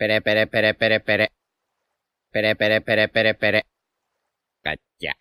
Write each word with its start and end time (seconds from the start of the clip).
Pere, 0.00 0.22
pere, 0.22 0.46
pere, 0.46 0.72
pere, 0.72 1.00
pere. 1.00 1.28
Pere, 2.32 2.56
pere, 2.56 2.80
pere, 2.80 3.08
pere, 3.08 3.34
pere. 3.34 3.62
Cacha. 4.64 5.12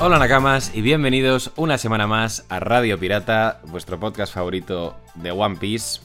Hola 0.00 0.20
Nakamas 0.20 0.72
y 0.72 0.82
bienvenidos 0.82 1.50
una 1.56 1.76
semana 1.76 2.06
más 2.06 2.46
a 2.48 2.60
Radio 2.60 2.96
Pirata, 2.96 3.60
vuestro 3.64 3.98
podcast 3.98 4.32
favorito 4.32 4.94
de 5.16 5.32
One 5.32 5.56
Piece. 5.56 6.00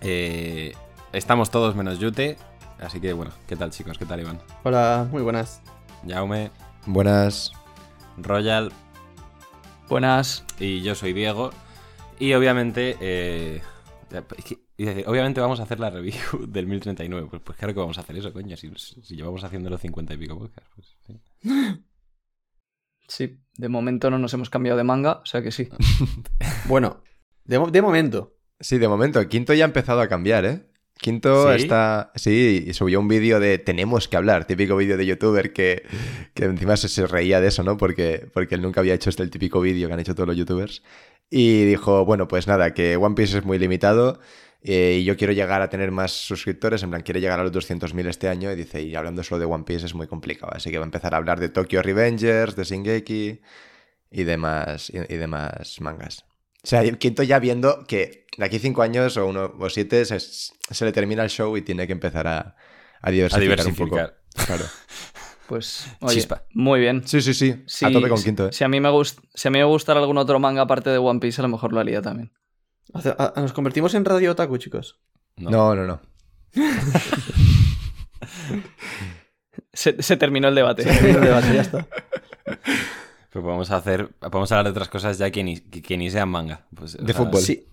Eh, 0.00 0.74
estamos 1.12 1.52
todos 1.52 1.76
menos 1.76 2.00
Yute, 2.00 2.38
así 2.80 3.00
que 3.00 3.12
bueno, 3.12 3.30
¿qué 3.46 3.54
tal 3.54 3.70
chicos? 3.70 3.98
¿Qué 3.98 4.04
tal 4.04 4.18
Iván? 4.18 4.40
Hola, 4.64 5.06
muy 5.12 5.22
buenas. 5.22 5.62
Jaume, 6.08 6.50
Buenas. 6.86 7.52
Royal 8.16 8.72
Buenas. 9.88 10.44
y 10.58 10.82
yo 10.82 10.94
soy 10.94 11.12
Diego. 11.12 11.50
Y 12.18 12.32
obviamente, 12.32 12.96
eh, 13.00 13.60
obviamente 15.06 15.40
vamos 15.40 15.60
a 15.60 15.64
hacer 15.64 15.80
la 15.80 15.90
review 15.90 16.46
del 16.48 16.66
1039. 16.66 17.28
Pues, 17.28 17.42
pues 17.42 17.58
claro 17.58 17.74
que 17.74 17.80
vamos 17.80 17.98
a 17.98 18.02
hacer 18.02 18.16
eso, 18.16 18.32
coño, 18.32 18.56
si, 18.56 18.70
si 18.76 19.16
llevamos 19.16 19.44
haciendo 19.44 19.68
los 19.68 19.80
50 19.80 20.14
y 20.14 20.16
pico 20.16 20.38
podcasts. 20.38 20.70
Pues, 20.74 20.96
sí. 21.06 21.20
Sí, 23.08 23.38
de 23.56 23.68
momento 23.68 24.10
no 24.10 24.18
nos 24.18 24.34
hemos 24.34 24.50
cambiado 24.50 24.78
de 24.78 24.84
manga, 24.84 25.20
o 25.22 25.26
sea 25.26 25.42
que 25.42 25.52
sí. 25.52 25.68
Bueno, 26.66 27.02
de, 27.44 27.58
de 27.70 27.82
momento. 27.82 28.36
Sí, 28.58 28.78
de 28.78 28.88
momento, 28.88 29.26
Quinto 29.28 29.54
ya 29.54 29.64
ha 29.64 29.68
empezado 29.68 30.00
a 30.00 30.08
cambiar, 30.08 30.44
¿eh? 30.44 30.66
Quinto 30.98 31.54
¿Sí? 31.56 31.62
está. 31.62 32.10
Sí, 32.14 32.64
y 32.66 32.72
subió 32.72 33.00
un 33.00 33.08
vídeo 33.08 33.38
de 33.38 33.58
Tenemos 33.58 34.08
que 34.08 34.16
hablar, 34.16 34.46
típico 34.46 34.76
vídeo 34.76 34.96
de 34.96 35.06
youtuber 35.06 35.52
que, 35.52 35.82
que 36.34 36.44
encima 36.44 36.76
se, 36.76 36.88
se 36.88 37.06
reía 37.06 37.40
de 37.40 37.48
eso, 37.48 37.62
¿no? 37.62 37.76
Porque, 37.76 38.28
porque 38.32 38.54
él 38.54 38.62
nunca 38.62 38.80
había 38.80 38.94
hecho 38.94 39.10
este 39.10 39.22
el 39.22 39.30
típico 39.30 39.60
vídeo 39.60 39.88
que 39.88 39.94
han 39.94 40.00
hecho 40.00 40.14
todos 40.14 40.28
los 40.28 40.36
youtubers. 40.36 40.82
Y 41.30 41.64
dijo, 41.64 42.04
bueno, 42.04 42.28
pues 42.28 42.46
nada, 42.46 42.72
que 42.74 42.96
One 42.96 43.14
Piece 43.14 43.38
es 43.38 43.44
muy 43.44 43.58
limitado 43.58 44.20
eh, 44.62 44.98
y 45.00 45.04
yo 45.04 45.16
quiero 45.16 45.32
llegar 45.32 45.62
a 45.62 45.68
tener 45.70 45.92
más 45.92 46.12
suscriptores, 46.12 46.82
en 46.82 46.90
plan, 46.90 47.02
quiere 47.02 47.20
llegar 47.20 47.40
a 47.40 47.44
los 47.44 47.52
200.000 47.52 48.08
este 48.08 48.28
año. 48.28 48.50
Y 48.52 48.56
dice, 48.56 48.82
y 48.82 48.94
hablando 48.96 49.22
solo 49.22 49.40
de 49.40 49.46
One 49.46 49.64
Piece 49.64 49.86
es 49.86 49.94
muy 49.94 50.08
complicado, 50.08 50.52
así 50.54 50.70
que 50.70 50.78
va 50.78 50.84
a 50.84 50.86
empezar 50.86 51.14
a 51.14 51.18
hablar 51.18 51.40
de 51.40 51.48
Tokyo 51.50 51.82
Revengers, 51.82 52.56
de 52.56 52.64
Shingeki 52.64 53.40
y 54.10 54.24
demás, 54.24 54.90
y, 54.90 54.98
y 55.14 55.16
demás 55.18 55.80
mangas. 55.80 56.25
O 56.66 56.68
sea, 56.68 56.82
el 56.82 56.98
quinto 56.98 57.22
ya 57.22 57.38
viendo 57.38 57.84
que 57.86 58.26
de 58.36 58.44
aquí 58.44 58.58
cinco 58.58 58.82
años 58.82 59.16
o 59.16 59.26
uno 59.26 59.54
o 59.56 59.70
siete 59.70 60.04
se, 60.04 60.18
se 60.18 60.84
le 60.84 60.90
termina 60.90 61.22
el 61.22 61.30
show 61.30 61.56
y 61.56 61.62
tiene 61.62 61.86
que 61.86 61.92
empezar 61.92 62.26
a, 62.26 62.56
a 63.00 63.10
diversificar, 63.12 63.60
A 63.60 63.62
diversificar. 63.62 63.84
un 63.84 63.88
poco. 64.34 64.46
Claro. 64.46 64.64
Pues, 65.46 65.86
oye, 66.00 66.16
Chispa. 66.16 66.42
muy 66.54 66.80
bien. 66.80 67.06
Sí, 67.06 67.20
sí, 67.22 67.32
sí. 67.32 67.62
Si, 67.68 67.84
a 67.84 67.92
tope 67.92 68.08
con 68.08 68.20
quinto, 68.20 68.48
¿eh? 68.48 68.52
Si 68.52 68.64
a, 68.64 68.68
mí 68.68 68.80
me 68.80 68.88
gust- 68.88 69.20
si 69.32 69.46
a 69.46 69.52
mí 69.52 69.58
me 69.58 69.64
gustara 69.64 70.00
algún 70.00 70.18
otro 70.18 70.40
manga 70.40 70.62
aparte 70.62 70.90
de 70.90 70.98
One 70.98 71.20
Piece, 71.20 71.40
a 71.40 71.42
lo 71.42 71.48
mejor 71.48 71.72
lo 71.72 71.78
haría 71.78 72.02
también. 72.02 72.32
Nos 73.36 73.52
convertimos 73.52 73.94
en 73.94 74.04
Radio 74.04 74.32
Otaku, 74.32 74.58
chicos. 74.58 74.98
No. 75.36 75.50
No, 75.50 75.76
no, 75.76 75.86
no. 75.86 76.00
Se, 79.72 80.02
se 80.02 80.16
terminó 80.16 80.48
el 80.48 80.54
debate. 80.56 80.82
El 80.82 81.20
debate, 81.20 81.54
ya 81.54 81.60
está. 81.60 81.86
Pues 83.36 83.44
podemos 83.44 83.70
hacer, 83.70 84.08
podemos 84.18 84.50
hablar 84.50 84.64
de 84.64 84.70
otras 84.70 84.88
cosas 84.88 85.18
ya 85.18 85.30
que 85.30 85.44
ni, 85.44 85.58
que, 85.60 85.82
que 85.82 85.96
ni 85.98 86.10
sean 86.10 86.28
manga. 86.30 86.66
Pues, 86.74 86.96
De 86.96 87.12
sea, 87.12 87.22
fútbol. 87.24 87.42
Sí. 87.42 87.68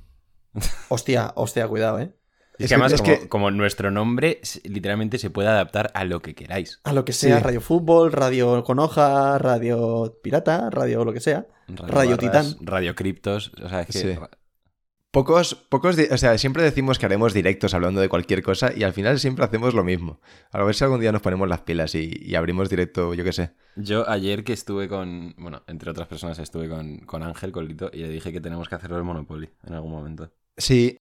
Hostia, 0.89 1.31
hostia, 1.35 1.67
cuidado, 1.67 1.99
¿eh? 1.99 2.11
Es, 2.59 2.65
Es 2.65 2.67
que 2.69 2.75
además, 2.75 2.93
es 2.93 3.01
como, 3.01 3.19
que- 3.19 3.29
como 3.29 3.49
nuestro 3.51 3.89
nombre 3.89 4.41
literalmente 4.63 5.17
se 5.17 5.29
puede 5.29 5.47
adaptar 5.47 5.89
a 5.95 6.03
lo 6.03 6.21
que 6.21 6.35
queráis. 6.35 6.79
A 6.83 6.91
lo 6.93 7.03
que 7.05 7.13
sea, 7.13 7.37
Sí. 7.37 7.43
Radio 7.43 7.61
Fútbol, 7.61 8.11
Radio 8.11 8.63
con 8.63 8.77
hoja, 8.79 9.37
Radio 9.39 10.19
Pirata, 10.21 10.69
Radio 10.69 11.03
lo 11.05 11.13
que 11.13 11.19
sea. 11.21 11.47
Radio 11.69 12.17
Barras, 12.17 12.17
Titán. 12.19 12.45
Radio 12.61 12.93
Criptos. 12.93 13.51
O 13.63 13.69
sea, 13.69 13.81
es 13.81 13.87
que. 13.87 13.93
Sí. 13.99 14.19
Pocos, 15.13 15.53
pocos, 15.69 15.95
o 16.09 16.17
sea, 16.17 16.39
siempre 16.39 16.63
decimos 16.63 16.97
que 16.97 17.05
haremos 17.05 17.35
directos 17.35 17.75
hablando 17.75 18.01
de 18.01 18.09
cualquier 18.09 18.41
cosa 18.41 18.73
y 18.75 18.81
al 18.81 18.93
final 18.93 19.19
siempre 19.19 19.45
hacemos 19.45 19.75
lo 19.75 19.83
mismo. 19.83 20.19
A 20.51 20.63
ver 20.63 20.73
si 20.73 20.83
algún 20.83 21.01
día 21.01 21.11
nos 21.11 21.21
ponemos 21.21 21.47
las 21.47 21.61
pilas 21.61 21.93
y, 21.93 22.11
y 22.19 22.33
abrimos 22.33 22.67
directo, 22.67 23.13
yo 23.13 23.23
qué 23.23 23.31
sé. 23.31 23.51
Yo 23.75 24.09
ayer 24.09 24.43
que 24.43 24.53
estuve 24.53 24.87
con. 24.87 25.35
Bueno, 25.37 25.61
entre 25.67 25.91
otras 25.91 26.07
personas 26.07 26.39
estuve 26.39 26.67
con, 26.67 26.97
con 27.01 27.21
Ángel, 27.21 27.51
con 27.51 27.67
Lito, 27.67 27.91
y 27.93 27.99
le 27.99 28.09
dije 28.09 28.33
que 28.33 28.41
tenemos 28.41 28.67
que 28.67 28.73
hacerlo 28.73 28.97
el 28.97 29.03
Monopoly 29.03 29.51
en 29.67 29.73
algún 29.75 29.91
momento. 29.91 30.31
Sí. 30.57 30.97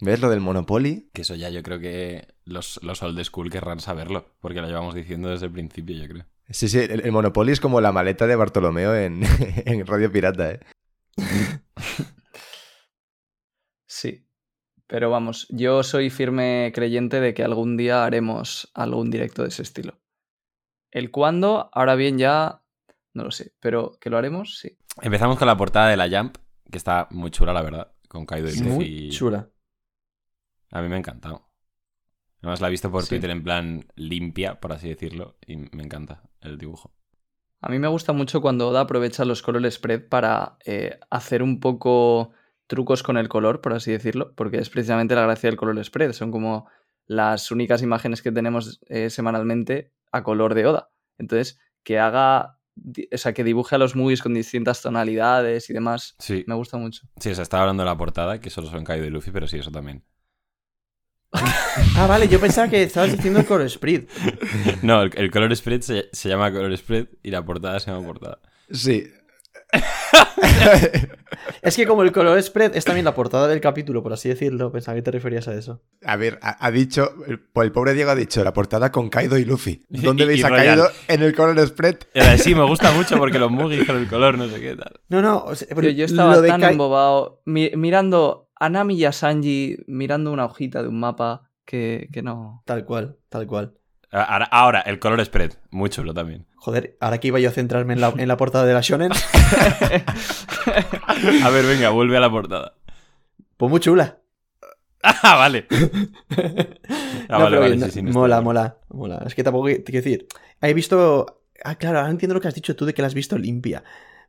¿Ves 0.00 0.20
lo 0.20 0.28
del 0.28 0.40
Monopoly? 0.40 1.10
Que 1.12 1.22
eso 1.22 1.36
ya 1.36 1.48
yo 1.48 1.62
creo 1.62 1.78
que 1.78 2.26
los, 2.44 2.80
los 2.82 3.00
old 3.04 3.22
school 3.22 3.48
querrán 3.48 3.78
saberlo, 3.78 4.34
porque 4.40 4.60
lo 4.60 4.66
llevamos 4.66 4.96
diciendo 4.96 5.28
desde 5.28 5.46
el 5.46 5.52
principio, 5.52 5.94
yo 5.94 6.08
creo. 6.08 6.26
Sí, 6.50 6.66
sí, 6.68 6.80
el, 6.80 7.02
el 7.02 7.12
Monopoly 7.12 7.52
es 7.52 7.60
como 7.60 7.80
la 7.80 7.92
maleta 7.92 8.26
de 8.26 8.34
Bartolomeo 8.34 8.96
en, 8.96 9.22
en 9.66 9.86
Radio 9.86 10.10
Pirata, 10.10 10.50
¿eh? 10.50 10.60
Pero 14.92 15.08
vamos, 15.08 15.46
yo 15.48 15.82
soy 15.82 16.10
firme 16.10 16.70
creyente 16.74 17.18
de 17.18 17.32
que 17.32 17.42
algún 17.42 17.78
día 17.78 18.04
haremos 18.04 18.70
algún 18.74 19.10
directo 19.10 19.40
de 19.40 19.48
ese 19.48 19.62
estilo. 19.62 19.98
El 20.90 21.10
cuándo, 21.10 21.70
ahora 21.72 21.94
bien 21.94 22.18
ya, 22.18 22.62
no 23.14 23.24
lo 23.24 23.30
sé, 23.30 23.54
pero 23.58 23.96
que 23.98 24.10
lo 24.10 24.18
haremos, 24.18 24.58
sí. 24.58 24.76
Empezamos 25.00 25.38
con 25.38 25.46
la 25.46 25.56
portada 25.56 25.88
de 25.88 25.96
la 25.96 26.10
Jump, 26.10 26.36
que 26.70 26.76
está 26.76 27.08
muy 27.10 27.30
chula, 27.30 27.54
la 27.54 27.62
verdad, 27.62 27.94
con 28.06 28.26
Kaido 28.26 28.50
y 28.50 28.60
Muy 28.60 29.08
chula. 29.08 29.48
A 30.72 30.82
mí 30.82 30.90
me 30.90 30.96
ha 30.96 30.98
encantado. 30.98 31.48
Además 32.42 32.60
la 32.60 32.68
he 32.68 32.72
visto 32.72 32.90
por 32.90 33.04
Sí. 33.04 33.08
Twitter 33.08 33.30
en 33.30 33.42
plan 33.42 33.86
limpia, 33.94 34.60
por 34.60 34.72
así 34.74 34.90
decirlo, 34.90 35.38
y 35.46 35.56
me 35.56 35.84
encanta 35.84 36.22
el 36.42 36.58
dibujo. 36.58 36.92
A 37.62 37.70
mí 37.70 37.78
me 37.78 37.88
gusta 37.88 38.12
mucho 38.12 38.42
cuando 38.42 38.68
Oda 38.68 38.82
aprovecha 38.82 39.24
los 39.24 39.40
color 39.40 39.72
spread 39.72 40.10
para 40.10 40.58
eh, 40.66 41.00
hacer 41.08 41.42
un 41.42 41.60
poco 41.60 42.34
trucos 42.66 43.02
con 43.02 43.16
el 43.16 43.28
color, 43.28 43.60
por 43.60 43.72
así 43.74 43.90
decirlo, 43.92 44.34
porque 44.34 44.58
es 44.58 44.70
precisamente 44.70 45.14
la 45.14 45.22
gracia 45.22 45.48
del 45.50 45.56
color 45.58 45.82
spread. 45.84 46.12
Son 46.12 46.30
como 46.30 46.68
las 47.06 47.50
únicas 47.50 47.82
imágenes 47.82 48.22
que 48.22 48.32
tenemos 48.32 48.80
eh, 48.88 49.10
semanalmente 49.10 49.92
a 50.12 50.22
color 50.22 50.54
de 50.54 50.66
Oda. 50.66 50.90
Entonces, 51.18 51.58
que 51.82 51.98
haga, 51.98 52.58
o 53.12 53.16
sea, 53.18 53.32
que 53.34 53.44
dibuje 53.44 53.74
a 53.74 53.78
los 53.78 53.96
movies 53.96 54.22
con 54.22 54.34
distintas 54.34 54.80
tonalidades 54.82 55.68
y 55.68 55.72
demás, 55.72 56.14
Sí, 56.18 56.44
me 56.46 56.54
gusta 56.54 56.78
mucho. 56.78 57.06
sí, 57.18 57.30
o 57.30 57.34
sea, 57.34 57.42
estaba 57.42 57.62
hablando 57.64 57.82
de 57.82 57.88
la 57.90 57.96
portada, 57.98 58.40
que 58.40 58.50
solo 58.50 58.68
son 58.68 58.84
Kaido 58.84 59.04
y 59.04 59.10
Luffy, 59.10 59.30
pero 59.32 59.46
sí, 59.46 59.58
eso 59.58 59.70
también. 59.70 60.04
Ah, 61.96 62.06
vale, 62.06 62.28
yo 62.28 62.38
pensaba 62.40 62.68
que 62.68 62.82
estabas 62.82 63.12
diciendo 63.12 63.40
el 63.40 63.46
color 63.46 63.68
spread. 63.68 64.04
No, 64.82 65.02
el, 65.02 65.10
el 65.16 65.30
color 65.30 65.54
spread 65.56 65.80
se, 65.80 66.08
se 66.12 66.28
llama 66.28 66.52
color 66.52 66.76
spread 66.76 67.08
y 67.22 67.30
la 67.30 67.44
portada 67.44 67.80
se 67.80 67.90
llama 67.90 68.06
portada. 68.06 68.38
Sí. 68.70 69.04
Es 71.62 71.76
que 71.76 71.86
como 71.86 72.02
el 72.02 72.12
color 72.12 72.40
spread 72.42 72.76
es 72.76 72.84
también 72.84 73.04
la 73.04 73.14
portada 73.14 73.48
del 73.48 73.60
capítulo, 73.60 74.02
por 74.02 74.12
así 74.12 74.28
decirlo, 74.28 74.70
pensaba 74.72 74.94
que 74.96 75.02
te 75.02 75.10
referías 75.10 75.48
a 75.48 75.54
eso. 75.54 75.82
A 76.04 76.16
ver, 76.16 76.38
ha, 76.42 76.64
ha 76.64 76.70
dicho, 76.70 77.10
el, 77.26 77.40
pues 77.40 77.66
el 77.66 77.72
pobre 77.72 77.94
Diego 77.94 78.10
ha 78.10 78.14
dicho 78.14 78.42
la 78.44 78.52
portada 78.52 78.90
con 78.92 79.08
Kaido 79.08 79.38
y 79.38 79.44
Luffy. 79.44 79.84
¿Dónde 79.88 80.24
Y- 80.24 80.26
veis 80.26 80.40
y 80.40 80.44
a 80.44 80.48
Royal. 80.48 80.66
Kaido? 80.66 80.88
En 81.08 81.22
el 81.22 81.34
color 81.34 81.66
spread. 81.66 81.96
Sí, 82.38 82.54
me 82.54 82.64
gusta 82.66 82.92
mucho 82.92 83.16
porque 83.16 83.38
los 83.38 83.50
mugis 83.50 83.84
con 83.86 83.96
el 83.96 84.08
color, 84.08 84.36
no 84.38 84.48
sé 84.48 84.60
qué 84.60 84.76
tal. 84.76 84.92
No, 85.08 85.22
no, 85.22 85.38
o 85.44 85.54
sea, 85.54 85.68
Pero 85.74 85.88
yo 85.90 86.04
estaba 86.04 86.44
tan 86.44 86.60
Kai- 86.60 86.72
embobado 86.72 87.40
mi- 87.44 87.70
mirando 87.76 88.48
a 88.56 88.68
Nami 88.68 88.94
y 88.96 89.04
a 89.04 89.12
Sanji, 89.12 89.78
mirando 89.86 90.32
una 90.32 90.44
hojita 90.44 90.82
de 90.82 90.88
un 90.88 91.00
mapa, 91.00 91.50
que, 91.64 92.08
que 92.12 92.22
no. 92.22 92.62
Tal 92.66 92.84
cual, 92.84 93.16
tal 93.28 93.46
cual. 93.46 93.74
Ahora, 94.12 94.44
ahora, 94.44 94.80
el 94.82 94.98
color 94.98 95.24
spread, 95.24 95.52
muy 95.70 95.88
chulo 95.88 96.12
también. 96.12 96.44
Joder, 96.56 96.96
ahora 97.00 97.18
que 97.18 97.28
iba 97.28 97.40
yo 97.40 97.48
a 97.48 97.52
centrarme 97.52 97.94
en 97.94 98.00
la, 98.02 98.12
en 98.16 98.28
la 98.28 98.36
portada 98.36 98.66
de 98.66 98.74
la 98.74 98.82
Shonen, 98.82 99.10
A 101.44 101.50
ver, 101.50 101.66
venga, 101.66 101.90
vuelve 101.90 102.16
a 102.16 102.20
la 102.20 102.30
portada. 102.30 102.74
pues 103.56 103.70
muy 103.70 103.80
chula. 103.80 104.18
Ah, 105.04 105.34
vale. 105.36 105.66
Ah, 107.28 107.38
No, 107.38 107.44
vale, 107.44 107.58
vale, 107.58 107.76
bien, 107.76 107.84
sí, 107.86 107.90
sí, 107.90 108.02
no 108.02 108.12
mola, 108.12 108.40
mola, 108.40 108.76
mola. 108.90 109.22
Es 109.26 109.34
que 109.34 109.42
tampoco, 109.42 109.66
quiero 109.66 109.82
decir, 109.84 110.26
he 110.60 110.74
visto... 110.74 111.42
Ah, 111.64 111.76
claro, 111.76 111.98
ahora 112.00 112.10
entiendo 112.10 112.34
lo 112.34 112.40
que 112.40 112.48
has 112.48 112.54
dicho 112.54 112.76
tú 112.76 112.84
de 112.84 112.92
que 112.94 113.02
la 113.02 113.08
has 113.08 113.14
visto 113.14 113.38
limpia. 113.38 113.82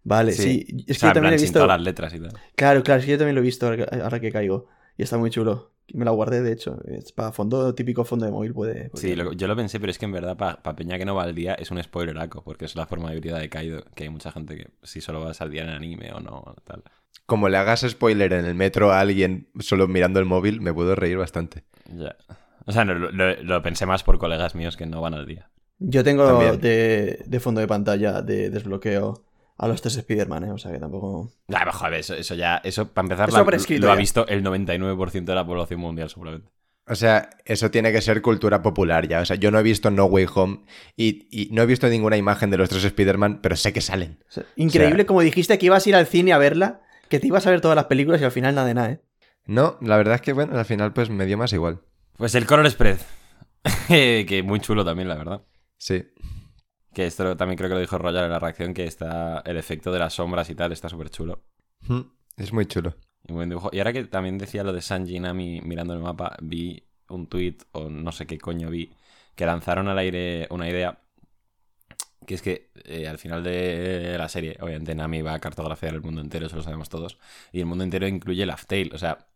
Vale, 0.04 0.32
sí. 0.32 0.66
Es 0.88 0.98
O 0.98 1.00
sea, 1.00 1.10
que 1.10 1.10
yo 1.10 1.14
también 1.14 1.22
plan, 1.22 1.34
he 1.34 1.42
visto... 1.42 1.68
las 1.68 1.82
letras 1.82 2.14
y 2.14 2.20
tal. 2.20 2.32
Claro, 2.56 2.84
claro, 2.84 3.00
es 3.02 3.06
que 3.06 3.12
yo 3.12 3.18
también 3.18 3.36
lo 3.36 3.42
he 3.42 3.44
visto 3.44 3.68
ahora 3.68 4.20
que 4.20 4.32
caigo. 4.32 4.68
Y 4.98 5.04
está 5.04 5.18
muy 5.18 5.30
chulo. 5.30 5.72
Me 5.94 6.06
la 6.06 6.12
guardé, 6.12 6.42
de 6.42 6.52
hecho. 6.54 6.80
Es 6.86 7.12
para 7.12 7.32
fondo, 7.32 7.76
típico 7.76 8.06
fondo 8.06 8.26
de 8.26 8.32
móvil, 8.32 8.54
puede... 8.54 8.90
puede- 8.90 9.02
Sí, 9.02 9.16
lo- 9.16 9.34
yo 9.34 9.48
lo 9.48 9.56
pensé, 9.56 9.80
pero 9.80 9.92
es 9.92 9.98
que 10.00 10.06
en 10.06 10.12
verdad 10.14 10.38
para 10.38 10.62
Peña 10.76 10.98
que 10.98 11.06
no 11.06 11.14
va 11.16 11.24
al 11.24 11.36
día 11.36 11.56
es 11.56 11.72
un 11.72 11.82
spoileraco, 11.84 12.44
porque 12.44 12.66
es 12.66 12.76
la 12.76 12.86
forma 12.86 13.12
de 13.12 13.20
vida 13.20 13.38
de 13.38 13.50
Kaido, 13.50 13.84
que 13.96 14.04
hay 14.04 14.10
mucha 14.10 14.32
gente 14.32 14.56
que 14.56 14.68
si 14.84 15.02
solo 15.02 15.24
vas 15.24 15.42
al 15.42 15.52
día 15.52 15.64
en 15.64 15.70
anime 15.70 16.12
o 16.14 16.20
no, 16.20 16.56
tal. 16.64 16.84
Como 17.26 17.50
le 17.50 17.58
hagas 17.58 17.82
spoiler 17.88 18.32
en 18.34 18.46
el 18.46 18.56
metro 18.56 18.92
a 18.92 19.00
alguien 19.02 19.50
solo 19.60 19.88
mirando 19.88 20.20
el 20.20 20.26
móvil, 20.26 20.62
me 20.62 20.74
puedo 20.74 20.96
reír 20.96 21.18
bastante. 21.18 21.64
Ya. 21.94 22.16
O 22.66 22.72
sea, 22.72 22.86
no, 22.86 22.94
lo, 22.96 23.12
lo- 23.12 23.62
pensé 23.62 23.86
más 23.86 24.04
por 24.04 24.18
colegas 24.20 24.56
míos 24.56 24.78
que 24.78 24.86
no 24.86 25.02
van 25.02 25.14
al 25.14 25.26
día. 25.26 25.50
Yo 25.80 26.04
tengo 26.04 26.56
de, 26.58 27.24
de 27.26 27.40
fondo 27.42 27.60
de 27.60 27.68
pantalla 27.68 28.22
de 28.22 28.50
desbloqueo 28.50 29.26
a 29.58 29.68
los 29.68 29.82
tres 29.82 29.96
Spider-Man, 29.98 30.46
¿eh? 30.46 30.52
O 30.52 30.58
sea 30.58 30.72
que 30.72 30.80
tampoco... 30.80 31.32
Ya, 31.48 31.60
pero, 31.60 31.72
joder, 31.74 31.94
eso, 31.96 32.14
eso 32.16 32.36
ya, 32.36 32.58
eso 32.64 32.88
para 32.88 33.06
empezar 33.06 33.30
Eso 33.30 33.38
la- 33.40 33.46
prescrito 33.46 33.86
lo 33.86 33.92
ha 33.92 33.96
visto 33.96 34.28
el 34.28 34.44
99% 34.44 35.24
de 35.26 35.36
la 35.36 35.46
población 35.46 35.80
mundial 35.80 36.10
seguramente. 36.10 36.50
O 36.86 36.96
sea, 36.96 37.30
eso 37.46 37.72
tiene 37.72 37.94
que 37.94 38.02
ser 38.02 38.22
cultura 38.22 38.62
popular 38.62 39.08
ya. 39.08 39.22
O 39.22 39.26
sea, 39.26 39.38
yo 39.38 39.52
no 39.52 39.60
he 39.60 39.64
visto 39.64 39.90
No 39.90 40.06
Way 40.06 40.28
Home 40.36 40.64
y, 40.98 41.28
y 41.32 41.48
no 41.54 41.62
he 41.62 41.66
visto 41.66 41.88
ninguna 41.88 42.18
imagen 42.18 42.50
de 42.50 42.58
los 42.58 42.68
tres 42.68 42.84
Spider-Man, 42.84 43.40
pero 43.42 43.56
sé 43.56 43.72
que 43.72 43.80
salen. 43.80 44.20
O 44.28 44.32
sea, 44.32 44.44
increíble 44.58 44.96
O 44.96 44.98
sea- 44.98 45.06
como 45.06 45.22
dijiste 45.22 45.58
que 45.58 45.68
ibas 45.68 45.86
a 45.86 45.90
ir 45.90 45.96
al 45.96 46.08
cine 46.08 46.34
a 46.34 46.38
verla, 46.38 46.82
que 47.08 47.20
te 47.22 47.28
ibas 47.28 47.48
a 47.48 47.52
ver 47.52 47.62
todas 47.62 47.76
las 47.76 47.86
películas 47.86 48.20
y 48.20 48.26
al 48.26 48.32
final 48.32 48.56
nada 48.56 48.68
de 48.68 48.74
nada, 48.74 48.92
¿eh? 48.92 49.02
No, 49.46 49.78
la 49.82 49.96
verdad 49.98 50.16
es 50.16 50.22
que, 50.22 50.34
bueno, 50.34 50.58
al 50.58 50.66
final 50.66 50.92
pues 50.94 51.10
me 51.10 51.26
dio 51.26 51.38
más 51.38 51.54
igual. 51.54 51.80
Pues 52.18 52.36
el 52.36 52.46
color 52.46 52.70
spread. 52.70 52.98
que 53.88 54.42
muy 54.46 54.60
chulo 54.60 54.84
también, 54.84 55.08
la 55.08 55.16
verdad. 55.16 55.42
Sí. 55.78 56.04
Que 56.94 57.06
esto 57.06 57.36
también 57.36 57.58
creo 57.58 57.70
que 57.70 57.76
lo 57.76 57.82
dijo 57.82 57.98
Royal 57.98 58.26
en 58.26 58.32
la 58.32 58.40
reacción, 58.40 58.74
que 58.74 58.86
está 58.86 59.42
el 59.46 59.58
efecto 59.58 59.92
de 59.92 60.00
las 60.00 60.14
sombras 60.14 60.50
y 60.50 60.56
tal, 60.56 60.72
está 60.72 60.90
súper 60.90 61.10
chulo. 61.10 61.44
Mm, 61.88 62.02
Es 62.38 62.54
muy 62.54 62.66
chulo. 62.66 62.96
Y, 63.28 63.34
buen 63.34 63.50
dibujo. 63.50 63.70
y 63.72 63.80
ahora 63.80 63.94
que 63.94 64.04
también 64.04 64.38
decía 64.38 64.64
lo 64.64 64.74
de 64.74 64.82
Sanji 64.82 65.16
y 65.16 65.20
Nami 65.20 65.62
mirando 65.62 65.94
el 65.94 66.00
mapa, 66.00 66.36
vi 66.42 66.84
un 67.10 67.28
tweet 67.28 67.58
o 67.72 67.90
no 67.90 68.12
sé 68.12 68.26
qué 68.28 68.38
coño 68.38 68.70
vi, 68.70 68.94
que 69.36 69.46
lanzaron 69.46 69.88
al 69.88 69.98
aire 69.98 70.48
una 70.50 70.70
idea, 70.70 71.00
que 72.26 72.36
es 72.36 72.42
que 72.42 72.70
eh, 72.86 73.08
al 73.08 73.18
final 73.18 73.44
de 73.44 74.16
la 74.18 74.30
serie, 74.30 74.58
obviamente 74.62 74.94
Nami 74.96 75.22
va 75.22 75.34
a 75.34 75.40
cartografiar 75.40 75.94
el 75.94 76.02
mundo 76.02 76.22
entero, 76.22 76.48
eso 76.48 76.56
lo 76.56 76.64
sabemos 76.64 76.90
todos, 76.90 77.18
y 77.52 77.60
el 77.60 77.66
mundo 77.66 77.84
entero 77.84 78.08
incluye 78.08 78.46
Laugh 78.46 78.66
Tale, 78.68 78.90
o 78.94 78.98
sea, 78.98 79.28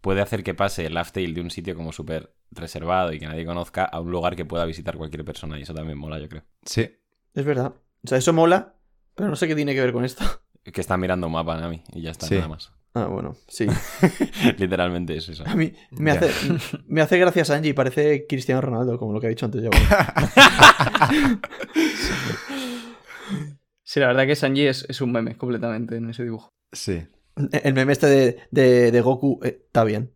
puede 0.00 0.20
hacer 0.20 0.42
que 0.44 0.54
pase 0.54 0.86
el 0.86 0.94
Laugh 0.94 1.10
Tale 1.12 1.32
de 1.32 1.40
un 1.40 1.50
sitio 1.50 1.74
como 1.74 1.92
súper 1.92 2.34
reservado 2.50 3.12
y 3.12 3.18
que 3.18 3.26
nadie 3.26 3.44
conozca 3.44 3.84
a 3.84 4.00
un 4.00 4.10
lugar 4.10 4.36
que 4.36 4.44
pueda 4.44 4.64
visitar 4.64 4.96
cualquier 4.96 5.24
persona, 5.24 5.58
y 5.58 5.62
eso 5.62 5.74
también 5.74 5.98
mola, 5.98 6.18
yo 6.18 6.28
creo. 6.28 6.44
Sí. 6.64 6.90
Es 7.34 7.44
verdad. 7.44 7.74
O 8.04 8.08
sea, 8.08 8.18
eso 8.18 8.32
mola, 8.32 8.74
pero 9.14 9.28
no 9.28 9.36
sé 9.36 9.46
qué 9.48 9.54
tiene 9.54 9.74
que 9.74 9.80
ver 9.80 9.92
con 9.92 10.04
esto. 10.04 10.24
Que 10.72 10.82
está 10.82 10.98
mirando 10.98 11.28
un 11.28 11.32
mapa 11.32 11.58
Nami 11.58 11.82
y 11.94 12.02
ya 12.02 12.10
está, 12.10 12.26
Sí. 12.26 12.34
nada 12.34 12.48
más. 12.48 12.72
Ah, 12.92 13.06
bueno, 13.06 13.36
sí. 13.46 13.66
Literalmente 14.58 15.16
es 15.16 15.26
eso. 15.30 15.44
A 15.46 15.54
mí 15.54 15.72
me 15.92 16.10
hace, 16.10 16.30
me 16.86 17.00
hace 17.00 17.18
gracia 17.18 17.44
Sanji, 17.44 17.72
parece 17.72 18.26
Cristiano 18.28 18.60
Ronaldo, 18.60 18.98
como 18.98 19.14
lo 19.14 19.20
que 19.20 19.28
ha 19.28 19.30
dicho 19.30 19.46
antes 19.46 19.62
ya. 19.62 19.70
bueno. 19.70 21.40
Sí, 23.82 24.00
la 24.00 24.08
verdad 24.08 24.26
que 24.26 24.36
Sanji 24.36 24.66
es, 24.66 24.84
es 24.88 25.00
un 25.00 25.12
meme 25.12 25.36
completamente 25.36 25.96
en 25.96 26.10
ese 26.10 26.24
dibujo. 26.24 26.50
Sí. 26.72 27.06
El 27.52 27.74
meme 27.74 27.92
este 27.92 28.06
de, 28.06 28.38
de- 28.50 28.90
de 28.92 29.00
Goku 29.00 29.40
eh, 29.42 29.62
está 29.66 29.84
bien. 29.84 30.12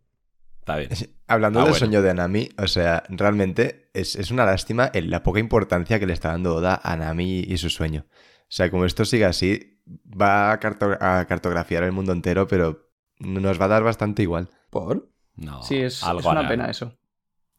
Está 0.59 0.77
bien. 0.77 0.89
Hablando 1.27 1.59
Ah, 1.59 1.63
del 1.63 1.71
bueno. 1.71 1.79
sueño 1.79 2.01
de 2.01 2.13
Nami, 2.13 2.49
o 2.57 2.67
sea, 2.67 3.03
realmente 3.09 3.89
es, 3.93 4.15
es 4.15 4.31
una 4.31 4.45
lástima 4.45 4.89
en 4.93 5.09
la 5.09 5.21
poca 5.23 5.39
importancia 5.39 5.99
que 5.99 6.05
le 6.05 6.13
está 6.13 6.29
dando 6.29 6.55
Oda 6.55 6.79
a 6.83 6.95
Nami 6.95 7.39
y 7.41 7.57
su 7.57 7.69
sueño. 7.69 8.05
O 8.09 8.45
sea, 8.55 8.69
como 8.71 8.85
esto 8.85 9.03
siga 9.03 9.27
así, 9.29 9.81
va 10.19 10.51
a, 10.53 10.59
carto- 10.59 10.97
a 11.01 11.25
cartografiar 11.27 11.83
el 11.83 11.91
mundo 11.91 12.13
entero, 12.13 12.47
pero 12.47 12.89
nos 13.19 13.59
va 13.59 13.65
a 13.65 13.69
dar 13.69 13.83
bastante 13.83 14.21
igual. 14.21 14.49
¿Por? 14.69 15.09
No, 15.35 15.63
Sí, 15.63 15.77
es, 15.77 16.01
algo 16.03 16.19
es 16.21 16.25
una 16.27 16.47
pena 16.47 16.69
eso. 16.69 16.97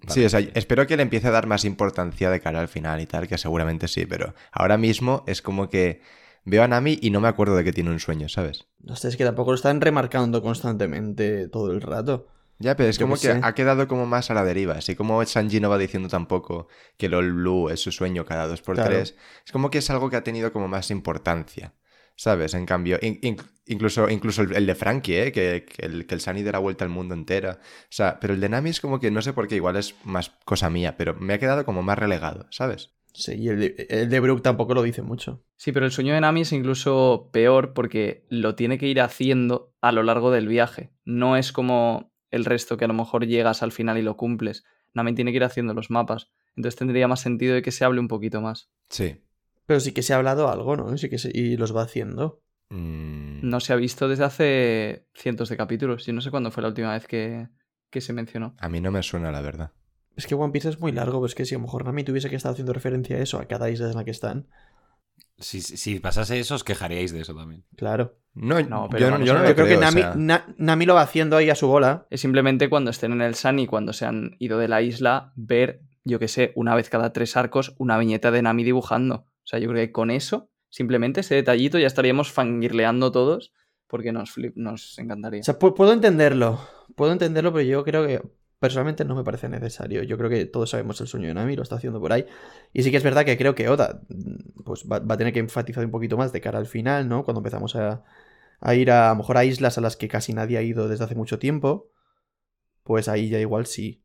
Sí, 0.08 0.24
o 0.24 0.28
sea, 0.28 0.40
espero 0.40 0.86
que 0.86 0.96
le 0.96 1.02
empiece 1.02 1.28
a 1.28 1.30
dar 1.30 1.46
más 1.46 1.64
importancia 1.64 2.30
de 2.30 2.40
cara 2.40 2.60
al 2.60 2.68
final 2.68 3.00
y 3.00 3.06
tal, 3.06 3.26
que 3.26 3.38
seguramente 3.38 3.88
sí, 3.88 4.04
pero 4.06 4.34
ahora 4.52 4.76
mismo 4.76 5.24
es 5.26 5.40
como 5.42 5.68
que 5.70 6.02
veo 6.44 6.62
a 6.62 6.68
Nami 6.68 6.98
y 7.00 7.10
no 7.10 7.20
me 7.20 7.28
acuerdo 7.28 7.56
de 7.56 7.64
que 7.64 7.72
tiene 7.72 7.90
un 7.90 8.00
sueño, 8.00 8.28
¿sabes? 8.28 8.66
No 8.80 8.96
sé, 8.96 9.08
es 9.08 9.16
que 9.16 9.24
tampoco 9.24 9.50
lo 9.50 9.56
están 9.56 9.80
remarcando 9.80 10.42
constantemente 10.42 11.48
todo 11.48 11.72
el 11.72 11.80
rato. 11.80 12.28
Ya, 12.60 12.76
pero 12.76 12.88
es 12.88 12.98
Yo 12.98 13.06
como 13.06 13.14
que 13.16 13.20
sé. 13.32 13.40
ha 13.42 13.54
quedado 13.54 13.88
como 13.88 14.06
más 14.06 14.30
a 14.30 14.34
la 14.34 14.44
deriva. 14.44 14.74
Así 14.74 14.94
como 14.94 15.24
Sanji 15.24 15.58
no 15.60 15.70
va 15.70 15.78
diciendo 15.78 16.08
tampoco 16.08 16.68
que 16.96 17.08
LOL 17.08 17.32
Blue 17.32 17.68
es 17.68 17.80
su 17.80 17.90
sueño 17.90 18.24
cada 18.24 18.46
dos 18.46 18.62
por 18.62 18.76
Claro. 18.76 18.90
tres. 18.90 19.16
Es 19.44 19.50
como 19.52 19.70
que 19.70 19.78
es 19.78 19.90
algo 19.90 20.08
que 20.08 20.16
ha 20.16 20.22
tenido 20.24 20.52
como 20.52 20.68
más 20.68 20.90
importancia. 20.90 21.74
¿Sabes? 22.16 22.54
En 22.54 22.64
cambio, 22.64 22.96
in- 23.02 23.18
in- 23.22 23.36
incluso, 23.66 24.08
incluso 24.08 24.42
el, 24.42 24.54
el 24.54 24.66
de 24.66 24.76
Frankie, 24.76 25.16
¿eh? 25.18 25.32
Que, 25.32 25.66
que 25.68 25.84
el, 25.84 26.06
que 26.06 26.14
el 26.14 26.20
Sunny 26.20 26.44
de 26.44 26.52
la 26.52 26.60
vuelta 26.60 26.84
al 26.84 26.90
mundo 26.90 27.12
entera. 27.12 27.58
O 27.60 27.86
sea, 27.90 28.20
pero 28.20 28.34
el 28.34 28.40
de 28.40 28.48
Nami 28.48 28.70
es 28.70 28.80
como 28.80 29.00
que 29.00 29.10
no 29.10 29.20
sé 29.20 29.32
por 29.32 29.48
qué, 29.48 29.56
igual 29.56 29.74
es 29.74 29.96
más 30.04 30.30
cosa 30.44 30.70
mía, 30.70 30.96
pero 30.96 31.14
me 31.16 31.34
ha 31.34 31.38
quedado 31.40 31.64
como 31.64 31.82
más 31.82 31.98
relegado, 31.98 32.46
¿sabes? 32.50 32.90
Sí, 33.14 33.34
y 33.34 33.48
el 33.48 33.60
de, 33.60 33.86
el 33.90 34.10
de 34.10 34.20
Brook 34.20 34.42
tampoco 34.42 34.74
lo 34.74 34.82
dice 34.82 35.00
mucho. 35.02 35.42
Sí, 35.56 35.70
pero 35.72 35.86
el 35.86 35.92
sueño 35.92 36.12
de 36.14 36.20
Nami 36.20 36.40
es 36.42 36.52
incluso 36.52 37.30
peor 37.32 37.72
porque 37.72 38.26
lo 38.28 38.54
tiene 38.56 38.76
que 38.76 38.88
ir 38.88 39.00
haciendo 39.00 39.72
a 39.80 39.92
lo 39.92 40.02
largo 40.02 40.30
del 40.32 40.48
viaje. 40.48 40.90
No 41.04 41.36
es 41.36 41.52
como 41.52 42.12
el 42.30 42.44
resto 42.44 42.76
que 42.76 42.84
a 42.84 42.88
lo 42.88 42.94
mejor 42.94 43.24
llegas 43.26 43.62
al 43.62 43.70
final 43.72 43.96
y 43.98 44.02
lo 44.02 44.16
cumples. 44.16 44.64
Nami 44.94 45.14
tiene 45.14 45.30
que 45.30 45.36
ir 45.36 45.44
haciendo 45.44 45.74
los 45.74 45.90
mapas. 45.90 46.32
Entonces 46.56 46.76
tendría 46.76 47.06
más 47.08 47.20
sentido 47.20 47.54
de 47.54 47.62
que 47.62 47.70
se 47.70 47.84
hable 47.84 48.00
un 48.00 48.08
poquito 48.08 48.40
más. 48.40 48.70
Sí. 48.90 49.22
Pero 49.66 49.78
sí 49.80 49.92
que 49.92 50.02
se 50.02 50.12
ha 50.12 50.16
hablado 50.16 50.48
algo, 50.50 50.76
¿no? 50.76 50.96
Sí 50.98 51.08
que 51.08 51.18
se- 51.18 51.30
y 51.32 51.56
los 51.56 51.74
va 51.74 51.82
haciendo. 51.82 52.42
Mm, 52.70 53.48
No 53.48 53.60
se 53.60 53.72
ha 53.72 53.76
visto 53.76 54.08
desde 54.08 54.24
hace 54.24 55.06
cientos 55.14 55.48
de 55.48 55.56
capítulos. 55.56 56.04
Yo 56.06 56.12
no 56.12 56.20
sé 56.20 56.30
cuándo 56.30 56.50
fue 56.50 56.62
la 56.62 56.68
última 56.68 56.92
vez 56.92 57.06
que, 57.06 57.48
que 57.90 58.00
se 58.00 58.12
mencionó. 58.12 58.54
A 58.58 58.68
mí 58.68 58.80
no 58.80 58.90
me 58.90 59.02
suena, 59.02 59.30
la 59.30 59.40
verdad. 59.40 59.72
Es 60.16 60.26
que 60.26 60.34
One 60.34 60.52
Piece 60.52 60.68
es 60.68 60.80
muy 60.80 60.92
largo, 60.92 61.18
pero 61.18 61.26
es 61.26 61.34
que 61.34 61.44
si 61.44 61.54
a 61.54 61.58
lo 61.58 61.62
mejor 61.62 61.84
Nami 61.84 62.04
tuviese 62.04 62.30
que 62.30 62.36
estar 62.36 62.52
haciendo 62.52 62.72
referencia 62.72 63.16
a 63.16 63.20
eso, 63.20 63.38
a 63.38 63.46
cada 63.46 63.68
isla 63.70 63.88
en 63.90 63.96
la 63.96 64.04
que 64.04 64.10
están, 64.12 64.46
Si, 65.38 65.98
pasase 65.98 66.38
eso, 66.38 66.54
os 66.54 66.62
quejaríais 66.64 67.12
de 67.12 67.20
eso 67.20 67.34
también. 67.34 67.64
claro. 67.76 68.16
No, 68.36 68.60
No, 68.62 68.88
pero 68.90 68.98
yo, 69.00 69.06
no- 69.06 69.12
vamos 69.12 69.26
yo 69.28 69.34
no 69.34 69.46
Yo 69.46 69.54
creo 69.54 69.66
que 69.68 69.76
o 69.76 69.80
Nami, 69.80 70.00
sea, 70.00 70.14
Na- 70.16 70.44
Nami 70.58 70.86
lo 70.86 70.94
va 70.94 71.02
haciendo 71.02 71.36
ahí 71.36 71.50
a 71.50 71.54
su 71.54 71.68
bola. 71.68 72.06
Es 72.10 72.20
simplemente 72.20 72.68
cuando 72.68 72.90
estén 72.90 73.12
en 73.12 73.20
el 73.22 73.36
Sun 73.36 73.60
y 73.60 73.66
cuando 73.68 73.92
se 73.92 74.06
han 74.06 74.34
ido 74.40 74.58
de 74.58 74.66
la 74.66 74.82
isla, 74.82 75.32
ver, 75.36 75.82
yo 76.04 76.18
que 76.18 76.26
sé, 76.26 76.52
una 76.56 76.74
vez 76.74 76.90
cada 76.90 77.12
tres 77.12 77.36
arcos, 77.36 77.74
una 77.78 77.96
viñeta 77.96 78.32
de 78.32 78.42
Nami 78.42 78.64
dibujando. 78.64 79.14
O 79.26 79.46
sea, 79.46 79.60
yo 79.60 79.68
creo 79.68 79.86
que 79.86 79.92
con 79.92 80.10
eso, 80.10 80.50
simplemente 80.68 81.20
ese 81.20 81.36
detallito, 81.36 81.78
ya 81.78 81.86
estaríamos 81.86 82.32
fangirleando 82.32 83.12
todos 83.12 83.52
porque 83.86 84.10
nos, 84.10 84.36
flip- 84.36 84.54
nos 84.56 84.98
encantaría. 84.98 85.40
O 85.42 85.44
sea, 85.44 85.56
pu- 85.58 85.74
puedo 85.74 85.92
entenderlo. 85.92 86.58
Puedo 86.96 87.12
entenderlo, 87.12 87.52
pero 87.52 87.64
yo 87.64 87.84
creo 87.84 88.04
que 88.04 88.20
personalmente 88.58 89.04
no 89.04 89.14
me 89.14 89.24
parece 89.24 89.48
necesario. 89.48 90.02
Yo 90.02 90.16
creo 90.16 90.30
que 90.30 90.46
todos 90.46 90.70
sabemos 90.70 91.00
el 91.00 91.06
sueño 91.06 91.28
de 91.28 91.34
Nami, 91.34 91.56
lo 91.56 91.62
está 91.62 91.76
haciendo 91.76 92.00
por 92.00 92.12
ahí. 92.12 92.26
Y 92.72 92.82
sí 92.82 92.90
que 92.90 92.96
es 92.96 93.02
verdad 93.02 93.24
que 93.24 93.36
creo 93.36 93.54
que 93.54 93.68
Oda 93.68 94.00
mm, 94.08 94.62
pues, 94.64 94.84
va, 94.90 95.00
va 95.00 95.14
a 95.14 95.18
tener 95.18 95.32
que 95.32 95.40
enfatizar 95.40 95.84
un 95.84 95.90
poquito 95.90 96.16
más 96.16 96.32
de 96.32 96.40
cara 96.40 96.58
al 96.58 96.66
final, 96.66 97.08
¿no? 97.08 97.24
Cuando 97.24 97.40
empezamos 97.40 97.76
a, 97.76 98.04
a 98.60 98.74
ir 98.74 98.90
a, 98.90 99.10
a 99.10 99.12
lo 99.12 99.18
mejor 99.18 99.36
a 99.36 99.44
islas 99.44 99.78
a 99.78 99.80
las 99.80 99.96
que 99.96 100.08
casi 100.08 100.32
nadie 100.32 100.58
ha 100.58 100.62
ido 100.62 100.88
desde 100.88 101.04
hace 101.04 101.14
mucho 101.14 101.38
tiempo. 101.38 101.90
Pues 102.82 103.08
ahí 103.08 103.28
ya 103.28 103.38
igual 103.38 103.66
sí. 103.66 104.04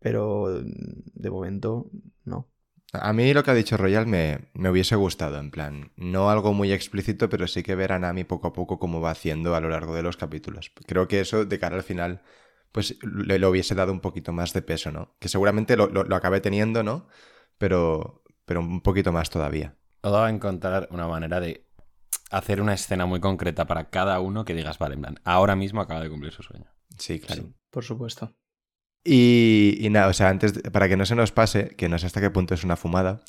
Pero 0.00 0.46
mm, 0.48 1.02
de 1.14 1.30
momento 1.30 1.90
no. 2.24 2.52
A 2.92 3.14
mí 3.14 3.32
lo 3.32 3.42
que 3.42 3.50
ha 3.50 3.54
dicho 3.54 3.78
Royal 3.78 4.06
me, 4.06 4.50
me 4.52 4.68
hubiese 4.68 4.96
gustado, 4.96 5.38
en 5.38 5.50
plan, 5.50 5.92
no 5.96 6.28
algo 6.28 6.52
muy 6.52 6.72
explícito, 6.72 7.30
pero 7.30 7.46
sí 7.46 7.62
que 7.62 7.74
ver 7.74 7.92
a 7.92 7.98
Nami 7.98 8.24
poco 8.24 8.48
a 8.48 8.52
poco 8.52 8.78
cómo 8.78 9.00
va 9.00 9.12
haciendo 9.12 9.54
a 9.54 9.60
lo 9.62 9.70
largo 9.70 9.94
de 9.94 10.02
los 10.02 10.18
capítulos. 10.18 10.70
Creo 10.86 11.08
que 11.08 11.20
eso, 11.20 11.46
de 11.46 11.58
cara 11.58 11.76
al 11.76 11.84
final, 11.84 12.20
pues 12.72 12.96
le, 13.02 13.38
le 13.38 13.46
hubiese 13.46 13.74
dado 13.74 13.92
un 13.92 14.00
poquito 14.00 14.32
más 14.32 14.52
de 14.52 14.62
peso, 14.62 14.90
¿no? 14.90 15.14
Que 15.18 15.28
seguramente 15.28 15.76
lo, 15.76 15.86
lo, 15.88 16.04
lo 16.04 16.16
acabe 16.16 16.40
teniendo, 16.40 16.82
¿no? 16.82 17.06
Pero, 17.58 18.24
pero 18.44 18.60
un 18.60 18.80
poquito 18.80 19.12
más 19.12 19.30
todavía. 19.30 19.76
Oda 20.02 20.20
va 20.20 20.26
a 20.26 20.30
encontrar 20.30 20.88
una 20.90 21.06
manera 21.06 21.38
de 21.40 21.66
hacer 22.30 22.60
una 22.60 22.74
escena 22.74 23.06
muy 23.06 23.20
concreta 23.20 23.66
para 23.66 23.90
cada 23.90 24.18
uno 24.20 24.44
que 24.44 24.54
digas, 24.54 24.78
vale, 24.78 24.94
en 24.94 25.02
plan, 25.02 25.20
ahora 25.24 25.54
mismo 25.54 25.80
acaba 25.80 26.00
de 26.00 26.10
cumplir 26.10 26.32
su 26.32 26.42
sueño. 26.42 26.66
Sí, 26.98 27.20
claro. 27.20 27.42
Sí, 27.42 27.54
por 27.70 27.84
supuesto. 27.84 28.34
Y, 29.04 29.76
y 29.80 29.90
nada, 29.90 30.08
o 30.08 30.12
sea, 30.12 30.28
antes, 30.28 30.54
de- 30.54 30.70
para 30.70 30.88
que 30.88 30.96
no 30.96 31.04
se 31.06 31.14
nos 31.16 31.32
pase, 31.32 31.70
que 31.76 31.88
no 31.88 31.98
sé 31.98 32.06
hasta 32.06 32.20
qué 32.20 32.30
punto 32.30 32.54
es 32.54 32.64
una 32.64 32.76
fumada, 32.76 33.22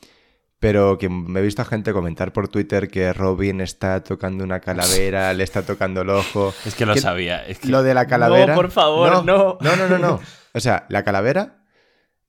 pero 0.63 0.97
que 0.97 1.09
me 1.09 1.41
he 1.41 1.43
visto 1.43 1.61
a 1.61 1.65
gente 1.65 1.91
comentar 1.91 2.31
por 2.31 2.47
Twitter 2.47 2.87
que 2.87 3.11
Robin 3.11 3.59
está 3.59 4.01
tocando 4.01 4.43
una 4.45 4.61
calavera, 4.61 5.33
le 5.35 5.43
está 5.43 5.63
tocando 5.63 6.01
el 6.01 6.09
ojo. 6.09 6.53
Es 6.65 6.73
que 6.73 6.85
lo 6.85 6.93
¿Qué- 6.93 7.01
sabía. 7.01 7.45
Es 7.45 7.59
que... 7.59 7.67
Lo 7.67 7.83
de 7.83 7.93
la 7.93 8.07
calavera. 8.07 8.55
No, 8.55 8.61
por 8.61 8.71
favor, 8.71 9.25
no. 9.25 9.57
No, 9.61 9.75
no, 9.75 9.87
no, 9.89 9.97
no. 9.97 10.19
O 10.55 10.59
sea, 10.59 10.85
la 10.89 11.03
calavera 11.03 11.65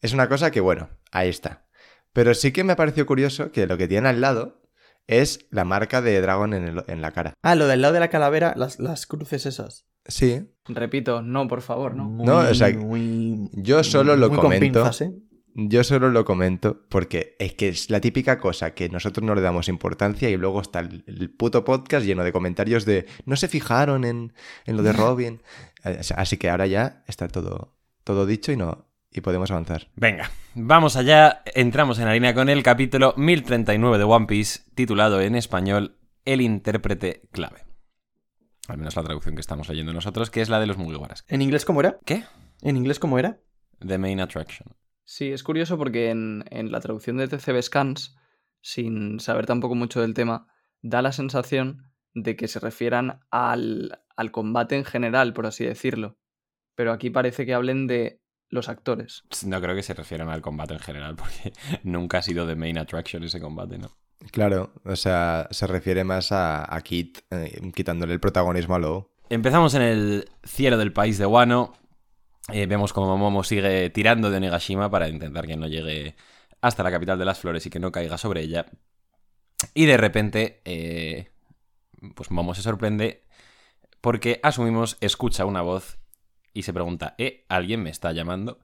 es 0.01 0.13
una 0.15 0.29
cosa 0.29 0.51
que, 0.51 0.61
bueno, 0.61 0.89
ahí 1.13 1.29
está. 1.29 1.67
Pero 2.13 2.35
sí 2.35 2.53
que 2.53 2.65
me 2.65 2.75
pareció 2.75 3.07
curioso 3.07 3.53
que 3.53 3.67
lo 3.67 3.77
que 3.79 3.87
tiene 3.87 4.09
al 4.09 4.21
lado 4.21 4.63
es 5.07 5.47
la 5.51 5.65
marca 5.65 6.01
de 6.03 6.21
Dragon 6.21 6.55
en, 6.55 6.65
el- 6.65 6.85
en 6.89 7.03
la 7.03 7.13
cara. 7.13 7.35
Ah, 7.43 7.55
lo 7.55 7.67
del 7.69 7.83
lado 7.83 7.95
de 7.95 8.01
la 8.01 8.09
calavera, 8.09 8.55
las, 8.57 8.79
las 8.81 9.07
cruces 9.07 9.47
esas. 9.47 9.87
Sí. 10.07 10.51
Repito, 10.67 11.23
no, 11.23 11.47
por 11.49 11.61
favor, 11.63 11.95
no. 11.95 12.05
Muy, 12.05 12.27
No, 12.27 12.39
o 12.39 12.55
sea, 12.55 12.71
muy- 12.71 13.49
yo 13.53 13.85
solo 13.85 14.17
lo 14.17 14.31
comento. 14.31 14.61
pinzas, 14.83 15.03
¿eh? 15.03 15.13
Yo 15.55 15.85
solo 15.85 16.11
lo 16.11 16.25
comento 16.25 16.83
porque 16.89 17.37
es 17.39 17.55
que 17.55 17.69
es 17.69 17.89
la 17.89 18.01
típica 18.01 18.41
cosa 18.41 18.75
que 18.75 18.89
nosotros 18.89 19.25
no 19.25 19.37
le 19.37 19.41
damos 19.41 19.69
importancia 19.69 20.29
y 20.29 20.37
luego 20.37 20.61
está 20.61 20.81
el, 20.81 21.05
el 21.07 21.31
puto 21.31 21.65
podcast 21.65 22.05
lleno 22.05 22.25
de 22.25 22.33
comentarios 22.33 22.85
de 22.85 23.07
no 23.25 23.37
se 23.37 23.47
fijaron 23.47 24.05
en, 24.05 24.33
en 24.67 24.77
lo 24.77 24.83
de 24.83 24.93
Robin. 24.93 25.43
Así 26.17 26.39
que 26.39 26.51
ahora 26.51 26.67
ya 26.67 27.05
está 27.07 27.29
todo, 27.29 27.77
todo 28.03 28.27
dicho 28.27 28.51
y 28.51 28.57
no 28.57 28.89
y 29.15 29.21
podemos 29.21 29.51
avanzar. 29.53 29.87
Venga, 29.95 30.31
vamos 30.55 30.97
allá. 30.97 31.43
Entramos 31.55 32.01
en 32.01 32.09
harina 32.09 32.35
con 32.35 32.49
el 32.49 32.65
capítulo 32.65 33.15
1039 33.17 33.97
de 33.99 34.05
One 34.05 34.27
Piece, 34.27 34.63
titulado 34.75 35.21
en 35.21 35.37
español 35.37 35.97
El 36.25 36.41
intérprete 36.41 37.23
clave. 37.31 37.65
Al 38.67 38.79
menos 38.79 38.97
la 38.97 39.05
traducción 39.05 39.37
que 39.37 39.41
estamos 39.41 39.69
leyendo 39.69 39.93
nosotros, 39.93 40.31
que 40.31 40.41
es 40.41 40.49
la 40.49 40.59
de 40.59 40.67
los 40.67 40.79
Mugiwaras. 40.79 41.25
¿En 41.29 41.43
inglés 41.43 41.65
cómo 41.65 41.81
era? 41.81 41.99
¿Qué? 42.05 42.25
¿En 42.63 42.77
inglés 42.77 42.99
cómo 42.99 43.19
era? 43.19 43.39
The 43.87 43.99
Main 43.99 44.21
Attraction. 44.21 44.67
Sí, 45.05 45.33
es 45.33 45.43
curioso 45.43 45.77
porque 45.79 46.11
en, 46.11 46.45
en 46.51 46.73
la 46.73 46.81
traducción 46.81 47.17
de 47.17 47.29
TCB 47.29 47.63
Scans, 47.63 48.17
sin 48.61 49.21
saber 49.21 49.47
tampoco 49.47 49.75
mucho 49.75 50.01
del 50.01 50.15
tema, 50.15 50.49
da 50.83 51.03
la 51.03 51.13
sensación 51.13 51.91
de 52.15 52.37
que 52.37 52.49
se 52.49 52.61
refieran 52.61 53.21
al, 53.31 54.03
al 54.17 54.31
combate 54.31 54.77
en 54.77 54.85
general, 54.85 55.33
por 55.33 55.47
así 55.47 55.65
decirlo. 55.65 56.19
Pero 56.75 56.93
aquí 56.93 57.11
parece 57.11 57.45
que 57.45 57.55
hablen 57.55 57.87
de 57.87 58.23
los 58.49 58.69
actores. 58.69 59.25
No 59.47 59.61
creo 59.61 59.75
que 59.75 59.83
se 59.83 59.95
refieran 59.95 60.29
al 60.29 60.41
combate 60.41 60.75
en 60.75 60.81
general, 60.81 61.17
porque 61.17 61.53
nunca 61.83 62.19
ha 62.19 62.23
sido 62.23 62.47
the 62.47 62.55
main 62.55 62.79
attraction 62.79 63.23
ese 63.25 63.41
combate, 63.41 63.79
¿no? 63.79 63.91
Claro, 64.31 64.73
o 64.85 64.97
sea, 64.97 65.49
se 65.51 65.67
refiere 65.67 66.05
más 66.05 66.33
a, 66.33 66.75
a 66.75 66.81
Kit 66.81 67.19
eh, 67.31 67.61
quitándole 67.75 68.15
el 68.15 68.21
protagonismo 68.21 68.77
a 68.77 68.79
Lo. 68.79 69.11
Empezamos 69.29 69.75
en 69.75 69.83
el 69.83 70.29
cielo 70.45 70.79
del 70.79 70.93
país 70.93 71.19
de 71.19 71.27
Wano. 71.27 71.75
Eh, 72.53 72.67
vemos 72.67 72.93
como 72.93 73.17
Momo 73.17 73.43
sigue 73.43 73.91
tirando 73.91 74.31
de 74.31 74.37
Onigashima 74.37 74.91
para 74.91 75.09
intentar 75.09 75.47
que 75.47 75.57
no 75.57 75.67
llegue 75.67 76.15
hasta 76.61 76.83
la 76.83 76.91
capital 76.91 77.19
de 77.19 77.25
las 77.25 77.39
flores 77.39 77.65
y 77.67 77.71
que 77.71 77.79
no 77.79 77.93
caiga 77.93 78.19
sobre 78.19 78.43
ella. 78.43 78.67
Y 79.73 79.87
de 79.87 79.97
repente, 79.97 80.61
eh, 80.65 81.31
pues 82.15 82.31
Momo 82.31 82.55
se 82.55 82.63
sorprende 82.63 83.25
porque 84.01 84.41
asumimos, 84.43 84.99
escucha 85.01 85.47
una 85.47 85.63
voz 85.63 85.99
y 86.53 86.63
se 86.63 86.73
pregunta, 86.73 87.15
¿eh? 87.19 87.45
¿Alguien 87.49 87.83
me 87.83 87.91
está 87.91 88.13
llamando? 88.13 88.61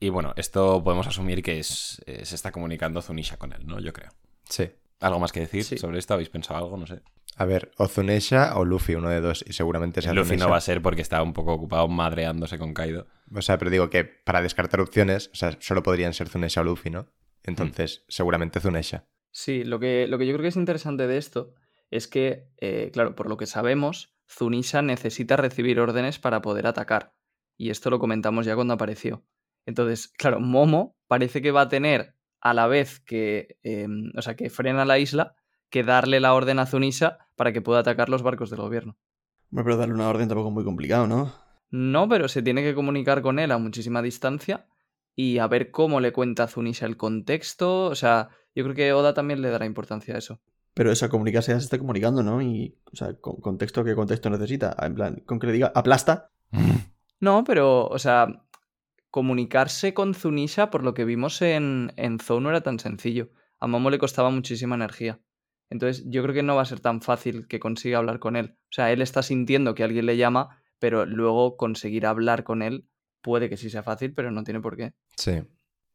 Y 0.00 0.08
bueno, 0.08 0.32
esto 0.36 0.82
podemos 0.82 1.06
asumir 1.06 1.42
que 1.42 1.58
es, 1.58 2.02
eh, 2.06 2.24
se 2.24 2.34
está 2.34 2.52
comunicando 2.52 3.02
Zunisha 3.02 3.36
con 3.36 3.52
él, 3.52 3.66
¿no? 3.66 3.80
Yo 3.80 3.92
creo. 3.92 4.10
Sí. 4.48 4.70
¿Algo 5.00 5.20
más 5.20 5.32
que 5.32 5.40
decir 5.40 5.64
Sí. 5.64 5.78
sobre 5.78 5.98
esto? 5.98 6.14
¿Habéis 6.14 6.28
pensado 6.28 6.58
algo? 6.58 6.76
No 6.76 6.86
sé. 6.86 7.00
A 7.36 7.44
ver, 7.44 7.70
o 7.76 7.86
Zunesha 7.86 8.56
o 8.58 8.64
Luffy, 8.64 8.96
uno 8.96 9.08
de 9.10 9.20
dos, 9.20 9.44
y 9.46 9.52
seguramente 9.52 10.02
sea 10.02 10.12
Luffy 10.12 10.36
no 10.36 10.48
va 10.50 10.56
a 10.56 10.60
ser 10.60 10.82
porque 10.82 11.02
está 11.02 11.22
un 11.22 11.32
poco 11.32 11.52
ocupado 11.52 11.86
madreándose 11.86 12.58
con 12.58 12.74
Kaido. 12.74 13.06
O 13.32 13.42
sea, 13.42 13.58
pero 13.58 13.70
digo 13.70 13.90
que 13.90 14.02
para 14.04 14.42
descartar 14.42 14.80
opciones, 14.80 15.30
o 15.32 15.36
sea, 15.36 15.56
solo 15.60 15.84
podrían 15.84 16.14
ser 16.14 16.28
Zunesha 16.28 16.62
o 16.62 16.64
Luffy, 16.64 16.90
¿no? 16.90 17.06
Entonces, 17.44 18.04
seguramente 18.08 18.58
Zunesha. 18.60 19.06
Sí, 19.30 19.62
lo 19.62 19.78
que, 19.78 20.06
lo 20.08 20.18
que 20.18 20.26
yo 20.26 20.32
creo 20.32 20.42
que 20.42 20.48
es 20.48 20.56
interesante 20.56 21.06
de 21.06 21.16
esto 21.16 21.54
es 21.90 22.08
que, 22.08 22.48
eh, 22.60 22.90
claro, 22.92 23.14
por 23.14 23.28
lo 23.28 23.36
que 23.36 23.46
sabemos, 23.46 24.16
Zunisha 24.28 24.82
necesita 24.82 25.36
recibir 25.36 25.78
órdenes 25.78 26.18
para 26.18 26.42
poder 26.42 26.66
atacar. 26.66 27.14
Y 27.56 27.70
esto 27.70 27.88
lo 27.90 28.00
comentamos 28.00 28.46
ya 28.46 28.56
cuando 28.56 28.74
apareció. 28.74 29.24
Entonces, 29.64 30.08
claro, 30.08 30.40
Momo 30.40 30.96
parece 31.06 31.40
que 31.40 31.52
va 31.52 31.62
a 31.62 31.68
tener 31.68 32.16
a 32.40 32.54
la 32.54 32.66
vez 32.66 33.00
que, 33.00 33.58
eh, 33.62 33.86
o 34.16 34.22
sea, 34.22 34.36
que 34.36 34.50
frena 34.50 34.84
la 34.84 34.98
isla, 34.98 35.34
que 35.70 35.82
darle 35.82 36.20
la 36.20 36.34
orden 36.34 36.58
a 36.58 36.66
Zunisha 36.66 37.18
para 37.36 37.52
que 37.52 37.60
pueda 37.60 37.80
atacar 37.80 38.08
los 38.08 38.22
barcos 38.22 38.50
del 38.50 38.60
gobierno. 38.60 38.96
Bueno, 39.50 39.64
pero 39.64 39.76
darle 39.76 39.94
una 39.94 40.08
orden 40.08 40.28
tampoco 40.28 40.48
es 40.48 40.54
muy 40.54 40.64
complicado, 40.64 41.06
¿no? 41.06 41.32
No, 41.70 42.08
pero 42.08 42.28
se 42.28 42.42
tiene 42.42 42.62
que 42.62 42.74
comunicar 42.74 43.22
con 43.22 43.38
él 43.38 43.52
a 43.52 43.58
muchísima 43.58 44.02
distancia 44.02 44.66
y 45.14 45.38
a 45.38 45.46
ver 45.46 45.70
cómo 45.70 46.00
le 46.00 46.12
cuenta 46.12 46.44
a 46.44 46.48
Zunisha 46.48 46.86
el 46.86 46.96
contexto. 46.96 47.86
O 47.86 47.94
sea, 47.94 48.30
yo 48.54 48.64
creo 48.64 48.74
que 48.74 48.92
Oda 48.92 49.14
también 49.14 49.42
le 49.42 49.50
dará 49.50 49.66
importancia 49.66 50.14
a 50.14 50.18
eso. 50.18 50.40
Pero 50.74 50.92
esa 50.92 51.08
comunicarse 51.08 51.52
ya 51.52 51.58
se 51.58 51.64
está 51.64 51.78
comunicando, 51.78 52.22
¿no? 52.22 52.40
Y, 52.40 52.78
o 52.92 52.96
sea, 52.96 53.14
con 53.14 53.36
contexto, 53.40 53.84
¿qué 53.84 53.94
contexto 53.94 54.30
necesita? 54.30 54.76
En 54.80 54.94
plan, 54.94 55.22
con 55.26 55.38
que 55.38 55.48
le 55.48 55.52
diga, 55.52 55.72
aplasta. 55.74 56.30
No, 57.20 57.42
pero, 57.42 57.86
o 57.88 57.98
sea, 57.98 58.28
comunicarse 59.10 59.94
con 59.94 60.14
Zunisha, 60.14 60.70
por 60.70 60.84
lo 60.84 60.94
que 60.94 61.04
vimos 61.04 61.40
en, 61.42 61.92
en 61.96 62.18
Zou, 62.18 62.40
no 62.40 62.50
era 62.50 62.62
tan 62.62 62.78
sencillo. 62.78 63.30
A 63.58 63.66
Momo 63.66 63.90
le 63.90 63.98
costaba 63.98 64.30
muchísima 64.30 64.74
energía. 64.76 65.20
Entonces, 65.70 66.04
yo 66.08 66.22
creo 66.22 66.34
que 66.34 66.42
no 66.42 66.56
va 66.56 66.62
a 66.62 66.66
ser 66.66 66.80
tan 66.80 67.02
fácil 67.02 67.46
que 67.48 67.60
consiga 67.60 67.98
hablar 67.98 68.18
con 68.18 68.36
él. 68.36 68.56
O 68.64 68.72
sea, 68.72 68.92
él 68.92 69.02
está 69.02 69.22
sintiendo 69.22 69.74
que 69.74 69.84
alguien 69.84 70.06
le 70.06 70.16
llama, 70.16 70.62
pero 70.78 71.04
luego 71.06 71.56
conseguir 71.56 72.06
hablar 72.06 72.44
con 72.44 72.62
él 72.62 72.86
puede 73.20 73.48
que 73.48 73.56
sí 73.56 73.68
sea 73.68 73.82
fácil, 73.82 74.14
pero 74.14 74.30
no 74.30 74.44
tiene 74.44 74.60
por 74.60 74.76
qué. 74.76 74.92
Sí. 75.16 75.42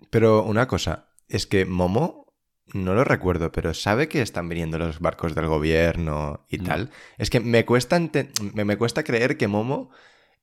Pero 0.09 0.43
una 0.43 0.67
cosa, 0.67 1.09
es 1.27 1.47
que 1.47 1.65
Momo, 1.65 2.33
no 2.73 2.93
lo 2.93 3.03
recuerdo, 3.03 3.51
pero 3.51 3.73
sabe 3.73 4.07
que 4.07 4.21
están 4.21 4.49
viniendo 4.49 4.77
los 4.77 4.99
barcos 4.99 5.33
del 5.33 5.47
gobierno 5.47 6.45
y 6.49 6.57
No. 6.57 6.63
tal. 6.65 6.91
Es 7.17 7.29
que 7.29 7.39
me 7.39 7.65
cuesta, 7.65 7.99
me, 8.53 8.65
me 8.65 8.77
cuesta 8.77 9.03
creer 9.03 9.37
que 9.37 9.47
Momo 9.47 9.89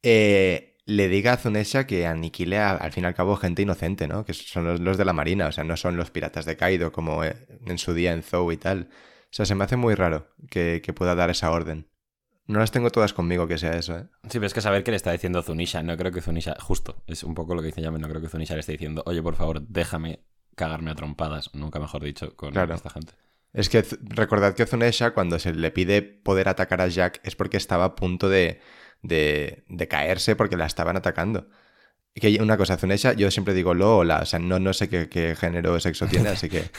eh, 0.02 0.69
le 0.86 1.08
diga 1.08 1.34
a 1.34 1.36
Zunesha 1.36 1.86
que 1.86 2.06
aniquile 2.06 2.58
a- 2.58 2.72
al 2.76 2.92
fin 2.92 3.04
y 3.04 3.06
al 3.06 3.14
cabo 3.14 3.36
gente 3.36 3.62
inocente, 3.62 4.08
¿no? 4.08 4.24
Que 4.24 4.32
son 4.34 4.64
los, 4.64 4.80
los 4.80 4.96
de 4.98 5.04
la 5.04 5.12
marina, 5.12 5.46
o 5.46 5.52
sea, 5.52 5.64
no 5.64 5.76
son 5.76 5.96
los 5.96 6.10
piratas 6.10 6.44
de 6.46 6.56
Kaido 6.56 6.90
como 6.92 7.22
eh, 7.24 7.36
en 7.66 7.78
su 7.78 7.94
día 7.94 8.12
en 8.12 8.22
Zou 8.22 8.50
y 8.52 8.56
tal. 8.56 8.88
O 9.24 9.32
sea, 9.32 9.46
se 9.46 9.54
me 9.54 9.64
hace 9.64 9.76
muy 9.76 9.94
raro 9.94 10.28
que, 10.50 10.82
que 10.84 10.92
pueda 10.92 11.14
dar 11.14 11.30
esa 11.30 11.50
orden. 11.50 11.86
No 12.46 12.58
las 12.58 12.72
tengo 12.72 12.90
todas 12.90 13.12
conmigo 13.12 13.46
que 13.46 13.58
sea 13.58 13.76
eso, 13.78 13.96
¿eh? 13.96 14.06
Sí, 14.24 14.30
pero 14.38 14.46
es 14.46 14.54
que 14.54 14.60
saber 14.60 14.82
qué 14.82 14.90
le 14.90 14.96
está 14.96 15.12
diciendo 15.12 15.40
Zunisha. 15.42 15.82
No 15.84 15.96
creo 15.96 16.10
que 16.10 16.20
Zunisha, 16.20 16.56
justo, 16.58 17.04
es 17.06 17.22
un 17.22 17.34
poco 17.34 17.54
lo 17.54 17.60
que 17.60 17.68
dice 17.68 17.80
Yame, 17.82 18.00
no 18.00 18.08
creo 18.08 18.20
que 18.20 18.28
Zunisha 18.28 18.54
le 18.54 18.60
esté 18.60 18.72
diciendo, 18.72 19.04
oye, 19.06 19.22
por 19.22 19.36
favor, 19.36 19.60
déjame 19.68 20.24
cagarme 20.56 20.90
a 20.90 20.94
trompadas, 20.96 21.54
nunca 21.54 21.78
mejor 21.78 22.02
dicho, 22.02 22.34
con 22.34 22.50
Claro. 22.50 22.74
esta 22.74 22.90
gente. 22.90 23.12
Es 23.52 23.68
que 23.68 23.84
recordad 24.02 24.54
que 24.54 24.66
Zunesha, 24.66 25.12
cuando 25.12 25.38
se 25.38 25.52
le 25.54 25.70
pide 25.70 26.02
poder 26.02 26.48
atacar 26.48 26.80
a 26.80 26.88
Jack, 26.88 27.20
es 27.22 27.36
porque 27.36 27.56
estaba 27.56 27.84
a 27.84 27.94
punto 27.96 28.28
de, 28.28 28.60
de, 29.02 29.64
de 29.68 29.88
caerse 29.88 30.36
porque 30.36 30.56
la 30.56 30.66
estaban 30.66 30.96
atacando. 30.96 31.48
Y 32.14 32.20
que 32.20 32.42
una 32.42 32.56
cosa, 32.56 32.76
Zunesha, 32.76 33.12
yo 33.12 33.30
siempre 33.30 33.54
digo 33.54 33.72
lo 33.74 33.98
o 33.98 34.04
la, 34.04 34.20
o 34.20 34.26
sea, 34.26 34.38
no, 34.40 34.58
no 34.58 34.72
sé 34.72 34.88
qué, 34.88 35.08
qué 35.08 35.36
género 35.36 35.74
o 35.74 35.80
sexo 35.80 36.08
tiene, 36.08 36.28
así 36.30 36.48
que 36.48 36.70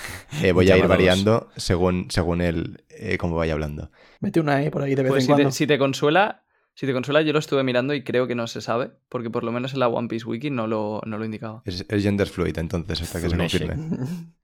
eh, 0.42 0.52
voy 0.52 0.70
a 0.72 0.78
ir 0.78 0.88
variando 0.88 1.50
según, 1.56 2.08
según 2.12 2.42
él, 2.42 2.84
eh, 2.90 3.18
cómo 3.18 3.38
vaya 3.38 3.54
hablando. 3.54 3.92
Mete 4.20 4.40
una 4.40 4.64
E 4.64 4.72
por 4.72 4.84
ahí 4.84 4.96
de 4.96 5.04
vez 5.04 5.14
Pues 5.14 5.22
en 5.22 5.28
si 5.28 5.28
cuando. 5.28 5.50
te, 5.50 5.52
si 5.52 5.68
te 5.68 5.78
consuela, 5.78 6.44
si 6.76 6.86
te 6.86 6.94
consuela, 6.94 7.22
yo 7.22 7.34
lo 7.34 7.40
estuve 7.40 7.64
mirando 7.64 7.94
y 7.94 8.04
creo 8.04 8.28
que 8.28 8.36
no 8.36 8.48
se 8.48 8.62
sabe, 8.62 8.92
porque 9.10 9.30
por 9.30 9.44
lo 9.44 9.52
menos 9.52 9.74
en 9.74 9.80
la 9.80 9.88
One 9.88 10.08
Piece 10.08 10.26
Wiki 10.26 10.50
no 10.50 10.68
lo, 10.68 11.02
no 11.06 11.18
lo 11.18 11.26
indicaba. 11.26 11.66
Es, 11.66 11.86
es 11.88 12.04
gender 12.04 12.28
fluid, 12.28 12.58
entonces, 12.58 13.02
hasta 13.02 13.22
que 13.22 13.30
se 13.30 13.30
Zunesha. 13.30 13.60
confirme. 13.60 13.80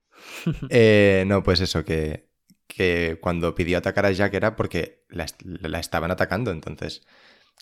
Eh, 0.70 1.24
no, 1.28 1.44
pues 1.44 1.62
eso, 1.62 1.84
que, 1.86 2.30
que 2.68 3.18
cuando 3.22 3.56
pidió 3.56 3.78
atacar 3.78 4.06
a 4.06 4.12
Jack 4.12 4.34
era 4.34 4.56
porque 4.56 5.06
la, 5.10 5.26
la 5.44 5.80
estaban 5.80 6.12
atacando. 6.12 6.52
Entonces, 6.52 7.06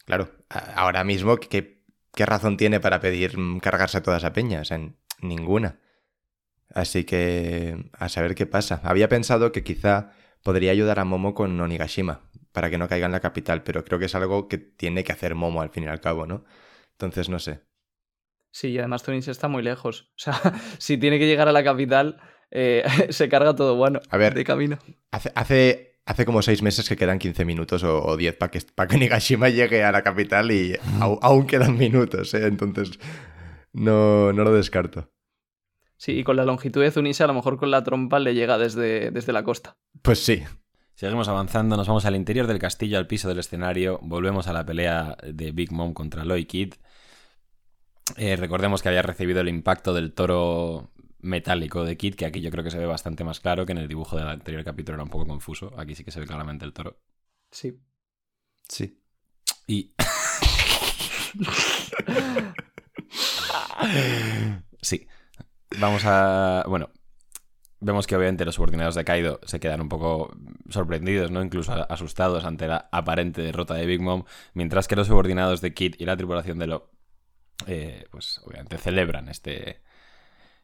claro, 0.05 0.29
ahora 0.49 1.03
mismo, 1.03 1.37
¿qué, 1.37 1.81
qué 2.13 2.25
razón 2.25 2.57
tiene 2.57 2.79
para 2.79 2.99
pedir 2.99 3.37
mm, 3.37 3.59
cargarse 3.59 3.97
a 3.97 4.03
toda 4.03 4.17
esa 4.17 4.33
peña? 4.33 4.61
O 4.61 4.65
sea, 4.65 4.79
ninguna. 5.21 5.79
Así 6.73 7.03
que, 7.05 7.89
a 7.93 8.09
saber 8.09 8.35
qué 8.35 8.45
pasa. 8.45 8.81
Había 8.83 9.07
pensado 9.09 9.51
que 9.51 9.63
quizá 9.63 10.11
podría 10.43 10.71
ayudar 10.71 10.99
a 10.99 11.05
Momo 11.05 11.33
con 11.33 11.59
Onigashima 11.59 12.29
para 12.51 12.69
que 12.69 12.77
no 12.77 12.87
caiga 12.87 13.05
en 13.05 13.11
la 13.11 13.19
capital, 13.19 13.63
pero 13.63 13.83
creo 13.83 13.99
que 13.99 14.05
es 14.05 14.15
algo 14.15 14.47
que 14.47 14.57
tiene 14.57 15.03
que 15.03 15.11
hacer 15.11 15.35
Momo 15.35 15.61
al 15.61 15.69
fin 15.69 15.83
y 15.83 15.87
al 15.87 16.01
cabo, 16.01 16.25
¿no? 16.25 16.45
Entonces, 16.93 17.29
no 17.29 17.39
sé. 17.39 17.61
Sí, 18.51 18.69
y 18.69 18.79
además 18.79 19.03
Tunis 19.03 19.27
está 19.27 19.47
muy 19.47 19.63
lejos. 19.63 20.03
O 20.11 20.17
sea, 20.17 20.33
si 20.79 20.97
tiene 20.97 21.19
que 21.19 21.27
llegar 21.27 21.47
a 21.47 21.51
la 21.51 21.63
capital, 21.63 22.21
eh, 22.51 22.83
se 23.09 23.27
carga 23.29 23.55
todo 23.55 23.75
bueno 23.75 23.99
A 24.09 24.17
ver. 24.17 24.33
de 24.33 24.43
camino. 24.45 24.77
Hace, 25.11 25.31
hace, 25.35 25.84
hace 26.05 26.25
como 26.25 26.41
seis 26.41 26.61
meses 26.61 26.87
que 26.87 26.95
quedan 26.95 27.19
15 27.19 27.45
minutos 27.45 27.83
o, 27.83 28.03
o 28.05 28.17
10 28.17 28.37
para 28.37 28.51
que, 28.51 28.61
pa' 28.73 28.87
que 28.87 28.97
Nigashima 28.99 29.49
llegue 29.49 29.83
a 29.83 29.91
la 29.91 30.03
capital 30.03 30.51
y 30.51 30.73
au- 30.99 31.19
aún 31.21 31.45
quedan 31.47 31.77
minutos, 31.77 32.33
¿eh? 32.33 32.45
Entonces, 32.47 32.99
no, 33.73 34.31
no 34.33 34.43
lo 34.43 34.53
descarto. 34.53 35.11
Sí, 35.97 36.11
y 36.19 36.23
con 36.23 36.35
la 36.35 36.43
longitud 36.45 36.81
de 36.81 36.91
Zunisha, 36.91 37.23
a 37.23 37.27
lo 37.27 37.33
mejor 37.33 37.57
con 37.57 37.71
la 37.71 37.83
trompa 37.83 38.19
le 38.19 38.33
llega 38.33 38.57
desde, 38.57 39.11
desde 39.11 39.31
la 39.33 39.43
costa. 39.43 39.77
Pues 40.01 40.23
sí. 40.23 40.43
Seguimos 40.93 41.27
avanzando, 41.27 41.75
nos 41.75 41.87
vamos 41.87 42.05
al 42.05 42.15
interior 42.15 42.47
del 42.47 42.59
castillo, 42.59 42.97
al 42.97 43.07
piso 43.07 43.27
del 43.27 43.39
escenario, 43.39 43.99
volvemos 44.01 44.47
a 44.47 44.53
la 44.53 44.65
pelea 44.65 45.17
de 45.23 45.51
Big 45.51 45.71
Mom 45.73 45.93
contra 45.93 46.23
Loy 46.23 46.45
Kid. 46.45 46.73
Eh, 48.17 48.35
recordemos 48.35 48.81
que 48.81 48.89
había 48.89 49.01
recibido 49.01 49.41
el 49.41 49.49
impacto 49.49 49.93
del 49.93 50.13
toro 50.13 50.91
metálico 51.25 51.83
de 51.83 51.97
Kid, 51.97 52.15
que 52.15 52.25
aquí 52.25 52.41
yo 52.41 52.51
creo 52.51 52.63
que 52.63 52.71
se 52.71 52.77
ve 52.77 52.85
bastante 52.85 53.23
más 53.23 53.39
claro, 53.39 53.65
que 53.65 53.73
en 53.73 53.79
el 53.79 53.87
dibujo 53.87 54.15
del 54.15 54.27
anterior 54.27 54.63
capítulo 54.63 54.95
era 54.95 55.03
un 55.03 55.09
poco 55.09 55.25
confuso. 55.25 55.73
Aquí 55.77 55.95
sí 55.95 56.03
que 56.03 56.11
se 56.11 56.19
ve 56.19 56.27
claramente 56.27 56.65
el 56.65 56.73
toro. 56.73 56.99
Sí. 57.51 57.79
Sí. 58.69 59.01
Y. 59.67 59.93
sí. 64.81 65.07
Vamos 65.79 66.03
a. 66.05 66.63
Bueno. 66.67 66.89
Vemos 67.81 68.07
que 68.07 68.15
obviamente 68.15 68.45
los 68.45 68.55
subordinados 68.55 68.95
de 68.95 69.03
Kaido 69.03 69.41
se 69.43 69.59
quedan 69.59 69.81
un 69.81 69.89
poco 69.89 70.33
sorprendidos, 70.69 71.29
¿no? 71.29 71.43
Incluso 71.43 71.73
asustados 71.91 72.45
ante 72.45 72.67
la 72.67 72.89
aparente 72.91 73.43
derrota 73.43 73.75
de 73.75 73.85
Big 73.85 74.01
Mom, 74.01 74.23
mientras 74.53 74.87
que 74.87 74.95
los 74.95 75.07
subordinados 75.07 75.61
de 75.61 75.73
Kid 75.73 75.95
y 75.99 76.05
la 76.05 76.17
tripulación 76.17 76.57
de 76.57 76.67
Lo, 76.67 76.89
eh, 77.67 78.05
pues 78.09 78.39
obviamente 78.43 78.77
celebran 78.77 79.29
este, 79.29 79.81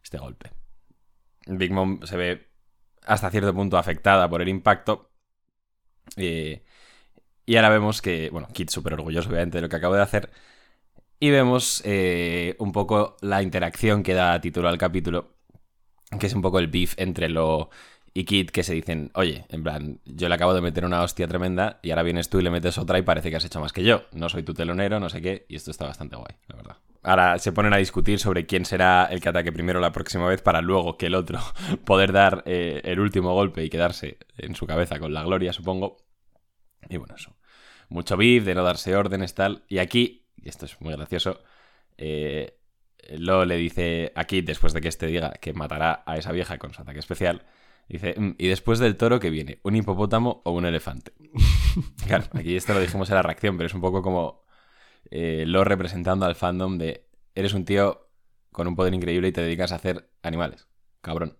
este 0.03 0.17
golpe. 0.17 0.51
Big 1.47 1.71
Mom 1.71 2.01
se 2.03 2.17
ve 2.17 2.51
hasta 3.05 3.29
cierto 3.31 3.53
punto 3.53 3.77
afectada 3.77 4.29
por 4.29 4.41
el 4.41 4.49
impacto. 4.49 5.11
eh, 6.17 6.63
y 7.45 7.55
ahora 7.55 7.69
vemos 7.69 8.01
que, 8.01 8.29
bueno, 8.29 8.47
Kid 8.53 8.69
súper 8.69 8.93
orgulloso 8.93 9.29
obviamente 9.29 9.57
de 9.57 9.63
lo 9.63 9.69
que 9.69 9.75
acabo 9.75 9.95
de 9.95 10.01
hacer. 10.01 10.31
Y 11.19 11.29
vemos 11.29 11.81
eh, 11.85 12.55
un 12.59 12.71
poco 12.71 13.17
la 13.21 13.41
interacción 13.43 14.03
que 14.03 14.13
da 14.13 14.39
título 14.41 14.69
al 14.69 14.77
capítulo, 14.77 15.35
que 16.19 16.27
es 16.27 16.33
un 16.33 16.41
poco 16.41 16.59
el 16.59 16.67
beef 16.67 16.95
entre 16.97 17.29
Lo 17.29 17.69
y 18.13 18.25
Kid, 18.25 18.49
que 18.49 18.63
se 18.63 18.73
dicen, 18.73 19.09
oye, 19.13 19.45
en 19.49 19.63
plan, 19.63 19.99
yo 20.05 20.27
le 20.27 20.35
acabo 20.35 20.53
de 20.53 20.61
meter 20.61 20.83
una 20.83 21.01
hostia 21.01 21.27
tremenda 21.27 21.79
y 21.81 21.91
ahora 21.91 22.03
vienes 22.03 22.29
tú 22.29 22.39
y 22.39 22.43
le 22.43 22.51
metes 22.51 22.77
otra 22.77 22.99
y 22.99 23.03
parece 23.03 23.29
que 23.29 23.37
has 23.37 23.45
hecho 23.45 23.61
más 23.61 23.71
que 23.71 23.83
yo. 23.83 24.03
No 24.11 24.27
soy 24.27 24.43
tu 24.43 24.53
telonero, 24.53 24.99
no 24.99 25.09
sé 25.09 25.21
qué, 25.21 25.45
y 25.47 25.55
esto 25.55 25.71
está 25.71 25.85
bastante 25.85 26.17
guay, 26.17 26.35
la 26.47 26.55
verdad. 26.57 26.77
Ahora 27.03 27.39
se 27.39 27.53
ponen 27.53 27.73
a 27.73 27.77
discutir 27.77 28.19
sobre 28.19 28.45
quién 28.45 28.65
será 28.65 29.05
el 29.05 29.21
que 29.21 29.29
ataque 29.29 29.51
primero 29.51 29.79
la 29.79 29.91
próxima 29.91 30.27
vez 30.27 30.41
para 30.41 30.61
luego 30.61 30.97
que 30.97 31.07
el 31.07 31.15
otro 31.15 31.39
poder 31.85 32.11
dar 32.11 32.43
eh, 32.45 32.81
el 32.83 32.99
último 32.99 33.33
golpe 33.33 33.63
y 33.63 33.69
quedarse 33.69 34.17
en 34.37 34.55
su 34.55 34.67
cabeza 34.67 34.99
con 34.99 35.13
la 35.13 35.23
gloria, 35.23 35.53
supongo. 35.53 35.97
Y 36.89 36.97
bueno, 36.97 37.15
eso. 37.15 37.35
Mucho 37.87 38.17
beef 38.17 38.43
de 38.43 38.55
no 38.55 38.63
darse 38.63 38.95
órdenes, 38.95 39.33
tal. 39.35 39.63
Y 39.69 39.79
aquí, 39.79 40.27
y 40.35 40.49
esto 40.49 40.65
es 40.65 40.79
muy 40.81 40.93
gracioso, 40.93 41.41
eh, 41.97 42.57
Lo 43.17 43.45
le 43.45 43.55
dice 43.55 44.11
a 44.15 44.25
Kid, 44.25 44.45
después 44.45 44.73
de 44.73 44.81
que 44.81 44.89
este 44.89 45.07
diga 45.07 45.31
que 45.41 45.53
matará 45.53 46.03
a 46.05 46.17
esa 46.17 46.31
vieja 46.31 46.57
con 46.57 46.73
su 46.73 46.81
ataque 46.81 46.99
especial, 46.99 47.45
dice, 47.87 48.15
"Mm, 48.17 48.35
y 48.37 48.47
después 48.47 48.79
del 48.79 48.97
toro 48.97 49.19
que 49.19 49.29
viene, 49.29 49.59
¿un 49.63 49.75
hipopótamo 49.75 50.41
o 50.45 50.51
un 50.51 50.65
elefante? 50.65 51.13
claro, 52.07 52.25
aquí 52.33 52.55
esto 52.55 52.73
lo 52.73 52.79
dijimos 52.79 53.09
en 53.09 53.15
la 53.15 53.21
reacción, 53.21 53.57
pero 53.57 53.67
es 53.67 53.73
un 53.73 53.81
poco 53.81 54.01
como 54.01 54.41
eh, 55.09 55.45
lo 55.47 55.63
representando 55.63 56.25
al 56.25 56.35
fandom 56.35 56.77
de, 56.77 57.07
eres 57.35 57.53
un 57.53 57.65
tío 57.65 58.09
con 58.51 58.67
un 58.67 58.75
poder 58.75 58.93
increíble 58.93 59.29
y 59.29 59.31
te 59.31 59.41
dedicas 59.41 59.71
a 59.71 59.75
hacer 59.75 60.09
animales. 60.21 60.67
Cabrón. 61.01 61.37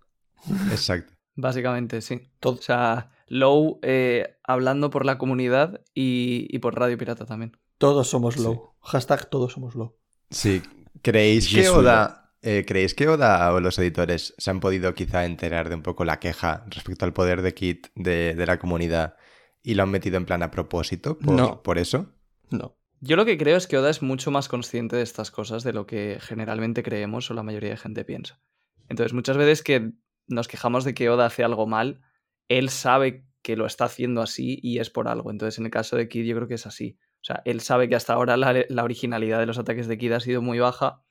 Exacto. 0.70 1.14
Básicamente, 1.34 2.00
sí. 2.00 2.20
Todo. 2.40 2.54
O 2.54 2.62
sea, 2.62 3.10
Low 3.28 3.78
eh, 3.82 4.36
hablando 4.44 4.90
por 4.90 5.06
la 5.06 5.16
comunidad 5.16 5.80
y, 5.94 6.46
y 6.50 6.58
por 6.58 6.78
Radio 6.78 6.98
Pirata 6.98 7.24
también. 7.24 7.56
Todos 7.78 8.08
somos 8.08 8.36
low. 8.36 8.74
Hashtag 8.82 9.30
todos 9.30 9.54
somos 9.54 9.74
low. 9.74 9.96
Sí. 10.30 10.62
¿Creéis 11.00 11.48
que. 11.48 11.68
Oda, 11.68 12.21
eh, 12.42 12.64
¿creéis 12.66 12.94
que 12.94 13.08
Oda 13.08 13.52
o 13.52 13.60
los 13.60 13.78
editores 13.78 14.34
se 14.38 14.50
han 14.50 14.60
podido 14.60 14.94
quizá 14.94 15.24
enterar 15.24 15.68
de 15.68 15.74
un 15.76 15.82
poco 15.82 16.04
la 16.04 16.18
queja 16.20 16.64
respecto 16.68 17.04
al 17.04 17.12
poder 17.12 17.42
de 17.42 17.54
Kit 17.54 17.86
de, 17.94 18.34
de 18.34 18.46
la 18.46 18.58
comunidad 18.58 19.16
y 19.62 19.74
lo 19.74 19.84
han 19.84 19.90
metido 19.90 20.16
en 20.16 20.24
plan 20.26 20.42
a 20.42 20.50
propósito 20.50 21.18
por, 21.18 21.34
No. 21.34 21.62
por 21.62 21.78
eso? 21.78 22.12
No. 22.50 22.76
Yo 23.00 23.16
lo 23.16 23.24
que 23.24 23.36
creo 23.38 23.56
es 23.56 23.66
que 23.66 23.78
Oda 23.78 23.90
es 23.90 24.02
mucho 24.02 24.30
más 24.30 24.48
consciente 24.48 24.96
de 24.96 25.02
estas 25.02 25.30
cosas 25.30 25.64
de 25.64 25.72
lo 25.72 25.86
que 25.86 26.18
generalmente 26.20 26.82
creemos 26.82 27.30
o 27.30 27.34
la 27.34 27.42
mayoría 27.42 27.70
de 27.70 27.76
gente 27.76 28.04
piensa. 28.04 28.40
Entonces, 28.88 29.12
muchas 29.12 29.36
veces 29.36 29.62
que 29.62 29.92
nos 30.28 30.46
quejamos 30.48 30.84
de 30.84 30.94
que 30.94 31.10
Oda 31.10 31.26
hace 31.26 31.42
algo 31.42 31.66
mal, 31.66 32.00
él 32.48 32.68
sabe 32.68 33.26
que 33.42 33.56
lo 33.56 33.66
está 33.66 33.86
haciendo 33.86 34.20
así 34.22 34.58
y 34.62 34.78
es 34.78 34.90
por 34.90 35.08
algo. 35.08 35.30
Entonces, 35.32 35.58
en 35.58 35.64
el 35.64 35.70
caso 35.72 35.96
de 35.96 36.08
Kid, 36.08 36.24
yo 36.24 36.36
creo 36.36 36.46
que 36.46 36.54
es 36.54 36.66
así. 36.66 36.96
O 37.22 37.24
sea, 37.24 37.42
él 37.44 37.60
sabe 37.60 37.88
que 37.88 37.96
hasta 37.96 38.12
ahora 38.12 38.36
la, 38.36 38.64
la 38.68 38.84
originalidad 38.84 39.40
de 39.40 39.46
los 39.46 39.58
ataques 39.58 39.88
de 39.88 39.98
Kid 39.98 40.12
ha 40.12 40.20
sido 40.20 40.42
muy 40.42 40.58
baja, 40.60 41.02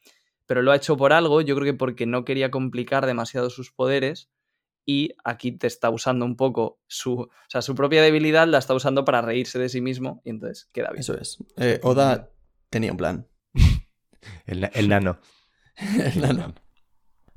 pero 0.46 0.62
lo 0.62 0.72
ha 0.72 0.76
hecho 0.76 0.98
por 0.98 1.14
algo, 1.14 1.42
yo 1.42 1.56
creo 1.56 1.66
que 1.66 1.78
porque 1.78 2.06
no 2.06 2.26
quería 2.26 2.52
complicar 2.52 3.06
demasiado 3.06 3.50
sus 3.50 3.72
poderes 3.72 4.30
y 4.86 5.12
aquí 5.24 5.52
te 5.52 5.68
está 5.68 5.90
usando 5.90 6.26
un 6.26 6.36
poco 6.36 6.80
su, 6.88 7.14
o 7.14 7.30
sea, 7.48 7.62
su 7.62 7.76
propia 7.76 8.02
debilidad, 8.02 8.48
la 8.48 8.58
está 8.58 8.74
usando 8.74 9.06
para 9.06 9.22
reírse 9.22 9.60
de 9.60 9.70
sí 9.70 9.80
mismo 9.82 10.22
y 10.26 10.32
entonces 10.32 10.70
queda 10.74 10.90
bien. 10.90 11.02
Eso 11.02 11.18
es. 11.18 11.38
Eh, 11.58 11.80
Oda 11.84 12.32
tenía 12.70 12.92
un 12.92 12.98
plan. 12.98 13.28
El, 14.46 14.70
el 14.74 14.90
nano. 14.90 15.20
No, 16.16 16.34
no. 16.34 16.54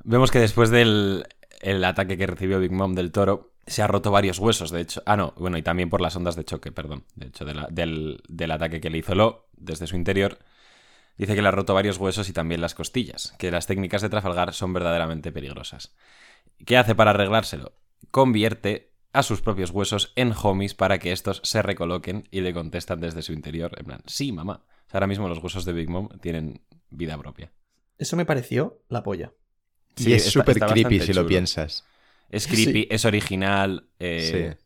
Vemos 0.05 0.31
que 0.31 0.39
después 0.39 0.71
del 0.71 1.25
el 1.61 1.83
ataque 1.85 2.19
que 2.19 2.27
recibió 2.27 2.61
Big 2.61 2.73
Mom 2.73 2.95
del 2.95 3.11
toro, 3.11 3.55
se 3.67 3.81
ha 3.81 3.87
roto 3.87 4.11
varios 4.11 4.39
huesos, 4.39 4.71
de 4.71 4.83
hecho. 4.83 5.03
Ah, 5.07 5.17
no, 5.17 5.33
bueno, 5.39 5.57
y 5.57 5.63
también 5.63 5.89
por 5.89 6.03
las 6.03 6.15
ondas 6.17 6.37
de 6.37 6.45
choque, 6.45 6.73
perdón. 6.73 7.05
De 7.15 7.29
hecho, 7.29 7.47
de 7.47 7.55
la- 7.55 7.69
del, 7.71 8.23
del 8.29 8.51
ataque 8.51 8.81
que 8.83 8.91
le 8.91 8.99
hizo 8.99 9.15
Lo 9.15 9.49
desde 9.57 9.87
su 9.87 9.97
interior. 9.97 10.39
Dice 11.16 11.35
que 11.35 11.42
le 11.42 11.49
ha 11.49 11.52
roto 11.52 11.75
varios 11.75 11.99
huesos 11.99 12.28
y 12.28 12.33
también 12.33 12.61
las 12.61 12.75
costillas, 12.75 13.35
que 13.38 13.50
las 13.50 13.66
técnicas 13.66 14.02
de 14.02 14.09
Trafalgar 14.09 14.52
son 14.52 14.73
verdaderamente 14.73 15.30
peligrosas. 15.33 15.94
¿Qué 16.66 16.76
hace 16.76 16.94
para 16.94 17.11
arreglárselo? 17.11 17.73
Convierte 18.11 18.92
a 19.12 19.23
sus 19.23 19.40
propios 19.40 19.71
huesos 19.71 20.12
en 20.16 20.33
homies 20.42 20.75
para 20.75 20.99
que 20.99 21.12
estos 21.12 21.40
se 21.44 21.62
recoloquen 21.62 22.28
y 22.33 22.40
le 22.40 22.52
contestan 22.52 23.00
desde 23.00 23.23
su 23.23 23.33
interior, 23.33 23.73
en 23.78 23.85
plan, 23.87 24.00
sí, 24.06 24.33
mamá. 24.33 24.64
O 24.87 24.90
sea, 24.90 24.99
ahora 24.99 25.06
mismo 25.06 25.28
los 25.28 25.38
huesos 25.38 25.64
de 25.64 25.73
Big 25.73 25.88
Mom 25.88 26.09
tienen 26.21 26.62
vida 26.90 27.16
propia. 27.16 27.52
Eso 27.97 28.16
me 28.16 28.25
pareció 28.26 28.83
la 28.88 29.02
polla. 29.04 29.33
y 29.97 30.12
es 30.14 30.25
súper 30.25 30.59
creepy 30.59 30.99
si 31.00 31.12
lo 31.12 31.25
piensas. 31.26 31.85
Es 32.28 32.49
creepy, 32.49 32.83
Sí. 32.83 32.88
es 32.90 33.04
original. 33.04 33.88
eh, 34.00 34.56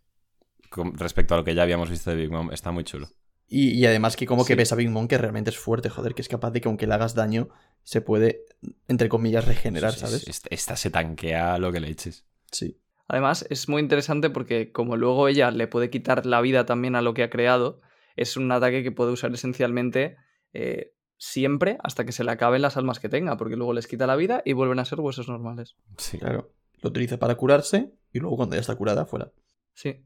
con 0.70 0.96
respecto 0.98 1.34
a 1.34 1.38
lo 1.38 1.44
que 1.44 1.54
ya 1.54 1.62
habíamos 1.62 1.90
visto 1.90 2.10
de 2.10 2.16
Big 2.16 2.30
Mom, 2.30 2.50
está 2.52 2.70
muy 2.70 2.84
chulo. 2.84 3.08
Y, 3.50 3.70
y 3.70 3.86
además 3.86 4.16
que 4.16 4.26
como 4.26 4.44
que 4.44 4.54
ves 4.54 4.72
a 4.72 4.76
Big 4.76 4.90
Mom 4.90 5.08
que 5.08 5.16
realmente 5.16 5.48
es 5.50 5.58
fuerte, 5.58 5.88
joder, 5.88 6.14
que 6.14 6.20
es 6.22 6.28
capaz 6.28 6.50
de 6.50 6.60
que 6.60 6.68
aunque 6.68 6.86
le 6.86 6.94
hagas 6.94 7.14
daño, 7.14 7.48
se 7.82 8.02
puede, 8.02 8.42
entre 8.88 9.08
comillas, 9.08 9.46
regenerar, 9.46 9.92
Sí, 9.94 10.00
¿sabes? 10.00 10.20
sí, 10.22 10.30
Esta, 10.30 10.48
esta 10.50 10.76
se 10.76 10.90
tanquea 10.90 11.56
lo 11.58 11.72
que 11.72 11.80
le 11.80 11.88
eches. 11.88 12.26
Sí. 12.52 12.78
Además, 13.06 13.46
es 13.48 13.68
muy 13.70 13.80
interesante 13.80 14.28
porque 14.28 14.70
como 14.70 14.96
luego 14.98 15.28
ella 15.28 15.50
le 15.50 15.66
puede 15.66 15.88
quitar 15.88 16.26
la 16.26 16.42
vida 16.42 16.66
también 16.66 16.94
a 16.94 17.00
lo 17.00 17.14
que 17.14 17.22
ha 17.22 17.30
creado, 17.30 17.80
es 18.16 18.36
un 18.36 18.52
ataque 18.52 18.82
que 18.82 18.92
puede 18.92 19.12
usar 19.12 19.32
esencialmente 19.32 20.16
eh, 20.52 20.92
siempre 21.16 21.78
hasta 21.82 22.04
que 22.04 22.12
se 22.12 22.24
le 22.24 22.30
acaben 22.32 22.60
las 22.60 22.76
almas 22.76 23.00
que 23.00 23.08
tenga, 23.08 23.38
porque 23.38 23.56
luego 23.56 23.72
les 23.72 23.86
quita 23.86 24.06
la 24.06 24.16
vida 24.16 24.42
y 24.44 24.52
vuelven 24.52 24.78
a 24.78 24.84
ser 24.84 25.00
huesos 25.00 25.28
normales. 25.28 25.74
Sí. 25.96 26.18
Claro. 26.18 26.52
Lo 26.82 26.90
utiliza 26.90 27.16
para 27.18 27.34
curarse 27.36 27.92
y 28.12 28.18
luego 28.20 28.36
cuando 28.36 28.56
ya 28.56 28.60
está 28.60 28.76
curada, 28.76 29.06
fuera. 29.06 29.32
Sí. 29.72 30.04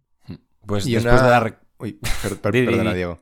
Pues 0.64 0.86
Y 0.86 0.92
después 0.94 1.14
una- 1.14 1.24
de 1.24 1.30
la... 1.30 1.40
re- 1.40 1.58
Uy, 1.80 1.94
per- 2.22 2.40
per- 2.40 2.52
perdona, 2.52 2.90
di. 2.92 2.96
Diego. 2.98 3.18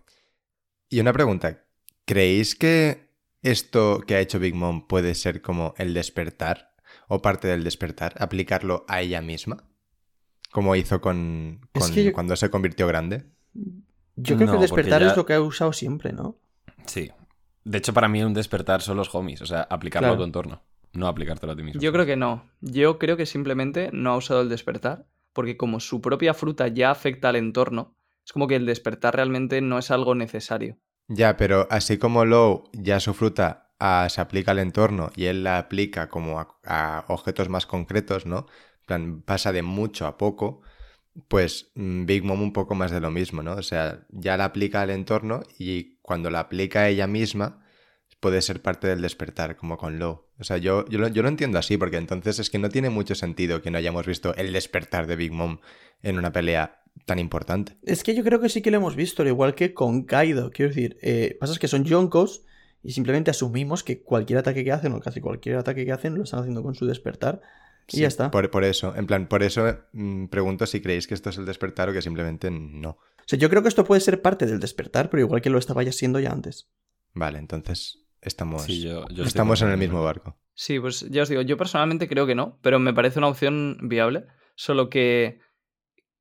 Y 0.91 1.01
una 1.01 1.13
pregunta. 1.13 1.65
¿Creéis 2.05 2.55
que 2.55 3.09
esto 3.43 4.03
que 4.07 4.17
ha 4.17 4.21
hecho 4.21 4.39
Big 4.41 4.55
Mom 4.55 4.87
puede 4.87 5.15
ser 5.15 5.41
como 5.41 5.73
el 5.79 5.95
despertar 5.95 6.75
o 7.09 7.23
parte 7.23 7.49
del 7.49 7.65
despertar? 7.65 8.15
¿Aplicarlo 8.19 8.85
a 8.89 9.01
ella 9.01 9.23
misma? 9.23 9.65
Como 10.51 10.75
hizo 10.75 11.01
con, 11.01 11.61
Es 11.73 11.85
con 11.85 11.95
que 11.95 12.05
yo- 12.05 12.13
cuando 12.13 12.35
se 12.37 12.51
convirtió 12.51 12.87
grande. 12.89 13.25
Yo 14.17 14.35
creo 14.37 14.47
No, 14.47 14.53
que 14.53 14.57
el 14.57 14.63
despertar 14.63 15.01
ya- 15.03 15.11
es 15.13 15.17
lo 15.17 15.25
que 15.25 15.35
ha 15.35 15.41
usado 15.41 15.73
siempre, 15.73 16.13
¿no? 16.13 16.37
Sí. 16.87 17.11
De 17.65 17.79
hecho, 17.79 17.95
para 17.95 18.09
mí 18.09 18.23
un 18.25 18.35
despertar 18.35 18.83
son 18.83 18.97
los 18.97 19.15
homies. 19.15 19.41
O 19.43 19.47
sea, 19.47 19.63
aplicarlo 19.63 20.09
Claro. 20.09 20.15
a 20.15 20.19
tu 20.19 20.25
entorno. 20.25 20.63
No 20.93 21.07
aplicártelo 21.07 21.53
a 21.53 21.57
ti 21.57 21.63
mismo. 21.63 21.81
Yo 21.81 21.93
creo 21.93 22.05
que 22.05 22.17
no. 22.17 22.51
Yo 22.61 22.99
creo 22.99 23.17
que 23.17 23.27
simplemente 23.27 23.91
no 23.93 24.11
ha 24.11 24.17
usado 24.17 24.41
el 24.41 24.49
despertar, 24.49 25.07
porque 25.33 25.57
como 25.57 25.79
su 25.79 26.01
propia 26.01 26.35
fruta 26.35 26.67
ya 26.67 26.91
afecta 26.91 27.29
al 27.29 27.37
entorno, 27.37 27.95
es 28.25 28.33
como 28.33 28.47
que 28.47 28.57
el 28.57 28.67
despertar 28.67 29.17
realmente 29.17 29.61
no 29.61 29.79
es 29.79 29.91
algo 29.91 30.15
necesario. 30.15 30.79
Ya, 31.09 31.37
pero 31.37 31.67
así 31.71 31.99
como 31.99 32.25
Low 32.25 32.71
ya 32.73 33.01
su 33.01 33.15
fruta 33.15 33.73
ah, 33.79 34.07
se 34.09 34.21
aplica 34.21 34.53
al 34.53 34.61
entorno 34.61 35.11
y 35.17 35.25
él 35.25 35.43
la 35.43 35.59
aplica 35.59 36.09
como 36.09 36.39
a, 36.39 36.61
a 36.65 37.05
objetos 37.09 37.49
más 37.49 37.67
concretos, 37.67 38.27
¿no? 38.27 38.47
Plan, 38.87 39.23
pasa 39.23 39.53
de 39.53 39.63
mucho 39.63 40.07
a 40.07 40.17
poco, 40.17 40.63
pues 41.29 41.73
mm, 41.75 42.07
Big 42.07 42.25
Mom 42.25 42.41
un 42.43 42.53
poco 42.53 42.75
más 42.75 42.91
de 42.91 43.01
lo 43.01 43.11
mismo, 43.11 43.43
¿no? 43.43 43.55
O 43.55 43.63
sea, 43.63 44.07
ya 44.11 44.37
la 44.37 44.47
aplica 44.47 44.83
al 44.83 44.91
entorno 44.91 45.43
y 45.59 45.97
cuando 46.03 46.31
la 46.31 46.41
aplica 46.41 46.89
ella 46.89 47.07
misma 47.07 47.65
puede 48.21 48.43
ser 48.43 48.63
parte 48.63 48.87
del 48.87 49.01
despertar, 49.03 49.57
como 49.57 49.79
con 49.79 49.99
Low. 49.99 50.27
O 50.39 50.45
sea, 50.45 50.59
yo, 50.59 50.87
yo, 50.89 51.09
yo 51.09 51.23
lo 51.23 51.29
entiendo 51.29 51.59
así, 51.59 51.77
porque 51.77 51.97
entonces 51.97 52.39
es 52.39 52.51
que 52.51 52.59
no 52.59 52.69
tiene 52.69 52.91
mucho 52.91 53.15
sentido 53.15 53.63
que 53.63 53.71
no 53.71 53.79
hayamos 53.79 54.07
visto 54.07 54.35
el 54.37 54.53
despertar 54.53 55.07
de 55.07 55.17
Big 55.17 55.33
Mom 55.33 55.59
en 56.03 56.19
una 56.19 56.33
pelea 56.33 56.80
tan 57.07 57.19
importante. 57.19 57.77
Es 57.83 58.03
que 58.05 58.15
yo 58.15 58.23
creo 58.25 58.41
que 58.41 58.49
sí 58.49 58.63
que 58.63 58.71
lo 58.71 58.77
hemos 58.77 58.97
visto, 58.97 59.23
al 59.23 59.29
igual 59.29 59.55
que 59.55 59.75
con 59.75 60.05
Kaido. 60.05 60.51
Quiero 60.51 60.69
decir, 60.71 60.99
eh, 61.03 61.37
pasa 61.41 61.53
es 61.53 61.59
que 61.59 61.69
son 61.69 61.85
yonkos 61.85 62.43
y 62.83 62.93
simplemente 62.93 63.31
asumimos 63.31 63.83
que 63.85 64.03
cualquier 64.03 64.39
ataque 64.39 64.65
que 64.65 64.73
hacen, 64.73 64.93
o 64.93 65.01
casi 65.01 65.21
cualquier 65.21 65.57
ataque 65.57 65.85
que 65.85 65.93
hacen, 65.93 66.15
lo 66.17 66.25
están 66.25 66.41
haciendo 66.41 66.63
con 66.63 66.75
su 66.75 66.87
despertar. 66.87 67.41
Y 67.89 67.97
Sí, 67.97 68.01
ya 68.03 68.09
está. 68.09 68.31
Por, 68.31 68.51
por 68.51 68.63
eso, 68.65 68.95
en 68.97 69.07
plan, 69.07 69.27
por 69.27 69.43
eso 69.43 69.79
mm, 69.93 70.27
pregunto 70.27 70.67
si 70.67 70.81
creéis 70.81 71.07
que 71.09 71.15
esto 71.15 71.31
es 71.31 71.39
el 71.39 71.47
despertar 71.47 71.89
o 71.89 71.93
que 71.93 72.03
simplemente 72.03 72.51
no. 72.51 72.91
O 72.91 72.99
sea, 73.27 73.39
yo 73.39 73.49
creo 73.51 73.63
que 73.63 73.69
esto 73.69 73.85
puede 73.85 74.01
ser 74.01 74.23
parte 74.23 74.47
del 74.47 74.61
despertar, 74.61 75.11
pero 75.11 75.23
igual 75.23 75.41
que 75.43 75.51
lo 75.51 75.59
estaba 75.59 75.83
ya 75.83 75.93
siendo 75.93 76.21
ya 76.21 76.31
antes. 76.31 76.69
Vale, 77.15 77.39
entonces 77.39 78.07
estamos, 78.23 78.63
Sí, 78.63 78.81
yo- 78.83 79.05
estamos 79.25 79.61
en 79.63 79.71
el 79.71 79.77
mismo 79.79 80.03
barco. 80.05 80.37
Sí, 80.55 80.79
pues 80.79 81.01
ya 81.11 81.23
os 81.23 81.29
digo, 81.29 81.43
yo 81.43 81.57
personalmente 81.57 82.07
creo 82.09 82.27
que 82.27 82.35
no, 82.35 82.59
pero 82.63 82.79
me 82.79 82.93
parece 82.95 83.19
una 83.19 83.29
opción 83.29 83.79
viable. 83.83 84.27
Solo 84.55 84.89
que 84.91 85.41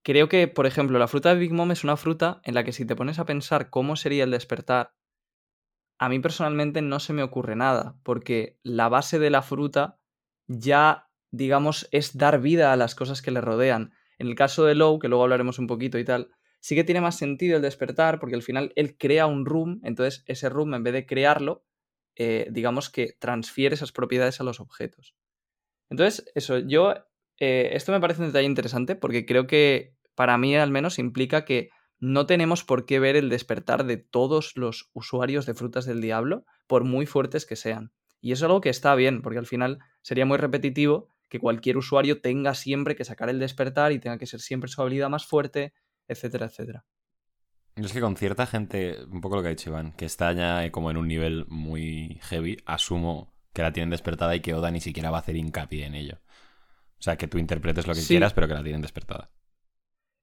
creo 0.09 0.27
que, 0.27 0.47
por 0.47 0.65
ejemplo, 0.65 0.97
la 0.97 1.07
fruta 1.07 1.29
de 1.29 1.39
Big 1.39 1.53
Mom 1.53 1.69
es 1.69 1.83
una 1.83 1.95
fruta 1.95 2.41
en 2.43 2.55
la 2.55 2.63
que 2.63 2.71
si 2.71 2.83
te 2.83 2.95
pones 2.95 3.19
a 3.19 3.25
pensar 3.25 3.69
cómo 3.69 3.95
sería 3.95 4.23
el 4.23 4.31
despertar, 4.31 4.95
a 5.99 6.09
mí 6.09 6.17
personalmente 6.17 6.81
no 6.81 6.99
se 6.99 7.13
me 7.13 7.21
ocurre 7.21 7.55
nada, 7.55 7.95
porque 8.01 8.57
la 8.63 8.89
base 8.89 9.19
de 9.19 9.29
la 9.29 9.43
fruta 9.43 9.99
ya, 10.47 11.11
digamos, 11.29 11.87
es 11.91 12.17
dar 12.17 12.41
vida 12.41 12.73
a 12.73 12.75
las 12.75 12.95
cosas 12.95 13.21
que 13.21 13.29
le 13.29 13.39
rodean. 13.39 13.93
En 14.17 14.25
el 14.25 14.33
caso 14.33 14.65
de 14.65 14.73
Low, 14.73 14.97
que 14.97 15.09
luego 15.09 15.25
hablaremos 15.25 15.59
un 15.59 15.67
poquito 15.67 15.99
y 15.99 16.05
tal, 16.05 16.31
sí 16.59 16.73
que 16.73 16.83
tiene 16.83 17.01
más 17.01 17.15
sentido 17.15 17.57
el 17.57 17.61
despertar, 17.61 18.19
porque 18.19 18.35
al 18.35 18.41
final 18.41 18.73
él 18.75 18.97
crea 18.97 19.27
un 19.27 19.45
room, 19.45 19.79
entonces 19.83 20.23
ese 20.25 20.49
room, 20.49 20.73
en 20.73 20.81
vez 20.81 20.93
de 20.93 21.05
crearlo, 21.05 21.63
eh, 22.15 22.47
digamos 22.49 22.89
que 22.89 23.15
transfiere 23.19 23.75
esas 23.75 23.91
propiedades 23.91 24.41
a 24.41 24.43
los 24.43 24.59
objetos. 24.59 25.13
Entonces, 25.91 26.31
eso, 26.33 26.57
yo, 26.57 26.95
eh, 27.37 27.69
esto 27.73 27.91
me 27.91 27.99
parece 27.99 28.21
un 28.21 28.29
detalle 28.29 28.47
interesante 28.47 28.95
porque 28.95 29.27
creo 29.27 29.45
que 29.45 29.98
para 30.19 30.37
mí 30.37 30.53
al 30.53 30.69
menos 30.69 30.99
implica 30.99 31.45
que 31.45 31.69
no 31.97 32.25
tenemos 32.25 32.65
por 32.65 32.85
qué 32.85 32.99
ver 32.99 33.15
el 33.15 33.29
despertar 33.29 33.85
de 33.85 33.95
todos 33.95 34.51
los 34.57 34.89
usuarios 34.91 35.45
de 35.45 35.53
frutas 35.53 35.85
del 35.85 36.01
diablo, 36.01 36.43
por 36.67 36.83
muy 36.83 37.05
fuertes 37.05 37.45
que 37.45 37.55
sean. 37.55 37.93
Y 38.19 38.33
eso 38.33 38.43
es 38.43 38.49
algo 38.49 38.59
que 38.59 38.67
está 38.67 38.93
bien, 38.95 39.21
porque 39.21 39.39
al 39.39 39.45
final 39.45 39.79
sería 40.01 40.25
muy 40.25 40.37
repetitivo 40.37 41.07
que 41.29 41.39
cualquier 41.39 41.77
usuario 41.77 42.19
tenga 42.19 42.53
siempre 42.53 42.97
que 42.97 43.05
sacar 43.05 43.29
el 43.29 43.39
despertar 43.39 43.93
y 43.93 43.99
tenga 43.99 44.17
que 44.17 44.25
ser 44.25 44.41
siempre 44.41 44.69
su 44.69 44.81
habilidad 44.81 45.07
más 45.09 45.25
fuerte, 45.25 45.71
etcétera, 46.09 46.47
etcétera. 46.47 46.83
Es 47.77 47.93
que 47.93 48.01
con 48.01 48.17
cierta 48.17 48.45
gente, 48.45 48.97
un 49.05 49.21
poco 49.21 49.37
lo 49.37 49.41
que 49.41 49.47
ha 49.47 49.51
dicho 49.51 49.69
Iván, 49.69 49.93
que 49.93 50.03
está 50.03 50.33
ya 50.33 50.65
eh, 50.65 50.71
como 50.71 50.91
en 50.91 50.97
un 50.97 51.07
nivel 51.07 51.45
muy 51.47 52.19
heavy, 52.23 52.57
asumo 52.65 53.33
que 53.53 53.61
la 53.61 53.71
tienen 53.71 53.89
despertada 53.89 54.35
y 54.35 54.41
que 54.41 54.53
Oda 54.53 54.69
ni 54.69 54.81
siquiera 54.81 55.11
va 55.11 55.19
a 55.19 55.21
hacer 55.21 55.37
hincapié 55.37 55.85
en 55.85 55.95
ello. 55.95 56.19
O 56.99 57.01
sea, 57.03 57.15
que 57.15 57.29
tú 57.29 57.37
interpretes 57.37 57.87
lo 57.87 57.93
que 57.93 58.01
Sí. 58.01 58.07
quieras, 58.09 58.33
pero 58.33 58.49
que 58.49 58.53
la 58.55 58.63
tienen 58.63 58.81
despertada. 58.81 59.31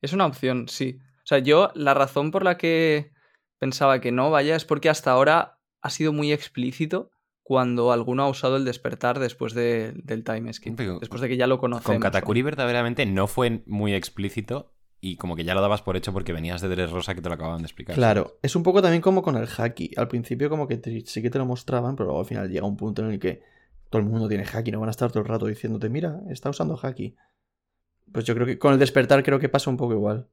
Es 0.02 0.12
una 0.12 0.26
opción, 0.26 0.68
sí. 0.68 0.98
O 1.18 1.26
sea, 1.26 1.38
yo 1.38 1.70
la 1.74 1.94
razón 1.94 2.30
por 2.30 2.44
la 2.44 2.56
que 2.56 3.12
pensaba 3.58 4.00
que 4.00 4.12
no, 4.12 4.30
vaya, 4.30 4.54
es 4.56 4.64
porque 4.64 4.88
hasta 4.88 5.10
ahora 5.10 5.58
ha 5.82 5.90
sido 5.90 6.12
muy 6.12 6.32
explícito 6.32 7.10
cuando 7.42 7.92
alguno 7.92 8.24
ha 8.24 8.28
usado 8.28 8.56
el 8.56 8.64
despertar 8.64 9.18
después 9.18 9.54
de- 9.54 9.92
del 10.04 10.24
time 10.24 10.52
skip. 10.52 10.76
Pero- 10.76 10.98
Después 10.98 11.20
de 11.22 11.28
que 11.28 11.36
ya 11.36 11.46
lo 11.46 11.58
conocemos. 11.58 11.84
Con 11.86 12.00
Katakuri 12.00 12.42
verdaderamente 12.42 13.06
no 13.06 13.26
fue 13.28 13.62
muy 13.66 13.94
explícito 13.94 14.72
y 15.00 15.16
como 15.16 15.36
que 15.36 15.44
ya 15.44 15.54
lo 15.54 15.60
dabas 15.60 15.82
por 15.82 15.96
hecho 15.96 16.12
porque 16.12 16.32
venías 16.32 16.60
de 16.60 16.68
Dressrosa 16.68 17.14
que 17.14 17.20
te 17.22 17.28
lo 17.28 17.34
acababan 17.36 17.60
de 17.62 17.66
explicar. 17.66 17.94
Claro, 17.94 18.38
es 18.42 18.56
un 18.56 18.62
poco 18.64 18.82
también 18.82 19.00
como 19.02 19.22
con 19.22 19.36
el 19.36 19.46
haki. 19.56 19.92
Al 19.96 20.08
principio 20.08 20.50
como 20.50 20.66
que 20.66 20.76
te- 20.78 21.02
sí 21.06 21.22
que 21.22 21.30
te 21.30 21.38
lo 21.38 21.46
mostraban, 21.46 21.94
pero 21.94 22.06
luego 22.06 22.20
al 22.20 22.26
final 22.26 22.50
llega 22.50 22.66
un 22.66 22.76
punto 22.76 23.02
en 23.02 23.12
el 23.12 23.18
que 23.20 23.42
todo 23.90 24.00
el 24.02 24.08
mundo 24.08 24.26
tiene 24.28 24.44
haki, 24.44 24.72
no 24.72 24.80
van 24.80 24.88
a 24.88 24.90
estar 24.90 25.10
todo 25.12 25.22
el 25.22 25.28
rato 25.28 25.46
diciéndote, 25.46 25.88
mira, 25.88 26.20
está 26.30 26.50
usando 26.50 26.76
haki. 26.82 27.14
Pues 28.12 28.24
yo 28.24 28.34
creo 28.34 28.46
que 28.46 28.58
con 28.58 28.72
el 28.72 28.78
despertar 28.78 29.22
creo 29.22 29.38
que 29.38 29.48
pasa 29.48 29.70
un 29.70 29.76
poco 29.76 29.92
igual. 29.94 30.28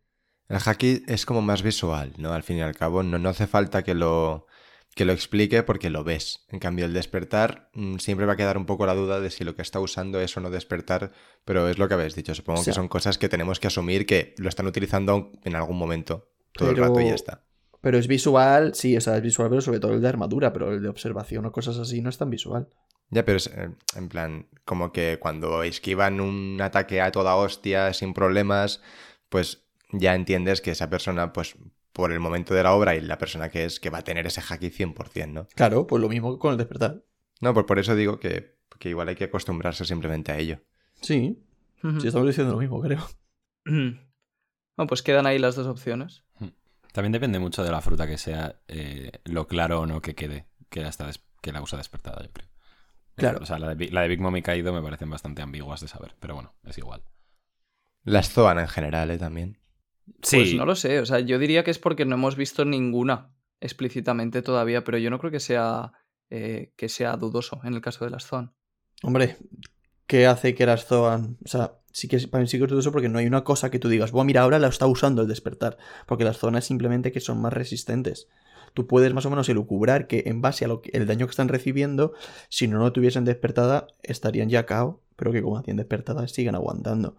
El 0.49 0.57
haki 0.63 1.03
es 1.07 1.25
como 1.25 1.41
más 1.41 1.63
visual, 1.63 2.13
¿no? 2.17 2.33
Al 2.33 2.43
fin 2.43 2.57
y 2.57 2.62
al 2.62 2.75
cabo, 2.75 3.01
no, 3.03 3.17
no 3.17 3.29
hace 3.29 3.47
falta 3.47 3.83
que 3.83 3.93
lo, 3.95 4.45
que 4.93 5.05
lo 5.05 5.13
explique 5.13 5.63
porque 5.63 5.89
lo 5.89 6.03
ves. 6.03 6.45
En 6.49 6.59
cambio, 6.59 6.86
el 6.86 6.93
despertar 6.93 7.69
mm, 7.73 7.97
siempre 7.97 8.25
va 8.25 8.33
a 8.33 8.38
quedar 8.38 8.57
un 8.57 8.65
poco 8.65 8.86
la 8.86 8.93
duda 8.93 9.19
de 9.21 9.29
si 9.31 9.43
lo 9.43 9.55
que 9.55 9.62
está 9.62 9.79
usando 9.79 10.19
es 10.19 10.36
o 10.38 10.41
no 10.41 10.49
despertar, 10.49 11.12
pero 11.45 11.69
es 11.69 11.77
lo 11.79 11.88
que 11.88 11.93
habéis 11.95 12.15
dicho. 12.15 12.36
Supongo 12.36 12.59
O 12.59 12.63
sea- 12.63 12.71
que 12.71 12.75
son 12.75 12.88
cosas 12.89 13.17
que 13.17 13.29
tenemos 13.29 13.59
que 13.59 13.67
asumir 13.67 14.05
que 14.05 14.36
lo 14.38 14.49
están 14.49 14.67
utilizando 14.67 15.31
en 15.43 15.55
algún 15.55 15.77
momento, 15.77 16.29
todo 16.53 16.69
el 16.69 16.75
Pero- 16.75 16.88
rato 16.88 17.01
y 17.01 17.07
ya 17.07 17.15
está. 17.15 17.43
Pero 17.81 17.97
es 17.97 18.07
visual, 18.07 18.75
sí, 18.75 18.95
o 18.95 19.01
sea, 19.01 19.17
es 19.17 19.21
visual, 19.21 19.49
pero 19.49 19.59
sobre 19.62 19.79
todo 19.81 19.93
el 19.93 20.01
de 20.01 20.07
armadura, 20.07 20.53
pero 20.53 20.71
el 20.71 20.81
de 20.81 20.88
observación 20.88 21.45
o 21.45 21.51
cosas 21.51 21.77
así 21.79 22.01
no 22.01 22.09
es 22.09 22.17
tan 22.17 22.29
visual. 22.29 22.69
Ya, 23.13 23.23
pero 23.26 23.38
es 23.38 23.47
eh, 23.47 23.69
en 23.95 24.10
plan, 24.10 24.47
como 24.65 24.91
que 24.91 25.17
cuando 25.19 25.63
esquivan 25.63 26.19
un 26.21 26.60
ataque 26.62 27.02
a 27.02 27.12
toda 27.12 27.36
hostia 27.36 27.93
sin 27.93 28.13
problemas, 28.13 28.82
pues 29.30 29.65
ya 29.91 30.15
entiendes 30.15 30.62
que 30.62 30.71
esa 30.71 30.89
persona, 30.89 31.32
pues 31.34 31.56
por 31.91 32.12
el 32.12 32.19
momento 32.19 32.54
de 32.56 32.63
la 32.63 32.73
obra 32.73 32.95
y 32.95 33.02
la 33.02 33.17
persona 33.19 33.49
que 33.49 33.65
es, 33.65 33.80
que 33.80 33.89
va 33.91 33.99
a 33.99 34.04
tener 34.04 34.26
ese 34.26 34.41
haki 34.41 34.69
100%, 34.71 35.28
¿no? 35.34 35.47
Claro, 35.56 35.86
pues 35.86 36.02
lo 36.02 36.10
mismo 36.10 36.39
con 36.39 36.52
el 36.54 36.58
despertar. 36.58 37.04
No, 37.41 37.54
pues 37.54 37.65
por 37.65 37.78
eso 37.78 37.95
digo 37.95 38.19
que, 38.19 38.58
que 38.80 38.89
igual 38.89 39.10
hay 39.10 39.15
que 39.15 39.26
acostumbrarse 39.26 39.86
simplemente 39.86 40.32
a 40.32 40.38
ello. 40.39 40.60
Sí, 41.02 41.43
sí, 41.99 42.08
estamos 42.08 42.28
diciendo 42.28 42.54
lo 42.54 42.60
mismo, 42.60 42.82
creo. 42.82 43.08
Bueno, 44.76 44.88
pues 44.88 45.04
quedan 45.04 45.28
ahí 45.28 45.38
las 45.38 45.56
dos 45.56 45.67
opciones. 45.67 46.23
También 46.93 47.12
depende 47.12 47.38
mucho 47.39 47.63
de 47.63 47.71
la 47.71 47.82
fruta 47.82 48.08
que 48.08 48.17
sea, 48.17 48.60
eh, 48.67 49.12
lo 49.26 49.47
claro 49.47 49.82
o 49.82 49.86
no 49.86 50.02
que 50.02 50.15
quede 50.15 50.47
que 50.69 50.82
la, 50.82 50.89
está 50.89 51.06
des- 51.08 51.23
que 51.41 51.52
la 51.52 51.62
usa 51.62 51.78
despertada, 51.78 52.23
yo 52.23 52.32
creo. 52.32 52.47
Claro. 53.15 53.39
O 53.41 53.45
sea, 53.45 53.60
la 53.60 53.76
de, 53.76 53.89
la 53.91 54.02
de 54.02 54.08
Big 54.08 54.21
Mom 54.21 54.36
y 54.36 54.41
Kaido 54.41 54.73
me 54.73 54.82
parecen 54.82 55.10
bastante 55.10 55.41
ambiguas 55.41 55.82
de 55.82 55.88
saber, 55.88 56.15
pero 56.19 56.36
bueno, 56.36 56.56
es 56.65 56.78
igual. 56.78 57.04
Las 58.04 58.30
Zoan 58.30 58.60
en 58.60 58.67
general, 58.67 59.12
¿eh? 59.12 59.17
También. 59.17 59.60
Sí, 60.21 60.38
Pues 60.38 60.54
no 60.56 60.65
lo 60.65 60.76
sé, 60.76 60.99
o 60.99 61.06
sea, 61.06 61.19
yo 61.19 61.39
diría 61.39 61.63
que 61.63 61.71
es 61.71 61.80
porque 61.80 62.06
no 62.06 62.15
hemos 62.15 62.36
visto 62.36 62.65
ninguna 62.65 63.34
explícitamente 63.62 64.41
todavía, 64.41 64.84
pero 64.84 64.97
yo 64.97 65.10
no 65.10 65.19
creo 65.19 65.32
que 65.32 65.39
sea, 65.39 65.93
eh, 66.30 66.73
que 66.76 66.89
sea 66.89 67.15
dudoso 67.15 67.62
en 67.63 67.73
el 67.73 67.82
caso 67.82 68.04
de 68.04 68.12
las 68.12 68.26
Zoan. 68.26 68.54
Hombre, 69.02 69.38
¿qué 70.08 70.28
hace 70.28 70.56
que 70.56 70.65
las 70.65 70.86
Zoan? 70.86 71.38
O 71.45 71.47
sea, 71.47 71.80
sí 71.93 72.08
que 72.08 72.19
para 72.27 72.41
mí 72.41 72.47
sí 72.47 72.58
que 72.58 72.65
es 72.65 72.88
porque 72.89 73.08
no 73.08 73.19
hay 73.19 73.27
una 73.27 73.43
cosa 73.43 73.69
que 73.71 73.79
tú 73.79 73.88
digas, 73.88 74.12
bueno, 74.12 74.25
mira, 74.25 74.41
ahora 74.41 74.60
la 74.60 74.67
está 74.67 74.88
usando 74.88 75.21
el 75.21 75.27
despertar. 75.27 75.77
Porque 76.08 76.25
las 76.25 76.38
zonas 76.38 76.65
simplemente 76.65 77.12
que 77.12 77.21
son 77.21 77.39
más 77.39 77.53
resistentes. 77.53 78.27
Tú 78.73 78.88
puedes 78.88 79.13
más 79.13 79.25
o 79.27 79.29
menos 79.29 79.47
elucubrar 79.47 80.08
que 80.08 80.23
en 80.25 80.41
base 80.41 80.65
a 80.65 80.69
el 80.91 81.06
daño 81.06 81.27
que 81.27 81.32
están 81.32 81.47
recibiendo, 81.47 82.13
si 82.49 82.67
no 82.67 82.79
lo 82.79 82.91
tuviesen 82.91 83.23
despertada, 83.23 83.88
estarían 84.01 84.49
ya 84.49 84.65
cao, 84.65 85.03
pero 85.15 85.32
que 85.32 85.43
como 85.43 85.60
hacían 85.60 85.77
despertada, 85.77 86.27
siguen 86.27 86.56
aguantando. 86.56 87.15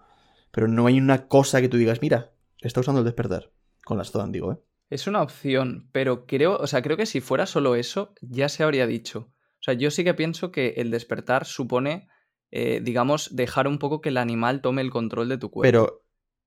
Pero 0.50 0.66
no 0.66 0.86
hay 0.86 0.98
una 0.98 1.28
cosa 1.28 1.60
que 1.60 1.68
tú 1.68 1.76
digas, 1.76 2.02
mira, 2.02 2.32
está 2.60 2.80
usando 2.80 3.00
el 3.00 3.04
despertar. 3.04 3.52
Con 3.84 3.96
las 3.96 4.10
Zoan, 4.10 4.32
digo, 4.32 4.52
¿eh? 4.52 4.58
Es 4.90 5.06
una 5.06 5.22
opción, 5.22 5.88
pero 5.92 6.26
creo, 6.26 6.56
o 6.56 6.66
sea, 6.66 6.82
creo 6.82 6.96
que 6.96 7.06
si 7.06 7.20
fuera 7.20 7.46
solo 7.46 7.76
eso, 7.76 8.14
ya 8.20 8.48
se 8.48 8.64
habría 8.64 8.86
dicho. 8.86 9.30
O 9.30 9.62
sea, 9.62 9.74
yo 9.74 9.90
sí 9.90 10.04
que 10.04 10.14
pienso 10.14 10.50
que 10.50 10.74
el 10.76 10.90
despertar 10.90 11.46
supone, 11.46 12.08
eh, 12.56 12.80
digamos, 12.80 13.34
dejar 13.34 13.66
un 13.66 13.78
poco 13.78 14.00
que 14.00 14.10
el 14.10 14.16
animal 14.16 14.60
tome 14.60 14.80
el 14.80 14.92
control 14.92 15.28
de 15.28 15.38
tu 15.38 15.50
cuerpo. 15.50 15.66
Pero, 15.66 16.04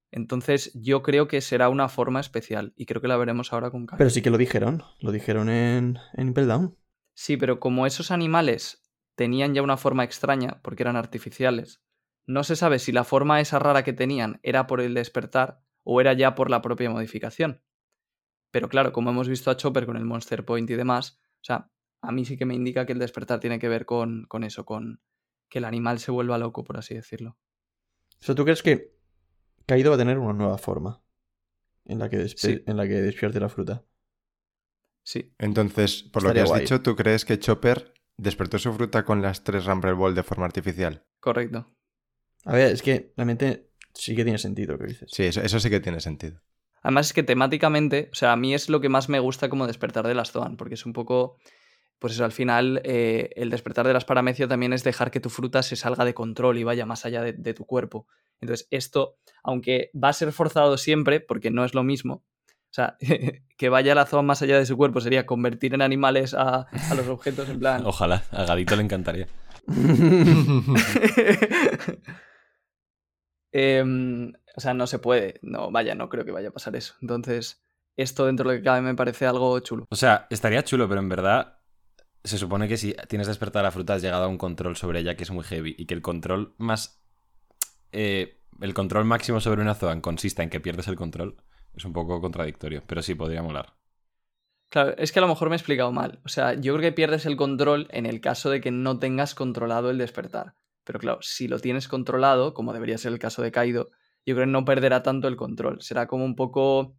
Entonces, 0.10 0.72
yo 0.74 1.04
creo 1.04 1.28
que 1.28 1.42
será 1.42 1.68
una 1.68 1.90
forma 1.90 2.22
especial 2.22 2.72
y 2.78 2.86
creo 2.86 3.02
que 3.02 3.10
la 3.10 3.18
veremos 3.18 3.52
ahora 3.52 3.72
con 3.72 3.86
Kai. 3.86 3.98
pero 3.98 4.10
sí 4.10 4.22
que 4.22 4.30
lo 4.30 4.38
dijeron. 4.38 4.84
Lo 5.02 5.12
dijeron 5.12 5.50
en, 5.50 6.00
en 6.14 6.28
Impel 6.28 6.48
Down. 6.48 6.78
Sí, 7.14 7.36
pero 7.36 7.60
como 7.60 7.86
esos 7.86 8.10
animales 8.10 8.90
tenían 9.16 9.54
ya 9.54 9.62
una 9.62 9.76
forma 9.76 10.06
extraña, 10.06 10.62
porque 10.64 10.84
eran 10.84 10.96
artificiales, 10.96 11.84
no 12.26 12.46
se 12.46 12.56
sabe 12.56 12.80
si 12.80 12.94
la 12.94 13.04
forma 13.04 13.42
esa 13.42 13.60
rara 13.60 13.84
que 13.84 13.92
tenían 13.92 14.40
era 14.44 14.66
por 14.66 14.80
el 14.80 14.94
despertar 14.94 15.60
o 15.84 16.00
era 16.00 16.14
ya 16.14 16.36
por 16.36 16.50
la 16.50 16.62
propia 16.62 16.90
modificación. 16.90 17.62
Pero 18.52 18.70
claro, 18.70 18.94
como 18.94 19.10
hemos 19.10 19.28
visto 19.28 19.52
a 19.52 19.58
Chopper 19.58 19.86
con 19.86 19.98
el 19.98 20.06
Monster 20.06 20.46
Point 20.46 20.70
y 20.70 20.76
demás, 20.76 21.20
o 21.42 21.44
sea, 21.44 21.70
a 22.02 22.14
mí 22.14 22.24
sí 22.24 22.38
que 22.38 22.46
me 22.46 22.56
indica 22.56 22.86
que 22.86 22.94
el 22.94 23.00
despertar 23.00 23.42
tiene 23.42 23.60
que 23.60 23.68
ver 23.68 23.86
con, 23.86 24.26
con 24.30 24.46
eso, 24.46 24.64
con 24.64 25.02
que 25.50 25.60
el 25.60 25.66
animal 25.66 26.00
se 26.00 26.12
vuelva 26.12 26.38
loco, 26.38 26.64
por 26.64 26.78
así 26.78 26.96
decirlo. 26.96 27.38
O 28.20 28.24
sea, 28.24 28.36
¿tú 28.36 28.44
crees 28.44 28.64
que 28.64 28.94
Kaido 29.66 29.92
va 29.92 29.96
a 29.96 30.00
tener 30.00 30.18
una 30.18 30.34
nueva 30.34 30.58
forma 30.58 31.02
en 31.86 32.00
la 32.00 32.10
que, 32.10 32.18
despe- 32.18 32.38
Sí. 32.38 32.64
en 32.66 32.78
la 32.78 32.88
que 32.88 32.96
despierte 33.02 33.40
la 33.40 33.50
fruta? 33.50 33.84
Sí, 35.04 35.34
Entonces, 35.40 36.04
por 36.04 36.24
lo 36.24 36.34
que 36.34 36.42
has 36.42 36.50
guay. 36.50 36.62
dicho, 36.62 36.82
¿tú 36.82 36.96
crees 36.96 37.24
que 37.24 37.40
Chopper 37.40 37.94
despertó 38.18 38.60
su 38.60 38.74
fruta 38.74 39.06
con 39.06 39.22
las 39.22 39.44
tres 39.44 39.66
Rumble 39.66 39.94
Ball 39.94 40.16
de 40.16 40.24
forma 40.24 40.46
artificial? 40.46 41.06
correcto. 41.20 41.72
A 42.46 42.54
ver, 42.54 42.72
es 42.72 42.82
que 42.82 43.14
realmente 43.18 43.72
sí 43.94 44.16
que 44.16 44.24
tiene 44.24 44.38
sentido 44.38 44.74
lo 44.74 44.80
que 44.80 44.88
dices. 44.88 45.10
Sí, 45.12 45.24
eso, 45.24 45.42
eso 45.42 45.60
sí 45.60 45.70
que 45.70 45.80
tiene 45.80 46.00
sentido. 46.00 46.42
Además 46.82 47.08
es 47.08 47.14
que 47.14 47.24
temáticamente, 47.24 48.10
o 48.12 48.16
sea, 48.16 48.32
a 48.32 48.38
mí 48.38 48.54
es 48.54 48.70
lo 48.70 48.80
que 48.80 48.88
más 48.90 49.10
me 49.10 49.20
gusta 49.20 49.50
como 49.50 49.68
despertar 49.68 50.08
de 50.08 50.14
las 50.14 50.32
Zoan, 50.32 50.56
porque 50.58 50.76
es 50.76 50.86
un 50.86 50.94
poco, 50.94 51.38
pues 52.00 52.14
eso, 52.14 52.26
al 52.26 52.32
final 52.32 52.82
eh, 52.84 53.30
el 53.36 53.50
despertar 53.50 53.88
de 53.88 53.94
las 53.94 54.06
paramecia 54.06 54.48
también 54.48 54.74
es 54.74 54.84
dejar 54.84 55.12
que 55.12 55.20
tu 55.20 55.30
fruta 55.30 55.64
se 55.64 55.76
salga 55.76 56.06
de 56.06 56.14
control 56.14 56.58
y 56.58 56.64
vaya 56.64 56.86
más 56.86 57.06
allá 57.06 57.22
de, 57.22 57.34
de 57.34 57.54
tu 57.54 57.66
cuerpo. 57.66 58.08
Entonces 58.40 58.68
esto, 58.72 59.18
aunque 59.44 59.92
va 59.96 60.10
a 60.10 60.14
ser 60.14 60.32
forzado 60.32 60.78
siempre, 60.78 61.20
porque 61.20 61.52
no 61.52 61.66
es 61.66 61.74
lo 61.74 61.84
mismo, 61.84 62.24
o 62.70 62.74
sea, 62.74 62.98
que 63.58 63.70
vaya 63.70 63.96
la 63.96 64.06
Zoan 64.06 64.26
más 64.26 64.42
allá 64.42 64.58
de 64.58 64.66
su 64.66 64.78
cuerpo 64.78 65.02
sería 65.02 65.26
convertir 65.26 65.74
en 65.74 65.82
animales 65.82 66.34
a, 66.34 66.62
a 66.62 66.96
los 66.96 67.08
objetos 67.08 67.50
en 67.50 67.60
plan... 67.60 67.86
Ojalá, 67.86 68.24
a 68.32 68.46
Gadito 68.46 68.76
le 68.76 68.84
encantaría. 68.84 69.28
Em, 73.54 74.34
o 74.56 74.62
sea, 74.62 74.76
no 74.76 74.86
se 74.86 75.00
puede. 75.00 75.40
No, 75.42 75.72
vaya, 75.72 75.96
no 75.96 76.10
creo 76.10 76.26
que 76.26 76.32
vaya 76.32 76.50
a 76.50 76.52
pasar 76.52 76.76
eso. 76.76 76.94
Entonces, 77.02 77.64
esto 77.96 78.26
dentro 78.26 78.48
de 78.48 78.56
lo 78.56 78.60
que 78.60 78.66
cabe 78.66 78.82
me 78.82 78.94
parece 78.94 79.26
algo 79.26 79.58
chulo. 79.62 79.88
O 79.90 79.96
sea, 79.96 80.28
estaría 80.30 80.64
chulo, 80.64 80.88
pero 80.88 81.00
en 81.00 81.10
verdad 81.10 81.57
se 82.28 82.38
supone 82.38 82.68
que 82.68 82.78
si 82.78 82.96
tienes 83.08 83.28
despertada 83.28 83.64
la 83.64 83.72
fruta 83.72 83.96
has 83.96 84.02
llegado 84.02 84.26
a 84.26 84.28
un 84.28 84.38
control 84.38 84.76
sobre 84.76 85.00
ella 85.00 85.16
que 85.16 85.24
es 85.24 85.32
muy 85.32 85.44
heavy 85.44 85.76
y 85.78 85.86
que 85.86 85.94
el 85.94 86.02
control 86.02 86.54
más... 86.58 87.02
eh, 87.92 88.40
el 88.62 88.74
control 88.74 89.06
máximo 89.06 89.40
sobre 89.40 89.62
una 89.62 89.76
Zoan 89.76 90.02
consista 90.02 90.44
en 90.44 90.50
que 90.50 90.60
pierdes 90.60 90.88
el 90.88 90.96
control. 90.96 91.38
Es 91.76 91.86
un 91.86 91.94
poco 91.94 92.20
contradictorio, 92.22 92.84
pero 92.88 93.02
sí 93.02 93.14
podría 93.14 93.44
molar. 93.44 93.76
Claro, 94.70 94.96
es 94.98 95.12
que 95.12 95.20
a 95.20 95.22
lo 95.22 95.28
mejor 95.28 95.50
me 95.50 95.56
he 95.56 95.58
explicado 95.58 95.92
mal. 95.92 96.20
O 96.26 96.30
sea, 96.30 96.54
yo 96.56 96.74
creo 96.74 96.90
que 96.90 96.96
pierdes 96.96 97.26
el 97.26 97.38
control 97.38 97.88
en 97.92 98.06
el 98.06 98.20
caso 98.20 98.50
de 98.50 98.60
que 98.60 98.72
no 98.72 99.00
tengas 99.00 99.36
controlado 99.36 99.90
el 99.90 99.98
despertar. 99.98 100.56
Pero 100.84 101.00
claro, 101.00 101.20
si 101.22 101.48
lo 101.48 101.60
tienes 101.60 101.88
controlado, 101.88 102.54
como 102.54 102.74
debería 102.74 102.98
ser 102.98 103.14
el 103.14 103.20
caso 103.20 103.42
de 103.42 103.52
Kaido, 103.52 103.92
yo 104.26 104.36
creo 104.36 104.46
que 104.46 104.52
no 104.52 104.66
perderá 104.66 105.04
tanto 105.04 105.28
el 105.28 105.38
control. 105.38 105.82
Será 105.82 106.08
como 106.08 106.26
un 106.26 106.36
poco, 106.36 106.98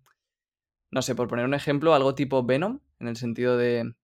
no 0.91 1.03
sé, 1.03 1.15
por 1.15 1.29
poner 1.29 1.45
un 1.45 1.55
ejemplo, 1.55 1.95
algo 1.95 2.15
tipo 2.15 2.45
Venom, 2.45 2.81
en 3.01 3.09
el 3.09 3.17
sentido 3.17 3.57
de 3.59 3.95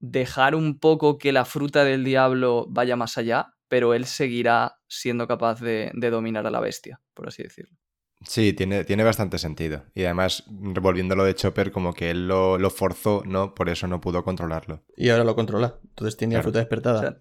dejar 0.00 0.54
un 0.54 0.78
poco 0.78 1.18
que 1.18 1.32
la 1.32 1.44
fruta 1.44 1.84
del 1.84 2.04
diablo 2.04 2.66
vaya 2.68 2.96
más 2.96 3.16
allá, 3.18 3.54
pero 3.68 3.94
él 3.94 4.06
seguirá 4.06 4.80
siendo 4.88 5.28
capaz 5.28 5.60
de, 5.60 5.92
de 5.94 6.10
dominar 6.10 6.46
a 6.46 6.50
la 6.50 6.60
bestia, 6.60 7.00
por 7.14 7.28
así 7.28 7.42
decirlo. 7.42 7.78
Sí, 8.22 8.52
tiene, 8.52 8.84
tiene 8.84 9.02
bastante 9.02 9.38
sentido. 9.38 9.84
Y 9.94 10.04
además, 10.04 10.44
volviendo 10.48 11.14
a 11.14 11.16
lo 11.16 11.24
de 11.24 11.34
Chopper, 11.34 11.72
como 11.72 11.94
que 11.94 12.10
él 12.10 12.28
lo, 12.28 12.58
lo 12.58 12.68
forzó, 12.68 13.22
¿no? 13.24 13.54
Por 13.54 13.70
eso 13.70 13.86
no 13.86 14.00
pudo 14.00 14.24
controlarlo. 14.24 14.84
Y 14.96 15.08
ahora 15.08 15.24
lo 15.24 15.34
controla. 15.34 15.78
Entonces 15.82 16.16
tiene 16.18 16.34
la 16.34 16.42
fruta 16.42 16.58
despertada. 16.58 16.98
O 16.98 17.02
sea, 17.02 17.18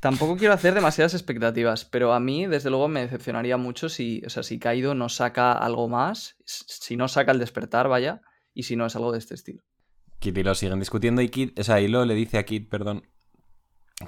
tampoco 0.00 0.36
quiero 0.36 0.54
hacer 0.54 0.72
demasiadas 0.72 1.12
expectativas, 1.12 1.84
pero 1.84 2.14
a 2.14 2.20
mí, 2.20 2.46
desde 2.46 2.70
luego, 2.70 2.88
me 2.88 3.02
decepcionaría 3.02 3.58
mucho 3.58 3.90
si, 3.90 4.22
o 4.24 4.30
sea, 4.30 4.42
si 4.42 4.58
Kaido 4.58 4.94
no 4.94 5.10
saca 5.10 5.52
algo 5.52 5.88
más, 5.88 6.36
si 6.46 6.96
no 6.96 7.08
saca 7.08 7.32
el 7.32 7.38
despertar, 7.38 7.88
vaya, 7.88 8.22
y 8.54 8.62
si 8.62 8.76
no 8.76 8.86
es 8.86 8.96
algo 8.96 9.12
de 9.12 9.18
este 9.18 9.34
estilo. 9.34 9.62
Kid 10.22 10.36
y 10.36 10.42
lo 10.42 10.54
siguen 10.54 10.78
discutiendo 10.78 11.20
y 11.20 11.28
Kid, 11.28 11.58
o 11.58 11.64
sea, 11.64 11.80
Hilo 11.80 12.06
le 12.06 12.14
dice 12.14 12.38
a 12.38 12.44
Kid, 12.44 12.68
perdón, 12.68 13.04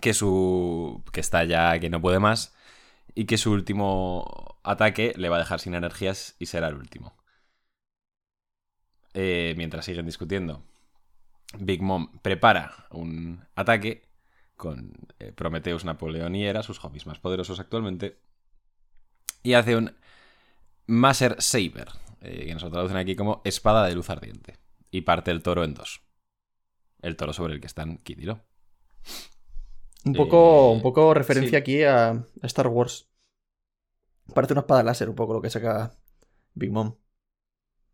que 0.01 0.15
su. 0.15 1.03
que 1.13 1.21
está 1.21 1.45
ya, 1.45 1.79
que 1.81 1.91
no 1.91 2.01
puede 2.01 2.19
más 2.21 2.55
y 3.15 3.27
que 3.27 3.39
su 3.39 3.53
último 3.53 4.59
ataque 4.63 5.15
le 5.17 5.29
va 5.29 5.37
a 5.37 5.41
dejar 5.41 5.61
sin 5.61 5.75
energías 5.75 6.37
y 6.39 6.47
será 6.47 6.69
el 6.69 6.75
último. 6.77 7.17
Eh, 9.15 9.55
mientras 9.57 9.85
siguen 9.85 10.07
discutiendo, 10.07 10.63
Big 11.59 11.83
Mom 11.83 12.19
prepara 12.21 12.87
un 12.91 13.45
ataque 13.55 14.03
con 14.57 14.93
eh, 15.21 15.33
Prometheus, 15.33 15.85
Napoleón 15.85 16.35
y 16.35 16.45
Hera, 16.45 16.63
sus 16.63 16.79
hobbies 16.81 17.07
más 17.07 17.21
poderosos 17.21 17.61
actualmente, 17.61 18.19
y 19.43 19.55
hace 19.55 19.77
un 19.77 19.95
Maser 20.87 21.41
Saber, 21.41 21.89
eh, 22.21 22.47
que 22.47 22.55
nos 22.55 22.63
lo 22.63 22.71
traducen 22.71 22.97
aquí 22.97 23.15
como 23.15 23.41
espada 23.45 23.87
de 23.87 23.95
luz 23.95 24.11
ardiente, 24.11 24.59
y 24.91 25.03
parte 25.03 25.31
el 25.31 25.43
toro 25.43 25.65
en 25.65 25.75
dos. 25.75 26.04
El 27.05 27.17
toro 27.17 27.33
sobre 27.33 27.55
el 27.55 27.61
que 27.61 27.67
están 27.67 27.99
Kid 27.99 28.19
y 28.19 28.25
Lo. 28.25 28.41
Un 30.07 30.13
poco, 30.15 30.71
Eh, 30.71 30.77
un 30.77 30.83
poco 30.83 31.15
referencia 31.15 31.51
sí. 31.51 31.57
aquí 31.57 31.83
a, 31.83 32.11
a 32.11 32.25
Star 32.43 32.69
Wars. 32.69 33.09
Parece 34.35 34.55
una 34.55 34.61
espada 34.61 34.83
láser 34.83 35.09
un 35.09 35.15
poco 35.15 35.35
lo 35.35 35.43
que 35.43 35.51
saca 35.51 35.95
Big 36.55 36.71
Mom. 36.73 36.97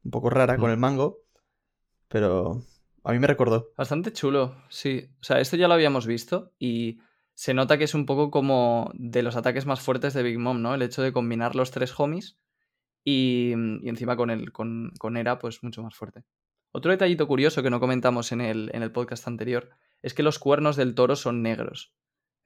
Un 0.05 0.11
poco 0.11 0.31
rara 0.31 0.57
con 0.57 0.71
Mm. 0.71 0.73
el 0.73 0.79
mango, 0.79 1.19
pero 2.09 2.63
a 3.05 3.13
mí 3.13 3.19
me 3.19 3.27
recordó. 3.27 3.73
Bastante 3.77 4.13
chulo, 4.13 4.57
sí. 4.69 5.11
O 5.21 5.25
sea, 5.25 5.41
esto 5.41 5.57
ya 5.57 5.69
lo 5.69 5.75
habíamos 5.75 6.07
visto 6.07 6.53
y 6.59 7.01
se 7.35 7.55
nota 7.55 7.79
que 7.79 7.85
es 7.85 7.95
un 7.95 8.07
poco 8.07 8.31
como 8.31 8.91
de 8.95 9.23
los 9.23 9.37
ataques 9.37 9.67
más 9.67 9.81
fuertes 9.81 10.15
de 10.15 10.23
Big 10.23 10.39
Mom, 10.39 10.63
¿no? 10.63 10.75
El 10.75 10.83
hecho 10.83 11.03
de 11.03 11.13
combinar 11.13 11.55
los 11.57 11.71
tres 11.71 11.99
homies 11.99 12.39
y, 13.05 13.55
y 13.83 13.89
encima 13.89 14.17
con, 14.17 14.31
el, 14.31 14.53
con, 14.53 14.93
con 14.99 15.17
Era, 15.17 15.39
pues 15.39 15.63
mucho 15.63 15.83
más 15.83 15.95
fuerte. 15.95 16.23
Otro 16.73 16.91
detallito 16.91 17.27
curioso 17.27 17.63
que 17.63 17.71
no 17.71 17.81
comentamos 17.81 18.33
en 18.33 18.41
el, 18.41 18.71
en 18.75 18.83
el 18.83 18.93
podcast 18.93 19.27
anterior 19.27 19.71
es 20.03 20.15
que 20.15 20.23
los 20.23 20.39
cuernos 20.39 20.77
del 20.77 20.95
toro 20.95 21.17
son 21.17 21.43
negros. 21.43 21.95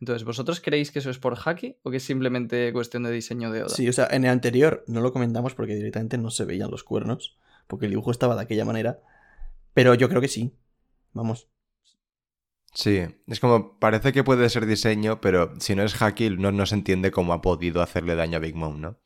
Entonces, 0.01 0.25
¿vosotros 0.25 0.61
creéis 0.61 0.91
que 0.91 0.99
eso 0.99 1.11
es 1.11 1.19
por 1.19 1.39
haki 1.45 1.77
o 1.83 1.91
que 1.91 1.99
es 1.99 2.03
simplemente 2.03 2.73
cuestión 2.73 3.05
de 3.05 3.13
diseño 3.13 3.51
de 3.53 3.63
Oda? 3.63 3.69
Sí, 3.69 3.89
o 3.89 3.93
sea, 3.93 4.09
en 4.11 4.25
el 4.25 4.31
anterior 4.31 4.85
no 4.87 5.01
lo 5.01 5.13
comentamos 5.13 5.55
porque 5.55 5.75
directamente 5.75 6.19
no 6.19 6.31
se 6.31 6.45
veían 6.45 6.71
los 6.71 6.85
cuernos, 6.85 7.39
porque 7.67 7.87
el 7.87 7.91
dibujo 7.91 8.11
estaba 8.11 8.35
de 8.35 8.43
aquella 8.43 8.65
manera, 8.65 9.01
pero 9.73 9.95
yo 9.95 10.09
creo 10.09 10.21
que 10.21 10.29
sí. 10.29 10.57
Vamos. 11.13 11.49
Sí, 12.75 13.07
es 13.29 13.39
como, 13.39 13.79
parece 13.79 14.13
que 14.13 14.25
puede 14.25 14.49
ser 14.49 14.67
diseño, 14.67 15.21
pero 15.21 15.53
si 15.61 15.77
no 15.77 15.85
es 15.85 16.01
Haki, 16.03 16.31
no, 16.31 16.51
no 16.51 16.67
se 16.67 16.75
entiende 16.75 17.13
cómo 17.13 17.33
ha 17.33 17.41
podido 17.41 17.83
hacerle 17.83 18.17
daño 18.17 18.39
a 18.39 18.41
Big 18.41 18.57
Mom, 18.57 18.81
¿no? 18.81 18.99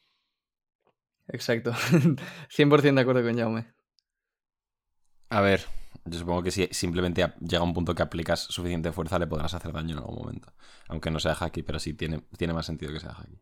Exacto. 1.28 1.72
100% 2.50 2.94
de 2.94 3.00
acuerdo 3.00 3.22
con 3.22 3.37
Jaume. 3.37 3.78
A 5.31 5.41
ver, 5.41 5.61
yo 6.05 6.19
supongo 6.19 6.43
que 6.43 6.51
si 6.51 6.69
simplemente 6.73 7.23
a- 7.23 7.35
llega 7.41 7.62
un 7.62 7.73
punto 7.75 7.95
que 7.95 8.03
aplicas 8.03 8.41
suficiente 8.41 8.93
fuerza 8.93 9.19
le 9.19 9.27
podrás 9.27 9.55
hacer 9.55 9.73
daño 9.73 9.93
en 9.93 9.99
algún 9.99 10.17
momento. 10.19 10.53
Aunque 10.88 11.11
no 11.11 11.19
sea 11.21 11.37
haki, 11.38 11.62
pero 11.62 11.79
sí 11.79 11.95
tiene, 11.95 12.21
tiene 12.37 12.53
más 12.55 12.67
sentido 12.67 12.93
que 12.93 13.01
sea 13.01 13.12
haki. 13.12 13.38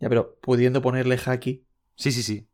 Ya, 0.00 0.08
pero 0.08 0.38
pudiendo 0.40 0.82
ponerle 0.82 1.18
haki. 1.24 1.66
Sí, 1.96 2.12
sí, 2.12 2.22
sí. 2.22 2.48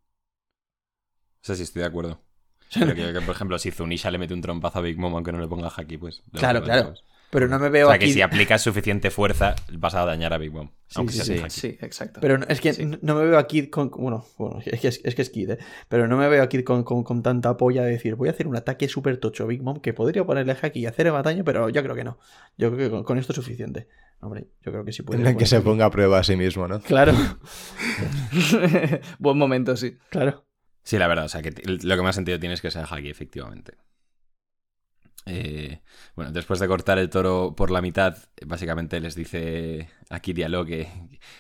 O 1.42 1.44
sea, 1.44 1.56
sí, 1.56 1.62
estoy 1.62 1.80
de 1.82 1.88
acuerdo. 1.88 2.20
Pero 2.78 2.94
que, 2.94 3.12
que, 3.12 3.20
por 3.20 3.34
ejemplo, 3.34 3.58
si 3.58 3.70
Zunisha 3.70 4.10
le 4.10 4.18
mete 4.18 4.34
un 4.34 4.40
trompazo 4.40 4.78
a 4.78 4.82
Big 4.82 4.98
Mom 4.98 5.14
aunque 5.14 5.32
no 5.32 5.40
le 5.40 5.48
ponga 5.48 5.68
haki, 5.76 5.98
pues... 5.98 6.22
Claro, 6.32 6.62
claro. 6.62 6.88
pues. 6.88 7.04
Pero 7.32 7.48
no 7.48 7.58
me 7.58 7.70
veo 7.70 7.86
O 7.86 7.90
sea, 7.90 7.96
aquí. 7.96 8.08
que 8.08 8.12
si 8.12 8.20
aplicas 8.20 8.60
suficiente 8.60 9.10
fuerza, 9.10 9.54
vas 9.72 9.94
a 9.94 10.04
dañar 10.04 10.34
a 10.34 10.38
Big 10.38 10.52
Mom. 10.52 10.68
Sí, 10.86 10.96
aunque 10.96 11.14
sí, 11.14 11.22
sea 11.38 11.48
sí. 11.48 11.78
exacto. 11.80 12.20
Pero 12.20 12.36
no- 12.36 12.44
es 12.46 12.60
que 12.60 12.74
Sí. 12.74 12.84
no 13.00 13.14
me 13.14 13.24
veo 13.24 13.38
aquí 13.38 13.68
con. 13.68 13.90
Bueno, 13.90 14.26
bueno 14.36 14.60
es, 14.66 14.78
que 14.78 14.88
es, 14.88 15.00
es 15.02 15.14
que 15.14 15.22
es 15.22 15.30
Kid, 15.30 15.52
¿eh? 15.52 15.58
Pero 15.88 16.06
no 16.08 16.18
me 16.18 16.28
veo 16.28 16.42
aquí 16.42 16.62
con, 16.62 16.84
con- 16.84 17.02
con 17.04 17.22
tanta 17.22 17.56
polla 17.56 17.84
de 17.84 17.92
decir, 17.92 18.16
voy 18.16 18.28
a 18.28 18.32
hacer 18.32 18.46
un 18.46 18.56
ataque 18.56 18.86
súper 18.86 19.16
tocho 19.16 19.44
a 19.44 19.46
Big 19.46 19.62
Mom 19.62 19.80
que 19.80 19.94
podría 19.94 20.26
ponerle 20.26 20.54
haki 20.60 20.80
y 20.80 20.84
hacer 20.86 21.10
daño, 21.22 21.42
pero 21.42 21.70
yo 21.70 21.82
creo 21.82 21.94
que 21.94 22.04
no. 22.04 22.18
Yo 22.58 22.70
creo 22.70 22.88
que 22.88 22.90
con, 22.94 23.02
con 23.04 23.16
esto 23.16 23.32
es 23.32 23.36
suficiente. 23.36 23.88
Hombre, 24.20 24.48
yo 24.60 24.70
creo 24.70 24.84
que 24.84 24.92
sí 24.92 25.02
puede. 25.02 25.26
En 25.26 25.38
que 25.38 25.46
se 25.46 25.62
ponga 25.62 25.86
a 25.86 25.90
prueba 25.90 26.18
a 26.18 26.24
sí 26.24 26.36
mismo, 26.36 26.68
¿no? 26.68 26.80
Claro, 26.82 27.12
Buen 29.18 29.38
momento, 29.38 29.76
sí. 29.76 29.96
claro. 30.10 30.44
Sí, 30.84 30.98
la 30.98 31.06
verdad, 31.06 31.26
o 31.26 31.28
sea, 31.28 31.42
que 31.42 31.52
lo 31.64 31.96
que 31.96 32.02
más 32.02 32.14
sentido 32.14 32.38
tiene 32.40 32.54
es 32.54 32.60
que 32.60 32.70
sea 32.70 32.84
haki, 32.84 33.08
efectivamente. 33.08 33.74
Eh, 35.24 35.80
bueno, 36.16 36.32
después 36.32 36.58
de 36.58 36.68
cortar 36.68 36.98
el 36.98 37.10
toro 37.10 37.54
por 37.56 37.70
la 37.70 37.80
mitad, 37.80 38.16
básicamente 38.44 39.00
les 39.00 39.14
dice 39.14 39.88
a 40.10 40.20
Kid 40.20 40.38
y 40.38 40.42
a 40.42 40.48
Lo 40.48 40.64
que 40.64 40.88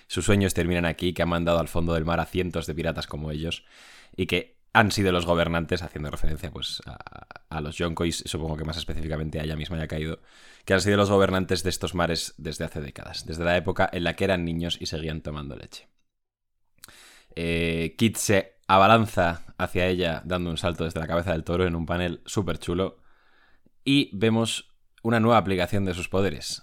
sus 0.06 0.24
sueños 0.24 0.54
terminan 0.54 0.84
aquí, 0.84 1.12
que 1.12 1.22
han 1.22 1.28
mandado 1.28 1.58
al 1.58 1.68
fondo 1.68 1.94
del 1.94 2.04
mar 2.04 2.20
a 2.20 2.26
cientos 2.26 2.66
de 2.66 2.74
piratas 2.74 3.06
como 3.06 3.30
ellos 3.30 3.64
y 4.16 4.26
que 4.26 4.62
han 4.72 4.90
sido 4.90 5.12
los 5.12 5.26
gobernantes, 5.26 5.82
haciendo 5.82 6.10
referencia 6.10 6.50
pues 6.50 6.80
a, 6.86 7.60
los 7.60 7.76
Yonkos, 7.76 8.22
supongo 8.24 8.56
que 8.56 8.64
más 8.64 8.78
específicamente 8.78 9.38
a 9.38 9.44
ella 9.44 9.56
misma 9.56 9.76
haya 9.76 9.88
caído, 9.88 10.20
que 10.64 10.72
han 10.72 10.80
sido 10.80 10.96
los 10.96 11.10
gobernantes 11.10 11.62
de 11.62 11.70
estos 11.70 11.94
mares 11.94 12.34
desde 12.38 12.64
hace 12.64 12.80
décadas, 12.80 13.26
desde 13.26 13.44
la 13.44 13.56
época 13.56 13.90
en 13.92 14.04
la 14.04 14.16
que 14.16 14.24
eran 14.24 14.44
niños 14.44 14.78
y 14.80 14.86
seguían 14.86 15.20
tomando 15.20 15.56
leche. 15.56 15.88
Eh, 17.34 17.94
Kid 17.98 18.16
se 18.16 18.54
abalanza 18.66 19.42
hacia 19.58 19.86
ella 19.86 20.22
dando 20.24 20.50
un 20.50 20.56
salto 20.56 20.84
desde 20.84 21.00
la 21.00 21.06
cabeza 21.06 21.32
del 21.32 21.44
toro 21.44 21.66
en 21.66 21.74
un 21.74 21.84
panel 21.84 22.22
súper 22.24 22.58
chulo 22.58 23.01
y 23.84 24.10
vemos 24.16 24.72
una 25.02 25.20
nueva 25.20 25.38
aplicación 25.38 25.84
de 25.84 25.94
sus 25.94 26.08
poderes. 26.08 26.62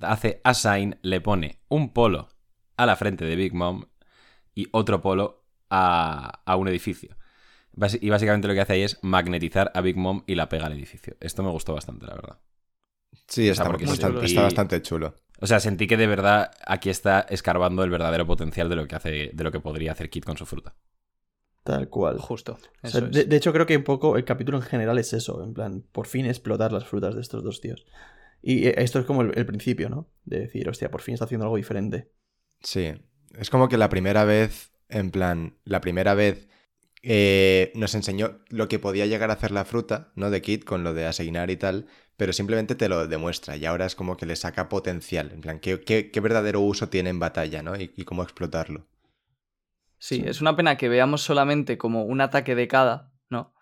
Hace 0.00 0.40
assign, 0.44 0.98
le 1.02 1.20
pone 1.20 1.60
un 1.68 1.92
polo 1.92 2.28
a 2.76 2.86
la 2.86 2.96
frente 2.96 3.24
de 3.24 3.36
Big 3.36 3.54
Mom 3.54 3.84
y 4.54 4.66
otro 4.72 5.00
polo 5.00 5.46
a, 5.70 6.42
a 6.44 6.56
un 6.56 6.68
edificio. 6.68 7.16
Basi- 7.72 7.98
Y 8.00 8.10
básicamente 8.10 8.48
lo 8.48 8.54
que 8.54 8.60
hace 8.60 8.74
ahí 8.74 8.82
es 8.82 8.98
magnetizar 9.02 9.70
a 9.74 9.80
Big 9.80 9.96
Mom 9.96 10.22
y 10.26 10.34
la 10.34 10.48
pega 10.48 10.66
al 10.66 10.72
edificio. 10.72 11.16
Esto 11.20 11.42
me 11.42 11.50
gustó 11.50 11.74
bastante, 11.74 12.06
la 12.06 12.14
verdad. 12.14 12.38
Sí, 13.28 13.48
está, 13.48 13.64
porque 13.64 13.86
bastante, 13.86 14.16
chulo. 14.18 14.24
está 14.26 14.42
bastante 14.42 14.82
chulo. 14.82 15.14
O 15.40 15.46
sea, 15.46 15.60
sentí 15.60 15.86
que 15.86 15.96
de 15.96 16.06
verdad 16.06 16.50
aquí 16.66 16.90
está 16.90 17.20
escarbando 17.28 17.82
el 17.82 17.90
verdadero 17.90 18.26
potencial 18.26 18.68
de 18.68 18.76
lo 18.76 18.86
que 18.86 18.94
hace, 18.96 19.30
de 19.32 19.44
lo 19.44 19.50
que 19.52 19.60
podría 19.60 19.92
hacer 19.92 20.10
Kid 20.10 20.24
con 20.24 20.36
su 20.36 20.46
fruta. 20.46 20.74
Tal 21.64 21.88
cual. 21.88 22.18
Justo. 22.18 22.58
O 22.82 22.86
Eso 22.86 22.98
sea, 22.98 23.06
es. 23.06 23.12
de, 23.12 23.24
de 23.24 23.36
hecho, 23.36 23.52
creo 23.52 23.66
que 23.66 23.76
un 23.76 23.84
poco 23.84 24.16
el 24.16 24.24
capítulo 24.24 24.58
en 24.58 24.62
general 24.64 24.98
es 24.98 25.12
eso. 25.12 25.42
En 25.42 25.54
plan, 25.54 25.82
por 25.92 26.06
fin 26.06 26.26
explotar 26.26 26.72
las 26.72 26.84
frutas 26.86 27.14
de 27.14 27.20
estos 27.22 27.42
dos 27.42 27.60
tíos. 27.60 27.86
Y 28.42 28.68
eh, 28.68 28.74
esto 28.78 28.98
es 29.00 29.06
como 29.06 29.22
el, 29.22 29.32
el 29.38 29.46
principio, 29.46 29.88
¿no? 29.90 30.10
De 30.24 30.40
decir, 30.40 30.68
hostia, 30.68 30.90
por 30.90 31.02
fin 31.02 31.14
está 31.14 31.26
haciendo 31.26 31.44
algo 31.46 31.56
diferente. 31.56 32.10
Sí, 32.62 32.92
es 33.38 33.50
como 33.50 33.68
que 33.68 33.76
la 33.78 33.88
primera 33.88 34.24
vez, 34.24 34.72
en 34.88 35.10
plan, 35.10 35.58
la 35.64 35.80
primera 35.80 36.14
vez 36.14 36.48
eh, 37.02 37.72
nos 37.74 37.94
enseñó 37.94 38.40
lo 38.48 38.68
que 38.68 38.78
podía 38.78 39.06
llegar 39.06 39.30
a 39.30 39.34
hacer 39.34 39.50
la 39.50 39.64
fruta, 39.64 40.12
¿no? 40.16 40.30
De 40.30 40.42
Kit 40.42 40.64
con 40.64 40.84
lo 40.84 40.94
de 40.94 41.06
asignar 41.06 41.50
y 41.50 41.56
tal, 41.56 41.86
pero 42.16 42.32
simplemente 42.32 42.74
te 42.74 42.88
lo 42.88 43.06
demuestra 43.06 43.56
y 43.56 43.66
ahora 43.66 43.86
es 43.86 43.94
como 43.96 44.16
que 44.16 44.26
le 44.26 44.36
saca 44.36 44.68
potencial, 44.68 45.32
en 45.32 45.40
plan, 45.42 45.60
qué, 45.60 45.80
qué- 45.82 46.10
qué 46.10 46.20
verdadero 46.20 46.60
uso 46.60 46.88
tiene 46.88 47.10
en 47.10 47.18
batalla, 47.20 47.62
¿no? 47.62 47.76
Y, 47.76 47.92
y 47.96 48.04
cómo 48.04 48.22
explotarlo. 48.22 48.86
Sí, 49.98 50.22
es 50.26 50.40
una 50.40 50.56
pena 50.56 50.76
que 50.76 50.88
veamos 50.88 51.22
solamente 51.22 51.78
como 51.78 52.04
un 52.04 52.20
ataque 52.20 52.54
de 52.54 52.68
cada, 52.68 53.12
¿no? 53.30 53.54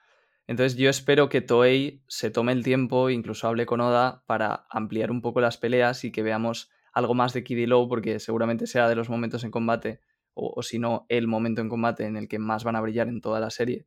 Entonces 0.46 0.76
yo 0.76 0.90
espero 0.90 1.28
que 1.28 1.40
Toei 1.40 2.02
se 2.08 2.30
tome 2.30 2.52
el 2.52 2.64
tiempo, 2.64 3.10
incluso 3.10 3.46
hable 3.46 3.66
con 3.66 3.80
Oda, 3.80 4.24
para 4.26 4.66
ampliar 4.70 5.10
un 5.10 5.22
poco 5.22 5.40
las 5.40 5.58
peleas 5.58 6.04
y 6.04 6.10
que 6.10 6.22
veamos 6.22 6.70
algo 6.92 7.14
más 7.14 7.32
de 7.32 7.44
Kid 7.44 7.58
y 7.58 7.66
Low, 7.66 7.88
porque 7.88 8.18
seguramente 8.18 8.66
sea 8.66 8.88
de 8.88 8.96
los 8.96 9.08
momentos 9.08 9.44
en 9.44 9.50
combate, 9.50 10.00
o, 10.34 10.52
o 10.56 10.62
si 10.62 10.78
no, 10.78 11.06
el 11.08 11.28
momento 11.28 11.60
en 11.60 11.68
combate 11.68 12.04
en 12.04 12.16
el 12.16 12.28
que 12.28 12.38
más 12.38 12.64
van 12.64 12.76
a 12.76 12.80
brillar 12.80 13.08
en 13.08 13.20
toda 13.20 13.40
la 13.40 13.50
serie. 13.50 13.86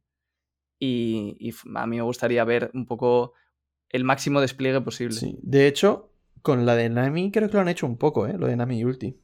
Y, 0.79 1.53
a 1.75 1.87
mí 1.87 1.97
me 1.97 2.01
gustaría 2.01 2.43
ver 2.43 2.71
un 2.73 2.85
poco 2.85 3.33
el 3.89 4.03
máximo 4.03 4.41
despliegue 4.41 4.81
posible. 4.81 5.15
Sí. 5.15 5.39
De 5.41 5.67
hecho, 5.67 6.11
con 6.41 6.65
la 6.65 6.75
de 6.75 6.89
Nami 6.89 7.31
creo 7.31 7.49
que 7.49 7.55
lo 7.55 7.61
han 7.61 7.69
hecho 7.69 7.85
un 7.85 7.97
poco, 7.97 8.27
¿eh? 8.27 8.37
Lo 8.37 8.47
de 8.47 8.55
Nami 8.55 8.79
y 8.79 8.85
Ulti. 8.85 9.19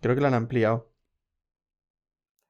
Creo 0.00 0.14
que 0.14 0.20
lo 0.20 0.28
han 0.28 0.34
ampliado. 0.34 0.92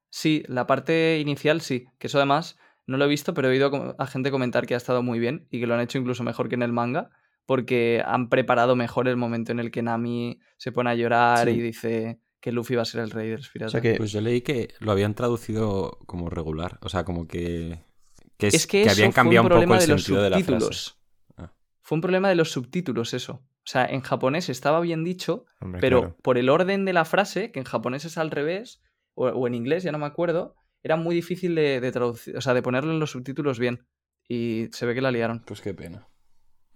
Sí, 0.09 0.43
la 0.47 0.65
parte 0.67 1.19
inicial 1.19 1.61
sí, 1.61 1.85
que 1.99 2.07
eso 2.07 2.17
además 2.17 2.57
no 2.87 2.97
lo 2.97 3.05
he 3.05 3.07
visto, 3.09 3.33
pero 3.33 3.47
he 3.47 3.51
oído 3.51 3.95
a 3.99 4.07
gente 4.07 4.31
comentar 4.31 4.65
que 4.65 4.73
ha 4.73 4.77
estado 4.77 5.03
muy 5.03 5.19
bien 5.19 5.47
y 5.51 5.59
que 5.59 5.67
lo 5.67 5.75
han 5.75 5.81
hecho 5.81 5.97
incluso 5.99 6.23
mejor 6.23 6.49
que 6.49 6.55
en 6.55 6.63
el 6.63 6.73
manga, 6.73 7.09
porque 7.45 8.01
han 8.05 8.29
preparado 8.29 8.75
mejor 8.75 9.07
el 9.07 9.17
momento 9.17 9.51
en 9.51 9.59
el 9.59 9.69
que 9.71 9.81
Nami 9.83 10.39
se 10.57 10.71
pone 10.71 10.89
a 10.89 10.95
llorar 10.95 11.47
Sí. 11.47 11.53
y 11.55 11.59
dice 11.61 12.19
que 12.41 12.51
Luffy 12.51 12.75
va 12.75 12.83
a 12.83 12.85
ser 12.85 13.01
el 13.01 13.11
rey 13.11 13.29
de 13.29 13.37
los 13.37 13.49
O 13.49 13.51
piratas. 13.53 13.71
sea 13.73 13.81
que. 13.81 13.95
Pues 13.95 14.11
yo 14.11 14.21
leí 14.21 14.41
que 14.41 14.73
lo 14.79 14.91
habían 14.91 15.13
traducido 15.13 15.99
como 16.05 16.29
regular. 16.29 16.79
O 16.81 16.89
sea, 16.89 17.03
como 17.03 17.27
que. 17.27 17.79
Que, 18.37 18.47
es, 18.47 18.53
es 18.53 18.67
que, 18.67 18.83
que 18.83 18.87
eso 18.87 18.93
habían 18.93 19.11
cambiado 19.11 19.47
un, 19.47 19.53
un 19.53 19.59
poco 19.61 19.73
el 19.75 19.79
de 19.81 19.87
los 19.87 20.03
sentido 20.03 20.23
de 20.23 20.29
la 20.29 20.39
frase. 20.39 20.91
Ah. 21.37 21.51
Fue 21.81 21.95
un 21.97 22.01
problema 22.01 22.29
de 22.29 22.35
los 22.35 22.51
subtítulos 22.51 23.13
eso. 23.13 23.33
O 23.33 23.71
sea, 23.71 23.85
en 23.85 24.01
japonés 24.01 24.47
estaba 24.49 24.79
bien 24.79 25.03
dicho, 25.03 25.45
Hombre, 25.59 25.81
pero 25.81 25.99
claro. 25.99 26.17
por 26.23 26.37
el 26.37 26.49
orden 26.49 26.85
de 26.85 26.93
la 26.93 27.03
frase, 27.05 27.51
que 27.51 27.59
en 27.59 27.65
japonés 27.65 28.05
es 28.05 28.17
al 28.17 28.31
revés, 28.31 28.81
o, 29.19 29.27
o 29.29 29.47
en 29.47 29.55
inglés, 29.55 29.83
ya 29.83 29.91
no 29.91 29.97
me 29.99 30.05
acuerdo, 30.05 30.55
era 30.83 30.95
muy 30.95 31.13
difícil 31.15 31.55
de, 31.55 31.79
de 31.81 31.91
traducir, 31.91 32.35
o 32.37 32.41
sea, 32.41 32.53
de 32.53 32.61
ponerlo 32.61 32.91
en 32.91 32.99
los 32.99 33.11
subtítulos 33.11 33.59
bien. 33.59 33.85
Y 34.27 34.67
se 34.71 34.85
ve 34.85 34.93
que 34.93 35.01
la 35.01 35.11
liaron. 35.11 35.43
Pues 35.45 35.59
qué 35.61 35.73
pena. 35.73 36.07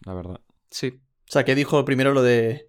La 0.06 0.13
verdad. 0.13 0.41
Sí. 0.71 1.01
O 1.27 1.32
sea, 1.32 1.45
que 1.45 1.53
dijo 1.56 1.86
primero 1.86 2.13
lo 2.13 2.21
de. 2.23 2.67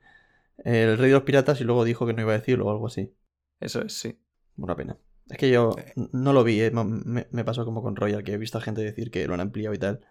El 0.58 0.96
rey 0.98 1.08
de 1.08 1.14
los 1.14 1.22
piratas 1.24 1.60
y 1.60 1.64
luego 1.64 1.84
dijo 1.84 2.06
que 2.06 2.12
no 2.12 2.22
iba 2.22 2.32
a 2.32 2.38
decirlo 2.38 2.66
o 2.66 2.70
algo 2.70 2.86
así. 2.86 3.12
Eso 3.60 3.82
es, 3.82 3.94
sí. 3.94 4.20
Una 4.56 4.76
pena. 4.76 4.96
Es 5.28 5.38
que 5.38 5.50
yo 5.50 5.74
Eh. 5.78 5.92
no 6.12 6.32
lo 6.32 6.44
vi, 6.44 6.60
¿eh? 6.60 6.70
Me, 6.70 7.26
me 7.30 7.44
pasó 7.44 7.64
como 7.64 7.82
con 7.82 7.96
Royal, 7.96 8.22
que 8.22 8.34
he 8.34 8.38
visto 8.38 8.58
a 8.58 8.60
gente 8.60 8.82
decir 8.82 9.10
que 9.10 9.26
lo 9.26 9.34
han 9.34 9.40
ampliado 9.40 9.74
y 9.74 9.78
tal. 9.78 10.06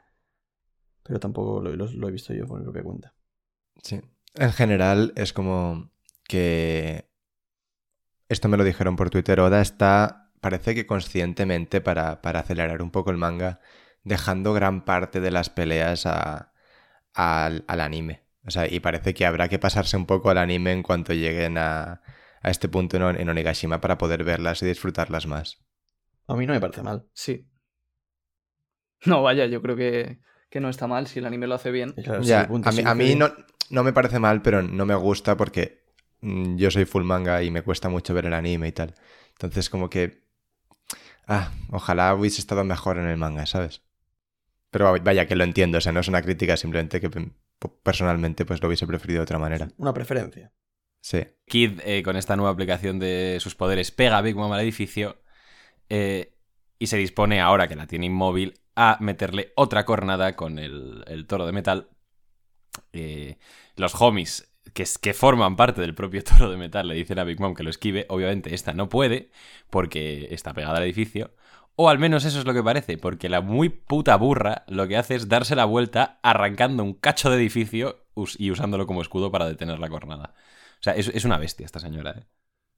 Pero 1.04 1.20
tampoco 1.20 1.62
lo, 1.62 1.76
lo- 1.76 1.92
lo 1.92 2.08
he 2.08 2.12
visto 2.12 2.34
yo 2.34 2.46
por 2.48 2.58
mi 2.60 2.64
propia 2.66 2.84
cuenta. 2.84 3.14
Sí. 3.84 4.02
En 4.36 4.52
general 4.52 5.14
es 5.16 5.32
como 5.34 5.92
que 6.28 7.08
esto 8.34 8.50
me 8.50 8.58
lo 8.58 8.64
dijeron 8.64 8.96
por 8.96 9.10
Twitter. 9.10 9.40
Oda 9.40 9.62
está, 9.62 10.32
parece 10.42 10.76
que 10.76 10.86
conscientemente 10.86 11.82
para, 11.82 12.22
para 12.22 12.42
acelerar 12.42 12.82
un 12.82 12.92
poco 12.92 13.12
el 13.12 13.18
manga, 13.18 13.60
dejando 14.04 14.54
gran 14.54 14.84
parte 14.86 15.22
de 15.22 15.32
las 15.32 15.50
peleas 15.50 16.06
a- 16.06 16.52
al, 17.14 17.64
al 17.68 17.80
anime. 17.82 18.24
O 18.46 18.52
sea, 18.52 18.68
y 18.72 18.80
parece 18.82 19.14
que 19.14 19.26
habrá 19.26 19.48
que 19.50 19.60
pasarse 19.60 19.96
un 19.98 20.06
poco 20.06 20.30
al 20.30 20.38
anime 20.38 20.72
en 20.74 20.84
cuanto 20.84 21.14
lleguen 21.14 21.58
a, 21.58 22.02
a 22.42 22.50
este 22.50 22.68
punto 22.68 22.98
en, 22.98 23.20
en 23.22 23.30
Onigashima 23.30 23.80
para 23.80 23.98
poder 23.98 24.24
verlas 24.24 24.62
y 24.62 24.66
disfrutarlas 24.66 25.28
más. 25.28 25.60
A 26.28 26.36
mí 26.36 26.46
no 26.46 26.54
me 26.54 26.60
parece 26.60 26.84
mal. 26.84 27.06
Sí. 27.14 27.48
No, 29.06 29.22
vaya, 29.22 29.46
yo 29.46 29.62
creo 29.62 29.76
que, 29.76 30.20
que 30.50 30.60
no 30.60 30.70
está 30.70 30.88
mal 30.88 31.08
si 31.08 31.20
el 31.20 31.26
anime 31.26 31.48
lo 31.48 31.56
hace 31.56 31.72
bien. 31.72 31.92
Claro, 31.94 32.22
Ya, 32.24 32.42
a 32.42 32.72
mí, 32.72 32.82
a 32.86 32.96
mí 32.96 33.16
no, 33.16 33.32
no 33.70 33.84
me 33.84 33.94
parece 33.94 34.20
mal, 34.20 34.42
pero 34.42 34.62
no 34.62 34.86
me 34.86 34.96
gusta 34.96 35.36
porque 35.36 35.83
yo 36.24 36.72
soy 36.72 36.86
full 36.86 37.04
manga 37.04 37.44
y 37.44 37.52
me 37.52 37.62
cuesta 37.62 37.90
mucho 37.90 38.14
ver 38.14 38.26
el 38.26 38.34
anime 38.34 38.70
y 38.70 38.72
tal. 38.72 38.96
Entonces, 39.34 39.70
como 39.70 39.90
que. 39.90 40.24
Ah, 41.28 41.52
ojalá 41.72 42.14
hubiese 42.16 42.42
estado 42.42 42.64
mejor 42.64 42.98
en 42.98 43.08
el 43.08 43.18
manga, 43.18 43.46
¿sabes? 43.46 43.82
Pero 44.72 44.94
vaya 45.04 45.28
que 45.28 45.36
lo 45.36 45.44
entiendo, 45.44 45.78
o 45.78 45.82
sea, 45.82 45.92
no 45.92 46.00
es 46.00 46.08
una 46.08 46.22
crítica, 46.22 46.58
simplemente 46.58 47.00
que 47.00 47.10
pe- 47.10 47.32
personalmente 47.84 48.44
pues 48.46 48.62
lo 48.62 48.68
hubiese 48.68 48.88
preferido 48.88 49.20
de 49.20 49.24
otra 49.24 49.40
manera. 49.40 49.70
Una 49.78 49.94
preferencia. 49.94 50.52
Sí. 51.00 51.26
Kid, 51.46 51.80
eh, 51.86 52.02
con 52.04 52.16
esta 52.16 52.36
nueva 52.36 52.52
aplicación 52.52 52.98
de 53.00 53.38
sus 53.40 53.56
poderes, 53.56 53.92
pega 53.92 54.18
a 54.18 54.22
Big 54.22 54.36
Mom 54.36 54.52
al 54.52 54.62
edificio 54.62 55.22
eh, 55.90 56.34
y 56.80 56.88
se 56.88 56.98
dispone, 56.98 57.40
ahora 57.40 57.68
que 57.68 57.76
la 57.76 57.88
tiene 57.88 58.08
inmóvil, 58.08 58.60
a 58.76 58.98
meterle 59.00 59.54
otra 59.56 59.86
cornada 59.86 60.36
con 60.36 60.58
el, 60.60 61.04
el 61.08 61.28
toro 61.28 61.46
de 61.46 61.52
metal. 61.52 61.90
Eh, 62.92 63.38
los 63.76 63.94
homies 64.02 64.53
que, 64.74 64.84
es- 64.84 64.98
que 64.98 65.14
forman 65.14 65.56
parte 65.56 65.82
del 65.82 65.96
propio 65.96 66.24
toro 66.26 66.50
de 66.52 66.58
metal 66.58 66.88
le 66.88 66.96
dicen 66.96 67.20
a 67.20 67.24
Big 67.24 67.40
Mom 67.40 67.54
que 67.56 67.64
lo 67.64 67.70
esquive. 67.70 68.06
Obviamente 68.10 68.54
esta 68.56 68.74
no 68.74 68.90
puede 68.90 69.32
porque 69.70 70.28
está 70.32 70.54
pegada 70.54 70.78
al 70.78 70.84
edificio. 70.84 71.34
O 71.76 71.90
al 71.90 71.98
menos 71.98 72.24
eso 72.26 72.40
es 72.40 72.46
lo 72.46 72.54
que 72.54 72.62
parece, 72.64 72.98
porque 73.00 73.30
la 73.30 73.42
muy 73.42 73.70
puta 73.70 74.16
burra 74.18 74.64
lo 74.68 74.88
que 74.88 74.96
hace 74.98 75.16
es 75.16 75.28
darse 75.28 75.56
la 75.56 75.66
vuelta 75.66 76.20
arrancando 76.22 76.84
un 76.84 76.94
cacho 76.94 77.32
de 77.32 77.38
edificio 77.38 78.06
y 78.38 78.52
usándolo 78.52 78.86
como 78.86 79.02
escudo 79.02 79.32
para 79.32 79.48
detener 79.48 79.80
la 79.80 79.90
cornada. 79.90 80.36
O 80.80 80.84
sea, 80.84 80.94
es, 80.96 81.08
es 81.08 81.26
una 81.26 81.40
bestia 81.40 81.66
esta 81.66 81.80
señora, 81.80 82.12
¿eh? 82.20 82.26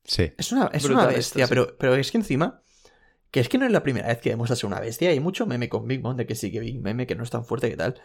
Sí. 0.04 0.32
Es 0.38 0.52
una, 0.52 0.68
es 0.74 0.86
una 0.90 1.06
esto, 1.06 1.18
bestia, 1.18 1.46
sí. 1.46 1.50
pero, 1.50 1.78
pero 1.78 1.96
es 1.96 2.12
que 2.12 2.18
encima. 2.18 2.62
Que 3.32 3.42
es 3.42 3.50
que 3.50 3.58
no 3.58 3.66
es 3.66 3.72
la 3.74 3.84
primera 3.84 4.08
vez 4.08 4.20
que 4.22 4.30
demuestra 4.32 4.56
ser 4.56 4.68
una 4.68 4.80
bestia. 4.82 5.10
Hay 5.12 5.20
mucho 5.20 5.46
meme 5.46 5.70
con 5.70 5.88
Big 5.88 6.02
Mom 6.02 6.16
de 6.18 6.26
que 6.28 6.36
sí, 6.36 6.52
que 6.52 6.60
Big 6.62 6.82
Meme, 6.82 7.08
que 7.08 7.16
no 7.16 7.24
es 7.24 7.32
tan 7.32 7.46
fuerte 7.46 7.70
que 7.70 7.78
tal. 7.78 8.02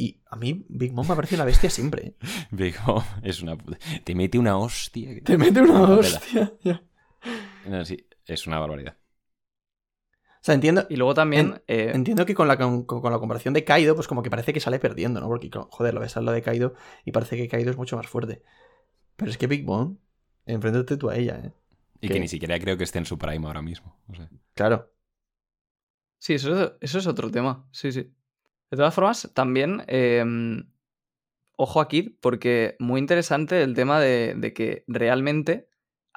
Y 0.00 0.22
a 0.30 0.36
mí, 0.36 0.64
Big 0.70 0.92
Mom 0.94 1.06
me 1.06 1.12
ha 1.12 1.16
parecido 1.16 1.38
una 1.42 1.44
bestia 1.44 1.68
siempre. 1.68 2.06
¿eh? 2.06 2.14
Big 2.50 2.74
Mom 2.86 3.02
es 3.22 3.42
una 3.42 3.56
Te 4.02 4.14
mete 4.14 4.38
una 4.38 4.56
hostia. 4.56 5.14
que- 5.14 5.20
Te 5.20 5.36
mete 5.36 5.60
una 5.60 5.72
Una 5.82 5.94
hostia. 5.98 6.52
ya. 6.62 6.82
No, 7.66 7.84
sí, 7.84 8.06
es 8.24 8.46
una 8.46 8.58
barbaridad. 8.58 8.96
O 8.96 10.42
sea, 10.42 10.54
entiendo. 10.54 10.86
Y 10.88 10.96
luego 10.96 11.12
también. 11.12 11.62
eh, 11.68 11.90
Entiendo 11.94 12.24
que 12.24 12.34
con 12.34 12.48
la, 12.48 12.56
con, 12.56 12.84
con 12.86 13.12
la 13.12 13.18
comparación 13.18 13.52
de 13.52 13.62
Kaido, 13.64 13.94
pues 13.94 14.08
como 14.08 14.22
que 14.22 14.30
parece 14.30 14.54
que 14.54 14.60
sale 14.60 14.78
perdiendo, 14.78 15.20
¿no? 15.20 15.28
Porque, 15.28 15.50
joder, 15.52 15.92
lo 15.92 16.00
ves 16.00 16.16
al 16.16 16.24
lado 16.24 16.34
de 16.34 16.40
Kaido 16.40 16.72
y 17.04 17.12
parece 17.12 17.36
que 17.36 17.46
Kaido 17.46 17.70
es 17.70 17.76
mucho 17.76 17.98
más 17.98 18.06
fuerte. 18.06 18.42
Pero 19.16 19.30
es 19.30 19.36
que 19.36 19.46
Big 19.48 19.66
Mom, 19.66 19.98
enfréntate 20.46 20.96
tú 20.96 21.10
a 21.10 21.16
ella, 21.16 21.42
¿eh? 21.44 21.52
Y 22.00 22.08
que 22.08 22.18
ni 22.18 22.28
siquiera 22.28 22.58
creo 22.58 22.78
que 22.78 22.84
esté 22.84 22.96
en 22.98 23.04
su 23.04 23.18
prime 23.18 23.46
ahora 23.46 23.60
mismo. 23.60 24.00
o 24.08 24.14
sea. 24.14 24.30
Claro. 24.54 24.90
Sí, 26.18 26.32
eso 26.34 26.58
es, 26.64 26.72
eso 26.80 26.98
es 27.00 27.06
otro 27.06 27.30
tema. 27.30 27.68
Sí, 27.70 27.92
sí. 27.92 28.10
De 28.70 28.76
todas 28.76 28.94
formas, 28.94 29.30
también. 29.34 29.82
eh, 29.88 30.24
ojo 31.62 31.82
aquí, 31.82 32.16
porque 32.22 32.74
muy 32.78 32.98
interesante 33.00 33.62
el 33.62 33.74
tema 33.74 34.00
de, 34.00 34.52
que 34.54 34.82
realmente 34.88 35.68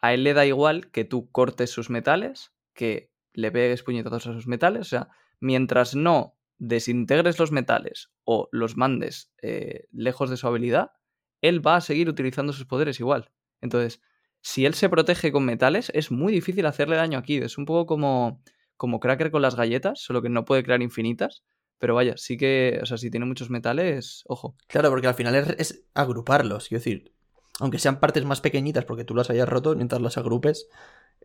a 0.02 0.14
él 0.14 0.24
le 0.24 0.34
da 0.34 0.46
igual 0.46 0.90
que 0.90 1.04
tú 1.04 1.30
cortes 1.32 1.70
sus 1.70 1.90
metales, 1.90 2.54
que 2.74 3.12
le 3.34 3.52
pegues 3.52 3.84
puñetazos 3.84 4.28
a 4.28 4.34
sus 4.34 4.48
metales. 4.48 4.82
O 4.82 4.86
sea, 4.86 5.10
mientras 5.42 5.96
no 5.96 6.38
desintegres 6.60 7.40
los 7.40 7.52
metales 7.52 8.10
o 8.24 8.48
los 8.54 8.78
mandes 8.78 9.34
eh, 9.42 9.88
lejos 9.92 10.30
de 10.30 10.38
su 10.38 10.48
habilidad, 10.48 10.94
él 11.42 11.66
va 11.66 11.76
a 11.76 11.82
seguir 11.82 12.08
utilizando 12.08 12.54
sus 12.54 12.66
poderes 12.66 13.02
igual. 13.02 13.30
Entonces, 13.60 14.02
si 14.40 14.66
él 14.66 14.76
se 14.76 14.88
protege 14.88 15.34
con 15.34 15.44
metales, 15.44 15.92
es 15.94 16.10
muy 16.10 16.32
difícil 16.32 16.66
hacerle 16.68 16.96
daño 16.96 17.20
aquí. 17.20 17.36
Es 17.36 17.58
un 17.58 17.66
poco 17.66 17.86
como, 17.86 18.42
como 18.78 19.02
Cracker 19.02 19.30
con 19.30 19.42
las 19.42 19.58
galletas, 19.58 20.00
solo 20.00 20.22
que 20.22 20.30
no 20.30 20.46
puede 20.46 20.64
crear 20.64 20.82
infinitas. 20.82 21.44
Pero 21.80 21.96
vaya, 21.96 22.16
sí 22.18 22.38
que, 22.38 22.80
o 22.82 22.86
sea, 22.86 22.98
si 22.98 23.12
tiene 23.12 23.26
muchos 23.26 23.50
metales, 23.50 24.24
ojo. 24.28 24.56
Claro, 24.68 24.90
porque 24.90 25.08
al 25.08 25.16
final 25.16 25.36
es, 25.36 25.50
es 25.58 25.86
agruparlos. 25.94 26.70
Quiero 26.70 26.80
decir, 26.80 27.14
aunque 27.60 27.80
sean 27.80 28.00
partes 28.00 28.26
más 28.26 28.42
pequeñitas 28.42 28.86
porque 28.86 29.04
tú 29.04 29.16
las 29.16 29.30
hayas 29.30 29.50
roto, 29.50 29.76
mientras 29.76 30.02
las 30.02 30.18
agrupes, 30.18 30.68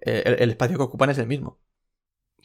eh, 0.00 0.22
el, 0.26 0.36
el 0.40 0.50
espacio 0.50 0.76
que 0.76 0.84
ocupan 0.84 1.10
es 1.10 1.18
el 1.18 1.26
mismo. 1.26 1.60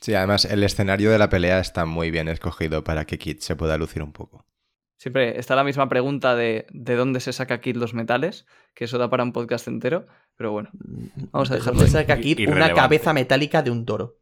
Sí, 0.02 0.14
además 0.14 0.46
el 0.46 0.64
escenario 0.64 1.12
de 1.12 1.18
la 1.18 1.30
pelea 1.30 1.60
está 1.60 1.86
muy 1.86 2.12
bien 2.12 2.28
escogido 2.28 2.84
para 2.84 3.06
que 3.06 3.18
Kid 3.18 3.40
se 3.40 3.56
pueda 3.56 3.78
lucir 3.78 4.04
un 4.04 4.12
poco. 4.12 4.46
Siempre 4.98 5.38
está 5.40 5.56
la 5.56 5.64
misma 5.64 5.90
pregunta 5.90 6.36
de 6.36 6.66
de 6.72 6.96
dónde 6.96 7.20
se 7.20 7.34
saca 7.34 7.56
aquí 7.56 7.74
los 7.74 7.94
metales, 7.94 8.46
que 8.74 8.86
eso 8.86 8.98
da 8.98 9.10
para 9.10 9.24
un 9.24 9.34
podcast 9.34 9.68
entero, 9.68 10.06
pero 10.36 10.52
bueno. 10.52 10.70
Vamos 11.32 11.52
a 11.52 11.56
dejarlo 11.56 11.82
ahí. 11.82 11.90
saca 11.90 12.14
aquí 12.14 12.46
una 12.48 12.74
cabeza 12.74 13.14
metálica 13.14 13.62
de 13.64 13.72
un 13.72 13.86
toro. 13.86 14.18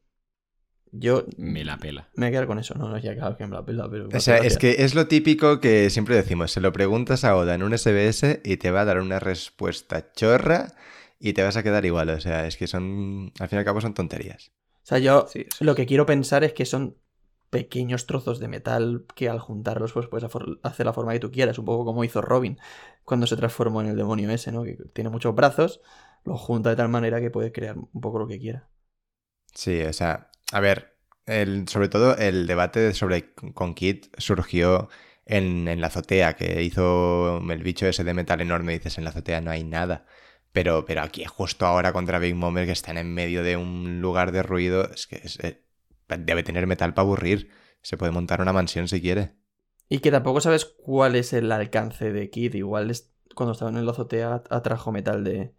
Yo 0.92 1.26
Me 1.38 1.64
la 1.64 1.78
pela. 1.78 2.10
me 2.16 2.26
voy 2.26 2.28
a 2.28 2.32
quedar 2.32 2.48
con 2.48 2.60
eso, 2.60 2.74
no, 2.76 2.90
no, 2.90 2.98
ya 2.98 3.16
claro 3.16 3.38
que 3.38 3.48
me 3.48 3.56
la 3.56 3.66
pela, 3.66 3.90
pero... 3.90 4.10
O 4.14 4.20
sea, 4.20 4.38
es 4.38 4.58
que 4.58 4.78
es 4.80 4.94
lo 4.94 5.08
típico 5.08 5.60
que 5.60 5.90
siempre 5.90 6.16
decimos, 6.16 6.52
se 6.52 6.60
lo 6.62 6.74
preguntas 6.74 7.24
a 7.24 7.36
Oda 7.36 7.56
en 7.56 7.64
un 7.64 7.78
SBS 7.78 8.42
y 8.44 8.58
te 8.58 8.72
va 8.72 8.82
a 8.82 8.86
dar 8.86 9.00
una 9.00 9.20
respuesta 9.20 10.12
chorra 10.14 10.74
y 11.20 11.34
te 11.34 11.44
vas 11.44 11.56
a 11.56 11.64
quedar 11.64 11.86
igual. 11.86 12.10
O 12.10 12.20
sea, 12.20 12.46
es 12.46 12.58
que 12.58 12.68
son, 12.68 13.32
al 13.40 13.48
fin 13.48 13.58
y 13.58 13.60
al 13.60 13.66
cabo 13.66 13.80
son 13.80 13.94
tonterías. 13.94 14.52
O 14.84 14.86
sea, 14.86 15.00
yo 15.00 15.28
Sí, 15.30 15.46
lo 15.60 15.76
que 15.76 15.86
quiero 15.86 16.06
pensar 16.06 16.44
es 16.44 16.54
que 16.54 16.66
son 16.66 16.98
pequeños 17.52 18.08
trozos 18.08 18.40
de 18.40 18.48
metal 18.48 19.06
que 19.14 19.30
al 19.30 19.40
juntarlos 19.40 19.94
pues 19.94 20.08
puedes 20.08 20.28
hacer 20.64 20.86
la 20.86 20.94
forma 20.94 21.14
que 21.14 21.20
tú 21.20 21.32
quieras, 21.32 21.60
un 21.60 21.66
poco 21.66 21.86
como 21.86 22.04
hizo 22.04 22.22
Robin 22.22 22.58
cuando 23.04 23.28
se 23.28 23.36
transformó 23.36 23.82
en 23.82 23.88
el 23.88 23.98
demonio 23.98 24.30
ese, 24.32 24.52
¿no? 24.52 24.64
Que 24.64 24.78
tiene 24.94 25.10
muchos 25.10 25.36
brazos, 25.36 25.82
lo 26.24 26.38
junta 26.38 26.70
de 26.70 26.76
tal 26.78 26.90
manera 26.90 27.20
que 27.20 27.30
puede 27.30 27.52
crear 27.52 27.78
un 27.78 28.02
poco 28.02 28.20
lo 28.20 28.28
que 28.28 28.40
quiera. 28.40 28.70
Sí, 29.54 29.82
o 29.82 29.92
sea, 29.94 30.31
a 30.52 30.60
ver, 30.60 30.98
el, 31.26 31.68
sobre 31.68 31.90
todo 31.90 32.16
el 32.18 32.48
debate 32.48 32.94
sobre 32.94 33.34
con 33.34 33.74
Kid 33.74 34.06
surgió 34.18 34.90
en, 35.26 35.68
en 35.68 35.82
la 35.82 35.88
azotea, 35.88 36.36
que 36.36 36.64
hizo 36.64 37.38
el 37.38 37.64
bicho 37.64 37.88
ese 37.88 38.04
de 38.04 38.14
metal 38.14 38.42
enorme, 38.42 38.74
dices, 38.74 38.98
en 38.98 39.04
la 39.04 39.12
azotea 39.12 39.42
no 39.42 39.52
hay 39.52 39.64
nada. 39.64 40.06
Pero, 40.52 40.86
pero 40.86 41.02
aquí, 41.02 41.24
justo 41.26 41.66
ahora 41.66 41.94
contra 41.94 42.20
Big 42.20 42.36
Mom, 42.36 42.56
que 42.56 42.72
están 42.72 42.98
en 42.98 43.14
medio 43.14 43.44
de 43.44 43.56
un 43.56 44.02
lugar 44.02 44.32
de 44.32 44.44
ruido, 44.44 44.90
es 44.92 45.08
que 45.08 45.22
eh, 45.44 45.64
debe 46.20 46.44
tener 46.44 46.68
metal 46.68 46.94
para 46.94 47.06
aburrir. 47.06 47.50
Se 47.82 47.98
puede 47.98 48.12
montar 48.12 48.42
una 48.42 48.54
mansión 48.54 48.88
si 48.88 49.02
quiere. 49.02 49.36
Y 49.88 50.00
que 50.00 50.12
tampoco 50.12 50.42
sabes 50.42 50.66
cuál 50.66 51.16
es 51.16 51.34
el 51.34 51.52
alcance 51.52 52.12
de 52.12 52.30
Kid, 52.30 52.54
igual 52.56 52.92
es 52.92 53.14
cuando 53.34 53.54
estaba 53.54 53.72
en 53.72 53.86
la 53.86 53.92
azotea 53.92 54.44
atrajo 54.50 54.92
metal 54.92 55.24
de, 55.24 55.54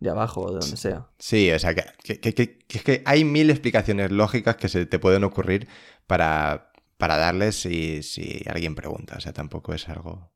de 0.00 0.10
abajo 0.10 0.42
o 0.42 0.52
de 0.52 0.60
donde 0.60 0.76
sea. 0.76 1.06
Sí, 1.18 1.50
o 1.50 1.58
sea, 1.58 1.74
que, 1.74 1.84
que- 2.02 2.20
que- 2.20 2.34
que- 2.34 2.58
que 2.58 2.78
es 2.78 2.84
que 2.84 3.02
hay 3.06 3.24
mil 3.24 3.50
explicaciones 3.50 4.10
lógicas 4.10 4.56
que 4.56 4.68
se 4.68 4.86
te 4.86 4.98
pueden 4.98 5.24
ocurrir 5.24 5.68
para, 6.06 6.70
para 6.98 7.16
darles 7.16 7.56
si, 7.60 8.02
si 8.02 8.42
alguien 8.48 8.74
pregunta. 8.74 9.16
O 9.16 9.20
sea, 9.20 9.32
tampoco 9.32 9.72
es 9.74 9.88
algo... 9.88 10.30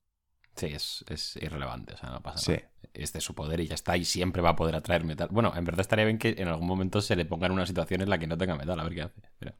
Sí, 0.57 0.67
es, 0.67 1.05
es 1.09 1.37
irrelevante, 1.37 1.95
o 1.95 1.97
sea, 1.97 2.11
no 2.11 2.23
pasa 2.23 2.39
Sí. 2.39 2.53
nada. 2.53 2.71
Este 2.93 3.19
es 3.19 3.25
su 3.25 3.35
poder 3.35 3.61
y 3.61 3.69
ya 3.69 3.75
está, 3.75 3.97
y 3.97 4.05
siempre 4.05 4.43
va 4.43 4.51
a 4.51 4.57
poder 4.57 4.75
atraer 4.75 5.05
metal. 5.05 5.29
Bueno, 5.31 5.53
en 5.57 5.65
verdad 5.65 5.81
estaría 5.81 6.05
bien 6.05 6.19
que 6.19 6.35
en 6.39 6.49
algún 6.49 6.67
momento 6.67 7.01
se 7.01 7.15
le 7.15 7.25
ponga 7.25 7.47
en 7.47 7.53
una 7.53 7.65
situación 7.67 8.01
en 8.03 8.11
la 8.11 8.19
que 8.19 8.27
no 8.27 8.37
tenga 8.37 8.57
metal, 8.57 8.79
a 8.81 8.83
ver 8.83 8.95
qué 8.95 9.03
hace. 9.03 9.21
Pero- 9.39 9.55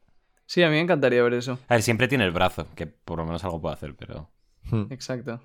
Sí, 0.45 0.61
a 0.63 0.67
mí 0.67 0.73
me 0.73 0.81
encantaría 0.81 1.23
ver 1.23 1.33
eso. 1.35 1.57
A 1.69 1.75
ver, 1.75 1.81
siempre 1.81 2.09
tiene 2.09 2.25
el 2.25 2.31
brazo, 2.31 2.67
que 2.75 2.87
por 2.87 3.17
lo 3.19 3.25
menos 3.25 3.41
algo 3.45 3.61
puede 3.61 3.73
hacer, 3.75 3.95
pero. 3.95 4.29
Hmm. 4.63 4.87
Exacto. 4.91 5.41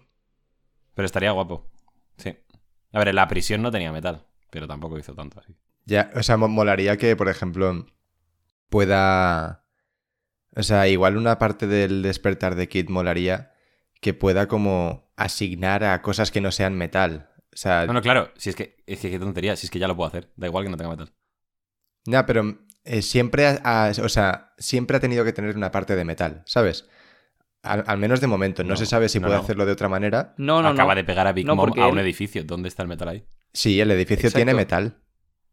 Pero 0.94 1.06
estaría 1.06 1.30
guapo. 1.30 1.70
Sí. 2.16 2.36
A 2.92 2.98
ver, 2.98 3.08
en 3.08 3.14
la 3.16 3.28
prisión 3.28 3.62
no 3.62 3.70
tenía 3.70 3.92
metal, 3.92 4.26
pero 4.50 4.66
tampoco 4.66 4.98
hizo 4.98 5.14
tanto 5.14 5.40
así. 5.40 5.54
Ya, 5.84 6.10
o 6.14 6.22
sea, 6.22 6.36
mo- 6.36 6.48
molaría 6.48 6.96
que, 6.96 7.14
por 7.16 7.28
ejemplo, 7.28 7.86
pueda... 8.68 9.64
O 10.56 10.62
sea, 10.62 10.88
igual 10.88 11.16
una 11.16 11.38
parte 11.38 11.66
del 11.66 12.02
despertar 12.02 12.54
de 12.54 12.68
Kid 12.68 12.88
molaría 12.88 13.52
que 14.00 14.14
pueda 14.14 14.48
como 14.48 15.12
asignar 15.16 15.84
a 15.84 16.00
cosas 16.02 16.30
que 16.30 16.40
no 16.40 16.50
sean 16.50 16.76
metal. 16.76 17.30
O 17.52 17.56
sea, 17.56 17.86
No, 17.86 17.92
no, 17.92 18.02
claro, 18.02 18.30
si 18.36 18.50
es 18.50 18.56
que, 18.56 18.82
es 18.86 19.00
que 19.00 19.10
qué 19.10 19.18
tontería, 19.18 19.56
si 19.56 19.66
es 19.66 19.70
que 19.70 19.78
ya 19.78 19.88
lo 19.88 19.96
puedo 19.96 20.08
hacer, 20.08 20.30
da 20.36 20.46
igual 20.46 20.64
que 20.64 20.70
no 20.70 20.76
tenga 20.76 20.90
metal. 20.90 21.12
ya, 22.04 22.24
pero 22.26 22.58
eh, 22.84 23.02
siempre 23.02 23.46
ha, 23.46 23.60
ha- 23.64 23.90
o 24.02 24.08
sea, 24.08 24.52
siempre 24.58 24.96
ha 24.96 25.00
tenido 25.00 25.24
que 25.24 25.32
tener 25.32 25.56
una 25.56 25.70
parte 25.70 25.94
de 25.96 26.04
metal, 26.04 26.42
¿sabes? 26.46 26.88
Al, 27.66 27.84
al 27.86 27.98
menos 27.98 28.20
de 28.20 28.26
momento. 28.26 28.62
No, 28.62 28.70
No, 28.70 28.76
se 28.76 28.86
sabe 28.86 29.08
si 29.08 29.18
no, 29.20 29.26
puede 29.26 29.38
no. 29.38 29.42
hacerlo 29.44 29.66
de 29.66 29.72
otra 29.72 29.88
manera. 29.88 30.34
No, 30.38 30.62
no, 30.62 30.68
Acaba 30.68 30.94
no. 30.94 30.98
de 30.98 31.04
pegar 31.04 31.26
a 31.26 31.32
Big 31.32 31.46
No, 31.46 31.54
Mom 31.56 31.66
porque 31.66 31.80
a 31.82 31.86
un 31.88 31.98
él- 31.98 32.04
edificio. 32.04 32.44
¿Dónde 32.44 32.68
está 32.68 32.82
el 32.82 32.88
metal 32.88 33.08
ahí? 33.08 33.24
Sí, 33.52 33.80
el 33.80 33.90
edificio 33.90 34.28
Exacto. 34.28 34.36
tiene 34.38 34.54
metal. 34.54 34.98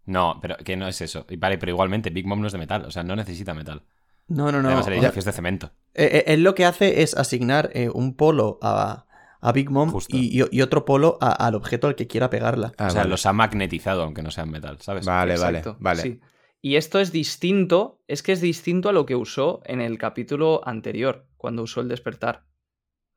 No, 0.06 0.40
pero 0.42 0.58
que 0.58 0.76
no 0.76 0.88
es 0.88 1.00
eso. 1.02 1.26
Y 1.30 1.38
Vale, 1.38 1.58
pero 1.58 1.72
igualmente 1.72 2.10
Big 2.10 2.26
Mom 2.28 2.40
no 2.42 2.48
es 2.48 2.54
de 2.54 2.60
metal, 2.60 2.84
o 2.86 2.92
sea, 2.92 3.04
no 3.04 3.16
necesita 3.16 3.54
metal. 3.54 3.84
No, 4.28 4.52
no, 4.52 4.62
no. 4.62 4.68
Además, 4.70 4.88
el 4.88 4.94
edificio 4.94 5.20
es 5.20 5.26
de 5.26 5.32
cemento. 5.32 5.72
eh, 5.94 6.10
eh, 6.14 6.24
él 6.34 6.44
lo 6.44 6.56
que 6.56 6.66
hace 6.66 7.02
es 7.04 7.16
asignar 7.16 7.70
eh, 7.74 7.90
un 7.94 8.16
polo 8.16 8.58
a, 8.62 9.06
a 9.42 9.52
Big 9.52 9.70
Mom 9.70 9.94
y, 10.10 10.42
y- 10.42 10.46
y 10.52 10.62
otro 10.62 10.86
polo 10.86 11.18
a- 11.22 11.32
al 11.32 11.56
objeto 11.56 11.88
al 11.88 11.96
que 11.96 12.08
quiera 12.08 12.30
pegarla. 12.30 12.72
Ah, 12.78 12.88
o 12.88 12.90
sea, 12.90 13.02
vale. 13.02 13.10
los 13.12 13.26
ha 13.26 13.34
magnetizado 13.34 14.04
aunque 14.04 14.24
no 14.24 14.32
sean 14.32 14.50
metal, 14.50 14.78
¿sabes? 14.82 15.06
Vale, 15.06 15.34
Exacto, 15.34 15.78
vale, 15.80 16.02
vale. 16.02 16.02
sí. 16.02 16.22
Y 16.62 16.78
esto 16.78 17.00
es 17.02 17.12
distinto, 17.12 18.02
es 18.08 18.24
que 18.24 18.32
es 18.32 18.40
distinto 18.40 18.88
a 18.88 18.94
lo 18.94 19.06
que 19.06 19.18
usó 19.18 19.62
en 19.66 19.82
el 19.82 19.98
capítulo 19.98 20.62
anterior, 20.66 21.28
cuando 21.44 21.64
usó 21.64 21.82
el 21.82 21.90
despertar. 21.90 22.46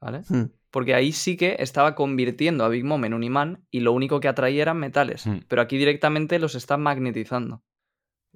¿Vale? 0.01 0.23
Hmm. 0.29 0.47
Porque 0.73 0.95
ahí 0.95 1.13
sí 1.13 1.37
que 1.37 1.55
estaba 1.61 1.95
convirtiendo 1.95 2.65
a 2.65 2.69
Big 2.69 2.85
Mom 2.85 3.05
en 3.05 3.15
un 3.15 3.23
imán 3.23 3.65
y 3.71 3.81
lo 3.81 3.93
único 3.93 4.19
que 4.19 4.27
atraía 4.27 4.63
eran 4.63 4.79
metales. 4.79 5.29
Hmm. 5.29 5.43
Pero 5.47 5.63
aquí 5.63 5.79
directamente 5.79 6.41
los 6.41 6.57
está 6.57 6.77
magnetizando. 6.77 7.63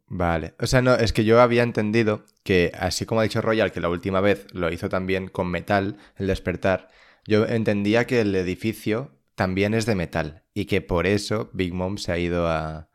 Vale. 0.06 0.54
O 0.60 0.68
sea, 0.68 0.80
no, 0.80 0.94
es 0.94 1.12
que 1.12 1.24
yo 1.24 1.40
había 1.40 1.64
entendido 1.64 2.24
que, 2.44 2.70
así 2.78 3.04
como 3.04 3.20
ha 3.20 3.24
dicho 3.24 3.40
Royal, 3.40 3.72
que 3.72 3.80
la 3.80 3.88
última 3.88 4.20
vez 4.20 4.46
lo 4.52 4.72
hizo 4.72 4.88
también 4.88 5.26
con 5.26 5.50
metal, 5.50 5.96
el 6.14 6.28
despertar, 6.28 6.88
yo 7.26 7.46
entendía 7.46 8.06
que 8.06 8.20
el 8.20 8.32
edificio 8.36 9.10
también 9.34 9.74
es 9.74 9.86
de 9.86 9.96
metal 9.96 10.44
y 10.54 10.66
que 10.66 10.82
por 10.82 11.08
eso 11.08 11.50
Big 11.52 11.74
Mom 11.74 11.98
se 11.98 12.12
ha 12.12 12.18
ido 12.18 12.46
a, 12.46 12.90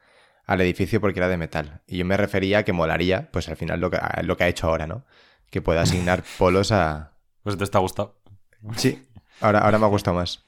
al 0.45 0.61
edificio 0.61 1.01
porque 1.01 1.19
era 1.19 1.27
de 1.27 1.35
metal. 1.35 1.81
Y 1.87 1.97
yo 1.97 2.05
me 2.05 2.15
refería 2.15 2.59
a 2.59 2.63
que 2.63 2.71
molaría, 2.71 3.29
pues 3.31 3.49
al 3.49 3.57
final 3.57 3.81
lo 3.81 3.91
que, 3.91 3.99
lo 4.23 4.37
que 4.37 4.45
ha 4.45 4.47
hecho 4.47 4.67
ahora, 4.69 4.87
¿no? 4.87 5.05
Que 5.55 5.61
pueda 5.61 5.83
asignar 5.83 6.21
polos 6.37 6.73
a... 6.73 7.13
Pues 7.41 7.57
te 7.57 7.63
está 7.63 7.79
gustado. 7.79 8.19
Sí, 8.75 9.07
ahora, 9.39 9.59
ahora 9.59 9.79
me 9.79 9.85
ha 9.85 9.87
gustado 9.87 10.17
más. 10.17 10.43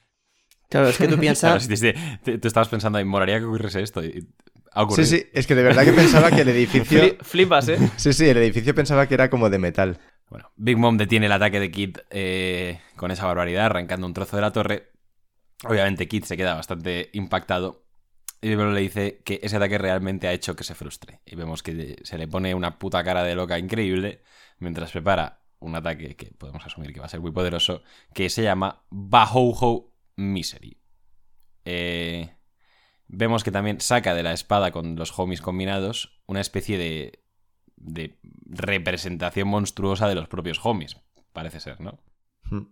Claro, 0.70 0.90
es 0.90 0.98
que 0.98 1.06
tú 1.06 1.12
Claro, 1.12 1.22
piensas. 1.22 1.64
si 1.64 1.78
te, 1.78 2.46
estabas 2.46 2.68
pensando, 2.68 2.98
"Ay, 2.98 3.06
molaría 3.06 3.40
que 3.40 3.46
ocurriese 3.46 3.82
esto. 3.82 4.04
Y 4.04 4.28
ha 4.74 4.86
Sí, 4.90 5.06
sí, 5.06 5.26
es 5.32 5.48
que 5.48 5.56
de 5.56 5.64
verdad 5.64 5.86
que 5.86 5.94
pensaba 5.94 6.30
que 6.30 6.42
el 6.42 6.50
edificio... 6.50 7.02
Fli- 7.02 7.18
Flipas, 7.22 7.70
¿eh? 7.70 7.78
Sí, 7.96 8.12
sí, 8.12 8.28
el 8.28 8.36
edificio 8.36 8.76
pensaba 8.76 9.08
que 9.08 9.14
era 9.14 9.30
como 9.30 9.50
de 9.50 9.60
metal. 9.60 9.98
Bueno, 10.30 10.52
Big 10.58 10.76
Mom 10.78 10.98
detiene 10.98 11.28
el 11.28 11.32
ataque 11.32 11.62
de 11.62 11.72
Kid 11.72 12.00
eh, 12.10 12.82
con 12.98 13.12
esa 13.12 13.26
barbaridad, 13.28 13.68
arrancando 13.68 14.06
un 14.08 14.14
trozo 14.14 14.36
de 14.36 14.42
la 14.42 14.52
torre. 14.52 14.92
Obviamente 15.64 16.10
Kid 16.10 16.26
se 16.26 16.36
queda 16.36 16.54
bastante 16.56 17.12
impactado 17.14 17.86
y 18.42 18.50
Big 18.50 18.58
Mom 18.58 18.74
le 18.74 18.82
dice 18.82 19.22
que 19.24 19.40
ese 19.42 19.56
ataque 19.56 19.78
realmente 19.78 20.28
ha 20.28 20.34
hecho 20.34 20.54
que 20.58 20.66
se 20.66 20.76
frustre. 20.76 21.22
Y 21.26 21.38
vemos 21.38 21.64
que 21.64 21.96
se 22.04 22.18
le 22.18 22.28
pone 22.28 22.54
una 22.54 22.78
puta 22.78 23.06
cara 23.06 23.24
de 23.24 23.36
loca 23.36 23.58
increíble 23.58 24.22
mientras 24.60 24.92
prepara 24.92 25.44
un 25.60 25.76
ataque 25.76 26.16
que 26.16 26.28
podemos 26.38 26.66
asumir 26.66 26.94
que 26.94 27.00
va 27.00 27.08
a 27.08 27.10
ser 27.10 27.20
muy 27.20 27.32
poderoso, 27.32 27.82
que 28.14 28.30
se 28.30 28.44
llama 28.44 28.84
Bahouhou 28.90 29.94
Misery. 30.16 30.78
Eh, 31.66 32.36
vemos 33.08 33.44
que 33.44 33.52
también 33.52 33.82
saca 33.82 34.14
de 34.14 34.24
la 34.24 34.34
espada 34.34 34.72
con 34.72 34.96
los 34.96 35.18
homies 35.18 35.42
combinados 35.42 36.22
una 36.28 36.42
especie 36.42 36.78
de, 36.78 37.24
de 37.76 38.18
representación 38.46 39.48
monstruosa 39.48 40.08
de 40.08 40.16
los 40.16 40.28
propios 40.28 40.60
homies. 40.64 40.98
Parece 41.34 41.60
ser, 41.60 41.82
¿no? 41.82 42.00
Hmm. 42.50 42.68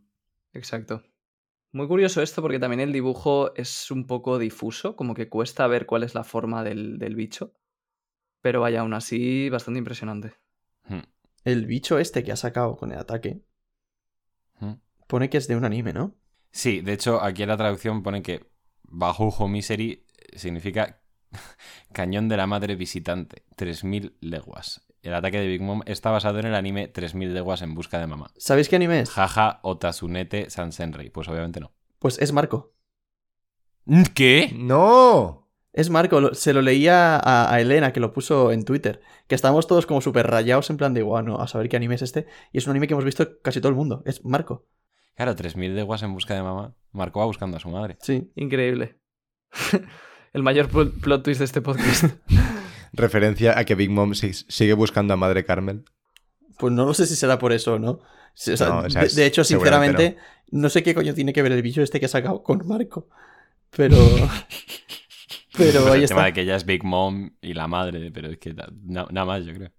Exacto. 0.54 1.04
Muy 1.72 1.88
curioso 1.88 2.22
esto 2.22 2.42
porque 2.42 2.60
también 2.60 2.80
el 2.80 2.94
dibujo 2.94 3.54
es 3.56 3.92
un 3.92 4.08
poco 4.08 4.40
difuso, 4.40 4.96
como 4.96 5.14
que 5.14 5.28
cuesta 5.28 5.68
ver 5.68 5.86
cuál 5.86 6.04
es 6.04 6.16
la 6.16 6.24
forma 6.24 6.64
del, 6.64 6.98
del 6.98 7.16
bicho. 7.16 7.54
Pero 8.42 8.62
vaya, 8.62 8.82
aún 8.82 8.94
así, 8.94 9.50
bastante 9.50 9.80
impresionante. 9.80 10.36
El 11.46 11.66
bicho 11.66 12.00
este 12.00 12.24
que 12.24 12.32
ha 12.32 12.36
sacado 12.36 12.76
con 12.76 12.92
el 12.92 13.00
ataque 13.00 13.42
pone 15.08 15.30
que 15.30 15.38
es 15.38 15.48
de 15.48 15.56
un 15.56 15.66
anime, 15.66 15.94
¿no? 15.94 16.16
Sí, 16.52 16.82
de 16.82 16.94
hecho, 16.94 17.22
aquí 17.22 17.44
en 17.44 17.50
la 17.50 17.58
traducción 17.58 18.02
pone 18.02 18.22
que 18.22 18.50
Bajujo 18.84 19.48
Misery 19.48 20.06
significa 20.36 21.02
cañón 21.94 22.28
de 22.28 22.38
la 22.38 22.48
madre 22.48 22.76
visitante, 22.76 23.44
3000 23.56 24.18
leguas. 24.22 24.86
El 25.02 25.14
ataque 25.14 25.40
de 25.40 25.48
Big 25.48 25.62
Mom 25.62 25.82
está 25.86 26.10
basado 26.10 26.40
en 26.40 26.48
el 26.48 26.56
anime 26.56 26.88
3000 26.88 27.34
leguas 27.34 27.62
en 27.62 27.76
busca 27.76 28.00
de 28.00 28.08
mamá. 28.08 28.32
¿Sabéis 28.38 28.70
qué 28.70 28.78
anime 28.78 29.02
es? 29.02 29.12
Jaja 29.12 29.60
Otasunete 29.62 30.50
Sansenrei. 30.50 31.12
Pues 31.12 31.28
obviamente 31.28 31.60
no. 31.60 31.74
Pues 32.00 32.18
es 32.20 32.34
Marco. 32.34 32.74
¿Qué? 34.16 34.52
¡No! 34.56 35.45
Es 35.78 35.90
Marco, 35.90 36.34
se 36.34 36.54
lo 36.54 36.62
leía 36.62 37.18
a, 37.18 37.54
a 37.54 37.60
Elena 37.60 37.92
que 37.92 38.00
lo 38.00 38.14
puso 38.14 38.54
en 38.54 38.64
Twitter. 38.64 39.02
Que 39.28 39.36
estábamos 39.36 39.68
todos 39.68 39.86
como 39.86 40.00
súper 40.00 40.26
rayados 40.26 40.70
en 40.70 40.78
plan 40.78 40.94
de, 40.94 41.04
bueno, 41.04 41.42
a 41.42 41.48
saber 41.48 41.68
qué 41.68 41.76
anime 41.76 41.96
es 41.96 42.02
este. 42.02 42.28
Y 42.54 42.60
es 42.60 42.66
un 42.66 42.72
anime 42.72 42.88
que 42.88 42.94
hemos 42.94 43.04
visto 43.04 43.42
casi 43.42 43.60
todo 43.60 43.70
el 43.70 43.76
mundo. 43.76 44.02
Es 44.06 44.24
Marco. 44.24 44.66
Claro, 45.16 45.36
3000 45.36 45.76
leguas 45.76 46.02
en 46.02 46.14
busca 46.14 46.34
de 46.34 46.44
mamá. 46.44 46.74
Marco 46.94 47.20
va 47.20 47.26
buscando 47.26 47.58
a 47.58 47.60
su 47.60 47.68
madre. 47.68 47.98
Sí. 48.02 48.32
Increíble. 48.36 48.98
el 50.34 50.44
mayor 50.44 50.70
pl- 50.70 50.92
plot 51.02 51.24
twist 51.24 51.40
de 51.40 51.46
este 51.46 51.62
podcast. 51.62 52.06
Referencia 52.94 53.60
a 53.60 53.66
que 53.66 53.76
Big 53.76 53.90
Mom 53.90 54.14
si- 54.14 54.34
sigue 54.34 54.74
buscando 54.74 55.14
a 55.14 55.18
Madre 55.18 55.44
Carmel. 55.44 55.84
Pues 56.58 56.72
no 56.74 56.86
lo 56.86 56.94
sé 56.94 57.06
si 57.06 57.18
será 57.18 57.38
por 57.38 57.52
eso 57.52 57.74
o 57.74 57.80
no. 57.80 58.00
Sí, 58.34 58.52
o 58.54 58.58
sea, 58.58 58.70
No, 58.70 58.78
o 58.80 58.90
sea, 58.90 59.02
de, 59.02 59.08
es- 59.08 59.16
de 59.16 59.26
hecho, 59.26 59.44
sinceramente, 59.44 60.16
no. 60.52 60.70
sé 60.70 60.84
qué 60.84 60.96
coño 60.96 61.14
tiene 61.14 61.34
que 61.34 61.42
ver 61.42 61.52
el 61.52 61.62
bicho 61.62 61.82
este 61.82 62.00
que 62.00 62.06
ha 62.06 62.10
sacado 62.10 62.44
con 62.44 62.66
Marco. 62.66 63.10
Pero. 63.76 63.98
pero 65.58 65.82
Pues 65.82 65.94
ahí 65.94 66.02
el 66.04 66.08
tema 66.08 66.26
de 66.26 66.34
que 66.34 66.42
ella 66.42 66.56
es 66.56 66.66
Big 66.66 66.84
Mom 66.84 67.32
y 67.42 67.54
la 67.54 67.68
madre, 67.68 68.12
pero 68.12 68.30
es 68.30 68.38
que 68.38 68.54
na- 68.54 68.68
na- 68.84 69.08
nada 69.12 69.26
más, 69.26 69.46
yo 69.46 69.54
creo. 69.54 69.72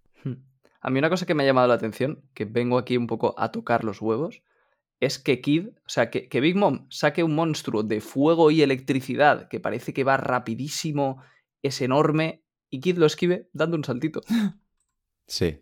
A 0.80 0.90
mí 0.90 0.98
una 0.98 1.10
cosa 1.10 1.26
que 1.26 1.34
me 1.34 1.42
ha 1.42 1.46
llamado 1.46 1.66
la 1.68 1.74
atención, 1.74 2.22
que 2.34 2.44
vengo 2.44 2.78
aquí 2.78 2.96
un 2.96 3.06
poco 3.06 3.34
a 3.38 3.50
tocar 3.50 3.82
los 3.84 4.00
huevos, 4.00 4.42
es 5.00 5.18
que 5.18 5.40
Kid, 5.40 5.68
o 5.68 5.88
sea, 5.88 6.10
que, 6.10 6.28
que 6.28 6.40
Big 6.40 6.56
Mom 6.56 6.86
saque 6.90 7.22
un 7.24 7.34
monstruo 7.34 7.82
de 7.82 8.00
fuego 8.00 8.50
y 8.50 8.62
electricidad 8.62 9.48
que 9.48 9.60
parece 9.60 9.92
que 9.92 10.04
va 10.04 10.16
rapidísimo, 10.16 11.22
es 11.62 11.80
enorme, 11.80 12.44
y 12.70 12.80
Kid 12.80 12.98
lo 12.98 13.06
esquive 13.06 13.48
dando 13.52 13.76
un 13.76 13.84
saltito. 13.84 14.20
Sí. 15.26 15.58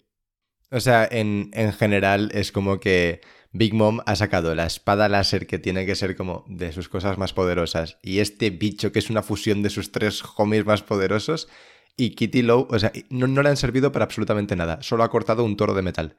O 0.71 0.81
sea, 0.81 1.07
en, 1.11 1.51
en 1.53 1.73
general 1.73 2.31
es 2.35 2.53
como 2.53 2.81
que 2.81 3.21
Big 3.57 3.73
Mom 3.73 4.01
ha 4.05 4.17
sacado 4.17 4.53
la 4.57 4.67
espada 4.67 5.09
láser 5.09 5.47
que 5.47 5.61
tiene 5.61 5.87
que 5.87 5.95
ser 5.95 6.17
como 6.17 6.45
de 6.49 6.73
sus 6.73 6.89
cosas 6.89 7.19
más 7.19 7.33
poderosas 7.33 7.99
y 8.03 8.19
este 8.19 8.51
bicho 8.51 8.91
que 8.91 8.99
es 8.99 9.11
una 9.11 9.23
fusión 9.23 9.63
de 9.63 9.71
sus 9.71 9.93
tres 9.93 10.25
homies 10.37 10.67
más 10.67 10.83
poderosos 10.83 11.49
y 11.97 12.17
Kitty 12.17 12.43
Lowe, 12.43 12.67
o 12.69 12.79
sea, 12.81 12.91
no, 13.11 13.29
no 13.29 13.43
le 13.45 13.51
han 13.51 13.57
servido 13.57 13.93
para 13.93 14.07
absolutamente 14.07 14.57
nada, 14.57 14.83
solo 14.83 15.05
ha 15.05 15.09
cortado 15.09 15.45
un 15.45 15.57
toro 15.57 15.73
de 15.73 15.83
metal. 15.83 16.17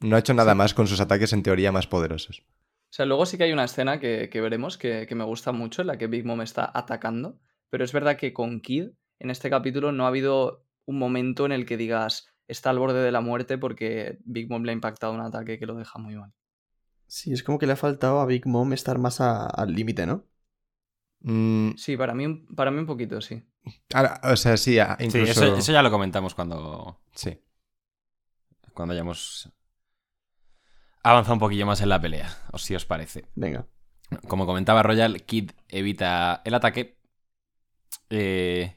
No 0.00 0.16
ha 0.16 0.20
hecho 0.20 0.32
nada 0.32 0.54
más 0.54 0.72
con 0.72 0.86
sus 0.86 1.00
ataques 1.00 1.34
en 1.34 1.42
teoría 1.42 1.70
más 1.70 1.86
poderosos. 1.86 2.40
O 2.40 2.96
sea, 2.96 3.04
luego 3.04 3.26
sí 3.26 3.36
que 3.36 3.44
hay 3.44 3.52
una 3.52 3.64
escena 3.64 4.00
que, 4.00 4.30
que 4.30 4.40
veremos 4.40 4.78
que, 4.78 5.04
que 5.06 5.14
me 5.14 5.24
gusta 5.24 5.52
mucho, 5.52 5.82
en 5.82 5.88
la 5.88 5.98
que 5.98 6.06
Big 6.06 6.24
Mom 6.24 6.40
está 6.40 6.72
atacando, 6.72 7.38
pero 7.68 7.84
es 7.84 7.92
verdad 7.92 8.16
que 8.16 8.32
con 8.32 8.62
Kid, 8.62 8.86
en 9.18 9.30
este 9.30 9.50
capítulo, 9.50 9.92
no 9.92 10.06
ha 10.06 10.08
habido 10.08 10.64
un 10.86 10.98
momento 10.98 11.44
en 11.44 11.52
el 11.52 11.66
que 11.66 11.76
digas 11.76 12.26
está 12.48 12.70
al 12.70 12.78
borde 12.78 13.02
de 13.02 13.12
la 13.12 13.20
muerte 13.20 13.58
porque 13.58 14.16
Big 14.24 14.48
Mom 14.48 14.62
le 14.62 14.70
ha 14.70 14.74
impactado 14.74 15.12
un 15.12 15.20
ataque 15.20 15.58
que 15.58 15.66
lo 15.66 15.74
deja 15.74 15.98
muy 15.98 16.16
mal. 16.16 16.32
Sí, 17.16 17.32
es 17.32 17.44
como 17.44 17.58
que 17.60 17.66
le 17.66 17.74
ha 17.74 17.76
faltado 17.76 18.18
a 18.20 18.26
Big 18.26 18.44
Mom 18.44 18.72
estar 18.72 18.98
más 18.98 19.20
a- 19.20 19.46
al 19.46 19.72
límite, 19.72 20.04
¿no? 20.04 20.24
Mm, 21.20 21.76
Sí, 21.76 21.96
para 21.96 22.14
mí, 22.14 22.26
un- 22.26 22.46
para 22.56 22.70
mí 22.72 22.78
un 22.78 22.86
poquito, 22.86 23.20
sí. 23.20 23.42
ahora, 23.94 24.20
o 24.24 24.36
sea, 24.36 24.56
sí, 24.56 24.78
ah, 24.80 24.96
Sí, 24.98 25.06
incluso... 25.06 25.44
eso, 25.44 25.56
eso 25.56 25.72
ya 25.72 25.82
lo 25.82 25.90
comentamos 25.92 26.34
cuando, 26.34 27.00
Sí. 27.14 27.38
cuando 28.74 28.92
hayamos 28.94 29.48
avanzado 31.02 31.34
un 31.34 31.40
poquillo 31.40 31.66
más 31.66 31.80
en 31.82 31.88
la 31.88 32.00
pelea, 32.00 32.36
o 32.52 32.58
si 32.58 32.74
os 32.74 32.84
parece. 32.84 33.26
Venga. 33.36 33.66
Como 34.28 34.46
comentaba 34.46 34.82
Royal, 34.82 35.22
Kid 35.22 35.50
evita 35.68 36.42
el 36.44 36.54
ataque. 36.54 36.98
eh, 38.10 38.76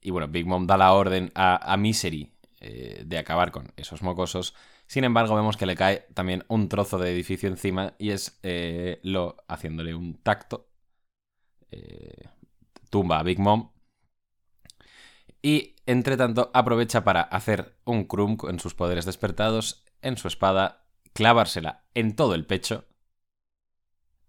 y 0.00 0.10
bueno, 0.10 0.28
Big 0.28 0.46
Mom 0.46 0.66
da 0.66 0.76
la 0.76 0.92
orden 0.92 1.30
a, 1.34 1.72
a 1.72 1.76
Misery 1.76 2.32
eh, 2.60 3.02
de 3.06 3.18
acabar 3.18 3.50
con 3.50 3.72
esos 3.76 4.02
mocosos. 4.02 4.54
Sin 4.88 5.04
embargo, 5.04 5.36
vemos 5.36 5.56
que 5.56 5.66
le 5.66 5.76
cae 5.76 6.06
también 6.14 6.44
un 6.48 6.68
trozo 6.68 6.98
de 6.98 7.12
edificio 7.12 7.48
encima 7.48 7.94
y 7.98 8.10
es 8.10 8.40
eh, 8.42 8.98
Lo 9.04 9.36
haciéndole 9.48 9.94
un 9.94 10.14
tacto. 10.22 10.68
eh, 11.70 12.28
tumba 12.90 13.18
a 13.20 13.22
Big 13.24 13.38
Mom. 13.40 13.70
Y 15.42 15.76
entre 15.86 16.16
tanto 16.16 16.50
aprovecha 16.54 17.04
para 17.04 17.22
hacer 17.22 17.76
un 17.84 18.04
crumb 18.04 18.44
en 18.48 18.58
sus 18.60 18.74
poderes 18.74 19.04
despertados, 19.04 19.84
en 20.02 20.16
su 20.16 20.28
espada, 20.28 20.84
clavársela 21.12 21.84
en 21.94 22.14
todo 22.16 22.34
el 22.34 22.46
pecho. 22.46 22.84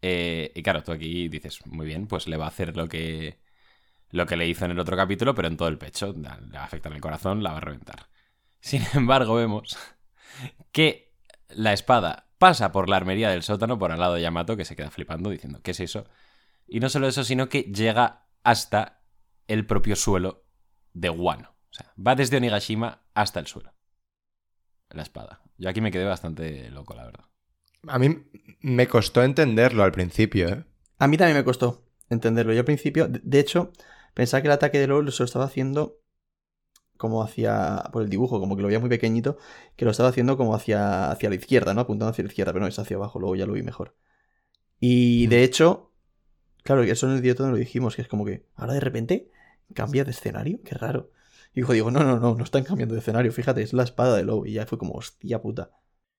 Eh, 0.01 0.51
y 0.55 0.64
claro, 0.64 0.84
tú 0.84 0.91
aquí 0.91 1.28
dices, 1.28 1.66
muy 1.66 1.86
bien, 1.86 2.07
pues 2.07 2.28
le 2.28 2.38
va 2.38 2.45
a 2.45 2.47
hacer 2.49 2.76
lo 2.78 2.88
que, 2.88 3.39
lo 4.12 4.26
que 4.28 4.38
le 4.38 4.47
hizo 4.47 4.66
en 4.66 4.72
el 4.72 4.80
otro 4.80 4.97
capítulo, 4.97 5.36
pero 5.36 5.47
en 5.49 5.57
todo 5.57 5.70
el 5.70 5.80
pecho. 5.80 6.14
Le 6.14 6.30
va 6.30 6.62
a 6.62 6.66
afectar 6.66 6.93
el 6.93 7.01
corazón, 7.01 7.43
la 7.43 7.51
va 7.53 7.57
a 7.60 7.62
reventar. 7.62 8.10
Sin 8.62 8.84
embargo, 8.95 9.36
vemos 9.36 9.78
que 10.71 11.13
la 11.49 11.73
espada 11.73 12.27
pasa 12.38 12.71
por 12.71 12.89
la 12.89 12.97
armería 12.97 13.30
del 13.30 13.43
sótano 13.43 13.77
por 13.80 13.91
al 13.91 13.99
lado 13.99 14.13
de 14.13 14.21
Yamato, 14.21 14.55
que 14.55 14.65
se 14.65 14.75
queda 14.75 14.91
flipando 14.91 15.30
diciendo, 15.30 15.59
¿qué 15.61 15.71
es 15.71 15.80
eso? 15.80 16.05
Y 16.67 16.80
no 16.80 16.89
solo 16.89 17.07
eso, 17.07 17.23
sino 17.23 17.49
que 17.49 17.63
llega 17.63 18.27
hasta 18.43 19.01
el 19.47 19.65
propio 19.65 19.95
suelo 19.95 20.45
de 20.93 21.09
Wano. 21.09 21.55
O 21.69 21.73
sea, 21.73 21.91
va 21.97 22.15
desde 22.15 22.38
Onigashima 22.38 23.01
hasta 23.13 23.39
el 23.39 23.47
suelo. 23.47 23.73
La 24.91 25.03
espada. 25.03 25.41
Yo 25.57 25.69
aquí 25.69 25.82
me 25.82 25.91
quedé 25.91 26.05
bastante 26.05 26.69
loco, 26.71 26.93
la 26.95 27.05
verdad. 27.05 27.25
A 27.88 27.99
mí 27.99 28.23
me 28.61 28.88
costó 28.88 29.23
entenderlo 29.23 29.84
al 29.84 29.91
principio, 29.91 30.49
¿eh? 30.49 30.65
A 30.97 31.07
mí 31.07 31.17
también 31.17 31.38
me 31.38 31.43
costó 31.43 31.86
entenderlo. 32.09 32.53
Yo 32.53 32.59
al 32.59 32.65
principio, 32.65 33.07
de- 33.07 33.21
de 33.23 33.39
hecho, 33.39 33.71
pensaba 34.13 34.41
que 34.41 34.47
el 34.47 34.53
ataque 34.53 34.80
de 34.80 34.88
LOL 34.88 35.11
se 35.11 35.23
lo 35.23 35.25
estaba 35.25 35.45
haciendo 35.45 35.99
como 37.00 37.24
hacia. 37.24 37.82
por 37.93 38.04
el 38.04 38.10
dibujo, 38.10 38.41
como 38.41 38.58
que 38.58 38.62
lo 38.62 38.68
veía 38.68 38.80
muy 38.80 38.89
pequeñito, 38.89 39.38
que 39.78 39.86
lo 39.86 39.91
estaba 39.91 40.10
haciendo 40.10 40.36
como 40.36 40.54
hacia, 40.54 41.10
hacia 41.10 41.30
la 41.30 41.36
izquierda, 41.36 41.74
¿no? 41.74 41.80
Apuntando 41.80 42.12
hacia 42.12 42.26
la 42.26 42.28
izquierda, 42.28 42.52
pero 42.52 42.64
no, 42.64 42.68
es 42.68 42.78
hacia 42.78 42.97
abajo, 42.97 43.20
luego 43.20 43.38
ya 43.38 43.45
lo 43.45 43.54
vi 43.54 43.64
mejor. 43.64 43.95
Y 44.82 45.28
de 45.28 45.43
hecho, 45.43 45.93
claro, 46.64 46.84
eso 46.84 47.08
en 47.08 47.14
el 47.14 47.22
directo 47.22 47.45
no 47.45 47.52
lo 47.52 47.58
dijimos, 47.58 47.95
que 47.95 48.02
es 48.02 48.10
como 48.10 48.26
que 48.26 48.45
ahora 48.56 48.74
de 48.74 48.82
repente 48.82 49.32
cambia 49.74 50.04
de 50.04 50.12
escenario, 50.12 50.60
qué 50.66 50.76
raro. 50.76 51.12
Y 51.54 51.62
dijo, 51.62 51.72
digo, 51.72 51.89
no, 51.89 52.04
no, 52.04 52.20
no, 52.20 52.36
no 52.36 52.43
están 52.43 52.64
cambiando 52.66 52.95
de 52.95 53.00
escenario, 53.00 53.32
fíjate, 53.32 53.62
es 53.62 53.72
la 53.72 53.84
espada 53.84 54.18
de 54.18 54.24
Low. 54.24 54.45
Y 54.45 54.54
ya 54.54 54.66
fue 54.66 54.78
como, 54.78 54.93
hostia 54.93 55.41
puta. 55.41 55.72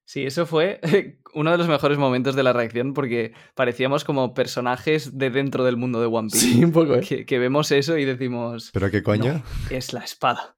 Sí, 0.07 0.25
eso 0.25 0.45
fue 0.47 0.81
uno 1.35 1.53
de 1.53 1.59
los 1.59 1.69
mejores 1.69 1.99
momentos 1.99 2.35
de 2.35 2.43
la 2.43 2.53
reacción 2.53 2.95
porque 2.95 3.33
parecíamos 3.55 4.05
como 4.05 4.35
personajes 4.35 5.17
de 5.19 5.31
dentro 5.31 5.63
del 5.65 5.77
mundo 5.77 6.01
de 6.01 6.07
One 6.07 6.31
Piece. 6.33 6.47
Sí, 6.47 6.65
un 6.65 6.73
poco, 6.73 6.97
¿eh? 6.97 7.01
Que, 7.01 7.27
que 7.27 7.39
vemos 7.39 7.71
eso 7.71 7.97
y 7.97 8.05
decimos, 8.05 8.71
¿Pero 8.73 8.91
qué 8.91 9.03
coño? 9.03 9.35
"No, 9.35 9.43
es 9.71 9.93
la 9.93 10.01
espada. 10.01 10.57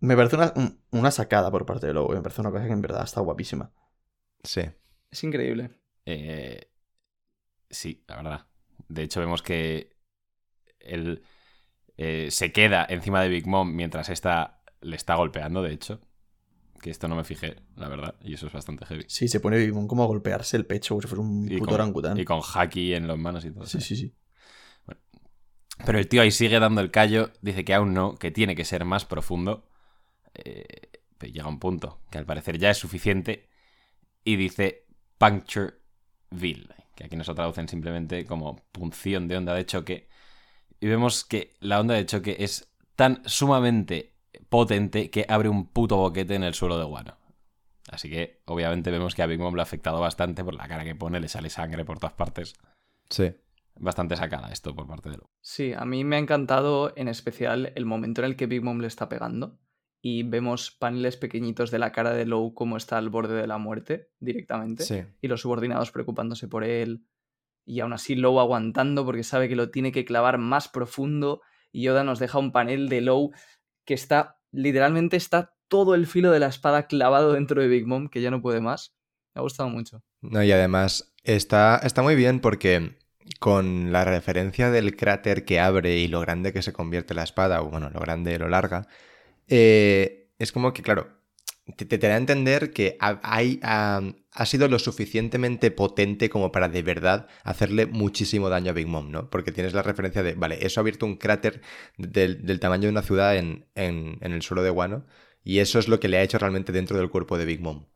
Me 0.00 0.16
parece 0.16 0.36
una, 0.36 0.52
un- 0.56 0.80
una 0.90 1.10
sacada 1.10 1.50
por 1.50 1.64
parte 1.64 1.86
de 1.86 1.92
Lowe. 1.94 2.14
Me 2.14 2.22
parece 2.22 2.40
una 2.40 2.50
cosa 2.50 2.66
que 2.66 2.72
en 2.72 2.82
verdad 2.82 3.04
está 3.04 3.20
guapísima. 3.20 3.72
Sí. 4.42 4.62
Es 5.10 5.22
increíble. 5.24 5.70
Eh, 6.06 6.68
sí, 7.70 8.02
la 8.08 8.16
verdad. 8.16 8.46
De 8.88 9.02
hecho, 9.02 9.20
vemos 9.20 9.42
que 9.42 9.96
él 10.80 11.22
eh, 11.96 12.28
se 12.30 12.52
queda 12.52 12.84
encima 12.88 13.22
de 13.22 13.28
Big 13.28 13.46
Mom 13.46 13.74
mientras 13.74 14.08
esta 14.08 14.60
le 14.80 14.96
está 14.96 15.14
golpeando, 15.14 15.62
de 15.62 15.72
hecho. 15.72 16.00
Que 16.80 16.90
esto 16.90 17.06
no 17.06 17.14
me 17.14 17.22
fijé, 17.22 17.54
la 17.76 17.88
verdad, 17.88 18.16
y 18.22 18.34
eso 18.34 18.48
es 18.48 18.52
bastante 18.52 18.84
heavy. 18.86 19.04
Sí, 19.06 19.28
se 19.28 19.38
pone 19.38 19.56
Big 19.56 19.72
Mom 19.72 19.86
como 19.86 20.02
a 20.02 20.06
golpearse 20.06 20.56
el 20.56 20.66
pecho 20.66 20.94
como 20.94 21.02
si 21.02 21.06
fuera 21.06 21.22
un 21.22 21.46
Y 21.48 21.58
puto 21.58 21.66
con, 21.66 21.74
orangután. 21.74 22.18
y 22.18 22.24
con 22.24 22.40
haki 22.42 22.94
en 22.94 23.06
las 23.06 23.16
manos 23.18 23.44
y 23.44 23.52
todo. 23.52 23.64
Sí, 23.66 23.80
sí, 23.80 23.94
sí. 23.94 24.12
Pero 25.84 25.98
el 25.98 26.08
tío 26.08 26.22
ahí 26.22 26.30
sigue 26.30 26.60
dando 26.60 26.80
el 26.80 26.90
callo, 26.90 27.32
dice 27.40 27.64
que 27.64 27.74
aún 27.74 27.92
no, 27.92 28.16
que 28.16 28.30
tiene 28.30 28.54
que 28.54 28.64
ser 28.64 28.84
más 28.84 29.04
profundo. 29.04 29.68
Eh, 30.34 30.90
pero 31.18 31.32
llega 31.32 31.48
un 31.48 31.58
punto 31.58 32.00
que 32.10 32.18
al 32.18 32.26
parecer 32.26 32.58
ya 32.58 32.70
es 32.70 32.78
suficiente 32.78 33.48
y 34.24 34.36
dice 34.36 34.86
Punctureville, 35.18 36.68
que 36.96 37.04
aquí 37.04 37.16
nos 37.16 37.28
lo 37.28 37.34
traducen 37.34 37.68
simplemente 37.68 38.24
como 38.24 38.56
punción 38.72 39.28
de 39.28 39.36
onda 39.36 39.54
de 39.54 39.66
choque. 39.66 40.08
Y 40.80 40.86
vemos 40.86 41.24
que 41.24 41.54
la 41.60 41.80
onda 41.80 41.94
de 41.94 42.06
choque 42.06 42.36
es 42.40 42.68
tan 42.96 43.22
sumamente 43.24 44.16
potente 44.48 45.10
que 45.10 45.26
abre 45.28 45.48
un 45.48 45.68
puto 45.68 45.96
boquete 45.96 46.34
en 46.34 46.42
el 46.42 46.54
suelo 46.54 46.78
de 46.78 46.84
Guano. 46.84 47.16
Así 47.90 48.08
que 48.08 48.42
obviamente 48.46 48.90
vemos 48.90 49.14
que 49.14 49.22
a 49.22 49.26
Big 49.26 49.38
Mom 49.38 49.54
le 49.54 49.60
ha 49.60 49.64
afectado 49.64 50.00
bastante 50.00 50.44
por 50.44 50.54
la 50.54 50.68
cara 50.68 50.84
que 50.84 50.94
pone, 50.94 51.20
le 51.20 51.28
sale 51.28 51.50
sangre 51.50 51.84
por 51.84 51.98
todas 51.98 52.14
partes. 52.14 52.54
Sí. 53.10 53.32
Bastante 53.78 54.16
sacada 54.16 54.50
esto 54.52 54.74
por 54.74 54.86
parte 54.86 55.10
de 55.10 55.16
lo. 55.16 55.30
Sí, 55.40 55.72
a 55.72 55.84
mí 55.84 56.04
me 56.04 56.16
ha 56.16 56.18
encantado 56.18 56.92
en 56.96 57.08
especial 57.08 57.72
el 57.74 57.84
momento 57.86 58.20
en 58.20 58.26
el 58.26 58.36
que 58.36 58.46
Big 58.46 58.62
Mom 58.62 58.80
le 58.80 58.86
está 58.86 59.08
pegando 59.08 59.58
y 60.00 60.24
vemos 60.24 60.70
paneles 60.72 61.16
pequeñitos 61.16 61.70
de 61.70 61.78
la 61.78 61.92
cara 61.92 62.12
de 62.12 62.26
Low 62.26 62.54
como 62.54 62.76
está 62.76 62.98
al 62.98 63.08
borde 63.08 63.34
de 63.40 63.46
la 63.46 63.58
muerte 63.58 64.10
directamente 64.20 64.82
Sí. 64.84 65.02
y 65.20 65.28
los 65.28 65.40
subordinados 65.42 65.90
preocupándose 65.92 66.48
por 66.48 66.64
él 66.64 67.06
y 67.64 67.80
aún 67.80 67.92
así 67.92 68.14
Low 68.16 68.40
aguantando 68.40 69.04
porque 69.04 69.22
sabe 69.22 69.48
que 69.48 69.56
lo 69.56 69.70
tiene 69.70 69.92
que 69.92 70.04
clavar 70.04 70.38
más 70.38 70.68
profundo 70.68 71.40
y 71.70 71.82
Yoda 71.82 72.02
nos 72.04 72.18
deja 72.18 72.38
un 72.38 72.52
panel 72.52 72.88
de 72.88 73.00
Low 73.00 73.30
que 73.84 73.94
está 73.94 74.38
literalmente 74.50 75.16
está 75.16 75.54
todo 75.68 75.94
el 75.94 76.06
filo 76.06 76.30
de 76.30 76.40
la 76.40 76.48
espada 76.48 76.86
clavado 76.86 77.32
dentro 77.32 77.62
de 77.62 77.68
Big 77.68 77.86
Mom 77.86 78.08
que 78.08 78.20
ya 78.20 78.30
no 78.30 78.42
puede 78.42 78.60
más. 78.60 78.94
Me 79.34 79.38
ha 79.38 79.42
gustado 79.42 79.70
mucho. 79.70 80.02
No, 80.20 80.42
y 80.42 80.52
además 80.52 81.14
está, 81.22 81.78
está 81.78 82.02
muy 82.02 82.14
bien 82.16 82.40
porque 82.40 82.98
con 83.40 83.92
la 83.92 84.04
referencia 84.04 84.70
del 84.70 84.96
cráter 84.96 85.44
que 85.44 85.60
abre 85.60 85.98
y 85.98 86.08
lo 86.08 86.20
grande 86.20 86.52
que 86.52 86.62
se 86.62 86.72
convierte 86.72 87.14
la 87.14 87.24
espada, 87.24 87.62
o 87.62 87.70
bueno, 87.70 87.90
lo 87.90 88.00
grande, 88.00 88.38
lo 88.38 88.48
larga, 88.48 88.86
eh, 89.48 90.28
es 90.38 90.52
como 90.52 90.72
que, 90.72 90.82
claro, 90.82 91.08
te, 91.76 91.84
te 91.84 91.98
da 91.98 92.14
a 92.14 92.16
entender 92.16 92.72
que 92.72 92.96
ha, 93.00 93.20
hay, 93.22 93.60
ha, 93.62 94.00
ha 94.32 94.46
sido 94.46 94.68
lo 94.68 94.78
suficientemente 94.78 95.70
potente 95.70 96.28
como 96.28 96.50
para 96.52 96.68
de 96.68 96.82
verdad 96.82 97.28
hacerle 97.44 97.86
muchísimo 97.86 98.48
daño 98.48 98.70
a 98.70 98.74
Big 98.74 98.86
Mom, 98.86 99.10
¿no? 99.10 99.30
Porque 99.30 99.52
tienes 99.52 99.72
la 99.72 99.82
referencia 99.82 100.22
de, 100.22 100.34
vale, 100.34 100.64
eso 100.66 100.80
ha 100.80 100.82
abierto 100.82 101.06
un 101.06 101.16
cráter 101.16 101.60
del, 101.98 102.44
del 102.44 102.60
tamaño 102.60 102.84
de 102.84 102.90
una 102.90 103.02
ciudad 103.02 103.36
en, 103.36 103.66
en, 103.74 104.18
en 104.20 104.32
el 104.32 104.42
suelo 104.42 104.62
de 104.62 104.70
Guano, 104.70 105.06
y 105.44 105.58
eso 105.58 105.78
es 105.78 105.88
lo 105.88 106.00
que 106.00 106.08
le 106.08 106.18
ha 106.18 106.22
hecho 106.22 106.38
realmente 106.38 106.72
dentro 106.72 106.98
del 106.98 107.10
cuerpo 107.10 107.38
de 107.38 107.44
Big 107.44 107.60
Mom. 107.60 107.86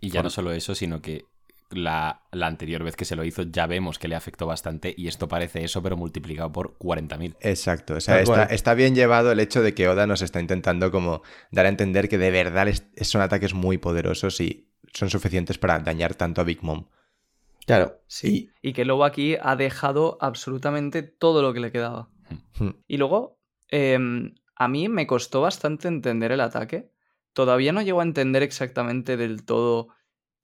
Y 0.00 0.10
ya 0.10 0.22
no 0.22 0.30
solo 0.30 0.52
eso, 0.52 0.74
sino 0.76 1.02
que 1.02 1.24
la, 1.70 2.22
la 2.32 2.46
anterior 2.46 2.82
vez 2.82 2.96
que 2.96 3.04
se 3.04 3.14
lo 3.16 3.24
hizo 3.24 3.42
ya 3.42 3.66
vemos 3.66 3.98
que 3.98 4.08
le 4.08 4.14
afectó 4.16 4.46
bastante 4.46 4.94
y 4.96 5.06
esto 5.08 5.28
parece 5.28 5.64
eso, 5.64 5.82
pero 5.82 5.96
multiplicado 5.96 6.50
por 6.50 6.76
40.000. 6.78 7.36
Exacto, 7.40 7.94
o 7.94 8.00
sea, 8.00 8.20
está, 8.20 8.44
está 8.44 8.74
bien 8.74 8.94
llevado 8.94 9.30
el 9.32 9.40
hecho 9.40 9.62
de 9.62 9.74
que 9.74 9.88
Oda 9.88 10.06
nos 10.06 10.22
está 10.22 10.40
intentando 10.40 10.90
como 10.90 11.22
dar 11.50 11.66
a 11.66 11.68
entender 11.68 12.08
que 12.08 12.18
de 12.18 12.30
verdad 12.30 12.68
es- 12.68 12.86
son 13.02 13.20
ataques 13.20 13.52
muy 13.54 13.78
poderosos 13.78 14.40
y 14.40 14.70
son 14.94 15.10
suficientes 15.10 15.58
para 15.58 15.78
dañar 15.80 16.14
tanto 16.14 16.40
a 16.40 16.44
Big 16.44 16.62
Mom. 16.62 16.86
Claro. 17.66 18.00
Sí. 18.06 18.50
Y 18.62 18.72
que 18.72 18.86
Lobo 18.86 19.04
aquí 19.04 19.36
ha 19.40 19.54
dejado 19.54 20.16
absolutamente 20.22 21.02
todo 21.02 21.42
lo 21.42 21.52
que 21.52 21.60
le 21.60 21.70
quedaba. 21.70 22.08
Hmm. 22.58 22.70
Y 22.86 22.96
luego, 22.96 23.38
em, 23.68 24.34
a 24.56 24.68
mí 24.68 24.88
me 24.88 25.06
costó 25.06 25.42
bastante 25.42 25.86
entender 25.86 26.32
el 26.32 26.40
ataque. 26.40 26.90
Todavía 27.34 27.72
no 27.72 27.82
llego 27.82 28.00
a 28.00 28.04
entender 28.04 28.42
exactamente 28.42 29.18
del 29.18 29.44
todo 29.44 29.88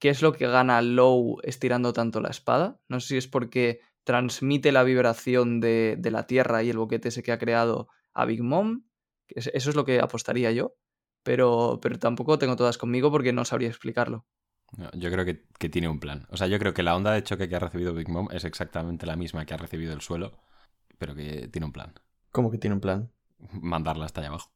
qué 0.05 0.11
es 0.11 0.21
lo 0.21 0.35
que 0.35 0.47
gana 0.47 0.83
Low 0.83 1.39
estirando 1.45 1.95
tanto 1.95 2.21
la 2.21 2.29
espada. 2.29 2.79
No 2.89 3.01
sé 3.01 3.07
si 3.07 3.17
es 3.17 3.27
porque 3.27 3.81
transmite 4.03 4.71
la 4.71 4.83
vibración 4.83 5.61
de, 5.61 5.97
de 5.99 6.11
la 6.11 6.27
tierra 6.27 6.63
y 6.63 6.69
el 6.69 6.77
boquete 6.77 7.09
ese 7.09 7.23
que 7.23 7.33
ha 7.33 7.39
creado 7.39 7.89
a 8.13 8.27
Big 8.27 8.43
Mom. 8.43 8.85
Eso 9.29 9.71
es 9.71 9.75
lo 9.75 9.87
que 9.87 10.01
apostaría 10.01 10.53
yo. 10.53 10.77
Pero, 11.23 11.79
pero 11.81 11.99
tampoco 11.99 12.39
tengo 12.39 12.55
todas 12.55 12.77
conmigo 12.77 13.11
porque 13.11 13.33
no 13.33 13.47
sabría 13.47 13.71
explicarlo. 13.71 14.27
No, 14.77 14.91
Yo 14.93 15.11
creo 15.11 15.25
que, 15.25 15.47
que 15.59 15.71
tiene 15.71 15.89
un 15.89 16.01
plan. 16.01 16.27
O 16.29 16.37
sea, 16.37 16.49
yo 16.49 16.59
creo 16.59 16.75
que 16.75 16.83
la 16.83 16.95
onda 16.95 17.11
de 17.13 17.23
choque 17.23 17.49
que 17.49 17.57
ha 17.57 17.61
recibido 17.61 17.95
Big 17.95 18.11
Mom 18.11 18.29
es 18.31 18.45
exactamente 18.45 19.07
la 19.07 19.17
misma 19.17 19.47
que 19.47 19.55
ha 19.55 19.57
recibido 19.57 19.95
el 19.95 20.03
suelo, 20.03 20.37
pero 20.99 21.15
que 21.15 21.49
tiene 21.49 21.65
un 21.65 21.73
plan. 21.73 21.95
Como 22.31 22.51
que 22.51 22.59
tiene 22.59 22.75
un 22.75 22.83
plan. 22.83 23.11
Mandarla 23.53 24.05
hasta 24.05 24.21
allá 24.21 24.29
abajo. 24.29 24.53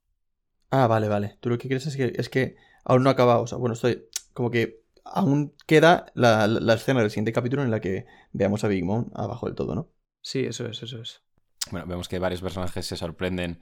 Ah, 0.69 0.89
vale, 0.89 1.09
vale. 1.09 1.39
Tú 1.41 1.49
lo 1.49 1.57
que 1.57 1.69
crees 1.69 1.87
es 1.87 1.97
que, 1.97 2.13
es 2.17 2.29
que 2.29 2.57
aún 2.85 3.03
no 3.03 3.09
ha 3.09 3.15
acabado. 3.15 3.41
O 3.41 3.47
sea, 3.47 3.57
bueno, 3.57 3.73
estoy. 3.73 4.05
Como 4.35 4.51
que 4.51 4.87
aún 5.13 5.55
queda 5.67 6.07
la, 6.15 6.47
la- 6.47 6.61
la 6.61 6.75
escena 6.75 7.01
del 7.01 7.11
siguiente 7.11 7.33
capítulo 7.33 7.63
en 7.63 7.71
la 7.71 7.81
que 7.81 8.07
veamos 8.33 8.65
a 8.65 8.69
Big 8.69 8.85
Mom 8.85 9.11
abajo 9.15 9.47
del 9.47 9.55
todo, 9.55 9.75
¿no? 9.75 9.91
Sí, 10.23 10.41
eso 10.45 10.67
es, 10.67 10.83
eso 10.83 11.01
es. 11.01 11.23
Bueno, 11.71 11.87
vemos 11.87 12.09
que 12.09 12.19
varios 12.19 12.41
personajes 12.41 12.87
se 12.87 12.97
sorprenden. 12.97 13.61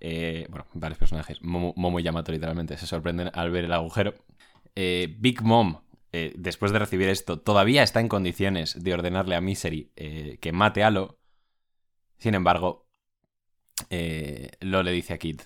eh, 0.00 0.46
bueno, 0.50 0.66
varios 0.74 0.98
personajes, 0.98 1.42
Momo, 1.42 1.74
Momo 1.76 2.00
y 2.00 2.04
Yamato 2.04 2.32
literalmente, 2.32 2.76
se 2.76 2.86
sorprenden 2.86 3.30
al 3.34 3.50
ver 3.50 3.64
el 3.64 3.72
agujero. 3.72 4.14
Eh, 4.76 5.16
Big 5.18 5.42
Mom, 5.42 5.82
eh, 6.12 6.34
después 6.36 6.72
de 6.72 6.78
recibir 6.78 7.08
esto, 7.08 7.40
todavía 7.40 7.82
está 7.82 8.00
en 8.00 8.08
condiciones 8.08 8.82
de 8.82 8.94
ordenarle 8.94 9.34
a 9.36 9.40
Misery 9.40 9.92
eh, 9.96 10.38
que 10.40 10.52
mate 10.52 10.84
a 10.84 10.90
Lo. 10.90 11.18
Sin 12.18 12.34
embargo, 12.34 12.88
eh, 13.90 14.50
Lo 14.60 14.82
le 14.82 14.92
dice 14.92 15.14
a 15.14 15.18
Kid, 15.18 15.40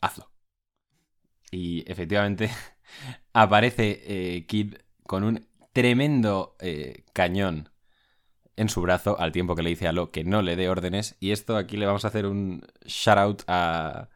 hazlo. 0.00 0.30
Y 1.50 1.90
efectivamente 1.90 2.50
aparece 3.34 4.00
eh, 4.06 4.46
Kid 4.46 4.76
con 5.02 5.24
un 5.24 5.46
tremendo 5.74 6.56
eh, 6.60 7.04
cañón 7.12 7.68
en 8.56 8.68
su 8.68 8.80
brazo 8.80 9.18
al 9.18 9.32
tiempo 9.32 9.54
que 9.54 9.62
le 9.62 9.70
dice 9.70 9.88
a 9.88 9.92
Lo 9.92 10.10
que 10.10 10.24
no 10.24 10.40
le 10.40 10.56
dé 10.56 10.68
órdenes. 10.68 11.16
Y 11.20 11.32
esto 11.32 11.56
aquí 11.56 11.76
le 11.76 11.86
vamos 11.86 12.04
a 12.04 12.08
hacer 12.08 12.24
un 12.26 12.64
shout 12.86 13.18
out 13.18 13.42
a 13.48 14.08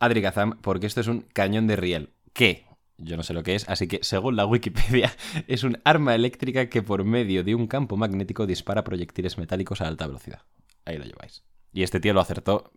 Adri 0.00 0.20
Kazam 0.20 0.58
porque 0.60 0.86
esto 0.86 1.00
es 1.00 1.06
un 1.06 1.22
cañón 1.22 1.66
de 1.66 1.76
riel. 1.76 2.10
Que 2.32 2.66
yo 2.98 3.16
no 3.16 3.22
sé 3.22 3.32
lo 3.32 3.42
que 3.42 3.54
es, 3.54 3.68
así 3.68 3.86
que 3.86 4.00
según 4.02 4.36
la 4.36 4.46
Wikipedia 4.46 5.12
es 5.48 5.62
un 5.62 5.80
arma 5.84 6.14
eléctrica 6.14 6.68
que 6.68 6.82
por 6.82 7.04
medio 7.04 7.44
de 7.44 7.54
un 7.54 7.68
campo 7.68 7.96
magnético 7.96 8.46
dispara 8.46 8.84
proyectiles 8.84 9.38
metálicos 9.38 9.80
a 9.80 9.86
alta 9.86 10.06
velocidad. 10.06 10.42
Ahí 10.84 10.98
lo 10.98 11.04
lleváis. 11.04 11.44
Y 11.72 11.84
este 11.84 12.00
tío 12.00 12.12
lo 12.12 12.20
acertó 12.20 12.72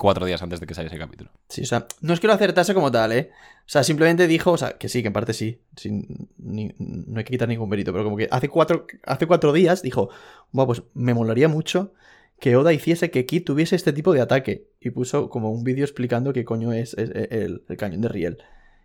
cuatro 0.00 0.24
días 0.24 0.42
antes 0.42 0.58
de 0.60 0.66
que 0.66 0.74
saliese 0.74 0.96
el 0.96 1.00
capítulo. 1.02 1.30
Sí, 1.48 1.60
o 1.62 1.66
sea, 1.66 1.86
no 2.00 2.14
es 2.14 2.20
que 2.20 2.26
lo 2.26 2.32
acertase 2.32 2.72
como 2.72 2.90
tal, 2.90 3.12
¿eh? 3.12 3.30
O 3.60 3.68
sea, 3.68 3.84
simplemente 3.84 4.26
dijo, 4.26 4.52
o 4.52 4.56
sea, 4.56 4.78
que 4.78 4.88
sí, 4.88 5.02
que 5.02 5.08
en 5.08 5.12
parte 5.12 5.34
sí. 5.34 5.60
sin- 5.76 6.28
no 6.38 7.18
hay 7.18 7.24
que 7.24 7.30
quitar 7.32 7.46
ningún 7.48 7.68
mérito, 7.68 7.92
pero 7.92 8.04
como 8.04 8.16
que 8.16 8.26
hace 8.30 8.48
cuatro, 8.48 8.86
hace 9.04 9.26
cuatro 9.26 9.52
días 9.52 9.82
dijo, 9.82 10.08
bueno, 10.52 10.68
pues 10.68 10.82
me 10.94 11.12
molaría 11.12 11.48
mucho 11.48 11.92
que 12.40 12.56
Oda 12.56 12.72
hiciese 12.72 13.10
que 13.10 13.26
Kid 13.26 13.44
tuviese 13.44 13.76
este 13.76 13.92
tipo 13.92 14.14
de 14.14 14.22
ataque. 14.22 14.70
Y 14.80 14.90
puso 14.90 15.28
como 15.28 15.52
un 15.52 15.62
vídeo 15.62 15.84
explicando 15.84 16.32
qué 16.32 16.44
coño 16.46 16.72
es, 16.72 16.94
es 16.94 17.10
el, 17.30 17.62
el 17.68 17.76
cañón 17.76 18.00
de 18.00 18.08
Riel. 18.08 18.38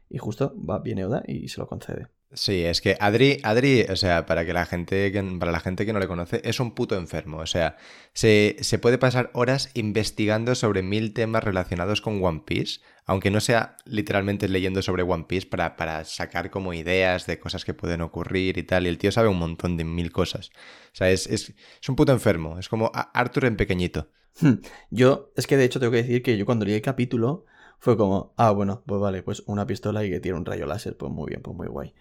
Y 0.09 0.17
justo 0.17 0.53
va, 0.69 0.79
viene 0.79 1.05
Oda 1.05 1.23
y 1.25 1.47
se 1.47 1.61
lo 1.61 1.67
concede. 1.67 2.07
Sí, 2.37 2.65
es 2.65 2.81
que 2.81 2.97
Adri, 2.99 3.39
Adri, 3.43 3.83
o 3.89 3.95
sea, 3.95 4.25
para 4.25 4.45
que 4.45 4.51
la 4.51 4.65
gente, 4.65 5.09
que- 5.13 5.23
para 5.39 5.53
la 5.53 5.61
gente 5.61 5.85
que 5.85 5.93
no 5.93 5.99
le 5.99 6.07
conoce, 6.07 6.41
es 6.43 6.59
un 6.59 6.75
puto 6.75 6.95
enfermo. 6.97 7.37
O 7.37 7.45
sea, 7.45 7.77
se, 8.13 8.57
se 8.59 8.77
puede 8.77 8.97
pasar 8.97 9.29
horas 9.33 9.69
investigando 9.73 10.53
sobre 10.53 10.81
mil 10.83 11.13
temas 11.13 11.45
relacionados 11.45 12.01
con 12.01 12.21
One 12.21 12.41
Piece, 12.45 12.81
aunque 13.05 13.31
no 13.31 13.39
sea 13.39 13.77
literalmente 13.85 14.49
leyendo 14.49 14.81
sobre 14.81 15.03
One 15.03 15.25
Piece 15.29 15.47
para, 15.47 15.77
para 15.77 16.03
sacar 16.03 16.49
como 16.49 16.73
ideas 16.73 17.25
de 17.25 17.39
cosas 17.39 17.63
que 17.63 17.73
pueden 17.73 18.01
ocurrir 18.01 18.57
y 18.57 18.63
tal. 18.63 18.85
Y 18.85 18.89
el 18.89 18.97
tío 18.97 19.13
sabe 19.13 19.29
un 19.29 19.39
montón 19.39 19.77
de 19.77 19.85
mil 19.85 20.11
cosas. 20.11 20.49
O 20.91 20.95
sea, 20.95 21.09
es, 21.11 21.27
es, 21.27 21.53
es 21.81 21.89
un 21.89 21.95
puto 21.95 22.11
enfermo. 22.11 22.59
Es 22.59 22.67
como 22.67 22.91
Arthur 22.93 23.45
en 23.45 23.55
pequeñito. 23.55 24.09
Hmm. 24.41 24.55
Yo, 24.89 25.31
es 25.37 25.47
que 25.47 25.55
de 25.55 25.63
hecho 25.63 25.79
tengo 25.79 25.91
que 25.93 26.03
decir 26.03 26.21
que 26.21 26.37
yo 26.37 26.45
cuando 26.45 26.65
leí 26.65 26.75
el 26.75 26.81
capítulo 26.81 27.45
fue 27.79 27.95
como, 27.95 28.33
ah, 28.35 28.51
bueno, 28.51 28.83
pues 28.85 28.99
vale, 28.99 29.23
pues 29.23 29.41
una 29.45 29.65
pistola 29.65 30.03
y 30.03 30.09
que 30.09 30.19
tiene 30.19 30.37
un 30.37 30.45
rayo 30.45 30.65
láser, 30.65 30.97
pues 30.97 31.11
muy 31.13 31.29
bien, 31.29 31.41
pues 31.41 31.55
muy 31.55 31.67
guay. 31.67 31.93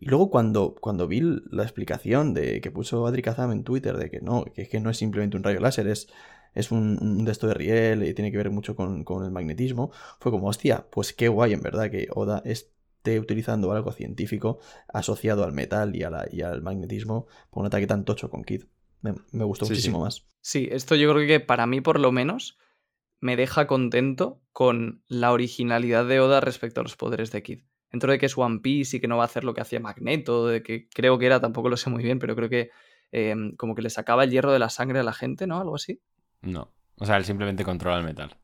Y 0.00 0.06
luego 0.06 0.30
cuando, 0.30 0.74
cuando 0.80 1.06
vi 1.06 1.20
la 1.50 1.62
explicación 1.62 2.34
de 2.34 2.60
que 2.60 2.70
puso 2.70 3.06
Adri 3.06 3.22
Kazam 3.22 3.52
en 3.52 3.64
Twitter 3.64 3.96
de 3.98 4.10
que 4.10 4.20
no, 4.20 4.44
que, 4.44 4.66
que 4.68 4.80
no 4.80 4.90
es 4.90 4.96
simplemente 4.96 5.36
un 5.36 5.44
rayo 5.44 5.60
láser, 5.60 5.86
es, 5.88 6.08
es 6.54 6.72
un, 6.72 6.98
un 7.00 7.24
de 7.24 7.32
esto 7.32 7.46
de 7.46 7.54
riel 7.54 8.02
y 8.02 8.14
tiene 8.14 8.30
que 8.32 8.38
ver 8.38 8.50
mucho 8.50 8.74
con, 8.74 9.04
con 9.04 9.24
el 9.24 9.30
magnetismo, 9.30 9.92
fue 10.18 10.32
como, 10.32 10.48
hostia, 10.48 10.86
pues 10.90 11.12
qué 11.12 11.28
guay 11.28 11.52
en 11.52 11.60
verdad 11.60 11.90
que 11.90 12.08
Oda 12.14 12.40
esté 12.46 13.20
utilizando 13.20 13.70
algo 13.72 13.92
científico 13.92 14.58
asociado 14.88 15.44
al 15.44 15.52
metal 15.52 15.94
y, 15.94 16.02
a 16.02 16.10
la- 16.10 16.26
y 16.32 16.40
al 16.42 16.62
magnetismo 16.62 17.26
por 17.50 17.60
un 17.60 17.66
ataque 17.66 17.86
tan 17.86 18.04
tocho 18.04 18.30
con 18.30 18.42
Kid. 18.42 18.64
Me, 19.02 19.14
me 19.32 19.44
gustó 19.44 19.66
Sí, 19.66 19.68
sí. 19.68 19.72
muchísimo 19.74 20.00
más. 20.00 20.24
Sí, 20.40 20.68
esto 20.72 20.94
yo 20.96 21.12
creo 21.12 21.26
que 21.26 21.40
para 21.40 21.66
mí 21.66 21.80
por 21.82 22.00
lo 22.00 22.10
menos 22.10 22.58
me 23.20 23.36
deja 23.36 23.66
contento 23.66 24.40
con 24.52 25.02
la 25.08 25.32
originalidad 25.32 26.06
de 26.06 26.20
Oda 26.20 26.40
respecto 26.40 26.80
a 26.80 26.84
los 26.84 26.96
poderes 26.96 27.30
de 27.32 27.42
Kid. 27.42 27.60
Dentro 27.92 28.12
de 28.12 28.18
que 28.18 28.26
es 28.26 28.38
One 28.38 28.60
Piece 28.60 28.96
y 28.96 29.00
que 29.00 29.08
no 29.08 29.16
va 29.16 29.24
a 29.24 29.26
hacer 29.26 29.44
lo 29.44 29.52
que 29.54 29.60
hacía 29.60 29.80
Magneto, 29.80 30.46
de 30.46 30.62
que 30.62 30.88
creo 30.88 31.18
que 31.18 31.26
era, 31.26 31.40
tampoco 31.40 31.68
lo 31.68 31.76
sé 31.76 31.90
muy 31.90 32.02
bien, 32.02 32.18
pero 32.18 32.36
creo 32.36 32.48
que 32.48 32.70
eh, 33.12 33.34
como 33.56 33.74
que 33.74 33.82
le 33.82 33.90
sacaba 33.90 34.24
el 34.24 34.30
hierro 34.30 34.52
de 34.52 34.58
la 34.60 34.68
sangre 34.70 35.00
a 35.00 35.02
la 35.02 35.12
gente, 35.12 35.46
¿no? 35.46 35.60
Algo 35.60 35.74
así. 35.74 36.00
No. 36.42 36.72
O 36.96 37.06
sea, 37.06 37.16
él 37.16 37.24
simplemente 37.24 37.64
controla 37.64 37.98
el 37.98 38.04
metal. 38.04 38.36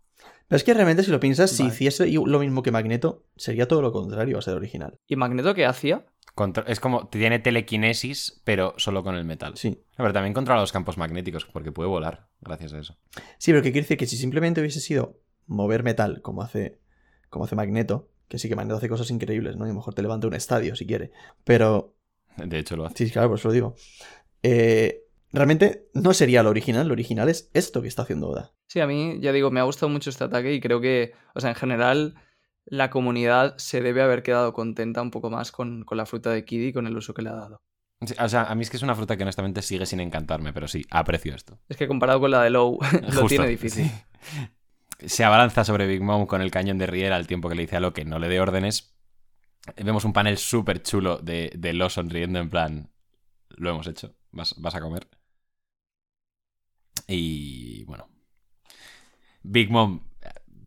Pero 0.48 0.56
es 0.56 0.64
que 0.64 0.74
realmente, 0.74 1.02
si 1.02 1.10
lo 1.10 1.20
piensas, 1.20 1.50
si 1.50 1.64
hiciese 1.66 2.08
lo 2.10 2.38
mismo 2.38 2.62
que 2.62 2.70
Magneto, 2.70 3.24
sería 3.36 3.68
todo 3.68 3.82
lo 3.82 3.92
contrario 3.92 4.38
a 4.38 4.42
ser 4.42 4.54
original. 4.54 4.98
¿Y 5.06 5.16
Magneto 5.16 5.54
qué 5.54 5.66
hacía? 5.66 6.06
Contro- 6.34 6.66
es 6.66 6.80
como, 6.80 7.08
tiene 7.08 7.38
telequinesis, 7.38 8.40
pero 8.44 8.74
solo 8.76 9.02
con 9.02 9.14
el 9.16 9.24
metal. 9.24 9.56
Sí. 9.56 9.82
Pero 9.96 10.12
también 10.12 10.34
controla 10.34 10.60
los 10.60 10.72
campos 10.72 10.98
magnéticos, 10.98 11.44
porque 11.46 11.72
puede 11.72 11.88
volar, 11.88 12.28
gracias 12.40 12.72
a 12.74 12.78
eso. 12.78 12.96
Sí, 13.38 13.50
pero 13.52 13.62
que 13.62 13.72
quiere 13.72 13.82
decir 13.84 13.96
que 13.96 14.06
si 14.06 14.16
simplemente 14.16 14.60
hubiese 14.60 14.80
sido 14.80 15.20
mover 15.46 15.82
metal, 15.82 16.20
como 16.22 16.42
hace, 16.42 16.78
como 17.28 17.44
hace 17.46 17.56
Magneto, 17.56 18.08
que 18.28 18.38
sí 18.38 18.48
que 18.48 18.56
Magneto 18.56 18.76
hace 18.78 18.88
cosas 18.88 19.10
increíbles, 19.10 19.56
¿no? 19.56 19.64
Y 19.66 19.68
a 19.70 19.72
lo 19.72 19.78
mejor 19.78 19.94
te 19.94 20.02
levanta 20.02 20.26
un 20.26 20.34
estadio 20.34 20.74
si 20.76 20.86
quiere. 20.86 21.10
Pero, 21.44 21.94
De 22.36 22.58
hecho, 22.58 22.76
lo 22.76 22.86
hace. 22.86 23.06
sí, 23.06 23.10
claro, 23.12 23.28
por 23.28 23.38
eso 23.38 23.48
lo 23.48 23.54
digo. 23.54 23.74
Eh, 24.42 25.04
realmente 25.32 25.88
no 25.94 26.12
sería 26.14 26.42
lo 26.42 26.50
original, 26.50 26.86
lo 26.88 26.92
original 26.92 27.28
es 27.28 27.50
esto 27.54 27.82
que 27.82 27.88
está 27.88 28.02
haciendo 28.02 28.28
Oda. 28.28 28.52
Sí, 28.68 28.80
a 28.80 28.86
mí, 28.86 29.18
ya 29.20 29.32
digo, 29.32 29.50
me 29.50 29.60
ha 29.60 29.64
gustado 29.64 29.88
mucho 29.90 30.10
este 30.10 30.24
ataque 30.24 30.52
y 30.54 30.60
creo 30.60 30.80
que, 30.80 31.12
o 31.34 31.40
sea, 31.40 31.50
en 31.50 31.56
general, 31.56 32.14
la 32.64 32.90
comunidad 32.90 33.56
se 33.58 33.80
debe 33.80 34.02
haber 34.02 34.22
quedado 34.22 34.52
contenta 34.52 35.02
un 35.02 35.10
poco 35.10 35.30
más 35.30 35.52
con, 35.52 35.84
con 35.84 35.96
la 35.98 36.06
fruta 36.06 36.30
de 36.30 36.44
Kid 36.44 36.60
y 36.62 36.72
con 36.72 36.86
el 36.86 36.96
uso 36.96 37.14
que 37.14 37.22
le 37.22 37.30
ha 37.30 37.34
dado. 37.34 37.60
Sí, 38.04 38.14
o 38.20 38.28
sea, 38.28 38.42
a 38.44 38.54
mí 38.54 38.62
es 38.62 38.68
que 38.70 38.76
es 38.76 38.82
una 38.82 38.94
fruta 38.94 39.16
que 39.16 39.22
honestamente 39.22 39.62
sigue 39.62 39.86
sin 39.86 40.00
encantarme, 40.00 40.52
pero 40.52 40.68
sí, 40.68 40.84
aprecio 40.90 41.34
esto. 41.34 41.58
Es 41.68 41.76
que 41.78 41.88
comparado 41.88 42.20
con 42.20 42.30
la 42.30 42.42
de 42.42 42.50
Low, 42.50 42.78
lo 43.02 43.06
Justo, 43.22 43.26
tiene 43.28 43.48
difícil. 43.48 43.86
sí. 43.86 43.90
Se 45.04 45.24
abalanza 45.24 45.64
sobre 45.64 45.86
Big 45.86 46.02
Mom 46.02 46.26
con 46.26 46.40
el 46.40 46.50
cañón 46.50 46.78
de 46.78 46.86
Riel 46.86 47.12
al 47.12 47.26
tiempo 47.26 47.48
que 47.48 47.54
le 47.54 47.62
dice 47.62 47.76
a 47.76 47.80
Lo 47.80 47.92
que 47.92 48.04
no 48.04 48.18
le 48.18 48.28
dé 48.28 48.40
órdenes. 48.40 48.96
Vemos 49.76 50.04
un 50.04 50.12
panel 50.12 50.38
súper 50.38 50.82
chulo 50.82 51.18
de, 51.18 51.52
de 51.56 51.72
Lo 51.72 51.90
sonriendo 51.90 52.38
en 52.38 52.50
plan, 52.50 52.90
lo 53.50 53.70
hemos 53.70 53.86
hecho, 53.86 54.14
vas, 54.30 54.54
vas 54.58 54.74
a 54.74 54.80
comer. 54.80 55.08
Y 57.08 57.84
bueno. 57.84 58.08
Big 59.42 59.70
Mom 59.70 60.00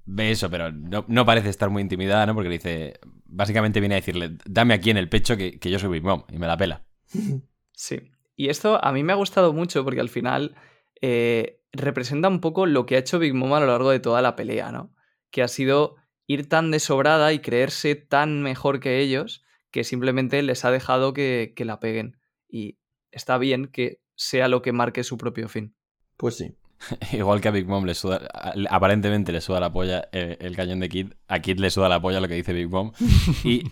ve 0.06 0.32
eso, 0.32 0.50
pero 0.50 0.72
no, 0.72 1.06
no 1.08 1.26
parece 1.26 1.50
estar 1.50 1.70
muy 1.70 1.82
intimidada, 1.82 2.26
¿no? 2.26 2.34
Porque 2.34 2.50
le 2.50 2.58
dice, 2.58 3.00
básicamente 3.26 3.80
viene 3.80 3.96
a 3.96 4.00
decirle, 4.00 4.38
dame 4.46 4.74
aquí 4.74 4.90
en 4.90 4.98
el 4.98 5.10
pecho 5.10 5.38
que, 5.38 5.60
que 5.60 5.70
yo 5.70 5.80
soy 5.80 5.90
Big 5.90 6.04
Mom 6.04 6.24
y 6.30 6.38
me 6.38 6.48
la 6.48 6.58
pela. 6.58 6.84
Sí. 7.72 8.12
Y 8.36 8.50
esto 8.50 8.84
a 8.84 8.92
mí 8.92 9.04
me 9.04 9.14
ha 9.14 9.16
gustado 9.16 9.54
mucho 9.54 9.86
porque 9.86 10.02
al 10.02 10.10
final 10.10 10.54
eh, 11.02 11.59
representa 11.72 12.28
un 12.28 12.42
poco 12.42 12.66
lo 12.66 12.86
que 12.86 12.96
ha 12.96 13.00
hecho 13.00 13.20
Big 13.20 13.34
Mom 13.34 13.54
a 13.54 13.60
lo 13.60 13.68
largo 13.68 13.92
de 13.92 14.00
toda 14.00 14.22
la 14.22 14.36
pelea, 14.36 14.72
¿no? 14.72 14.94
Que 15.32 15.44
ha 15.44 15.48
sido 15.48 15.96
ir 16.28 16.48
tan 16.48 16.72
desobrada 16.72 17.34
y 17.34 17.40
creerse 17.40 17.96
tan 17.96 18.42
mejor 18.42 18.80
que 18.80 19.00
ellos 19.00 19.44
que 19.72 19.84
simplemente 19.84 20.42
les 20.42 20.66
ha 20.66 20.72
dejado 20.72 21.14
que, 21.14 21.54
que 21.56 21.66
la 21.66 21.80
peguen. 21.80 22.18
Y 22.48 22.80
está 23.12 23.38
bien 23.38 23.68
que 23.68 24.02
sea 24.16 24.48
lo 24.48 24.62
que 24.62 24.74
marque 24.74 25.04
su 25.04 25.18
propio 25.18 25.48
fin. 25.48 25.76
Pues 26.18 26.36
sí. 26.38 26.56
Igual 27.12 27.42
que 27.42 27.48
a 27.48 27.52
Big 27.52 27.68
Mom 27.68 27.86
le 27.86 27.94
suda, 27.94 28.28
aparentemente 28.70 29.32
le 29.32 29.42
suda 29.42 29.60
la 29.60 29.72
polla 29.72 30.08
eh, 30.12 30.38
el 30.40 30.56
cañón 30.56 30.80
de 30.80 30.90
Kid, 30.90 31.14
a 31.28 31.40
Kid 31.40 31.60
le 31.60 31.70
suda 31.70 31.90
la 31.90 32.02
polla 32.02 32.20
lo 32.20 32.28
que 32.28 32.36
dice 32.36 32.54
Big 32.54 32.70
Mom. 32.70 32.92
Y, 33.44 33.64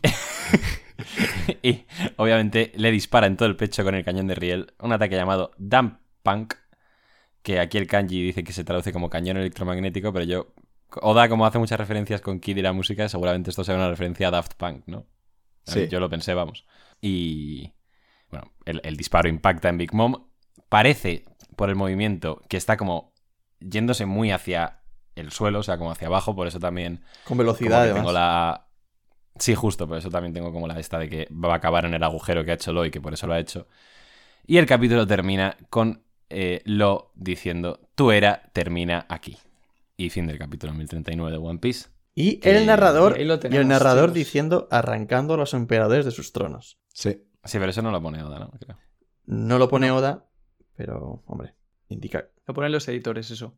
y 1.61 1.85
obviamente 2.15 2.71
le 2.75 2.91
dispara 2.91 3.27
en 3.27 3.37
todo 3.37 3.47
el 3.47 3.55
pecho 3.55 3.83
con 3.83 3.95
el 3.95 4.03
cañón 4.03 4.27
de 4.27 4.35
Riel 4.35 4.73
un 4.79 4.91
ataque 4.93 5.15
llamado 5.15 5.51
Dump 5.57 5.99
Punk, 6.23 6.55
que 7.47 7.61
aquí 7.61 7.77
el 7.77 7.87
kanji 7.87 8.21
dice 8.21 8.43
que 8.43 8.51
se 8.51 8.65
traduce 8.65 8.91
como 8.91 9.09
cañón 9.09 9.37
electromagnético, 9.37 10.11
pero 10.11 10.25
yo... 10.25 10.53
Oda, 11.01 11.29
como 11.29 11.45
hace 11.45 11.57
muchas 11.57 11.79
referencias 11.79 12.19
con 12.19 12.41
Kid 12.41 12.57
y 12.57 12.61
la 12.61 12.73
música, 12.73 13.07
seguramente 13.07 13.51
esto 13.51 13.63
sea 13.63 13.75
una 13.75 13.89
referencia 13.89 14.27
a 14.27 14.31
Daft 14.31 14.55
Punk, 14.55 14.83
¿no? 14.85 15.05
A 15.65 15.71
Sí. 15.71 15.87
Yo 15.87 16.01
lo 16.01 16.09
pensé, 16.09 16.33
vamos. 16.33 16.65
Y... 16.99 17.71
Bueno, 18.29 18.51
el, 18.65 18.81
el 18.83 18.97
disparo 18.97 19.29
impacta 19.29 19.69
en 19.69 19.77
Big 19.77 19.93
Mom. 19.93 20.27
Parece, 20.67 21.23
por 21.55 21.69
el 21.69 21.77
movimiento, 21.77 22.41
que 22.49 22.57
está 22.57 22.75
como 22.75 23.13
yéndose 23.61 24.05
muy 24.05 24.31
hacia 24.31 24.81
el 25.15 25.31
suelo, 25.31 25.59
o 25.59 25.63
sea, 25.63 25.77
como 25.77 25.91
hacia 25.91 26.09
abajo, 26.09 26.35
por 26.35 26.47
eso 26.47 26.59
también 26.59 27.05
Con 27.23 27.37
velocidad, 27.37 27.83
además. 27.83 28.01
tengo 28.01 28.11
la... 28.11 28.67
Sí, 29.39 29.55
justo, 29.55 29.87
por 29.87 29.99
eso 29.99 30.09
también 30.09 30.33
tengo 30.33 30.51
como 30.51 30.67
la 30.67 30.77
esta 30.81 30.99
de 30.99 31.07
que 31.07 31.29
va 31.31 31.53
a 31.53 31.55
acabar 31.55 31.85
en 31.85 31.93
el 31.93 32.03
agujero 32.03 32.43
que 32.43 32.51
ha 32.51 32.55
hecho 32.55 32.73
Lo 32.73 32.83
y 32.83 32.91
que 32.91 32.99
por 32.99 33.13
eso 33.13 33.25
lo 33.25 33.31
ha 33.31 33.39
hecho. 33.39 33.69
Y 34.45 34.57
el 34.57 34.65
capítulo 34.65 35.07
termina 35.07 35.55
con 35.69 36.06
eh, 36.29 36.61
Lo 36.65 37.11
diciendo, 37.15 37.79
tu 37.95 38.11
era 38.11 38.49
termina 38.53 39.05
aquí. 39.09 39.37
Y 39.95 40.09
fin 40.09 40.27
del 40.27 40.37
capítulo 40.37 40.73
1039 40.73 41.31
de 41.31 41.37
One 41.37 41.59
Piece. 41.59 41.89
Y 42.13 42.39
el 42.47 42.65
narrador, 42.65 43.19
y 43.19 43.21
el 43.55 43.67
narrador 43.67 44.05
chicos. 44.09 44.13
diciendo 44.15 44.67
arrancando 44.71 45.35
a 45.35 45.37
los 45.37 45.53
emperadores 45.53 46.05
de 46.05 46.11
sus 46.11 46.33
tronos. 46.33 46.79
Sí. 46.93 47.23
Sí, 47.43 47.59
pero 47.59 47.69
eso 47.69 47.81
no 47.81 47.91
lo 47.91 48.01
pone 48.01 48.21
Oda, 48.23 48.39
¿no? 48.39 48.49
Creo. 48.59 48.77
No 49.25 49.57
lo 49.59 49.69
pone 49.69 49.89
Oda, 49.91 50.25
pero, 50.75 51.23
hombre, 51.27 51.53
indica. 51.89 52.27
Lo 52.45 52.53
ponen 52.53 52.71
los 52.71 52.87
editores, 52.87 53.29
eso. 53.31 53.57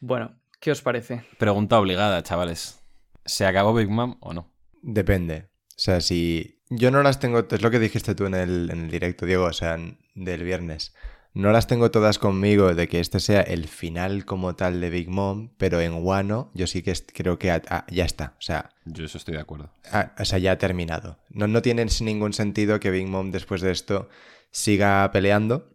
Bueno, 0.00 0.38
¿qué 0.60 0.70
os 0.70 0.82
parece? 0.82 1.24
Pregunta 1.38 1.78
obligada, 1.78 2.22
chavales. 2.22 2.80
¿Se 3.24 3.46
acabó 3.46 3.74
Big 3.74 3.88
Mom 3.88 4.16
o 4.20 4.34
no? 4.34 4.52
Depende. 4.82 5.48
O 5.70 5.78
sea, 5.78 6.00
si 6.00 6.60
yo 6.68 6.90
no 6.90 7.02
las 7.02 7.20
tengo, 7.20 7.46
es 7.50 7.62
lo 7.62 7.70
que 7.70 7.78
dijiste 7.78 8.14
tú 8.14 8.26
en 8.26 8.34
el, 8.34 8.70
en 8.70 8.84
el 8.84 8.90
directo, 8.90 9.26
Diego, 9.26 9.44
o 9.46 9.52
sea, 9.52 9.74
en- 9.74 9.98
del 10.14 10.44
viernes. 10.44 10.94
No 11.34 11.50
las 11.50 11.66
tengo 11.66 11.90
todas 11.90 12.20
conmigo 12.20 12.76
de 12.76 12.86
que 12.86 13.00
este 13.00 13.18
sea 13.18 13.40
el 13.40 13.66
final 13.66 14.24
como 14.24 14.54
tal 14.54 14.80
de 14.80 14.88
Big 14.88 15.08
Mom, 15.08 15.50
pero 15.58 15.80
en 15.80 15.94
Wano 15.94 16.52
yo 16.54 16.68
sí 16.68 16.82
que 16.82 16.94
creo 17.12 17.40
que 17.40 17.48
ya 17.90 18.04
está. 18.04 18.34
O 18.38 18.42
sea, 18.42 18.70
Yo 18.84 19.04
eso 19.04 19.18
estoy 19.18 19.34
de 19.34 19.40
acuerdo. 19.40 19.70
o 20.16 20.24
sea, 20.24 20.38
ya 20.38 20.52
ha 20.52 20.58
terminado. 20.58 21.18
No, 21.30 21.48
no 21.48 21.60
tiene 21.60 21.84
ningún 22.02 22.32
sentido 22.32 22.78
que 22.78 22.90
Big 22.92 23.08
Mom 23.08 23.32
después 23.32 23.62
de 23.62 23.72
esto 23.72 24.08
siga 24.52 25.10
peleando. 25.12 25.70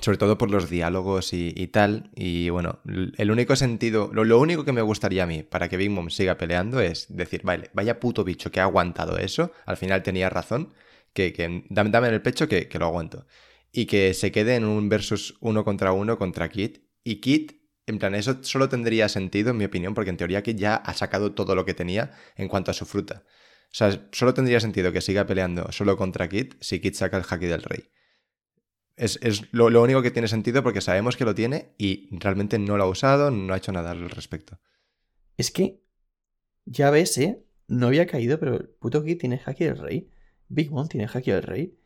Sobre 0.00 0.16
todo 0.16 0.38
por 0.38 0.50
los 0.50 0.68
diálogos 0.70 1.32
y, 1.32 1.52
y 1.54 1.68
tal. 1.68 2.10
Y 2.16 2.48
bueno, 2.48 2.80
el 3.18 3.30
único 3.30 3.54
sentido, 3.54 4.10
lo, 4.12 4.24
lo 4.24 4.40
único 4.40 4.64
que 4.64 4.72
me 4.72 4.80
gustaría 4.82 5.22
a 5.22 5.26
mí 5.26 5.42
para 5.42 5.68
que 5.68 5.76
Big 5.76 5.90
Mom 5.90 6.08
siga 6.10 6.38
peleando 6.38 6.80
es 6.80 7.06
decir, 7.14 7.42
vale, 7.44 7.70
vaya 7.74 8.00
puto 8.00 8.24
bicho 8.24 8.50
que 8.50 8.58
ha 8.58 8.64
aguantado 8.64 9.18
eso. 9.18 9.52
Al 9.64 9.76
final 9.76 10.02
tenía 10.02 10.28
razón. 10.28 10.74
Que, 11.12 11.32
que 11.34 11.66
dame, 11.68 11.90
dame 11.90 12.08
en 12.08 12.14
el 12.14 12.22
pecho 12.22 12.48
que, 12.48 12.68
que 12.68 12.78
lo 12.78 12.86
aguanto. 12.86 13.26
Y 13.72 13.86
que 13.86 14.14
se 14.14 14.30
quede 14.30 14.56
en 14.56 14.64
un 14.64 14.88
versus 14.88 15.36
uno 15.40 15.64
contra 15.64 15.92
uno 15.92 16.18
contra 16.18 16.48
Kit. 16.50 16.84
Y 17.02 17.16
Kit, 17.16 17.62
en 17.86 17.98
plan, 17.98 18.14
eso 18.14 18.38
solo 18.42 18.68
tendría 18.68 19.08
sentido, 19.08 19.50
en 19.50 19.56
mi 19.56 19.64
opinión, 19.64 19.94
porque 19.94 20.10
en 20.10 20.18
teoría 20.18 20.42
Kit 20.42 20.58
ya 20.58 20.76
ha 20.76 20.94
sacado 20.94 21.32
todo 21.32 21.54
lo 21.54 21.64
que 21.64 21.74
tenía 21.74 22.12
en 22.36 22.48
cuanto 22.48 22.70
a 22.70 22.74
su 22.74 22.84
fruta. 22.84 23.24
O 23.72 23.74
sea, 23.74 24.08
solo 24.12 24.34
tendría 24.34 24.60
sentido 24.60 24.92
que 24.92 25.00
siga 25.00 25.26
peleando 25.26 25.72
solo 25.72 25.96
contra 25.96 26.28
Kit 26.28 26.54
si 26.60 26.80
Kit 26.80 26.94
saca 26.94 27.16
el 27.16 27.24
haki 27.28 27.46
del 27.46 27.62
rey. 27.62 27.90
Es, 28.96 29.18
es 29.22 29.50
lo, 29.52 29.70
lo 29.70 29.82
único 29.82 30.02
que 30.02 30.10
tiene 30.10 30.28
sentido 30.28 30.62
porque 30.62 30.82
sabemos 30.82 31.16
que 31.16 31.24
lo 31.24 31.34
tiene 31.34 31.74
y 31.78 32.08
realmente 32.18 32.58
no 32.58 32.76
lo 32.76 32.84
ha 32.84 32.88
usado, 32.88 33.30
no 33.30 33.54
ha 33.54 33.56
hecho 33.56 33.72
nada 33.72 33.92
al 33.92 34.10
respecto. 34.10 34.60
Es 35.38 35.50
que, 35.50 35.80
ya 36.66 36.90
ves, 36.90 37.16
¿eh? 37.16 37.42
No 37.66 37.86
había 37.86 38.06
caído, 38.06 38.38
pero 38.38 38.56
el 38.56 38.68
puto 38.68 39.02
Kid 39.02 39.18
tiene 39.18 39.40
Haki 39.44 39.64
del 39.64 39.78
Rey. 39.78 40.10
Big 40.48 40.70
Mom 40.70 40.88
tiene 40.88 41.08
Haki 41.12 41.30
del 41.30 41.42
Rey. 41.42 41.78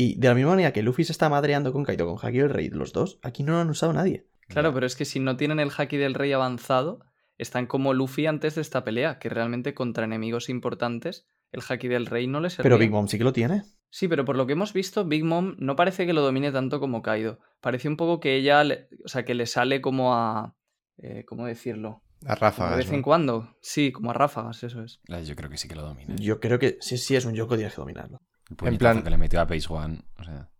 Y 0.00 0.18
de 0.18 0.28
la 0.28 0.34
misma 0.34 0.50
manera 0.52 0.72
que 0.72 0.82
Luffy 0.82 1.02
se 1.02 1.10
está 1.12 1.28
madreando 1.28 1.72
con 1.72 1.82
Kaito 1.84 2.06
con 2.06 2.16
Haki 2.24 2.38
del 2.38 2.50
Rey, 2.50 2.68
los 2.70 2.92
dos, 2.92 3.18
aquí 3.22 3.42
no 3.42 3.52
lo 3.52 3.58
han 3.58 3.68
usado 3.68 3.92
nadie. 3.92 4.26
Claro, 4.46 4.72
pero 4.72 4.86
es 4.86 4.94
que 4.96 5.04
si 5.04 5.18
no 5.18 5.36
tienen 5.36 5.58
el 5.60 5.70
haki 5.76 5.96
del 5.96 6.14
rey 6.14 6.32
avanzado, 6.32 7.00
están 7.36 7.66
como 7.66 7.92
Luffy 7.94 8.26
antes 8.26 8.54
de 8.54 8.60
esta 8.62 8.84
pelea, 8.84 9.18
que 9.18 9.28
realmente 9.28 9.74
contra 9.74 10.04
enemigos 10.04 10.48
importantes, 10.48 11.26
el 11.52 11.62
haki 11.68 11.88
del 11.88 12.06
rey 12.06 12.26
no 12.28 12.40
les 12.40 12.54
servía. 12.54 12.62
Pero 12.70 12.78
Big 12.78 12.90
Mom 12.90 13.08
sí 13.08 13.18
que 13.18 13.24
lo 13.24 13.32
tiene. 13.32 13.64
Sí, 13.90 14.06
pero 14.08 14.24
por 14.24 14.36
lo 14.36 14.46
que 14.46 14.52
hemos 14.52 14.72
visto, 14.72 15.04
Big 15.04 15.24
Mom 15.24 15.56
no 15.58 15.74
parece 15.76 16.06
que 16.06 16.12
lo 16.12 16.22
domine 16.22 16.52
tanto 16.52 16.78
como 16.80 17.02
Kaido. 17.02 17.40
Parece 17.60 17.88
un 17.88 17.96
poco 17.96 18.20
que 18.20 18.36
ella, 18.36 18.62
le- 18.64 18.88
o 19.04 19.08
sea, 19.08 19.24
que 19.24 19.34
le 19.34 19.46
sale 19.46 19.80
como 19.80 20.14
a... 20.14 20.54
eh, 20.98 21.24
¿Cómo 21.26 21.44
decirlo? 21.46 22.02
A 22.24 22.34
Como 22.34 22.36
ráfagas. 22.36 22.72
de 22.72 22.76
vez 22.84 22.90
en 22.92 22.98
¿no? 22.98 23.02
cuando. 23.04 23.56
Sí, 23.60 23.92
como 23.92 24.10
a 24.10 24.14
ráfagas, 24.14 24.62
eso 24.62 24.82
es. 24.82 25.00
Yo 25.26 25.36
creo 25.36 25.50
que 25.50 25.56
sí 25.58 25.68
que 25.68 25.74
lo 25.74 25.82
domina. 25.82 26.14
Yo 26.16 26.38
creo 26.40 26.58
que 26.58 26.76
sí, 26.80 26.96
sí 26.98 27.16
es 27.16 27.24
un 27.24 27.34
Yoko, 27.34 27.56
tienes 27.56 27.74
que 27.74 27.80
dominarlo. 27.80 28.20
El 28.50 28.56
puñetazo 28.56 28.78
plan- 28.78 29.02
que 29.04 29.10
le 29.10 29.18
metió 29.18 29.40
a 29.40 29.46
Page 29.46 29.66
One. 29.68 30.00
O 30.18 30.24
sea, 30.24 30.50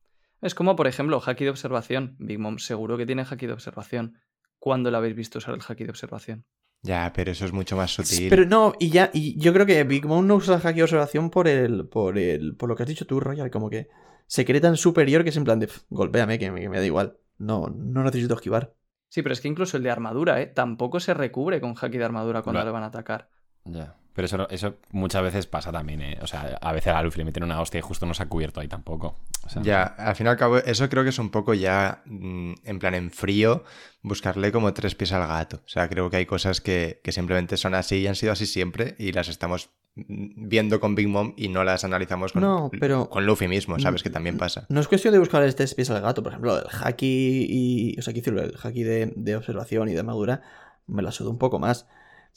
Es 0.41 0.55
como, 0.55 0.77
por 0.77 0.87
ejemplo, 0.87 1.21
haki 1.25 1.45
de 1.45 1.51
observación. 1.51 2.15
Big 2.19 2.39
Mom 2.39 2.59
seguro 2.59 2.97
que 2.97 3.07
tiene 3.07 3.23
haki 3.29 3.47
de 3.47 3.53
observación. 3.55 4.19
¿Cuándo 4.59 4.91
la 4.91 4.99
habéis 4.99 5.17
visto 5.17 5.39
usar 5.39 5.55
el 5.55 5.61
haki 5.67 5.85
de 5.85 5.91
observación? 5.91 6.45
Ya, 6.83 7.13
pero 7.15 7.33
eso 7.33 7.45
es 7.45 7.53
mucho 7.53 7.77
más 7.77 7.91
sutil. 7.93 8.29
Pero 8.29 8.45
no, 8.47 8.73
y 8.79 8.91
ya, 8.91 9.11
y 9.13 9.37
yo 9.41 9.53
creo 9.53 9.67
que 9.67 9.83
Big 9.83 10.07
Mom 10.07 10.25
no 10.29 10.37
usa 10.37 10.55
el 10.57 10.61
Haki 10.65 10.77
de 10.77 10.83
observación 10.85 11.29
por 11.31 11.49
el, 11.49 11.89
por 11.89 12.19
el, 12.19 12.55
por 12.57 12.69
lo 12.69 12.77
que 12.77 12.85
has 12.85 12.89
dicho 12.89 13.05
tú, 13.05 13.19
Royal, 13.19 13.51
como 13.51 13.69
que 13.69 13.89
se 14.29 14.45
cree 14.45 14.61
tan 14.61 14.77
superior 14.77 15.25
que 15.25 15.31
es 15.31 15.37
en 15.37 15.43
plan 15.43 15.59
de, 15.59 15.67
"Pf, 15.67 15.87
golpéame, 15.91 16.39
que 16.39 16.53
me, 16.53 16.61
que 16.61 16.69
me 16.69 16.79
da 16.79 16.87
igual. 16.87 17.19
No, 17.37 17.67
no 17.69 18.05
necesito 18.05 18.35
esquivar. 18.35 18.75
Sí, 19.09 19.23
pero 19.23 19.33
es 19.33 19.41
que 19.41 19.49
incluso 19.49 19.77
el 19.77 19.83
de 19.83 19.91
armadura, 19.91 20.41
¿eh? 20.41 20.47
Tampoco 20.47 21.01
se 21.01 21.15
recubre 21.15 21.61
con 21.61 21.75
haki 21.81 21.99
de 21.99 22.05
armadura 22.05 22.43
cuando 22.43 22.59
Vale. 22.61 22.69
le 22.69 22.73
van 22.73 22.83
a 22.85 22.87
atacar. 22.87 23.29
Ya. 23.69 23.95
Pero 24.15 24.27
eso, 24.27 24.37
no- 24.37 24.49
eso 24.51 24.75
muchas 24.91 25.23
veces 25.23 25.47
pasa 25.47 25.71
también, 25.71 26.03
¿eh? 26.03 26.19
O 26.21 26.27
sea, 26.27 26.59
a 26.61 26.73
veces 26.73 26.93
a 26.93 27.01
Luffy 27.03 27.19
le 27.19 27.25
meten 27.25 27.45
una 27.45 27.61
hostia 27.61 27.79
y 27.79 27.83
justo 27.83 28.05
no 28.05 28.15
se 28.15 28.25
ha 28.25 28.29
cubierto 28.29 28.59
ahí 28.61 28.67
tampoco. 28.67 29.15
O 29.47 29.49
sea, 29.49 29.63
Ya, 29.63 29.83
al 29.85 30.17
fin 30.17 30.27
y 30.27 30.31
al 30.31 30.37
cabo, 30.37 30.59
eso 30.59 30.89
creo 30.89 31.05
que 31.05 31.11
es 31.11 31.19
un 31.21 31.31
poco 31.31 31.55
ya, 31.55 32.03
mm, 32.07 32.55
en 32.65 32.79
plan, 32.81 32.95
en 32.95 33.13
frío, 33.13 33.63
buscarle 34.03 34.51
como 34.51 34.75
tres 34.75 34.97
pies 34.97 35.13
al 35.13 35.27
gato. 35.29 35.59
O 35.65 35.69
sea, 35.69 35.89
creo 35.89 36.11
que 36.11 36.17
hay 36.17 36.27
cosas 36.27 36.61
que, 36.61 37.01
que 37.05 37.13
simplemente 37.13 37.57
son 37.57 37.75
así 37.75 37.97
y 37.99 38.07
han 38.09 38.17
sido 38.17 38.33
así 38.33 38.47
siempre 38.47 38.97
y 38.99 39.13
las 39.13 39.29
estamos 39.29 39.71
mm, 39.95 40.49
viendo 40.49 40.81
con 40.81 40.97
Big 40.97 41.07
Mom 41.09 41.35
y 41.37 41.49
no 41.49 41.63
las 41.63 41.85
analizamos 41.85 42.33
con, 42.33 42.43
No, 42.43 42.71
pero- 42.81 43.09
con 43.09 43.25
Luffy 43.25 43.47
mismo, 43.47 43.79
¿sabes? 43.79 44.03
Que 44.03 44.11
también 44.11 44.37
pasa. 44.37 44.67
No 44.69 44.81
es 44.81 44.89
cuestión 44.89 45.13
de 45.13 45.21
buscar 45.21 45.45
este 45.45 45.65
pies 45.69 45.91
al 45.91 46.01
gato, 46.03 46.25
por 46.25 46.33
ejemplo, 46.33 46.59
el 46.59 46.67
haki 46.83 47.47
y. 47.49 47.99
O 48.01 48.03
sea, 48.03 48.13
que 48.13 48.21
el 48.29 48.53
haki 48.61 48.83
de, 48.83 49.13
de 49.15 49.37
observación 49.37 49.89
y 49.89 49.93
de 49.93 50.01
armadura 50.01 50.43
me 50.89 51.03
la 51.03 51.13
suda 51.13 51.31
un 51.31 51.39
poco 51.39 51.61
más. 51.61 51.87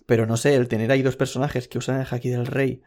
Pero 0.06 0.26
no 0.26 0.38
sé, 0.38 0.56
el 0.56 0.68
tener 0.68 0.92
ahí 0.92 1.02
dos 1.02 1.16
personajes 1.16 1.68
que 1.68 1.78
usan 1.78 2.00
el 2.02 2.08
haki 2.10 2.30
del 2.30 2.46
rey 2.48 2.82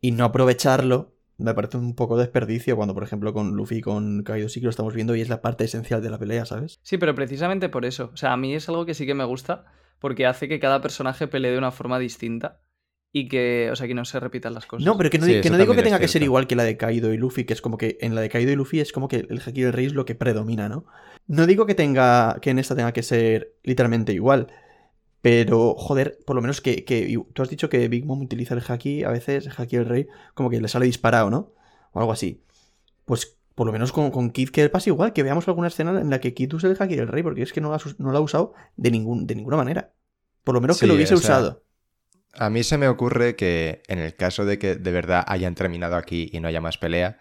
y 0.00 0.12
no 0.12 0.24
aprovecharlo 0.24 1.14
me 1.38 1.54
parece 1.54 1.78
un 1.78 1.94
poco 1.94 2.18
desperdicio 2.18 2.76
cuando, 2.76 2.92
por 2.92 3.02
ejemplo, 3.02 3.32
con 3.32 3.52
Luffy 3.56 3.76
y 3.76 3.80
con 3.80 4.22
Kaido 4.24 4.48
sí 4.50 4.60
que 4.60 4.64
lo 4.66 4.70
estamos 4.70 4.94
viendo 4.94 5.16
y 5.16 5.22
es 5.22 5.30
la 5.30 5.40
parte 5.40 5.64
esencial 5.64 6.02
de 6.02 6.10
la 6.10 6.18
pelea, 6.18 6.44
¿sabes? 6.44 6.80
Sí, 6.82 6.98
pero 6.98 7.14
precisamente 7.14 7.70
por 7.70 7.86
eso. 7.86 8.10
O 8.12 8.16
sea, 8.16 8.32
a 8.32 8.36
mí 8.36 8.54
es 8.54 8.68
algo 8.68 8.84
que 8.84 8.92
sí 8.92 9.06
que 9.06 9.14
me 9.14 9.24
gusta 9.24 9.64
porque 10.00 10.26
hace 10.26 10.48
que 10.48 10.60
cada 10.60 10.82
personaje 10.82 11.28
pelee 11.28 11.52
de 11.52 11.58
una 11.58 11.70
forma 11.70 11.98
distinta 11.98 12.60
y 13.12 13.28
que, 13.28 13.70
o 13.72 13.76
sea, 13.76 13.86
que 13.86 13.94
no 13.94 14.04
se 14.04 14.20
repitan 14.20 14.52
las 14.54 14.66
cosas. 14.66 14.86
No, 14.86 14.96
pero 14.98 15.08
que 15.10 15.18
no, 15.18 15.24
Sí, 15.26 15.32
di- 15.32 15.40
que 15.40 15.48
eso 15.48 15.52
no 15.52 15.58
digo 15.58 15.74
que 15.74 15.82
tenga 15.82 15.98
que 15.98 16.08
ser 16.08 16.22
igual 16.22 16.46
que 16.46 16.56
la 16.56 16.64
de 16.64 16.76
Kaido 16.76 17.12
y 17.12 17.16
Luffy, 17.16 17.44
que 17.44 17.54
es 17.54 17.62
como 17.62 17.78
que 17.78 17.96
en 18.02 18.14
la 18.14 18.20
de 18.20 18.28
Kaido 18.28 18.52
y 18.52 18.56
Luffy 18.56 18.80
es 18.80 18.92
como 18.92 19.08
que 19.08 19.26
el 19.28 19.40
haki 19.44 19.62
del 19.62 19.72
rey 19.72 19.86
es 19.86 19.94
lo 19.94 20.04
que 20.04 20.14
predomina, 20.14 20.68
¿no? 20.68 20.84
No 21.26 21.46
digo 21.46 21.64
que 21.66 21.74
tenga 21.74 22.36
que 22.42 22.50
en 22.50 22.58
esta 22.58 22.76
tenga 22.76 22.92
que 22.92 23.02
ser 23.02 23.54
literalmente 23.62 24.12
igual, 24.12 24.48
pero 25.22 25.74
joder, 25.76 26.18
por 26.26 26.36
lo 26.36 26.42
menos 26.42 26.60
que, 26.60 26.84
que- 26.84 27.18
tú 27.34 27.42
has 27.42 27.48
dicho 27.50 27.68
que 27.68 27.88
Big 27.88 28.04
Mom 28.06 28.20
utiliza 28.22 28.54
el 28.54 28.62
haki, 28.66 29.04
a 29.04 29.10
veces 29.10 29.46
el 29.46 29.52
haki 29.56 29.76
del 29.76 29.86
rey 29.86 30.08
como 30.34 30.50
que 30.50 30.60
le 30.60 30.68
sale 30.68 30.86
disparado, 30.86 31.30
¿no? 31.30 31.52
O 31.92 32.00
algo 32.00 32.12
así. 32.12 32.42
Pues 33.04 33.38
por 33.54 33.66
lo 33.66 33.72
menos 33.72 33.92
con, 33.92 34.10
con 34.10 34.30
Kid 34.30 34.50
que 34.50 34.68
pasa 34.70 34.90
igual, 34.90 35.12
que 35.12 35.22
veamos 35.22 35.48
alguna 35.48 35.68
escena 35.68 36.00
en 36.00 36.10
la 36.10 36.20
que 36.20 36.34
Kid 36.34 36.52
use 36.54 36.66
el 36.68 36.76
haki 36.80 36.96
del 36.96 37.08
rey, 37.08 37.22
porque 37.22 37.42
es 37.42 37.52
que 37.52 37.60
no 37.60 37.70
lo 37.70 37.74
ha, 37.76 37.80
no 37.98 38.12
lo 38.12 38.18
ha 38.18 38.20
usado 38.20 38.54
de, 38.76 38.90
ningún, 38.90 39.26
de 39.26 39.34
ninguna 39.36 39.56
manera. 39.58 39.92
Por 40.44 40.54
lo 40.54 40.60
menos 40.60 40.78
que 40.78 40.86
lo 40.86 40.94
hubiese 40.94 41.14
o 41.14 41.16
sea, 41.16 41.36
usado. 41.38 41.64
A 42.34 42.50
mí 42.50 42.62
se 42.64 42.78
me 42.78 42.88
ocurre 42.88 43.36
que 43.36 43.82
en 43.88 43.98
el 43.98 44.14
caso 44.16 44.44
de 44.44 44.58
que 44.58 44.76
de 44.76 44.92
verdad 44.92 45.24
hayan 45.28 45.54
terminado 45.54 45.96
aquí 45.96 46.30
y 46.32 46.40
no 46.40 46.48
haya 46.48 46.60
más 46.60 46.78
pelea, 46.78 47.18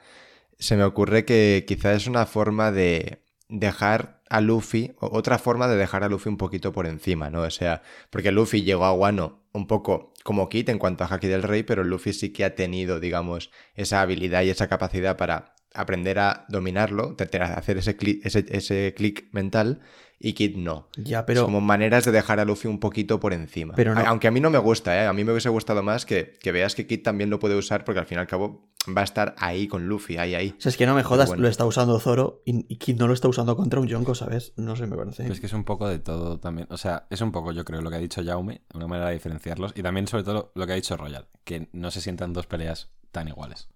se 0.60 0.78
me 0.78 0.84
ocurre 0.84 1.26
que 1.26 1.66
quizá 1.68 1.94
es 1.94 2.08
una 2.08 2.26
forma 2.26 2.72
de 2.72 3.24
dejar 3.50 4.19
a 4.30 4.42
Luffy, 4.42 4.94
otra 5.00 5.40
forma 5.40 5.68
de 5.68 5.76
dejar 5.76 6.04
a 6.04 6.10
Luffy 6.10 6.30
un 6.30 6.38
poquito 6.38 6.72
por 6.72 6.86
encima, 6.86 7.30
¿no? 7.30 7.42
O 7.42 7.50
sea, 7.50 7.82
porque 8.12 8.32
Luffy 8.32 8.62
llegó 8.62 8.86
a 8.86 8.94
Wano 8.94 9.44
un 9.52 9.66
poco 9.66 10.14
como 10.24 10.50
Kid 10.50 10.70
en 10.70 10.78
cuanto 10.78 11.04
a 11.04 11.08
Haki 11.08 11.28
del 11.28 11.44
Rey, 11.44 11.64
pero 11.64 11.84
Luffy 11.84 12.14
sí 12.14 12.32
que 12.32 12.46
ha 12.46 12.54
tenido, 12.56 13.00
digamos, 13.00 13.52
esa 13.74 14.02
habilidad 14.02 14.44
y 14.44 14.50
esa 14.50 14.68
capacidad 14.68 15.18
para 15.18 15.56
aprender 15.74 16.20
a 16.20 16.46
dominarlo, 16.50 17.16
hacer 17.20 17.78
ese 17.78 17.96
clic 17.96 18.26
ese, 18.26 18.46
ese 18.50 18.94
clic 18.96 19.28
mental, 19.32 19.82
y 20.20 20.34
Kid 20.34 20.58
no. 20.58 20.88
Ya, 20.98 21.20
Es 21.20 21.26
pero... 21.26 21.46
como 21.46 21.62
maneras 21.62 22.04
de 22.06 22.12
dejar 22.12 22.40
a 22.40 22.46
Luffy 22.46 22.68
un 22.68 22.80
poquito 22.80 23.20
por 23.20 23.34
encima. 23.34 23.74
Pero 23.76 23.96
no- 23.96 24.02
Aunque 24.02 24.28
a 24.28 24.32
mí 24.32 24.40
no 24.42 24.50
me 24.50 24.58
gusta, 24.58 25.02
¿eh? 25.02 25.08
A 25.08 25.14
mí 25.14 25.24
me 25.24 25.32
hubiese 25.32 25.50
gustado 25.50 25.82
más 25.82 26.06
que, 26.06 26.34
que 26.42 26.52
veas 26.52 26.76
que 26.76 26.86
Kid 26.88 27.04
también 27.04 27.30
lo 27.30 27.40
puede 27.40 27.56
usar 27.56 27.86
porque 27.86 28.00
al 28.00 28.06
fin 28.06 28.18
y 28.18 28.22
al 28.22 28.28
cabo 28.28 28.70
va 28.96 29.02
a 29.02 29.04
estar 29.06 29.36
ahí 29.38 29.68
con 29.68 29.88
Luffy, 29.88 30.18
ahí, 30.18 30.36
ahí. 30.36 30.56
O 30.58 30.62
sea, 30.62 30.70
es 30.72 30.78
que 30.78 30.86
no 30.86 30.94
me 30.96 31.04
jodas, 31.04 31.28
bueno. 31.30 31.44
lo 31.44 31.48
está 31.48 31.66
usando 31.66 32.00
Zoro 32.00 32.42
y, 32.46 32.66
y 32.72 32.78
Kid 32.78 32.98
no 32.98 33.08
lo 33.08 33.14
está 33.14 33.28
usando 33.28 33.56
contra 33.56 33.80
un 33.80 33.88
Yonko, 33.88 34.14
¿sabes? 34.16 34.54
No 34.58 34.76
sé, 34.76 34.88
me 34.88 34.98
parece. 34.98 35.24
Pero 35.24 35.34
es 35.34 35.40
que 35.40 35.46
es 35.46 35.54
un 35.54 35.64
poco 35.64 35.88
de 35.88 36.00
todo 36.00 36.40
también. 36.40 36.68
O 36.70 36.78
sea, 36.78 37.08
es 37.10 37.22
un 37.22 37.32
poco, 37.32 37.52
yo 37.52 37.64
creo, 37.64 37.82
lo 37.82 37.90
que 37.90 37.96
ha 37.96 38.00
dicho 38.00 38.22
Jaume, 38.24 38.62
una 38.74 38.88
manera 38.88 39.08
de 39.10 39.14
diferenciarlos. 39.14 39.74
Y 39.76 39.84
también, 39.84 40.08
sobre 40.08 40.24
todo, 40.24 40.52
lo 40.56 40.66
que 40.68 40.74
ha 40.74 40.76
dicho 40.76 40.98
Royal, 40.98 41.28
que 41.44 41.70
no 41.72 41.92
se 41.92 42.02
sientan 42.02 42.34
dos 42.34 42.46
peleas 42.48 42.90
tan 43.12 43.28
iguales. 43.28 43.70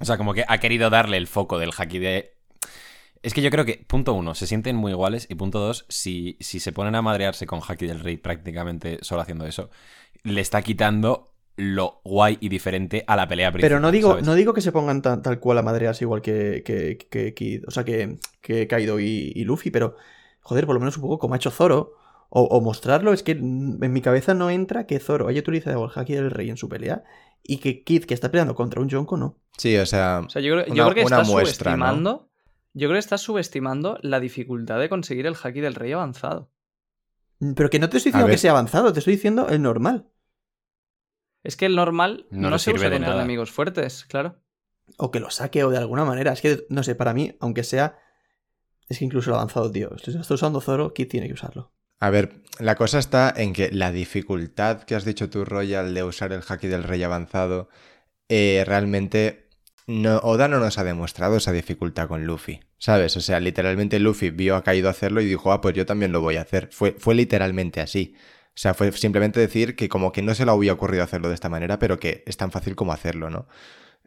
O 0.00 0.04
sea, 0.04 0.16
como 0.16 0.32
que 0.34 0.44
ha 0.48 0.58
querido 0.58 0.90
darle 0.90 1.16
el 1.18 1.26
foco 1.26 1.58
del 1.58 1.70
haki 1.76 1.98
de. 1.98 2.38
Es 3.22 3.34
que 3.34 3.42
yo 3.42 3.50
creo 3.50 3.64
que, 3.64 3.84
punto 3.86 4.14
uno, 4.14 4.34
se 4.34 4.46
sienten 4.46 4.76
muy 4.76 4.92
iguales. 4.92 5.26
Y 5.30 5.34
punto 5.36 5.60
dos, 5.60 5.84
si, 5.88 6.36
si 6.40 6.60
se 6.60 6.72
ponen 6.72 6.94
a 6.94 7.02
madrearse 7.02 7.46
con 7.46 7.60
haki 7.66 7.86
del 7.86 8.00
rey 8.00 8.16
prácticamente 8.16 8.98
solo 9.02 9.22
haciendo 9.22 9.46
eso, 9.46 9.70
le 10.24 10.40
está 10.40 10.62
quitando 10.62 11.28
lo 11.56 12.00
guay 12.04 12.38
y 12.40 12.48
diferente 12.48 13.04
a 13.06 13.14
la 13.14 13.28
pelea 13.28 13.52
principal. 13.52 13.70
Pero 13.70 13.80
no 13.80 13.92
digo, 13.92 14.10
¿sabes? 14.10 14.26
no 14.26 14.34
digo 14.34 14.54
que 14.54 14.60
se 14.62 14.72
pongan 14.72 15.02
tan- 15.02 15.22
tal 15.22 15.38
cual 15.38 15.58
a 15.58 15.62
madreas 15.62 16.00
igual 16.02 16.22
que, 16.22 16.62
que, 16.64 16.96
que 17.10 17.34
Kid, 17.34 17.64
o 17.68 17.70
sea, 17.70 17.84
que, 17.84 18.16
que 18.40 18.66
Kaido 18.66 18.98
y, 18.98 19.32
y 19.34 19.44
Luffy, 19.44 19.70
pero 19.70 19.96
joder, 20.40 20.66
por 20.66 20.74
lo 20.74 20.80
menos 20.80 20.96
un 20.96 21.02
poco 21.02 21.18
como 21.18 21.34
ha 21.34 21.36
hecho 21.36 21.50
Zoro. 21.50 21.94
O, 22.34 22.44
o 22.44 22.62
mostrarlo, 22.62 23.12
es 23.12 23.22
que 23.22 23.32
en 23.32 23.92
mi 23.92 24.00
cabeza 24.00 24.32
no 24.32 24.48
entra 24.48 24.86
que 24.86 24.98
Zoro 24.98 25.28
haya 25.28 25.40
utilizado 25.40 25.84
el 25.84 25.90
haki 25.94 26.14
del 26.14 26.30
rey 26.30 26.48
en 26.48 26.56
su 26.56 26.66
pelea 26.66 27.04
y 27.42 27.58
que 27.58 27.84
Kid, 27.84 28.04
que 28.04 28.14
está 28.14 28.30
peleando 28.30 28.54
contra 28.54 28.80
un 28.80 28.88
Yonko, 28.88 29.18
no. 29.18 29.36
Sí, 29.58 29.76
o 29.76 29.84
sea, 29.84 30.22
O 30.24 30.30
sea, 30.30 30.40
yo 30.40 30.54
creo, 30.54 30.64
yo 30.68 30.72
Una- 30.72 30.84
creo 30.84 30.94
que 30.94 31.04
una 31.04 31.16
estás 31.20 31.28
muestra, 31.28 31.76
¿no? 31.76 32.30
Yo 32.74 32.88
creo 32.88 32.94
que 32.94 32.98
estás 33.00 33.20
subestimando 33.20 33.98
la 34.02 34.20
dificultad 34.20 34.78
de 34.80 34.88
conseguir 34.88 35.26
el 35.26 35.36
haki 35.42 35.60
del 35.60 35.74
rey 35.74 35.92
avanzado. 35.92 36.50
Mm, 37.38 37.52
Pero 37.52 37.70
que 37.70 37.78
no 37.78 37.88
te 37.88 37.98
estoy 37.98 38.10
diciendo 38.12 38.30
que 38.30 38.38
sea 38.38 38.52
avanzado, 38.52 38.92
te 38.92 38.98
estoy 39.00 39.14
diciendo 39.14 39.48
el 39.48 39.60
normal. 39.62 40.08
Es 41.42 41.56
que 41.56 41.66
el 41.66 41.74
normal 41.74 42.26
No 42.30 42.56
se 42.58 42.66
sirve 42.66 42.78
usa 42.80 42.88
de 42.90 42.96
contra 42.96 43.10
nada. 43.10 43.22
enemigos 43.22 43.50
fuertes, 43.50 44.04
claro. 44.04 44.36
O 44.96 45.10
que 45.10 45.20
lo 45.20 45.30
saque 45.30 45.64
o 45.64 45.70
de 45.70 45.78
alguna 45.78 46.04
manera. 46.04 46.32
Es 46.32 46.40
que, 46.40 46.66
no 46.68 46.82
sé, 46.82 46.94
para 46.94 47.14
mí, 47.14 47.36
aunque 47.40 47.64
sea... 47.64 47.98
Es 48.88 48.98
que 48.98 49.04
incluso 49.04 49.30
el 49.30 49.36
avanzado, 49.36 49.70
tío. 49.70 49.90
Si 49.98 50.10
está 50.16 50.34
usando 50.34 50.60
Zoro, 50.60 50.92
Kid 50.92 51.08
tiene 51.08 51.26
que 51.26 51.32
usarlo. 51.34 51.72
a 51.98 52.10
ver, 52.10 52.42
la 52.58 52.74
cosa 52.74 52.98
está 52.98 53.32
en 53.34 53.52
que 53.54 53.70
la 53.72 53.90
dificultad 53.92 54.82
que 54.82 54.94
has 54.94 55.04
dicho 55.04 55.30
tú, 55.30 55.44
Royal, 55.44 55.94
de 55.94 56.02
usar 56.04 56.32
el 56.32 56.42
haki 56.46 56.66
del 56.68 56.82
rey 56.82 57.02
avanzado, 57.02 57.68
eh, 58.28 58.64
realmente 58.66 59.41
no, 60.00 60.18
Oda 60.18 60.48
no 60.48 60.58
nos 60.58 60.78
ha 60.78 60.84
demostrado 60.84 61.36
esa 61.36 61.52
dificultad 61.52 62.08
con 62.08 62.24
Luffy, 62.24 62.60
¿sabes? 62.78 63.16
O 63.16 63.20
sea, 63.20 63.40
literalmente 63.40 63.98
Luffy 63.98 64.30
vio 64.30 64.56
a 64.56 64.64
Kaido 64.64 64.88
hacerlo 64.88 65.20
y 65.20 65.26
dijo, 65.26 65.52
ah, 65.52 65.60
pues 65.60 65.74
yo 65.74 65.86
también 65.86 66.12
lo 66.12 66.20
voy 66.20 66.36
a 66.36 66.42
hacer. 66.42 66.68
Fue, 66.72 66.92
fue 66.98 67.14
literalmente 67.14 67.80
así. 67.80 68.14
O 68.48 68.58
sea, 68.58 68.74
fue 68.74 68.92
simplemente 68.92 69.40
decir 69.40 69.76
que 69.76 69.88
como 69.88 70.12
que 70.12 70.22
no 70.22 70.34
se 70.34 70.44
le 70.44 70.50
había 70.50 70.72
ocurrido 70.72 71.02
hacerlo 71.04 71.28
de 71.28 71.34
esta 71.34 71.48
manera, 71.48 71.78
pero 71.78 71.98
que 71.98 72.22
es 72.26 72.36
tan 72.36 72.50
fácil 72.50 72.76
como 72.76 72.92
hacerlo, 72.92 73.30
¿no? 73.30 73.46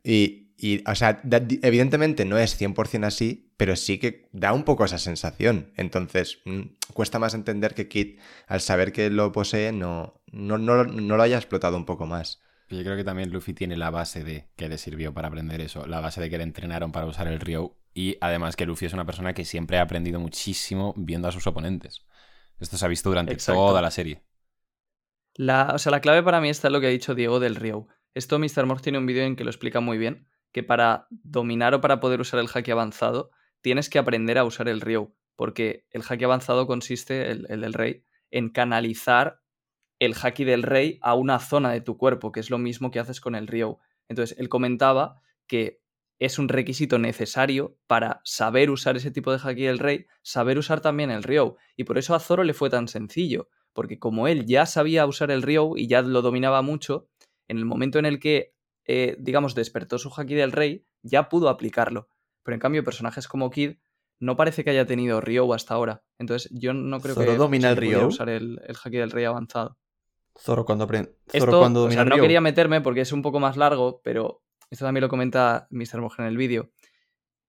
Y, 0.03 0.53
y, 0.57 0.83
o 0.89 0.95
sea, 0.95 1.21
evidentemente 1.61 2.25
no 2.25 2.37
es 2.37 2.59
100% 2.59 3.05
así, 3.05 3.51
pero 3.57 3.75
sí 3.75 3.97
que 3.97 4.29
da 4.31 4.53
un 4.53 4.63
poco 4.63 4.85
esa 4.85 4.99
sensación. 4.99 5.71
Entonces, 5.77 6.39
mm, 6.45 6.61
cuesta 6.93 7.19
más 7.19 7.33
entender 7.33 7.73
que 7.73 7.87
Kid, 7.87 8.19
al 8.47 8.61
saber 8.61 8.91
que 8.91 9.09
lo 9.09 9.31
posee, 9.31 9.71
no, 9.71 10.21
no, 10.31 10.57
no, 10.57 10.83
no 10.83 11.17
lo 11.17 11.23
haya 11.23 11.37
explotado 11.37 11.77
un 11.77 11.85
poco 11.85 12.05
más. 12.05 12.39
Yo 12.69 12.81
creo 12.81 12.95
que 12.95 13.03
también 13.03 13.31
Luffy 13.31 13.53
tiene 13.53 13.77
la 13.77 13.91
base 13.91 14.23
de 14.23 14.49
que 14.55 14.67
le 14.67 14.77
sirvió 14.77 15.13
para 15.13 15.27
aprender 15.27 15.61
eso, 15.61 15.85
la 15.85 15.99
base 15.99 16.19
de 16.19 16.29
que 16.29 16.37
le 16.37 16.43
entrenaron 16.43 16.91
para 16.91 17.05
usar 17.05 17.27
el 17.27 17.39
Ryo 17.39 17.75
y 17.93 18.17
además 18.21 18.55
que 18.55 18.65
Luffy 18.65 18.87
es 18.87 18.93
una 18.93 19.05
persona 19.05 19.33
que 19.33 19.45
siempre 19.45 19.77
ha 19.77 19.83
aprendido 19.83 20.19
muchísimo 20.19 20.93
viendo 20.97 21.27
a 21.27 21.31
sus 21.31 21.45
oponentes. 21.47 22.01
Esto 22.59 22.77
se 22.77 22.85
ha 22.85 22.89
visto 22.89 23.09
durante 23.09 23.33
Exacto. 23.33 23.61
toda 23.61 23.81
la 23.81 23.91
serie. 23.91 24.23
La, 25.35 25.71
o 25.75 25.79
sea, 25.79 25.91
la 25.91 26.01
clave 26.01 26.23
para 26.23 26.41
mí 26.41 26.49
está 26.49 26.67
en 26.67 26.73
lo 26.73 26.81
que 26.81 26.87
ha 26.87 26.91
dicho 26.91 27.13
Diego 27.13 27.39
del 27.39 27.55
Ryo. 27.55 27.87
Esto 28.13 28.39
Mr. 28.39 28.65
Morph 28.65 28.81
tiene 28.81 28.97
un 28.97 29.05
vídeo 29.05 29.23
en 29.23 29.35
que 29.35 29.43
lo 29.43 29.49
explica 29.49 29.79
muy 29.79 29.97
bien, 29.97 30.27
que 30.51 30.63
para 30.63 31.07
dominar 31.09 31.73
o 31.73 31.81
para 31.81 31.99
poder 31.99 32.21
usar 32.21 32.39
el 32.39 32.47
haki 32.53 32.71
avanzado, 32.71 33.31
tienes 33.61 33.89
que 33.89 33.99
aprender 33.99 34.37
a 34.37 34.45
usar 34.45 34.69
el 34.69 34.81
Ryo, 34.81 35.13
porque 35.35 35.85
el 35.91 36.03
haki 36.07 36.23
avanzado 36.23 36.65
consiste, 36.65 37.29
el, 37.29 37.45
el 37.49 37.61
del 37.61 37.73
rey, 37.73 38.05
en 38.31 38.49
canalizar 38.49 39.41
el 39.99 40.15
haki 40.21 40.43
del 40.43 40.63
rey 40.63 40.99
a 41.01 41.13
una 41.15 41.39
zona 41.39 41.71
de 41.71 41.81
tu 41.81 41.97
cuerpo, 41.97 42.31
que 42.31 42.39
es 42.39 42.49
lo 42.49 42.57
mismo 42.57 42.91
que 42.91 42.99
haces 42.99 43.21
con 43.21 43.35
el 43.35 43.47
Ryo. 43.47 43.79
Entonces, 44.07 44.37
él 44.39 44.49
comentaba 44.49 45.21
que 45.47 45.81
es 46.19 46.39
un 46.39 46.47
requisito 46.47 46.97
necesario 46.97 47.77
para 47.87 48.21
saber 48.23 48.69
usar 48.69 48.95
ese 48.95 49.11
tipo 49.11 49.31
de 49.31 49.39
haki 49.43 49.63
del 49.63 49.79
rey, 49.79 50.05
saber 50.21 50.57
usar 50.57 50.81
también 50.81 51.11
el 51.11 51.23
Ryo. 51.23 51.55
Y 51.75 51.83
por 51.83 51.97
eso 51.97 52.15
a 52.15 52.19
Zoro 52.19 52.43
le 52.43 52.53
fue 52.53 52.69
tan 52.69 52.87
sencillo, 52.87 53.49
porque 53.73 53.99
como 53.99 54.27
él 54.27 54.45
ya 54.45 54.65
sabía 54.65 55.05
usar 55.05 55.31
el 55.31 55.41
Ryo 55.41 55.75
y 55.75 55.87
ya 55.87 56.01
lo 56.01 56.21
dominaba 56.21 56.61
mucho, 56.61 57.09
en 57.47 57.57
el 57.57 57.65
momento 57.65 57.99
en 57.99 58.05
el 58.05 58.19
que, 58.19 58.53
eh, 58.85 59.15
digamos, 59.19 59.55
despertó 59.55 59.97
su 59.97 60.09
haki 60.15 60.35
del 60.35 60.51
rey, 60.51 60.85
ya 61.03 61.29
pudo 61.29 61.49
aplicarlo. 61.49 62.07
Pero 62.43 62.55
en 62.55 62.61
cambio, 62.61 62.83
personajes 62.83 63.27
como 63.27 63.49
Kid 63.49 63.77
no 64.19 64.35
parece 64.37 64.63
que 64.63 64.69
haya 64.69 64.85
tenido 64.85 65.19
Ryo 65.19 65.53
hasta 65.53 65.73
ahora. 65.73 66.03
Entonces, 66.17 66.49
yo 66.53 66.73
no 66.73 67.01
creo 67.01 67.15
¿Zoro 67.15 67.31
que 67.31 67.37
domina 67.37 67.69
el 67.69 67.77
Ryo? 67.77 68.07
usar 68.07 68.29
el, 68.29 68.61
el 68.65 68.75
haki 68.81 68.97
del 68.97 69.11
rey 69.11 69.25
avanzado. 69.25 69.77
Zoro 70.37 70.65
cuando 70.65 70.83
aprende. 70.83 71.15
Zoro 71.27 71.45
Esto, 71.45 71.59
cuando 71.59 71.81
o 71.81 71.83
domina 71.83 72.03
sea, 72.03 72.09
no 72.09 72.21
quería 72.21 72.41
meterme 72.41 72.81
porque 72.81 73.01
es 73.01 73.11
un 73.11 73.21
poco 73.21 73.39
más 73.39 73.57
largo, 73.57 74.01
pero 74.03 74.43
esto 74.69 74.85
también 74.85 75.01
lo 75.01 75.09
comenta 75.09 75.67
Mr. 75.71 76.01
Mojo 76.01 76.21
en 76.21 76.27
el 76.27 76.37
vídeo. 76.37 76.71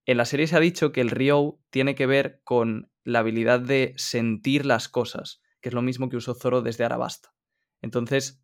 En 0.05 0.17
la 0.17 0.25
serie 0.25 0.47
se 0.47 0.57
ha 0.57 0.61
dicho 0.61 0.93
que 0.93 1.01
el 1.01 1.11
Ryo 1.11 1.59
tiene 1.71 1.95
que 1.95 2.07
ver 2.07 2.41
con 2.45 2.91
la 3.03 3.21
habilidad 3.21 3.61
de 3.61 3.93
sentir 3.97 4.65
las 4.65 4.89
cosas, 4.89 5.41
que 5.61 5.69
es 5.69 5.75
lo 5.75 5.83
mismo 5.83 6.09
que 6.09 6.17
usó 6.17 6.35
Zoro 6.35 6.63
desde 6.63 6.85
Arabasta. 6.85 7.35
Entonces, 7.83 8.41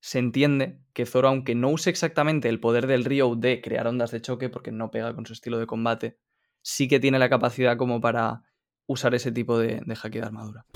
se 0.00 0.18
entiende 0.18 0.80
que 0.92 1.06
Zoro, 1.06 1.28
aunque 1.28 1.54
no 1.54 1.68
use 1.68 1.90
exactamente 1.90 2.48
el 2.48 2.60
poder 2.60 2.86
del 2.86 3.04
Ryo 3.04 3.34
de 3.34 3.60
crear 3.60 3.86
ondas 3.86 4.10
de 4.12 4.20
choque, 4.20 4.48
porque 4.48 4.72
no 4.72 4.90
pega 4.90 5.14
con 5.14 5.26
su 5.26 5.32
estilo 5.32 5.58
de 5.58 5.66
combate, 5.66 6.18
sí 6.60 6.88
que 6.88 7.00
tiene 7.00 7.18
la 7.18 7.28
capacidad 7.28 7.76
como 7.76 8.00
para 8.00 8.42
usar 8.86 9.14
ese 9.14 9.32
tipo 9.32 9.58
de, 9.58 9.80
de 9.84 9.98
haki 10.00 10.18
de 10.18 10.26
armadura. 10.26 10.66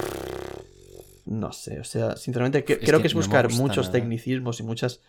No 1.27 1.53
sé, 1.53 1.79
o 1.81 1.85
sea, 1.85 2.17
sinceramente 2.17 2.65
que- 2.65 2.79
creo 2.79 2.99
que 2.99 3.03
que 3.03 3.07
es 3.09 3.15
buscar 3.15 3.51
muchos 3.53 3.87
nada. 3.89 3.93
tecnicismos 3.93 4.61
y 4.61 4.63
muchas 4.63 5.03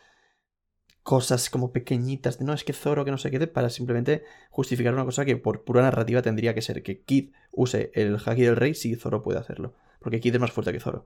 cosas 1.03 1.49
como 1.49 1.71
pequeñitas 1.71 2.37
de 2.37 2.43
no 2.45 2.53
es 2.53 2.63
que 2.65 2.73
Zoro 2.73 3.05
que 3.05 3.11
no 3.11 3.17
sé 3.17 3.31
qué 3.31 3.47
para 3.47 3.69
simplemente 3.69 4.23
justificar 4.49 4.93
una 4.93 5.05
cosa 5.05 5.23
que 5.23 5.37
por 5.37 5.63
pura 5.63 5.81
narrativa 5.81 6.21
tendría 6.21 6.53
que 6.53 6.61
ser 6.61 6.83
que 6.83 7.01
Kid 7.03 7.31
use 7.51 7.91
el 7.93 8.17
haki 8.25 8.41
del 8.41 8.57
rey 8.57 8.73
si 8.73 8.95
Zoro 8.95 9.21
puede 9.21 9.39
hacerlo, 9.39 9.73
porque 9.99 10.19
Kid 10.19 10.35
es 10.35 10.41
más 10.41 10.51
fuerte 10.51 10.73
que 10.73 10.79
Zoro. 10.81 11.05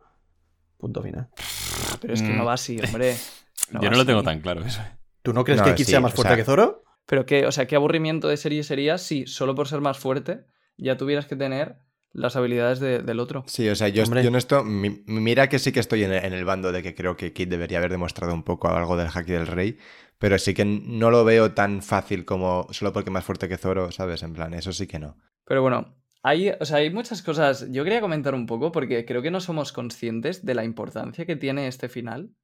Punto 0.78 1.04
final. 1.04 1.30
Pero 2.00 2.14
es 2.16 2.24
que 2.24 2.30
Mm. 2.30 2.38
no 2.38 2.46
va 2.46 2.54
así, 2.54 2.80
hombre. 2.84 3.16
Yo 3.82 3.92
no 3.92 3.98
lo 3.98 4.06
tengo 4.06 4.24
tan 4.24 4.42
claro 4.42 4.62
eso. 4.66 4.82
¿Tú 5.22 5.34
no 5.34 5.44
crees 5.44 5.60
No, 5.60 5.66
que 5.68 5.76
Kid 5.76 5.86
sí, 5.86 5.92
sea 5.92 6.00
más 6.00 6.14
o 6.14 6.16
fuerte 6.16 6.30
sea- 6.30 6.38
que 6.38 6.46
Zoro? 6.46 6.84
Pero 7.06 7.26
qué, 7.28 7.46
o 7.46 7.52
sea, 7.52 7.68
qué 7.68 7.76
aburrimiento 7.76 8.28
de 8.28 8.38
serie 8.38 8.64
sería 8.64 8.98
si 8.98 9.28
solo 9.28 9.54
por 9.54 9.68
ser 9.68 9.82
más 9.82 10.00
fuerte 10.00 10.46
ya 10.78 10.98
tuvieras 10.98 11.28
que 11.28 11.36
tener 11.36 11.78
las 12.14 12.36
habilidades 12.36 12.80
de- 12.80 13.00
del 13.00 13.20
otro. 13.20 13.44
Sí, 13.48 13.68
o 13.70 13.76
sea, 13.76 13.88
yo, 13.88 14.04
yo 14.04 14.28
en 14.30 14.36
esto, 14.36 14.64
mi- 14.64 15.04
mira 15.08 15.50
que 15.50 15.60
sí 15.60 15.72
que 15.72 15.80
estoy 15.80 16.04
en 16.04 16.12
el, 16.14 16.26
en 16.26 16.34
el 16.34 16.46
bando 16.46 16.72
de 16.72 16.84
que 16.84 16.94
creo 16.96 17.16
que 17.16 17.34
Kid 17.34 17.48
debería 17.48 17.78
haber 17.78 17.92
demostrado 17.92 18.34
un 18.34 18.44
poco 18.44 18.68
algo 18.70 18.98
del 18.98 19.08
haki 19.14 19.32
del 19.32 19.48
rey, 19.48 19.78
pero 20.20 20.38
sí 20.38 20.54
que 20.54 20.66
no 20.66 21.10
lo 21.10 21.24
veo 21.26 21.54
tan 21.54 21.82
fácil 21.82 22.26
como 22.26 22.68
solo 22.72 22.94
porque 22.94 23.10
es 23.10 23.14
más 23.14 23.26
fuerte 23.26 23.48
que 23.50 23.58
Zoro, 23.58 23.92
¿sabes? 23.92 24.24
En 24.24 24.34
plan, 24.34 24.54
eso 24.54 24.72
sí 24.74 24.88
que 24.88 25.00
no. 25.00 25.18
Pero 25.46 25.62
bueno, 25.62 25.96
hay, 26.22 26.50
o 26.60 26.66
sea, 26.66 26.78
hay 26.78 26.92
muchas 26.92 27.22
cosas. 27.24 27.68
Yo 27.72 27.84
quería 27.84 28.02
comentar 28.02 28.36
un 28.36 28.46
poco 28.46 28.72
porque 28.72 29.06
creo 29.06 29.22
que 29.22 29.32
no 29.32 29.40
somos 29.40 29.72
conscientes 29.72 30.46
de 30.46 30.54
la 30.54 30.64
importancia 30.64 31.26
que 31.26 31.36
tiene 31.36 31.68
este 31.68 31.90
final. 31.90 32.36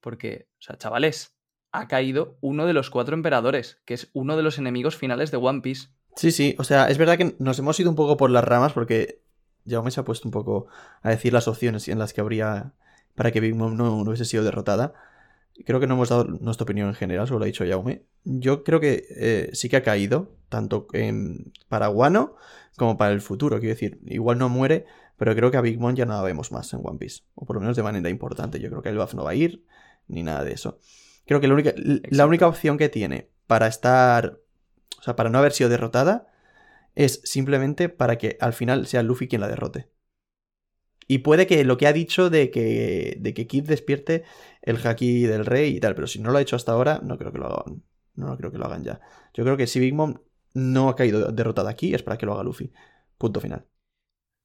Porque, 0.00 0.48
o 0.58 0.62
sea, 0.62 0.76
chavales, 0.76 1.36
ha 1.72 1.88
caído 1.88 2.36
uno 2.40 2.66
de 2.66 2.72
los 2.72 2.90
cuatro 2.90 3.14
emperadores, 3.14 3.80
que 3.84 3.94
es 3.94 4.10
uno 4.12 4.36
de 4.36 4.42
los 4.42 4.58
enemigos 4.58 4.96
finales 4.96 5.30
de 5.30 5.38
One 5.38 5.60
Piece. 5.60 5.88
Sí, 6.16 6.30
sí, 6.30 6.54
o 6.58 6.64
sea, 6.64 6.88
es 6.88 6.98
verdad 6.98 7.18
que 7.18 7.34
nos 7.38 7.58
hemos 7.58 7.78
ido 7.80 7.90
un 7.90 7.96
poco 7.96 8.16
por 8.16 8.30
las 8.30 8.44
ramas 8.44 8.72
porque 8.72 9.20
Jaume 9.66 9.90
se 9.90 10.00
ha 10.00 10.04
puesto 10.04 10.28
un 10.28 10.32
poco 10.32 10.66
a 11.02 11.10
decir 11.10 11.32
las 11.32 11.48
opciones 11.48 11.88
en 11.88 11.98
las 11.98 12.12
que 12.12 12.20
habría 12.20 12.72
para 13.14 13.32
que 13.32 13.40
Big 13.40 13.54
Mom 13.54 13.76
no, 13.76 13.90
no 13.90 14.02
hubiese 14.02 14.24
sido 14.24 14.44
derrotada. 14.44 14.94
Creo 15.64 15.78
que 15.78 15.86
no 15.86 15.94
hemos 15.94 16.08
dado 16.08 16.24
nuestra 16.24 16.64
opinión 16.64 16.88
en 16.88 16.94
general, 16.94 17.26
solo 17.26 17.38
lo 17.38 17.44
ha 17.44 17.46
dicho 17.46 17.64
Jaume. 17.66 18.02
Yo 18.24 18.64
creo 18.64 18.80
que 18.80 19.06
eh, 19.10 19.50
sí 19.52 19.68
que 19.68 19.76
ha 19.76 19.82
caído, 19.82 20.32
tanto 20.48 20.88
en, 20.92 21.52
para 21.68 21.88
Wano 21.90 22.36
como 22.76 22.96
para 22.96 23.12
el 23.12 23.20
futuro. 23.20 23.58
Quiero 23.60 23.74
decir, 23.74 24.00
igual 24.06 24.38
no 24.38 24.48
muere, 24.48 24.86
pero 25.16 25.34
creo 25.34 25.50
que 25.50 25.56
a 25.56 25.60
Big 25.60 25.78
Mom 25.78 25.94
ya 25.94 26.06
no 26.06 26.14
la 26.14 26.22
vemos 26.22 26.50
más 26.50 26.72
en 26.72 26.80
One 26.82 26.98
Piece. 26.98 27.22
O 27.34 27.46
por 27.46 27.56
lo 27.56 27.60
menos 27.60 27.76
de 27.76 27.82
manera 27.82 28.08
importante. 28.08 28.58
Yo 28.58 28.68
creo 28.68 28.82
que 28.82 28.88
el 28.88 28.98
buff 28.98 29.14
no 29.14 29.24
va 29.24 29.30
a 29.30 29.34
ir, 29.34 29.64
ni 30.08 30.22
nada 30.22 30.42
de 30.42 30.52
eso. 30.52 30.78
Creo 31.26 31.40
que 31.40 31.48
la 31.48 31.54
única, 31.54 31.72
la 31.76 32.26
única 32.26 32.48
opción 32.48 32.76
que 32.76 32.88
tiene 32.88 33.30
para 33.46 33.66
estar. 33.68 34.40
O 35.04 35.06
sea, 35.06 35.16
para 35.16 35.28
no 35.28 35.38
haber 35.38 35.52
sido 35.52 35.68
derrotada, 35.68 36.28
es 36.94 37.20
simplemente 37.24 37.90
para 37.90 38.16
que 38.16 38.38
al 38.40 38.54
final 38.54 38.86
sea 38.86 39.02
Luffy 39.02 39.28
quien 39.28 39.42
la 39.42 39.48
derrote. 39.48 39.90
Y 41.06 41.18
puede 41.18 41.46
que 41.46 41.62
lo 41.64 41.76
que 41.76 41.86
ha 41.86 41.92
dicho 41.92 42.30
de 42.30 42.50
que, 42.50 43.18
de 43.20 43.34
que 43.34 43.46
Kid 43.46 43.64
despierte 43.68 44.24
el 44.62 44.78
haki 44.82 45.24
del 45.24 45.44
rey 45.44 45.76
y 45.76 45.80
tal, 45.80 45.94
pero 45.94 46.06
si 46.06 46.20
no 46.20 46.30
lo 46.30 46.38
ha 46.38 46.40
hecho 46.40 46.56
hasta 46.56 46.72
ahora, 46.72 47.00
no 47.02 47.18
creo 47.18 47.32
que 47.32 47.38
lo 47.38 47.48
hagan. 47.48 47.82
No 48.14 48.34
creo 48.38 48.50
que 48.50 48.56
lo 48.56 48.64
hagan 48.64 48.82
ya. 48.82 48.98
Yo 49.34 49.44
creo 49.44 49.58
que 49.58 49.66
si 49.66 49.78
Big 49.78 49.92
Mom 49.92 50.14
no 50.54 50.88
ha 50.88 50.96
caído 50.96 51.30
derrotada 51.30 51.68
aquí, 51.68 51.92
es 51.92 52.02
para 52.02 52.16
que 52.16 52.24
lo 52.24 52.32
haga 52.32 52.42
Luffy. 52.42 52.72
Punto 53.18 53.42
final. 53.42 53.66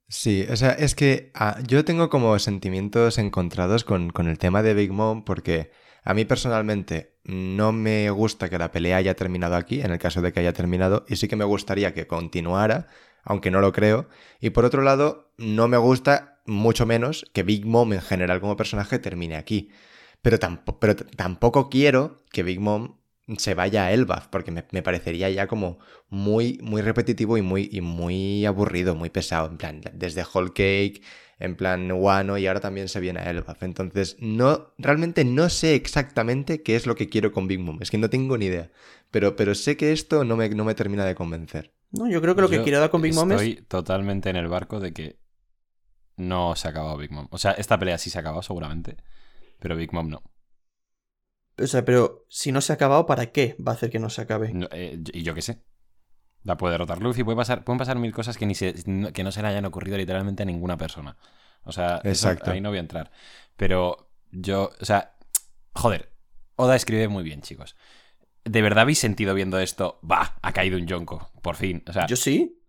Sí, 0.10 0.46
o 0.52 0.58
sea, 0.58 0.74
es 0.74 0.94
que 0.94 1.32
ah, 1.36 1.62
yo 1.66 1.86
tengo 1.86 2.10
como 2.10 2.38
sentimientos 2.38 3.18
encontrados 3.18 3.86
con, 3.86 4.10
con 4.10 4.28
el 4.28 4.38
tema 4.38 4.62
de 4.62 4.74
Big 4.74 4.92
Mom 4.92 5.24
porque 5.24 5.72
a 6.04 6.14
mí 6.14 6.26
personalmente 6.26 7.18
no 7.24 7.72
me 7.72 8.10
gusta 8.10 8.50
que 8.50 8.58
la 8.58 8.72
pelea 8.72 8.98
haya 8.98 9.16
terminado 9.16 9.56
aquí, 9.56 9.82
en 9.82 9.92
el 9.92 10.00
caso 10.00 10.22
de 10.22 10.34
que 10.34 10.40
haya 10.40 10.54
terminado, 10.54 11.06
y 11.08 11.16
sí 11.18 11.28
que 11.28 11.36
me 11.36 11.46
gustaría 11.46 11.94
que 11.94 12.08
continuara, 12.08 12.88
aunque 13.24 13.52
no 13.52 13.62
lo 13.62 13.72
creo. 13.72 14.08
Y 14.40 14.52
por 14.52 14.66
otro 14.66 14.82
lado, 14.82 15.32
no 15.38 15.68
me 15.68 15.78
gusta 15.78 16.40
mucho 16.46 16.86
menos 16.86 17.26
que 17.34 17.44
Big 17.44 17.66
Mom 17.66 17.94
en 17.94 18.02
general 18.02 18.40
como 18.42 18.58
personaje 18.58 19.00
termine 19.00 19.36
aquí. 19.36 19.70
Pero, 20.22 20.38
tampoco 20.40 21.70
quiero 21.70 22.18
que 22.32 22.44
Big 22.44 22.60
Mom 22.60 22.98
se 23.38 23.54
vaya 23.54 23.86
a 23.86 23.92
Elbaf, 23.94 24.28
porque 24.28 24.52
me, 24.52 24.66
me 24.72 24.82
parecería 24.82 25.30
ya 25.30 25.48
como 25.48 25.80
muy, 26.10 26.60
muy 26.64 26.82
repetitivo 26.82 27.38
y 27.38 27.42
muy, 27.42 27.70
y 27.72 27.82
muy 27.82 28.46
aburrido, 28.46 28.96
muy 28.96 29.10
pesado. 29.10 29.48
En 29.48 29.58
plan, 29.58 29.82
desde 29.94 30.24
Whole 30.24 30.50
Cake, 30.50 31.02
en 31.40 31.56
plan 31.56 31.92
Wano 31.92 32.38
y 32.38 32.48
ahora 32.48 32.60
también 32.60 32.90
se 32.90 33.00
viene 33.00 33.22
a 33.22 33.30
Elbaf. 33.30 33.64
Entonces, 33.64 34.18
no, 34.20 34.74
realmente 34.78 35.24
no 35.24 35.50
sé 35.50 35.76
exactamente 35.76 36.62
qué 36.62 36.76
es 36.76 36.86
lo 36.86 36.96
que 36.96 37.10
quiero 37.10 37.32
con 37.32 37.48
Big 37.48 37.60
Mom. 37.60 37.78
Es 37.82 37.90
que 37.90 37.98
no 37.98 38.10
tengo 38.10 38.38
ni 38.38 38.46
idea. 38.48 38.70
Pero, 39.10 39.36
pero 39.36 39.56
sé 39.56 39.78
que 39.78 39.92
esto 39.92 40.26
no 40.26 40.36
me, 40.36 40.50
no 40.50 40.66
me 40.66 40.76
termina 40.76 41.06
de 41.06 41.16
convencer. 41.16 41.74
No, 41.92 42.10
yo 42.10 42.22
creo 42.22 42.36
que 42.36 42.42
lo 42.42 42.50
que 42.50 42.62
quiero 42.62 42.80
dar 42.80 42.90
con 42.90 43.02
Big 43.02 43.14
Mom 43.14 43.32
es. 43.32 43.42
Estoy 43.42 43.66
totalmente 43.66 44.30
en 44.30 44.36
el 44.36 44.48
barco 44.48 44.80
de 44.80 44.94
que 44.94 45.18
no 46.18 46.56
se 46.56 46.68
ha 46.68 46.72
acabado 46.72 46.98
Big 46.98 47.12
Mom. 47.12 47.28
O 47.32 47.38
sea, 47.38 47.52
esta 47.52 47.80
pelea 47.80 47.98
sí 47.98 48.10
se 48.10 48.18
ha 48.18 48.22
acabado 48.22 48.44
seguramente, 48.44 48.98
pero 49.60 49.76
Big 49.76 49.94
Mom 49.94 50.10
no. 50.10 50.22
O 51.58 51.68
sea, 51.68 51.84
pero 51.84 52.26
si 52.30 52.52
no 52.52 52.62
se 52.62 52.74
ha 52.74 52.76
acabado, 52.76 53.06
¿para 53.06 53.28
qué 53.28 53.56
va 53.66 53.72
a 53.72 53.76
hacer 53.76 53.90
que 53.90 54.00
no 54.00 54.10
se 54.10 54.22
acabe? 54.22 54.54
No, 54.54 54.68
eh, 54.72 55.02
y 55.14 55.24
yo 55.24 55.34
qué 55.34 55.42
sé. 55.42 55.62
La 56.50 56.58
puede 56.58 56.72
derrotar 56.72 57.00
Luffy, 57.00 57.24
puede 57.24 57.36
pasar, 57.38 57.64
pueden 57.64 57.78
pasar 57.78 57.98
mil 58.00 58.12
cosas 58.12 58.36
que, 58.36 58.48
ni 58.48 58.56
se, 58.56 58.74
que 59.14 59.24
no 59.24 59.32
se 59.32 59.42
le 59.44 59.48
hayan 59.50 59.66
ocurrido 59.66 59.98
literalmente 59.98 60.42
a 60.42 60.46
ninguna 60.48 60.78
persona. 60.78 61.16
O 61.64 61.72
sea, 61.72 61.98
eso- 61.98 62.30
Exacto. 62.30 62.50
ahí 62.50 62.60
no 62.60 62.70
voy 62.70 62.78
a 62.80 62.82
entrar. 62.82 63.12
Pero 63.56 64.10
yo, 64.32 64.72
o 64.82 64.86
sea, 64.86 65.14
joder, 65.74 66.12
Oda 66.56 66.76
escribe 66.76 67.08
muy 67.08 67.24
bien, 67.24 67.42
chicos. 67.42 67.76
¿De 68.46 68.62
verdad 68.64 68.82
habéis 68.82 68.98
sentido 68.98 69.36
viendo 69.36 69.60
esto? 69.60 70.00
Va, 70.10 70.38
ha 70.42 70.52
caído 70.52 70.78
un 70.80 70.88
Yonko, 70.88 71.30
por 71.44 71.56
fin. 71.56 71.84
O 71.88 71.94
sea, 71.94 72.08
Yo 72.08 72.16
sí. 72.16 72.60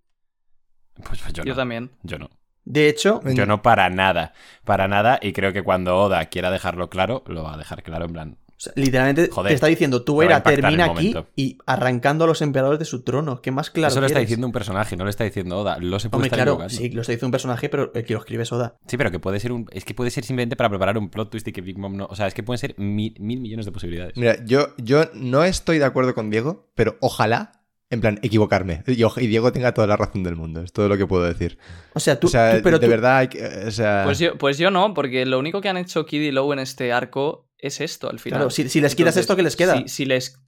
pues, 1.03 1.21
pues 1.23 1.33
yo, 1.33 1.43
Yo 1.45 1.53
no. 1.53 1.57
también. 1.57 1.91
Yo 2.03 2.19
no. 2.19 2.29
De 2.67 2.89
hecho, 2.91 3.23
Yo 3.25 3.47
no 3.47 3.63
para 3.63 3.89
nada. 3.89 4.35
Para 4.67 4.87
nada. 4.89 5.19
Y 5.23 5.33
creo 5.33 5.55
que 5.55 5.63
cuando 5.63 5.97
Oda 5.99 6.27
quiera 6.27 6.51
dejarlo 6.51 6.91
claro, 6.91 7.25
lo 7.27 7.43
va 7.45 7.55
a 7.55 7.57
dejar 7.57 7.83
claro 7.83 8.05
en 8.05 8.13
plan. 8.13 8.39
O 8.61 8.63
sea, 8.63 8.73
literalmente 8.77 9.31
Joder, 9.33 9.49
te 9.49 9.55
está 9.55 9.69
diciendo, 9.69 10.03
tu 10.03 10.21
era 10.21 10.43
termina 10.43 10.85
aquí 10.85 11.15
y 11.35 11.57
arrancando 11.65 12.25
a 12.25 12.27
los 12.27 12.43
emperadores 12.43 12.79
de 12.79 12.85
su 12.85 13.03
trono. 13.03 13.41
¿Qué 13.41 13.51
más 13.51 13.71
claro 13.71 13.91
Eso 13.91 14.01
lo 14.03 14.07
está 14.07 14.19
diciendo 14.19 14.47
un 14.47 14.53
personaje, 14.53 14.97
no 14.99 15.05
lo 15.05 15.11
está 15.11 15.25
diciendo 15.25 15.59
Oda. 15.59 15.79
Lo 15.79 15.99
se 15.99 16.11
puede 16.11 16.19
Hombre, 16.19 16.27
estar 16.27 16.37
claro, 16.39 16.53
equivocando. 16.53 16.75
sí, 16.77 16.91
lo 16.91 17.01
está 17.01 17.13
diciendo 17.13 17.27
un 17.29 17.33
personaje, 17.33 17.69
pero 17.71 17.91
el 17.95 18.05
que 18.05 18.13
lo 18.13 18.19
escribe 18.19 18.43
es 18.43 18.53
Oda. 18.53 18.77
Sí, 18.87 18.99
pero 18.99 19.11
que 19.11 19.19
puede 19.19 19.41
ser 19.41 19.53
un. 19.53 19.67
Es 19.73 19.87
que 19.87 19.95
puede 19.95 20.11
ser 20.11 20.25
simplemente 20.25 20.57
para 20.57 20.69
preparar 20.69 20.99
un 20.99 21.09
plot 21.09 21.31
twist 21.31 21.49
y 21.49 21.53
que 21.53 21.63
Big 21.63 21.79
Mom 21.79 21.97
no. 21.97 22.07
O 22.11 22.15
sea, 22.15 22.27
es 22.27 22.35
que 22.35 22.43
pueden 22.43 22.59
ser 22.59 22.75
mil, 22.77 23.15
mil 23.19 23.41
millones 23.41 23.65
de 23.65 23.73
posibilidades. 23.73 24.17
Mira, 24.19 24.37
yo, 24.45 24.69
yo 24.77 25.05
no 25.15 25.43
estoy 25.45 25.79
de 25.79 25.87
acuerdo 25.87 26.15
con 26.15 26.29
Diego, 26.29 26.71
pero 26.75 26.99
ojalá, 27.01 27.53
en 27.89 28.01
plan, 28.03 28.21
equivocarme. 28.23 28.85
Y, 28.87 29.03
y 29.03 29.27
Diego 29.27 29.53
tenga 29.53 29.73
toda 29.73 29.87
la 29.87 29.97
razón 29.97 30.23
del 30.23 30.37
mundo. 30.37 30.61
Es 30.63 30.73
todo 30.73 30.87
lo 30.89 30.99
que 30.99 31.07
puedo 31.07 31.25
decir. 31.25 31.57
O 31.95 31.99
sea, 32.01 32.21
tú, 32.21 32.27
o 32.27 32.31
sea, 32.31 32.59
tú- 32.59 32.63
pero 32.63 32.79
de 32.79 32.87
tú- 32.87 32.91
verdad, 32.91 33.17
hay 33.17 33.29
que- 33.29 33.43
o 33.67 33.71
sea... 33.71 34.03
Pues 34.05 34.19
yo, 34.19 34.37
pues 34.39 34.59
yo 34.59 34.71
no, 34.71 34.95
porque 34.95 35.25
lo 35.27 35.39
único 35.39 35.61
que 35.61 35.69
han 35.71 35.77
hecho 35.77 36.05
Kid 36.07 36.21
y 36.21 36.31
Low 36.31 36.53
en 36.53 36.61
este 36.61 36.93
arco 36.93 37.50
es 37.63 37.81
esto, 37.81 38.11
al 38.11 38.19
final. 38.19 38.39
Claro, 38.41 38.51
si, 38.51 38.69
si 38.69 38.81
les 38.81 38.95
quitas 38.95 39.17
esto, 39.17 39.37
¿qué 39.37 39.43
les 39.43 39.57
queda? 39.57 39.77
Si, 39.79 39.89
si 39.89 40.05
les. 40.05 40.39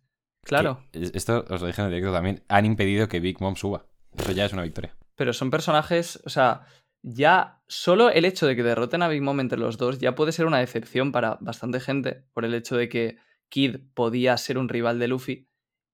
Claro. 0.45 0.85
Que- 0.93 1.11
esto 1.15 1.45
os 1.49 1.61
lo 1.61 1.67
dije 1.67 1.81
en 1.83 1.87
el 1.89 1.93
directo 1.95 2.13
también. 2.13 2.45
Han 2.49 2.67
impedido 2.67 3.09
que 3.09 3.21
Big 3.21 3.41
Mom 3.41 3.57
suba. 3.57 3.87
Eso 4.17 4.33
ya 4.33 4.45
es 4.45 4.53
una 4.53 4.63
victoria. 4.63 4.97
Pero 5.15 5.33
son 5.33 5.51
personajes, 5.51 6.21
o 6.25 6.31
sea, 6.31 6.67
ya 7.03 7.63
solo 7.69 8.11
el 8.11 8.25
hecho 8.25 8.47
de 8.47 8.57
que 8.57 8.63
derroten 8.63 9.03
a 9.03 9.09
Big 9.09 9.23
Mom 9.23 9.41
entre 9.41 9.59
los 9.59 9.77
dos 9.79 9.99
ya 9.99 10.15
puede 10.15 10.33
ser 10.33 10.47
una 10.47 10.59
decepción 10.59 11.13
para 11.13 11.39
bastante 11.41 11.81
gente 11.81 12.25
por 12.33 12.45
el 12.45 12.55
hecho 12.55 12.77
de 12.77 12.89
que 12.89 13.17
Kid 13.49 13.77
podía 13.95 14.37
ser 14.37 14.59
un 14.59 14.69
rival 14.69 14.99
de 14.99 15.09
Luffy 15.09 15.49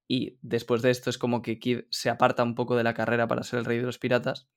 y 0.08 0.38
después 0.42 0.82
de 0.82 0.90
esto 0.90 1.10
es 1.10 1.18
como 1.18 1.42
que 1.42 1.58
Kid 1.58 1.80
se 1.90 2.10
aparta 2.10 2.42
un 2.42 2.54
poco 2.54 2.76
de 2.76 2.84
la 2.84 2.94
carrera 2.94 3.26
para 3.28 3.42
ser 3.42 3.58
el 3.58 3.64
rey 3.64 3.78
de 3.78 3.84
los 3.84 3.98
piratas. 3.98 4.48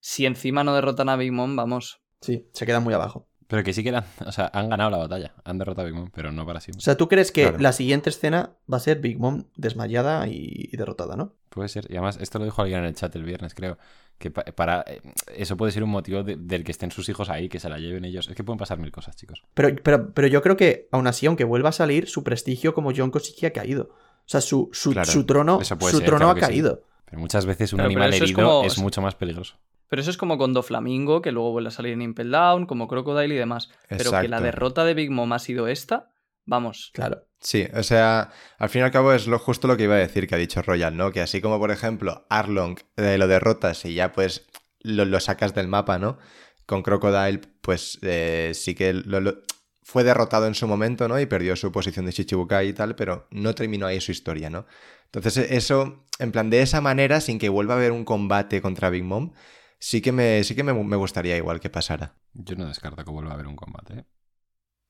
Si 0.00 0.26
encima 0.26 0.62
no 0.62 0.74
derrotan 0.74 1.08
a 1.08 1.16
Big 1.16 1.32
Mom, 1.32 1.56
vamos. 1.56 2.00
Sí, 2.20 2.48
se 2.52 2.66
quedan 2.66 2.84
muy 2.84 2.94
abajo. 2.94 3.28
Pero 3.48 3.62
que 3.62 3.72
sí 3.72 3.82
que 3.84 3.90
eran, 3.90 4.04
o 4.26 4.32
sea, 4.32 4.50
han 4.52 4.68
ganado 4.68 4.90
la 4.90 4.96
batalla. 4.98 5.32
Han 5.44 5.58
derrotado 5.58 5.86
a 5.86 5.90
Big 5.90 5.98
Mom, 5.98 6.10
pero 6.12 6.32
no 6.32 6.44
para 6.44 6.58
O 6.58 6.60
siempre. 6.60 6.82
sea, 6.82 6.96
¿tú 6.96 7.08
crees 7.08 7.30
que 7.30 7.42
Claro. 7.42 7.58
la 7.58 7.72
siguiente 7.72 8.10
escena 8.10 8.50
va 8.72 8.78
a 8.78 8.80
ser 8.80 8.98
Big 9.00 9.18
Mom 9.18 9.44
desmayada 9.56 10.26
y, 10.26 10.68
y 10.72 10.76
derrotada, 10.76 11.14
no? 11.16 11.32
Puede 11.50 11.68
ser. 11.68 11.86
Y 11.88 11.92
además, 11.94 12.18
esto 12.20 12.38
lo 12.38 12.44
dijo 12.44 12.60
alguien 12.62 12.80
en 12.80 12.86
el 12.86 12.94
chat 12.94 13.14
el 13.14 13.22
viernes, 13.24 13.54
creo. 13.54 13.78
Que 14.18 14.30
pa- 14.30 14.44
para. 14.44 14.82
eh, 14.88 15.00
Eso 15.36 15.56
puede 15.56 15.72
ser 15.72 15.84
un 15.84 15.90
motivo 15.90 16.22
de- 16.22 16.36
del 16.36 16.64
que 16.64 16.72
estén 16.72 16.90
sus 16.90 17.08
hijos 17.08 17.28
ahí, 17.30 17.48
que 17.48 17.60
se 17.60 17.68
la 17.68 17.78
lleven 17.78 18.04
ellos. 18.04 18.28
Es 18.28 18.34
que 18.34 18.42
pueden 18.42 18.58
pasar 18.58 18.78
mil 18.78 18.90
cosas, 18.90 19.14
chicos. 19.14 19.42
Pero, 19.54 19.68
pero, 19.82 20.12
pero 20.12 20.26
yo 20.28 20.42
creo 20.42 20.56
que, 20.56 20.88
aún 20.90 21.06
así, 21.06 21.26
aunque 21.26 21.44
vuelva 21.44 21.68
a 21.68 21.72
salir, 21.72 22.08
su 22.08 22.24
prestigio 22.24 22.74
como 22.74 22.92
Yonko 22.92 23.20
sí 23.20 23.34
que 23.38 23.46
ha 23.46 23.52
caído. 23.52 23.90
O 23.90 24.28
sea, 24.28 24.40
su, 24.40 24.70
su, 24.72 24.90
Claro, 24.92 25.10
su 25.12 25.24
trono, 25.24 25.62
su 25.62 25.76
ser, 25.76 26.04
trono 26.04 26.18
claro 26.18 26.30
ha 26.30 26.34
sí. 26.34 26.40
caído. 26.40 26.82
Pero 27.04 27.20
muchas 27.20 27.46
veces 27.46 27.72
un 27.72 27.76
Pero- 27.76 27.90
pero 27.90 28.00
animal 28.00 28.14
es 28.14 28.20
herido 28.22 28.36
como- 28.48 28.64
es 28.64 28.78
mucho 28.78 29.00
más 29.02 29.14
peligroso. 29.14 29.54
Pero 29.88 30.02
eso 30.02 30.10
es 30.10 30.16
como 30.16 30.38
con 30.38 30.52
Doflamingo, 30.52 31.22
que 31.22 31.32
luego 31.32 31.52
vuelve 31.52 31.68
a 31.68 31.72
salir 31.72 31.92
en 31.92 32.02
Impel 32.02 32.30
Down, 32.30 32.66
como 32.66 32.88
Crocodile 32.88 33.34
y 33.34 33.38
demás. 33.38 33.70
Pero 33.88 34.10
que 34.20 34.28
la 34.28 34.40
derrota 34.40 34.84
de 34.84 34.94
Big 34.94 35.10
Mom 35.10 35.32
ha 35.32 35.38
sido 35.38 35.68
esta, 35.68 36.10
vamos. 36.44 36.90
Claro. 36.92 37.22
Sí, 37.40 37.66
o 37.74 37.82
sea, 37.82 38.30
al 38.58 38.68
fin 38.70 38.80
y 38.80 38.84
al 38.84 38.90
cabo 38.90 39.12
es 39.12 39.26
lo 39.26 39.38
justo 39.38 39.68
lo 39.68 39.76
que 39.76 39.84
iba 39.84 39.94
a 39.94 39.98
decir 39.98 40.26
que 40.26 40.34
ha 40.34 40.38
dicho 40.38 40.62
Royal, 40.62 40.96
¿no? 40.96 41.12
Que 41.12 41.20
así 41.20 41.40
como, 41.40 41.58
por 41.58 41.70
ejemplo, 41.70 42.26
Arlong 42.30 42.78
eh, 42.96 43.18
lo 43.18 43.28
derrotas 43.28 43.84
y 43.84 43.94
ya 43.94 44.12
pues 44.12 44.46
lo, 44.80 45.04
lo 45.04 45.20
sacas 45.20 45.54
del 45.54 45.68
mapa, 45.68 45.98
¿no? 45.98 46.18
Con 46.64 46.82
Crocodile, 46.82 47.40
pues 47.60 47.98
eh, 48.02 48.52
sí 48.54 48.74
que 48.74 48.92
lo- 48.94 49.20
lo- 49.20 49.36
fue 49.82 50.02
derrotado 50.02 50.46
en 50.48 50.54
su 50.56 50.66
momento, 50.66 51.06
¿no? 51.06 51.20
Y 51.20 51.26
perdió 51.26 51.54
su 51.54 51.70
posición 51.70 52.06
de 52.06 52.12
Shichibukai 52.12 52.68
y 52.68 52.72
tal, 52.72 52.96
pero 52.96 53.28
no 53.30 53.54
terminó 53.54 53.86
ahí 53.86 54.00
su 54.00 54.10
historia, 54.10 54.50
¿no? 54.50 54.66
Entonces 55.12 55.50
eso, 55.52 56.04
en 56.18 56.32
plan, 56.32 56.50
de 56.50 56.62
esa 56.62 56.80
manera, 56.80 57.20
sin 57.20 57.38
que 57.38 57.48
vuelva 57.50 57.74
a 57.74 57.76
haber 57.76 57.92
un 57.92 58.04
combate 58.04 58.60
contra 58.60 58.90
Big 58.90 59.04
Mom, 59.04 59.32
sí 59.78 60.00
que 60.00 60.12
me, 60.12 60.42
sí 60.44 60.54
que 60.54 60.62
me, 60.62 60.72
me 60.72 60.96
gustaría 60.96 61.36
igual 61.36 61.60
que 61.60 61.70
pasara. 61.70 62.14
Yo 62.32 62.56
no 62.56 62.66
descarto 62.66 63.04
que 63.04 63.10
vuelva 63.10 63.32
a 63.32 63.34
haber 63.34 63.46
un 63.46 63.56
combate. 63.56 64.00
¿eh? 64.00 64.04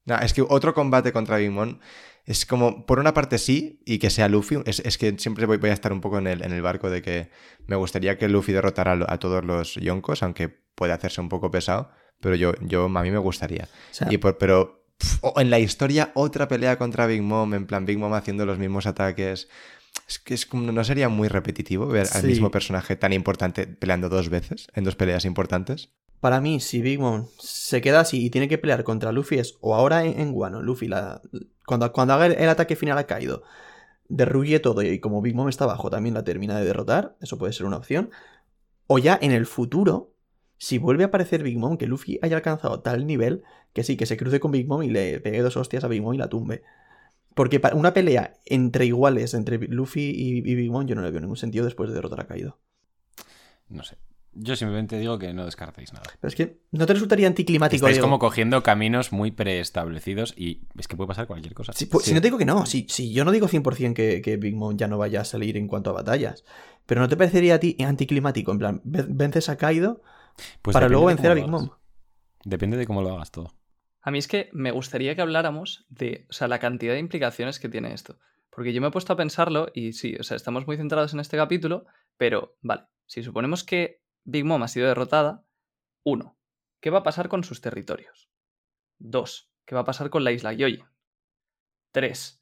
No, 0.06 0.16
es 0.18 0.32
que 0.32 0.42
otro 0.42 0.72
combate 0.72 1.12
contra 1.12 1.36
Big 1.36 1.50
Mom 1.50 1.78
es 2.24 2.46
como, 2.46 2.86
por 2.86 2.98
una 2.98 3.14
parte 3.14 3.38
sí, 3.38 3.82
y 3.84 3.98
que 3.98 4.10
sea 4.10 4.28
Luffy. 4.28 4.58
Es, 4.64 4.80
es 4.80 4.98
que 4.98 5.16
siempre 5.18 5.46
voy, 5.46 5.58
voy, 5.58 5.70
a 5.70 5.72
estar 5.72 5.92
un 5.92 6.00
poco 6.00 6.18
en 6.18 6.26
el, 6.26 6.42
en 6.42 6.52
el, 6.52 6.62
barco 6.62 6.90
de 6.90 7.02
que 7.02 7.30
me 7.66 7.76
gustaría 7.76 8.18
que 8.18 8.28
Luffy 8.28 8.52
derrotara 8.52 8.92
a, 8.92 9.12
a 9.14 9.18
todos 9.18 9.44
los 9.44 9.74
Yonkos, 9.74 10.22
aunque 10.22 10.48
puede 10.48 10.92
hacerse 10.92 11.20
un 11.20 11.28
poco 11.28 11.50
pesado. 11.50 11.90
Pero 12.20 12.34
yo, 12.34 12.54
yo 12.62 12.84
a 12.86 13.02
mí 13.02 13.10
me 13.10 13.18
gustaría. 13.18 13.64
O 13.64 13.94
sea, 13.94 14.08
Y 14.10 14.18
por, 14.18 14.38
pero 14.38 14.86
pf, 14.96 15.18
o 15.22 15.40
en 15.40 15.50
la 15.50 15.58
historia, 15.58 16.12
otra 16.14 16.48
pelea 16.48 16.78
contra 16.78 17.06
Big 17.06 17.22
Mom, 17.22 17.54
en 17.54 17.66
plan 17.66 17.84
Big 17.84 17.98
Mom 17.98 18.14
haciendo 18.14 18.46
los 18.46 18.58
mismos 18.58 18.86
ataques. 18.86 19.48
Es 20.06 20.18
que 20.18 20.34
es 20.34 20.46
como, 20.46 20.70
no 20.70 20.84
sería 20.84 21.08
muy 21.08 21.28
repetitivo 21.28 21.86
ver 21.86 22.06
al 22.12 22.24
mismo 22.24 22.50
personaje 22.50 22.94
tan 22.96 23.12
importante 23.12 23.66
peleando 23.66 24.08
dos 24.08 24.28
veces, 24.28 24.68
en 24.74 24.84
dos 24.84 24.94
peleas 24.94 25.24
importantes. 25.24 25.90
Para 26.20 26.40
mí, 26.40 26.60
si 26.60 26.80
Big 26.80 26.98
Mom 26.98 27.26
se 27.38 27.80
queda 27.80 28.00
así 28.00 28.24
y 28.24 28.30
tiene 28.30 28.48
que 28.48 28.58
pelear 28.58 28.84
contra 28.84 29.12
Luffy 29.12 29.38
es 29.38 29.56
o 29.60 29.74
ahora 29.74 30.04
en, 30.04 30.18
en 30.20 30.30
Wano, 30.32 30.62
Luffy, 30.62 30.88
la, 30.88 31.20
cuando, 31.66 31.92
cuando 31.92 32.14
haga 32.14 32.26
el, 32.26 32.32
el 32.32 32.48
ataque 32.48 32.76
final 32.76 32.96
a 32.98 33.04
Kaido, 33.04 33.42
derruye 34.08 34.60
todo 34.60 34.82
y 34.82 35.00
como 35.00 35.22
Big 35.22 35.34
Mom 35.34 35.48
está 35.48 35.64
abajo 35.64 35.90
también 35.90 36.14
la 36.14 36.24
termina 36.24 36.58
de 36.58 36.64
derrotar, 36.64 37.16
eso 37.20 37.38
puede 37.38 37.52
ser 37.52 37.66
una 37.66 37.76
opción. 37.76 38.10
O 38.86 38.98
ya 38.98 39.18
en 39.20 39.32
el 39.32 39.46
futuro, 39.46 40.14
si 40.58 40.78
vuelve 40.78 41.04
a 41.04 41.08
aparecer 41.08 41.42
Big 41.42 41.58
Mom, 41.58 41.76
que 41.76 41.86
Luffy 41.86 42.18
haya 42.22 42.36
alcanzado 42.36 42.80
tal 42.80 43.06
nivel 43.06 43.42
que 43.72 43.84
sí, 43.84 43.96
que 43.96 44.06
se 44.06 44.16
cruce 44.16 44.40
con 44.40 44.52
Big 44.52 44.66
Mom 44.66 44.82
y 44.82 44.88
le 44.88 45.20
pegue 45.20 45.42
dos 45.42 45.56
hostias 45.56 45.84
a 45.84 45.88
Big 45.88 46.00
Mom 46.00 46.14
y 46.14 46.18
la 46.18 46.28
tumbe. 46.28 46.62
Porque 47.36 47.60
una 47.74 47.92
pelea 47.92 48.32
entre 48.46 48.86
iguales, 48.86 49.34
entre 49.34 49.58
Luffy 49.58 50.00
y, 50.10 50.38
y 50.38 50.54
Big 50.54 50.70
Mom, 50.70 50.86
yo 50.86 50.94
no 50.94 51.02
le 51.02 51.10
veo 51.10 51.20
ningún 51.20 51.36
sentido 51.36 51.66
después 51.66 51.90
de 51.90 51.94
derrotar 51.94 52.20
a 52.20 52.26
Kaido. 52.26 52.58
No 53.68 53.84
sé. 53.84 53.98
Yo 54.32 54.56
simplemente 54.56 54.98
digo 54.98 55.18
que 55.18 55.34
no 55.34 55.44
descartéis 55.44 55.92
nada. 55.92 56.06
Pero 56.18 56.28
es 56.28 56.34
que 56.34 56.60
no 56.70 56.86
te 56.86 56.94
resultaría 56.94 57.26
anticlimático. 57.26 57.86
Diego? 57.88 58.00
como 58.02 58.18
cogiendo 58.18 58.62
caminos 58.62 59.12
muy 59.12 59.32
preestablecidos 59.32 60.32
y 60.34 60.62
es 60.78 60.88
que 60.88 60.96
puede 60.96 61.08
pasar 61.08 61.26
cualquier 61.26 61.52
cosa. 61.52 61.74
Si, 61.74 61.84
pues, 61.84 62.06
si 62.06 62.14
no 62.14 62.22
te 62.22 62.28
digo 62.28 62.38
que 62.38 62.46
no, 62.46 62.64
si, 62.64 62.86
si 62.88 63.12
yo 63.12 63.26
no 63.26 63.32
digo 63.32 63.48
100% 63.48 63.92
que, 63.92 64.22
que 64.22 64.38
Big 64.38 64.56
Mom 64.56 64.74
ya 64.76 64.88
no 64.88 64.96
vaya 64.96 65.20
a 65.20 65.24
salir 65.24 65.58
en 65.58 65.68
cuanto 65.68 65.90
a 65.90 65.92
batallas, 65.92 66.44
pero 66.86 67.02
¿no 67.02 67.08
te 67.08 67.18
parecería 67.18 67.56
a 67.56 67.60
ti 67.60 67.76
anticlimático? 67.84 68.50
En 68.50 68.58
plan, 68.58 68.80
ve- 68.84 69.04
vences 69.08 69.50
a 69.50 69.58
Kaido 69.58 70.00
Pues 70.62 70.72
para 70.72 70.88
luego 70.88 71.04
vencer 71.06 71.30
a 71.30 71.34
Big. 71.34 71.48
Mom. 71.48 71.68
Depende 72.44 72.78
de 72.78 72.86
cómo 72.86 73.02
lo 73.02 73.14
hagas 73.14 73.30
todo. 73.30 73.52
A 74.06 74.12
mí 74.12 74.18
es 74.18 74.28
que 74.28 74.50
me 74.52 74.70
gustaría 74.70 75.16
que 75.16 75.22
habláramos 75.22 75.84
de, 75.88 76.26
o 76.30 76.32
sea, 76.32 76.46
la 76.46 76.60
cantidad 76.60 76.92
de 76.92 77.00
implicaciones 77.00 77.58
que 77.58 77.68
tiene 77.68 77.92
esto. 77.92 78.20
Porque 78.50 78.72
yo 78.72 78.80
me 78.80 78.86
he 78.86 78.92
puesto 78.92 79.12
a 79.12 79.16
pensarlo 79.16 79.66
y 79.74 79.94
sí, 79.94 80.14
o 80.20 80.22
sea, 80.22 80.36
estamos 80.36 80.64
muy 80.64 80.76
centrados 80.76 81.12
en 81.12 81.18
este 81.18 81.36
capítulo, 81.36 81.86
pero 82.16 82.56
vale, 82.60 82.84
si 83.06 83.24
suponemos 83.24 83.64
que 83.64 84.00
Big 84.22 84.44
Mom 84.44 84.62
ha 84.62 84.68
sido 84.68 84.86
derrotada, 84.86 85.44
uno, 86.04 86.38
¿qué 86.78 86.90
va 86.90 86.98
a 86.98 87.02
pasar 87.02 87.28
con 87.28 87.42
sus 87.42 87.60
territorios? 87.60 88.30
Dos, 89.00 89.50
¿qué 89.64 89.74
va 89.74 89.80
a 89.80 89.86
pasar 89.86 90.08
con 90.08 90.22
la 90.22 90.30
isla 90.30 90.52
Yoyi? 90.52 90.84
Tres, 91.90 92.40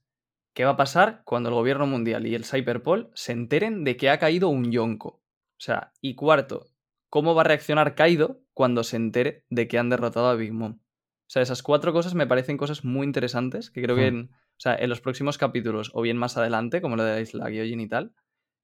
¿qué 0.52 0.66
va 0.66 0.72
a 0.72 0.76
pasar 0.76 1.22
cuando 1.24 1.48
el 1.48 1.54
gobierno 1.54 1.86
mundial 1.86 2.26
y 2.26 2.34
el 2.34 2.44
Cyberpol 2.44 3.10
se 3.14 3.32
enteren 3.32 3.84
de 3.84 3.96
que 3.96 4.10
ha 4.10 4.18
caído 4.18 4.50
un 4.50 4.70
Yonko? 4.70 5.08
O 5.08 5.22
sea, 5.56 5.94
y 6.02 6.14
cuarto, 6.14 6.66
¿cómo 7.08 7.34
va 7.34 7.40
a 7.40 7.44
reaccionar 7.44 7.94
Kaido 7.94 8.42
cuando 8.52 8.84
se 8.84 8.96
entere 8.96 9.46
de 9.48 9.66
que 9.66 9.78
han 9.78 9.88
derrotado 9.88 10.26
a 10.26 10.34
Big 10.34 10.52
Mom? 10.52 10.83
O 11.26 11.30
sea, 11.34 11.42
esas 11.42 11.62
cuatro 11.62 11.92
cosas 11.92 12.14
me 12.14 12.26
parecen 12.26 12.56
cosas 12.56 12.84
muy 12.84 13.06
interesantes 13.06 13.70
que 13.70 13.82
creo 13.82 13.96
que 13.96 14.10
Hmm. 14.10 14.16
en, 14.16 14.30
o 14.32 14.60
sea, 14.60 14.76
en 14.76 14.88
los 14.88 15.00
próximos 15.00 15.38
capítulos 15.38 15.90
o 15.94 16.02
bien 16.02 16.16
más 16.16 16.36
adelante, 16.36 16.80
como 16.80 16.96
lo 16.96 17.04
de 17.04 17.14
la 17.14 17.20
isla 17.20 17.48
Gyojin 17.50 17.80
y 17.80 17.88
tal, 17.88 18.12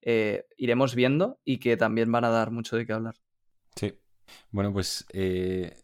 eh, 0.03 0.47
iremos 0.57 0.95
viendo 0.95 1.41
y 1.45 1.59
que 1.59 1.77
también 1.77 2.11
van 2.13 2.25
a 2.25 2.31
dar 2.31 2.51
mucho 2.51 2.77
de 2.77 2.87
qué 2.87 2.93
hablar. 2.93 3.17
Sí. 3.77 3.95
Bueno, 4.51 4.73
pues 4.73 5.07
eh, 5.13 5.77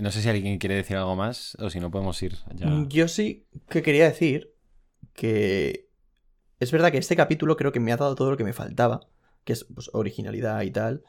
no 0.00 0.10
sé 0.10 0.22
si 0.22 0.28
alguien 0.28 0.58
quiere 0.58 0.76
decir 0.76 0.96
algo 0.96 1.16
más 1.16 1.56
o 1.58 1.68
si 1.70 1.80
no 1.80 1.90
podemos 1.90 2.22
ir 2.22 2.36
ya. 2.54 2.66
Mm, 2.66 2.88
Yo 2.88 3.08
sí 3.08 3.46
que 3.68 3.82
quería 3.82 4.04
decir 4.04 4.54
que 5.14 5.88
es 6.60 6.70
verdad 6.70 6.92
que 6.92 6.98
este 6.98 7.16
capítulo 7.16 7.56
creo 7.56 7.72
que 7.72 7.80
me 7.80 7.92
ha 7.92 7.96
dado 7.96 8.14
todo 8.14 8.30
lo 8.30 8.36
que 8.36 8.44
me 8.44 8.52
faltaba, 8.52 9.00
que 9.44 9.54
es 9.54 9.64
pues, 9.64 9.90
originalidad 9.92 10.62
y 10.62 10.70
tal, 10.70 11.02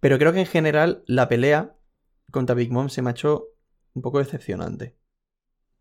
pero 0.00 0.18
creo 0.18 0.32
que 0.32 0.40
en 0.40 0.46
general 0.46 1.02
la 1.06 1.28
pelea 1.28 1.74
contra 2.30 2.54
Big 2.54 2.70
Mom 2.70 2.88
se 2.88 3.02
me 3.02 3.10
ha 3.10 3.12
hecho 3.12 3.46
un 3.94 4.02
poco 4.02 4.18
decepcionante. 4.18 4.96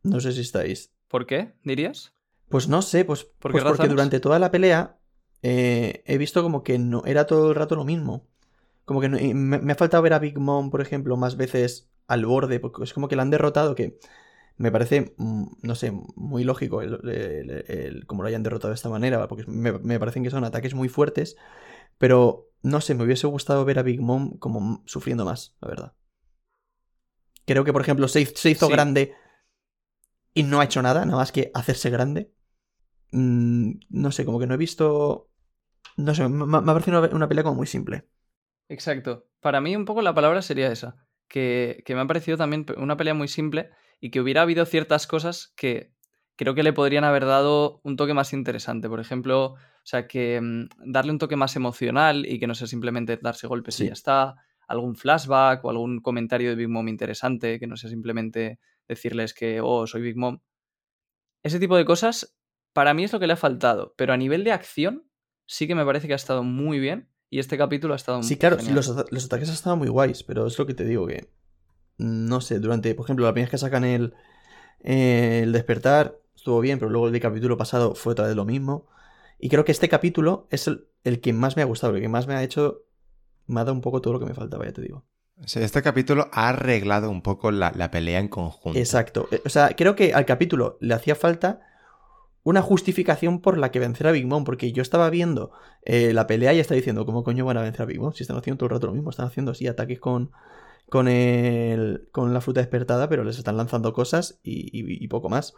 No 0.03 0.19
sé 0.19 0.31
si 0.31 0.41
estáis. 0.41 0.91
¿Por 1.07 1.25
qué, 1.25 1.53
dirías? 1.63 2.13
Pues 2.49 2.67
no 2.67 2.81
sé, 2.81 3.03
pues, 3.05 3.25
¿Por 3.25 3.51
qué 3.51 3.59
pues 3.59 3.63
porque 3.65 3.87
durante 3.89 4.19
toda 4.19 4.39
la 4.39 4.51
pelea 4.51 4.97
eh, 5.41 6.03
he 6.05 6.17
visto 6.17 6.41
como 6.43 6.63
que 6.63 6.79
no 6.79 7.03
era 7.05 7.25
todo 7.27 7.49
el 7.49 7.55
rato 7.55 7.75
lo 7.75 7.83
mismo. 7.83 8.25
Como 8.85 9.01
que 9.01 9.09
no- 9.09 9.17
me, 9.17 9.59
me 9.59 9.73
ha 9.73 9.75
faltado 9.75 10.03
ver 10.03 10.13
a 10.13 10.19
Big 10.19 10.37
Mom, 10.39 10.69
por 10.71 10.81
ejemplo, 10.81 11.17
más 11.17 11.35
veces 11.35 11.89
al 12.07 12.25
borde, 12.25 12.59
porque 12.59 12.83
es 12.83 12.93
como 12.93 13.07
que 13.09 13.15
la 13.17 13.23
han 13.23 13.29
derrotado, 13.31 13.75
que 13.75 13.99
me 14.57 14.71
parece, 14.71 15.13
mm, 15.17 15.45
no 15.61 15.75
sé, 15.75 15.91
muy 16.15 16.43
lógico 16.45 16.81
el, 16.81 16.99
el- 17.09 17.65
el- 17.69 18.05
como 18.07 18.23
lo 18.23 18.29
hayan 18.29 18.43
derrotado 18.43 18.69
de 18.71 18.75
esta 18.75 18.89
manera, 18.89 19.27
porque 19.27 19.45
me, 19.47 19.73
me 19.73 19.99
parecen 19.99 20.23
que 20.23 20.31
son 20.31 20.43
ataques 20.45 20.73
muy 20.73 20.89
fuertes, 20.89 21.37
pero 21.97 22.49
no 22.63 22.81
sé, 22.81 22.95
me 22.95 23.03
hubiese 23.05 23.27
gustado 23.27 23.65
ver 23.65 23.79
a 23.79 23.83
Big 23.83 24.01
Mom 24.01 24.37
como 24.39 24.59
m- 24.59 24.79
sufriendo 24.85 25.25
más, 25.25 25.57
la 25.61 25.67
verdad. 25.69 25.93
Creo 27.47 27.63
que, 27.63 27.73
por 27.73 27.81
ejemplo, 27.81 28.07
se, 28.07 28.21
hiz- 28.21 28.35
se 28.35 28.51
hizo 28.51 28.67
Sí. 28.67 28.73
grande 28.73 29.15
y 30.33 30.43
no 30.43 30.59
ha 30.59 30.65
hecho 30.65 30.81
nada, 30.81 31.05
nada 31.05 31.17
más 31.17 31.31
que 31.31 31.51
hacerse 31.53 31.89
grande. 31.89 32.31
Mm, 33.11 33.71
no 33.89 34.11
sé, 34.11 34.25
como 34.25 34.39
que 34.39 34.47
no 34.47 34.53
he 34.53 34.57
visto. 34.57 35.29
No 35.97 36.13
sé, 36.13 36.27
me, 36.27 36.45
me 36.45 36.57
ha 36.57 36.61
parecido 36.63 36.99
una, 36.99 37.09
una 37.15 37.27
pelea 37.27 37.43
como 37.43 37.55
muy 37.55 37.67
simple. 37.67 38.07
Exacto. 38.69 39.27
Para 39.39 39.61
mí 39.61 39.75
un 39.75 39.85
poco 39.85 40.01
la 40.01 40.13
palabra 40.13 40.41
sería 40.41 40.71
esa, 40.71 40.97
que, 41.27 41.81
que 41.85 41.95
me 41.95 42.01
ha 42.01 42.07
parecido 42.07 42.37
también 42.37 42.65
una 42.77 42.97
pelea 42.97 43.13
muy 43.13 43.27
simple 43.27 43.69
y 43.99 44.11
que 44.11 44.19
hubiera 44.21 44.41
habido 44.41 44.65
ciertas 44.65 45.07
cosas 45.07 45.53
que 45.55 45.93
creo 46.35 46.53
que 46.53 46.63
le 46.63 46.73
podrían 46.73 47.03
haber 47.03 47.25
dado 47.25 47.79
un 47.83 47.95
toque 47.95 48.13
más 48.13 48.33
interesante. 48.33 48.89
Por 48.89 48.99
ejemplo, 48.99 49.53
o 49.53 49.57
sea, 49.83 50.07
que 50.07 50.39
mm, 50.41 50.91
darle 50.91 51.11
un 51.11 51.17
toque 51.19 51.35
más 51.35 51.55
emocional 51.55 52.25
y 52.25 52.39
que 52.39 52.47
no 52.47 52.55
sea 52.55 52.67
simplemente 52.67 53.17
darse 53.17 53.47
golpes 53.47 53.79
y 53.79 53.87
ya 53.87 53.93
está. 53.93 54.35
Algún 54.67 54.95
flashback 54.95 55.63
o 55.65 55.69
algún 55.69 55.99
comentario 56.01 56.49
de 56.49 56.55
Big 56.55 56.69
Mom 56.69 56.87
interesante, 56.87 57.59
que 57.59 57.67
no 57.67 57.77
sea 57.77 57.89
simplemente 57.89 58.59
decirles 58.87 59.33
que, 59.33 59.61
oh, 59.61 59.87
soy 59.87 60.01
Big 60.01 60.17
Mom. 60.17 60.39
Ese 61.43 61.59
tipo 61.59 61.77
de 61.77 61.85
cosas, 61.85 62.35
para 62.73 62.93
mí 62.93 63.03
es 63.03 63.13
lo 63.13 63.19
que 63.19 63.27
le 63.27 63.33
ha 63.33 63.37
faltado. 63.37 63.93
Pero 63.97 64.13
a 64.13 64.17
nivel 64.17 64.43
de 64.43 64.51
acción, 64.51 65.05
sí 65.45 65.67
que 65.67 65.75
me 65.75 65.85
parece 65.85 66.07
que 66.07 66.13
ha 66.13 66.17
estado 66.17 66.43
muy 66.43 66.79
bien. 66.79 67.09
Y 67.29 67.39
este 67.39 67.57
capítulo 67.57 67.93
ha 67.93 67.97
estado 67.97 68.21
Sí, 68.23 68.35
muy 68.35 68.39
claro, 68.39 68.57
genial. 68.57 68.75
los, 68.75 68.87
los 69.11 69.25
ataques 69.25 69.49
estaban 69.49 69.79
muy 69.79 69.89
guays, 69.89 70.23
pero 70.23 70.47
es 70.47 70.57
lo 70.57 70.65
que 70.65 70.73
te 70.73 70.85
digo 70.85 71.07
que. 71.07 71.29
No 71.97 72.41
sé, 72.41 72.59
durante, 72.59 72.93
por 72.95 73.05
ejemplo, 73.05 73.25
la 73.25 73.33
primera 73.33 73.45
vez 73.47 73.51
que 73.51 73.57
sacan 73.57 73.83
el, 73.83 74.13
el 74.79 75.51
despertar 75.51 76.19
estuvo 76.35 76.59
bien, 76.61 76.79
pero 76.79 76.91
luego 76.91 77.07
el 77.07 77.13
de 77.13 77.19
capítulo 77.19 77.57
pasado 77.57 77.95
fue 77.95 78.13
otra 78.13 78.27
vez 78.27 78.35
lo 78.35 78.45
mismo. 78.45 78.87
Y 79.39 79.49
creo 79.49 79.65
que 79.65 79.71
este 79.71 79.89
capítulo 79.89 80.47
es 80.51 80.67
el, 80.67 80.87
el 81.03 81.19
que 81.19 81.33
más 81.33 81.55
me 81.57 81.63
ha 81.63 81.65
gustado, 81.65 81.95
el 81.95 82.01
que 82.01 82.07
más 82.09 82.27
me 82.27 82.35
ha 82.35 82.43
hecho. 82.43 82.83
Me 83.47 83.59
ha 83.61 83.63
dado 83.63 83.73
un 83.73 83.81
poco 83.81 84.01
todo 84.01 84.13
lo 84.13 84.19
que 84.19 84.25
me 84.25 84.33
faltaba, 84.33 84.65
ya 84.65 84.73
te 84.73 84.81
digo. 84.81 85.05
O 85.43 85.47
sea, 85.47 85.63
este 85.63 85.81
capítulo 85.81 86.29
ha 86.31 86.49
arreglado 86.49 87.09
un 87.09 87.21
poco 87.21 87.51
la, 87.51 87.71
la 87.75 87.91
pelea 87.91 88.19
en 88.19 88.27
conjunto. 88.27 88.77
Exacto. 88.79 89.27
Eh, 89.31 89.41
O 89.45 89.49
sea, 89.49 89.69
creo 89.75 89.95
que 89.95 90.13
al 90.13 90.25
capítulo 90.25 90.77
le 90.81 90.93
hacía 90.93 91.15
falta 91.15 91.61
una 92.43 92.61
justificación 92.61 93.41
por 93.41 93.57
la 93.57 93.71
que 93.71 93.79
vencer 93.79 94.07
a 94.07 94.11
Big 94.11 94.25
Mom, 94.25 94.43
porque 94.45 94.71
yo 94.71 94.81
estaba 94.81 95.09
viendo 95.09 95.51
eh, 95.83 96.13
la 96.13 96.27
pelea 96.27 96.53
y 96.53 96.59
estaba 96.59 96.77
diciendo, 96.77 97.05
¿cómo 97.05 97.23
coño 97.23 97.45
van 97.45 97.57
a 97.57 97.61
vencer 97.61 97.81
a 97.81 97.85
Big 97.85 97.99
Mom? 97.99 98.13
Si 98.13 98.23
están 98.23 98.37
haciendo 98.37 98.57
todo 98.57 98.67
el 98.67 98.71
rato 98.75 98.87
lo 98.87 98.93
mismo, 98.93 99.09
están 99.09 99.27
haciendo 99.27 99.51
así 99.51 99.67
ataques 99.67 99.99
con, 99.99 100.31
con, 100.89 101.07
el, 101.09 102.07
con 102.11 102.33
la 102.33 102.39
fruta 102.41 102.61
despertada, 102.61 103.09
pero 103.09 103.23
les 103.25 103.37
están 103.37 103.57
lanzando 103.57 103.91
cosas 103.93 104.39
y, 104.43 104.69
y- 104.71 105.03
y 105.03 105.07
poco 105.09 105.27
más. 105.29 105.53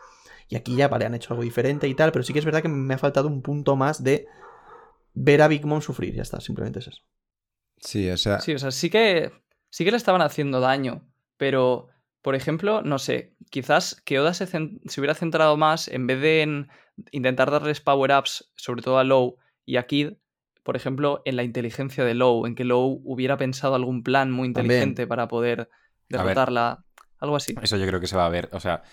Y 0.47 0.55
aquí 0.55 0.75
ya, 0.75 0.87
vale, 0.87 1.05
han 1.05 1.13
hecho 1.13 1.33
algo 1.33 1.43
diferente 1.43 1.87
y 1.87 1.93
tal, 1.93 2.11
pero 2.11 2.23
sí 2.23 2.33
que 2.33 2.39
es 2.39 2.45
verdad 2.45 2.63
que 2.63 2.69
me 2.69 2.95
ha 2.95 2.97
faltado 2.97 3.27
un 3.27 3.43
punto 3.43 3.75
más 3.75 4.03
de 4.03 4.25
ver 5.13 5.41
a 5.43 5.47
Big 5.47 5.65
Mom 5.65 5.81
sufrir, 5.81 6.15
ya 6.15 6.23
está, 6.23 6.41
simplemente 6.41 6.79
es 6.79 6.87
eso. 6.87 7.01
Sí, 7.80 8.09
o 8.09 8.17
sea, 8.17 8.39
Sí, 8.39 8.53
o 8.53 8.59
sea, 8.59 8.71
sí 8.71 8.89
que, 8.89 9.32
sí 9.69 9.86
que 9.86 9.91
le 9.91 9.97
estaban 9.97 10.21
haciendo 10.21 10.59
daño, 10.59 11.07
pero, 11.38 11.88
por 12.21 12.36
ejemplo, 12.36 12.82
no 12.82 12.99
sé, 12.99 13.34
quizás 13.49 14.01
que 14.05 14.19
Oda 14.19 14.34
se, 14.34 14.45
se 14.47 15.01
hubiera 15.01 15.13
centrado 15.13 15.57
más 15.57 15.88
en 15.88 16.07
vez 16.07 16.21
de 16.21 16.41
en 16.41 16.69
intentar 17.11 17.51
darles 17.51 17.80
power-ups, 17.82 18.51
sobre 18.55 18.82
todo 18.82 18.97
a 18.99 19.03
Low 19.03 19.38
y 19.65 19.77
a 19.77 19.88
Kid, 19.88 20.13
por 20.63 20.75
ejemplo, 20.75 21.21
en 21.25 21.36
la 21.36 21.43
inteligencia 21.43 22.03
de 22.03 22.13
Low, 22.13 22.45
en 22.45 22.55
que 22.55 22.65
Low 22.65 23.01
hubiera 23.05 23.38
pensado 23.38 23.75
algún 23.75 24.03
plan 24.03 24.32
muy 24.32 24.51
También. 24.53 24.65
inteligente 24.82 25.07
para 25.07 25.27
poder 25.27 25.69
derrotarla, 26.09 26.84
algo 27.19 27.36
así. 27.36 27.55
Eso 27.61 27.77
yo 27.77 27.88
creo 27.88 27.99
que 27.99 28.07
se 28.07 28.17
va 28.17 28.25
a 28.25 28.30
ver. 28.30 28.49
O 28.51 28.59
sea, 28.59 28.84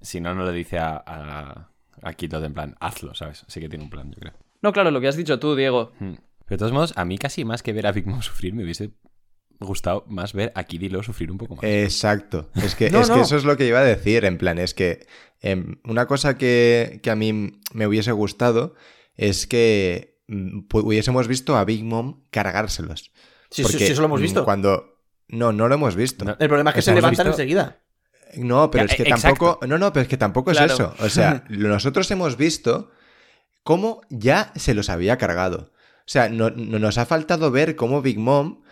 si 0.00 0.20
no, 0.20 0.34
no 0.34 0.44
le 0.44 0.52
dice 0.52 0.78
a, 0.78 1.02
a, 1.04 1.70
a 2.02 2.12
Kito 2.12 2.40
de 2.40 2.46
en 2.46 2.54
plan, 2.54 2.76
hazlo, 2.80 3.14
¿sabes? 3.14 3.44
Sí 3.48 3.60
que 3.60 3.68
tiene 3.68 3.84
un 3.84 3.90
plan, 3.90 4.10
yo 4.10 4.18
creo. 4.20 4.32
No, 4.60 4.72
claro, 4.72 4.90
lo 4.90 5.00
que 5.00 5.08
has 5.08 5.16
dicho 5.16 5.38
tú, 5.38 5.54
Diego. 5.56 5.92
Hmm. 5.98 6.14
Pero 6.48 6.56
de 6.56 6.58
todos 6.58 6.72
modos, 6.72 6.92
a 6.96 7.04
mí 7.04 7.18
casi 7.18 7.44
más 7.44 7.62
que 7.62 7.72
ver 7.72 7.86
a 7.86 7.92
Big 7.92 8.06
Mom 8.06 8.22
sufrir, 8.22 8.54
me 8.54 8.64
hubiese 8.64 8.90
gustado 9.60 10.04
más 10.08 10.32
ver 10.32 10.52
a 10.54 10.64
Kid 10.64 10.82
y 10.82 10.88
Lo 10.88 11.02
sufrir 11.02 11.30
un 11.30 11.38
poco 11.38 11.56
más. 11.56 11.64
Exacto. 11.64 12.48
Es 12.54 12.74
que, 12.74 12.90
No, 12.90 13.00
es 13.00 13.10
que 13.10 13.20
eso 13.20 13.36
es 13.36 13.44
lo 13.44 13.56
que 13.56 13.66
iba 13.66 13.80
a 13.80 13.84
decir. 13.84 14.24
En 14.24 14.38
plan, 14.38 14.58
es 14.58 14.72
que 14.74 15.06
em, 15.40 15.76
una 15.84 16.06
cosa 16.06 16.38
que, 16.38 17.00
que 17.02 17.10
a 17.10 17.16
mí 17.16 17.60
me 17.74 17.86
hubiese 17.86 18.12
gustado 18.12 18.74
es 19.14 19.46
que 19.46 20.20
mm, 20.28 20.60
hubiésemos 20.72 21.28
visto 21.28 21.56
a 21.56 21.64
Big 21.64 21.84
Mom 21.84 22.22
cargárselos. 22.30 23.12
Sí, 23.50 23.62
sí, 23.62 23.62
Porque, 23.62 23.78
sí, 23.78 23.84
eso 23.92 24.00
lo 24.00 24.06
hemos 24.06 24.20
mm, 24.20 24.22
visto. 24.22 24.44
Cuando. 24.44 24.94
No, 25.28 25.52
no 25.52 25.68
lo 25.68 25.74
hemos 25.74 25.94
visto. 25.96 26.24
No. 26.24 26.36
El 26.38 26.48
problema 26.48 26.70
es 26.70 26.74
que 26.74 26.80
O 26.80 26.82
sea, 26.82 26.92
se 26.94 27.00
levantan 27.00 27.26
visto- 27.26 27.42
enseguida. 27.42 27.82
No, 28.36 28.70
pero 28.70 28.84
Ya, 28.86 28.92
es 28.92 28.96
que 28.96 29.02
eh, 29.04 29.08
exacto. 29.10 29.44
tampoco. 29.44 29.66
No, 29.66 29.78
no, 29.78 29.92
pero 29.92 30.02
es 30.02 30.08
que 30.08 30.16
tampoco 30.16 30.50
Claro. 30.52 30.66
es 30.66 30.72
eso. 30.72 30.94
O 31.00 31.08
sea, 31.08 31.44
nosotros 31.48 32.10
hemos 32.10 32.36
visto 32.36 32.90
cómo 33.64 34.02
ya 34.10 34.52
se 34.54 34.74
los 34.74 34.88
había 34.90 35.18
cargado. 35.18 35.72
O 36.08 36.10
sea, 36.10 36.28
no, 36.30 36.50
no- 36.50 36.78
nos 36.78 36.98
ha 36.98 37.06
faltado 37.06 37.50
ver 37.50 37.76
cómo 37.76 38.00
Big 38.02 38.18
Mom 38.18 38.62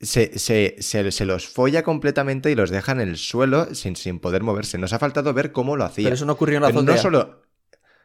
se, 0.00 0.38
se- 0.38 0.76
se- 0.80 1.12
se 1.12 1.24
los 1.26 1.48
folla 1.48 1.82
completamente 1.84 2.50
y 2.50 2.54
los 2.54 2.70
deja 2.70 2.92
en 2.92 3.00
el 3.00 3.16
suelo 3.18 3.74
sin, 3.74 3.96
sin 3.96 4.18
poder 4.18 4.42
moverse. 4.42 4.78
Nos 4.78 4.92
ha 4.94 4.98
faltado 4.98 5.34
ver 5.34 5.52
cómo 5.52 5.76
lo 5.76 5.84
hacía. 5.84 6.04
Pero 6.06 6.14
eso 6.14 6.26
no 6.26 6.32
ocurrió 6.34 6.56
en 6.58 6.62
la 6.62 6.68
azotea. 6.68 6.96
no 6.96 7.00
solo. 7.02 7.42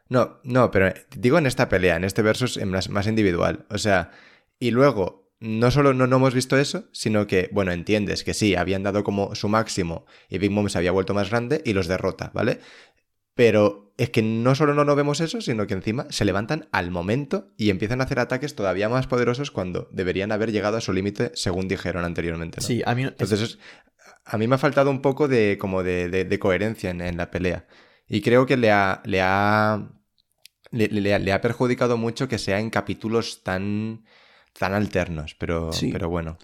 No, 0.10 0.40
no, 0.44 0.72
pero 0.72 0.94
digo 1.18 1.38
en 1.38 1.48
esta 1.48 1.70
pelea, 1.70 1.96
en 1.96 2.04
este 2.04 2.22
versus 2.22 2.58
en 2.58 2.70
más, 2.70 2.90
más 2.90 3.08
individual. 3.08 3.66
O 3.70 3.78
sea, 3.80 4.12
y 4.60 4.72
luego, 4.72 5.32
no 5.40 5.72
solo 5.72 5.94
no, 5.94 6.06
no 6.08 6.18
hemos 6.18 6.34
visto 6.34 6.58
eso, 6.58 6.90
sino 6.92 7.28
que, 7.28 7.50
bueno, 7.54 7.72
entiendes 7.72 8.24
que 8.24 8.34
sí, 8.36 8.56
habían 8.56 8.84
dado 8.84 9.04
como 9.04 9.34
su 9.36 9.50
máximo 9.50 10.06
y 10.30 10.38
Big 10.38 10.52
Mom 10.52 10.70
se 10.70 10.78
había 10.78 10.92
vuelto 10.92 11.14
más 11.16 11.30
grande 11.32 11.62
y 11.66 11.74
los 11.74 11.88
derrota, 11.88 12.32
¿vale? 12.36 12.60
Pero 13.36 13.94
es 13.98 14.10
que 14.10 14.22
no 14.22 14.56
solo 14.56 14.74
no, 14.74 14.84
no 14.84 14.96
vemos 14.96 15.20
eso, 15.22 15.40
sino 15.42 15.68
que 15.68 15.74
encima 15.74 16.08
se 16.10 16.26
levantan 16.26 16.68
al 16.72 16.90
momento 16.92 17.52
y 17.58 17.70
empiezan 17.70 18.02
a 18.02 18.06
hacer 18.06 18.20
ataques 18.20 18.56
todavía 18.56 18.90
más 18.90 19.08
poderosos 19.08 19.52
cuando 19.52 19.88
deberían 19.92 20.32
haber 20.32 20.52
llegado 20.52 20.78
a 20.78 20.82
su 20.82 20.92
límite, 20.94 21.32
según 21.36 21.68
dijeron 21.68 22.04
anteriormente. 22.06 22.58
¿no? 22.62 22.66
Sí, 22.68 22.82
a 22.86 22.96
mí. 22.96 23.04
Entonces, 23.04 23.42
es- 23.42 23.60
a 24.26 24.38
mí 24.38 24.48
me 24.48 24.56
ha 24.56 24.58
faltado 24.58 24.90
un 24.90 25.02
poco 25.02 25.28
de, 25.28 25.58
como 25.60 25.84
de, 25.84 26.10
de- 26.10 26.26
de 26.26 26.40
coherencia 26.40 26.90
en, 26.90 27.02
en 27.02 27.18
la 27.18 27.30
pelea. 27.30 27.68
Y 28.08 28.22
creo 28.22 28.46
que 28.46 28.58
le 28.58 28.72
ha, 28.72 29.02
le 29.06 29.22
ha, 29.22 29.92
le, 30.72 30.88
le- 30.88 31.20
le 31.20 31.34
ha 31.34 31.42
perjudicado 31.42 31.98
mucho 31.98 32.28
que 32.28 32.38
sea 32.38 32.60
en 32.60 32.70
capítulos 32.70 33.44
tan, 33.44 34.04
tan 34.58 34.74
alternos. 34.74 35.36
Pero, 35.36 35.72
Sí. 35.74 35.92
pero 35.92 36.10
bueno. 36.10 36.38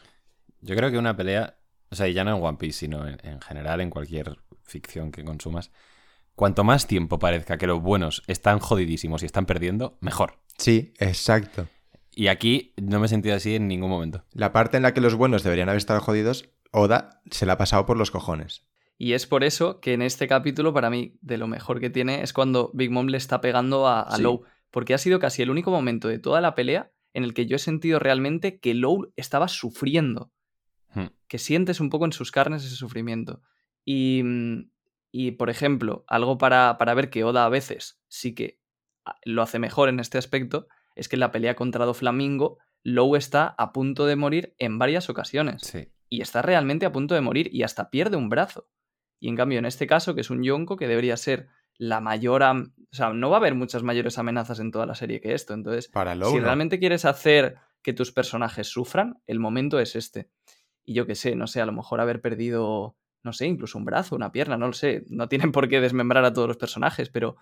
Yo 0.61 0.75
creo 0.75 0.91
que 0.91 0.97
una 0.97 1.17
pelea, 1.17 1.57
o 1.89 1.95
sea, 1.95 2.07
y 2.07 2.13
ya 2.13 2.23
no 2.23 2.35
en 2.37 2.43
One 2.43 2.57
Piece, 2.59 2.79
sino 2.79 3.07
en, 3.07 3.17
en 3.23 3.41
general 3.41 3.81
en 3.81 3.89
cualquier 3.89 4.37
ficción 4.63 5.11
que 5.11 5.23
consumas, 5.23 5.71
cuanto 6.35 6.63
más 6.63 6.87
tiempo 6.87 7.19
parezca 7.19 7.57
que 7.57 7.67
los 7.67 7.81
buenos 7.81 8.23
están 8.27 8.59
jodidísimos 8.59 9.23
y 9.23 9.25
están 9.25 9.45
perdiendo, 9.45 9.97
mejor. 10.01 10.39
Sí, 10.57 10.93
exacto. 10.97 11.67
Y 12.13 12.27
aquí 12.27 12.73
no 12.81 12.99
me 12.99 13.05
he 13.05 13.09
sentido 13.09 13.35
así 13.35 13.55
en 13.55 13.67
ningún 13.67 13.89
momento. 13.89 14.25
La 14.33 14.51
parte 14.51 14.77
en 14.77 14.83
la 14.83 14.93
que 14.93 15.01
los 15.01 15.15
buenos 15.15 15.43
deberían 15.43 15.69
haber 15.69 15.77
estado 15.77 16.01
jodidos, 16.01 16.49
Oda 16.71 17.21
se 17.29 17.45
la 17.45 17.53
ha 17.53 17.57
pasado 17.57 17.85
por 17.85 17.97
los 17.97 18.11
cojones. 18.11 18.65
Y 18.97 19.13
es 19.13 19.25
por 19.25 19.43
eso 19.43 19.79
que 19.79 19.93
en 19.93 20.01
este 20.01 20.27
capítulo, 20.27 20.73
para 20.73 20.89
mí, 20.89 21.17
de 21.21 21.37
lo 21.37 21.47
mejor 21.47 21.79
que 21.79 21.89
tiene 21.89 22.21
es 22.21 22.33
cuando 22.33 22.69
Big 22.73 22.91
Mom 22.91 23.07
le 23.07 23.17
está 23.17 23.41
pegando 23.41 23.87
a, 23.87 24.01
a 24.01 24.17
Sí. 24.17 24.21
Low. 24.21 24.43
Porque 24.69 24.93
ha 24.93 24.97
sido 24.97 25.19
casi 25.19 25.41
el 25.41 25.49
único 25.49 25.71
momento 25.71 26.07
de 26.07 26.19
toda 26.19 26.39
la 26.39 26.55
pelea 26.55 26.91
en 27.13 27.23
el 27.23 27.33
que 27.33 27.45
yo 27.45 27.55
he 27.55 27.59
sentido 27.59 27.99
realmente 27.99 28.59
que 28.59 28.73
Low 28.73 29.11
estaba 29.15 29.47
sufriendo. 29.47 30.31
Hmm. 30.93 31.07
Que 31.27 31.39
sientes 31.39 31.79
un 31.79 31.89
poco 31.89 32.05
en 32.05 32.13
sus 32.13 32.31
carnes 32.31 32.63
ese 32.63 32.75
sufrimiento. 32.75 33.41
Y, 33.83 34.21
mm, 34.23 34.69
y 35.11 35.31
por 35.31 35.49
ejemplo, 35.49 36.03
algo 36.07 36.37
para, 36.37 36.77
para 36.77 36.93
ver 36.93 37.09
que 37.09 37.23
Oda 37.23 37.45
a 37.45 37.49
veces 37.49 38.01
sí 38.07 38.33
que 38.33 38.59
ah, 39.05 39.17
lo 39.25 39.41
hace 39.41 39.59
mejor 39.59 39.89
en 39.89 39.99
este 39.99 40.17
aspecto, 40.17 40.67
es 40.95 41.07
que 41.09 41.15
en 41.15 41.21
la 41.21 41.31
pelea 41.31 41.55
contra 41.55 41.85
Doflamingo, 41.85 42.57
Low 42.83 43.15
está 43.15 43.47
a 43.57 43.71
punto 43.73 44.05
de 44.05 44.15
morir 44.15 44.55
en 44.57 44.79
varias 44.79 45.09
ocasiones 45.09 45.61
Sí. 45.63 45.89
y 46.09 46.21
está 46.21 46.41
realmente 46.41 46.85
a 46.85 46.91
punto 46.91 47.13
de 47.15 47.21
morir 47.21 47.49
y 47.53 47.63
hasta 47.63 47.89
pierde 47.89 48.17
un 48.17 48.29
brazo. 48.29 48.69
Y 49.19 49.29
en 49.29 49.35
cambio, 49.35 49.59
en 49.59 49.65
este 49.65 49.85
caso, 49.85 50.15
que 50.15 50.21
es 50.21 50.29
un 50.31 50.41
Yonko, 50.43 50.77
que 50.77 50.87
debería 50.87 51.15
ser 51.17 51.47
la 51.77 52.01
mayor... 52.01 52.41
am- 52.43 52.73
O 52.91 52.95
sea, 52.95 53.13
no 53.13 53.29
va 53.29 53.37
a 53.37 53.39
haber 53.39 53.53
muchas 53.55 53.83
mayores 53.83 54.17
amenazas 54.17 54.59
en 54.59 54.71
toda 54.71 54.85
la 54.87 54.95
serie 54.95 55.21
que 55.21 55.33
esto. 55.33 55.53
Entonces, 55.53 55.87
Para 55.89 56.15
Low, 56.15 56.31
si 56.31 56.37
no. 56.37 56.45
realmente 56.45 56.79
quieres 56.79 57.05
hacer 57.05 57.57
que 57.83 57.93
tus 57.93 58.11
personajes 58.11 58.67
sufran, 58.67 59.21
el 59.27 59.39
momento 59.39 59.79
es 59.79 59.95
este. 59.95 60.29
Y 60.83 60.93
yo 60.95 61.05
qué 61.05 61.13
sé, 61.15 61.35
no 61.35 61.45
sé, 61.47 61.61
a 61.61 61.65
lo 61.67 61.71
mejor 61.71 62.01
haber 62.01 62.19
perdido, 62.19 62.97
no 63.23 63.33
sé, 63.33 63.47
incluso 63.47 63.77
un 63.77 63.85
brazo, 63.85 64.15
una 64.15 64.31
pierna, 64.31 64.57
no 64.57 64.67
lo 64.67 64.73
sé. 64.73 65.03
No 65.09 65.27
tienen 65.27 65.51
por 65.51 65.69
qué 65.69 65.79
desmembrar 65.81 66.25
a 66.25 66.33
todos 66.33 66.47
los 66.47 66.57
personajes, 66.57 67.09
pero 67.09 67.35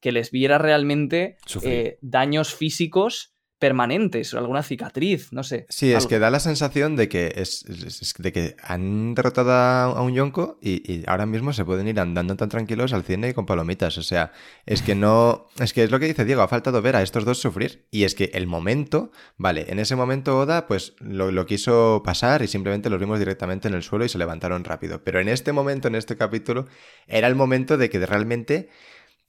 que 0.00 0.12
les 0.12 0.30
viera 0.30 0.58
realmente 0.58 1.36
eh, 1.62 1.98
daños 2.00 2.54
físicos 2.54 3.34
permanentes, 3.60 4.34
o 4.34 4.38
alguna 4.38 4.64
cicatriz, 4.64 5.32
no 5.32 5.44
sé. 5.44 5.66
Sí, 5.68 5.92
es 5.92 6.06
que 6.08 6.18
da 6.18 6.30
la 6.30 6.40
sensación 6.40 6.96
de 6.96 7.08
que 7.08 7.32
es, 7.36 7.64
es- 7.68 8.02
es- 8.02 8.14
de 8.18 8.32
que 8.32 8.56
han 8.62 9.14
derrotado 9.14 9.52
a, 9.52 9.84
a 9.84 10.02
un 10.02 10.14
Yonko 10.14 10.58
y, 10.60 10.82
y 10.92 11.04
ahora 11.06 11.26
mismo 11.26 11.52
se 11.52 11.64
pueden 11.64 11.86
ir 11.86 12.00
andando 12.00 12.34
tan 12.36 12.48
tranquilos 12.48 12.92
al 12.92 13.04
cine 13.04 13.28
y 13.28 13.34
con 13.34 13.46
palomitas. 13.46 13.96
O 13.98 14.02
sea, 14.02 14.32
es 14.66 14.82
que 14.82 14.94
no. 14.96 15.46
Es 15.60 15.74
que 15.74 15.84
es 15.84 15.90
lo 15.90 16.00
que 16.00 16.06
dice 16.06 16.24
Diego, 16.24 16.40
ha 16.42 16.48
faltado 16.48 16.80
ver 16.80 16.96
a 16.96 17.02
estos 17.02 17.24
dos 17.26 17.38
sufrir. 17.38 17.84
Y 17.90 18.04
es 18.04 18.14
que 18.14 18.30
el 18.32 18.46
momento, 18.46 19.12
vale, 19.36 19.66
en 19.68 19.78
ese 19.78 19.94
momento 19.94 20.38
Oda, 20.38 20.66
pues 20.66 20.94
lo, 20.98 21.30
lo 21.30 21.44
quiso 21.46 22.02
pasar 22.04 22.40
y 22.42 22.48
simplemente 22.48 22.88
los 22.88 22.98
vimos 22.98 23.18
directamente 23.18 23.68
en 23.68 23.74
el 23.74 23.82
suelo 23.82 24.06
y 24.06 24.08
se 24.08 24.16
levantaron 24.16 24.64
rápido. 24.64 25.04
Pero 25.04 25.20
en 25.20 25.28
este 25.28 25.52
momento, 25.52 25.88
en 25.88 25.96
este 25.96 26.16
capítulo, 26.16 26.66
era 27.06 27.28
el 27.28 27.34
momento 27.34 27.76
de 27.76 27.90
que 27.90 28.04
realmente 28.06 28.70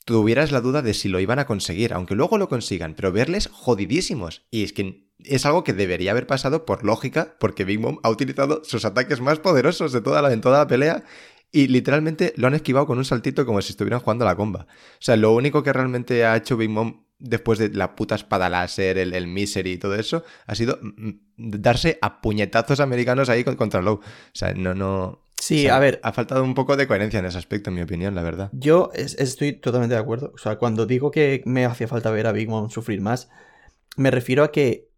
tuvieras 0.04 0.52
la 0.52 0.60
duda 0.60 0.82
de 0.82 0.94
si 0.94 1.08
lo 1.08 1.20
iban 1.20 1.38
a 1.38 1.46
conseguir, 1.46 1.92
aunque 1.92 2.14
luego 2.14 2.38
lo 2.38 2.48
consigan, 2.48 2.94
pero 2.94 3.12
verles 3.12 3.48
jodidísimos. 3.52 4.46
Y 4.50 4.64
es 4.64 4.72
que 4.72 5.08
es 5.18 5.46
algo 5.46 5.64
que 5.64 5.72
debería 5.72 6.10
haber 6.10 6.26
pasado 6.26 6.64
por 6.64 6.84
lógica, 6.84 7.36
porque 7.38 7.64
Big 7.64 7.80
Mom 7.80 7.98
ha 8.02 8.10
utilizado 8.10 8.62
sus 8.64 8.84
ataques 8.84 9.20
más 9.20 9.38
poderosos 9.38 9.92
de 9.92 10.00
toda 10.00 10.22
la, 10.22 10.32
en 10.32 10.40
toda 10.40 10.58
la 10.58 10.66
pelea 10.66 11.04
y 11.50 11.68
literalmente 11.68 12.32
lo 12.36 12.46
han 12.46 12.54
esquivado 12.54 12.86
con 12.86 12.98
un 12.98 13.04
saltito 13.04 13.44
como 13.46 13.60
si 13.62 13.72
estuvieran 13.72 14.00
jugando 14.00 14.24
a 14.24 14.28
la 14.28 14.36
comba. 14.36 14.66
O 14.70 14.96
sea, 15.00 15.16
lo 15.16 15.32
único 15.34 15.62
que 15.62 15.72
realmente 15.72 16.24
ha 16.24 16.36
hecho 16.36 16.56
Big 16.56 16.70
Mom 16.70 17.04
después 17.18 17.58
de 17.58 17.68
la 17.68 17.94
puta 17.94 18.16
espada 18.16 18.48
láser, 18.48 18.98
el, 18.98 19.14
el 19.14 19.28
misery 19.28 19.72
y 19.72 19.78
todo 19.78 19.94
eso, 19.94 20.24
ha 20.46 20.54
sido 20.56 20.78
mm, 20.82 21.06
mm, 21.08 21.20
darse 21.60 21.98
a 22.02 22.20
puñetazos 22.20 22.80
americanos 22.80 23.28
ahí 23.28 23.44
con- 23.44 23.54
contra 23.56 23.80
Low. 23.82 23.96
O 24.00 24.02
sea, 24.32 24.54
no, 24.54 24.74
no... 24.74 25.21
Sí, 25.42 25.60
o 25.60 25.62
sea, 25.62 25.76
a 25.76 25.80
ver. 25.80 26.00
Ha 26.02 26.12
faltado 26.12 26.44
un 26.44 26.54
poco 26.54 26.76
de 26.76 26.86
coherencia 26.86 27.18
en 27.18 27.26
ese 27.26 27.38
aspecto, 27.38 27.70
en 27.70 27.74
mi 27.76 27.82
opinión, 27.82 28.14
la 28.14 28.22
verdad. 28.22 28.50
Yo 28.52 28.90
es- 28.94 29.16
estoy 29.18 29.52
totalmente 29.54 29.94
de 29.94 30.00
acuerdo. 30.00 30.30
O 30.34 30.38
sea, 30.38 30.56
cuando 30.56 30.86
digo 30.86 31.10
que 31.10 31.42
me 31.46 31.64
hacía 31.66 31.88
falta 31.88 32.10
ver 32.10 32.26
a 32.26 32.32
Big 32.32 32.48
Mom 32.48 32.70
sufrir 32.70 33.00
más, 33.00 33.28
me 33.96 34.10
refiero 34.10 34.44
a 34.44 34.52
que 34.52 34.88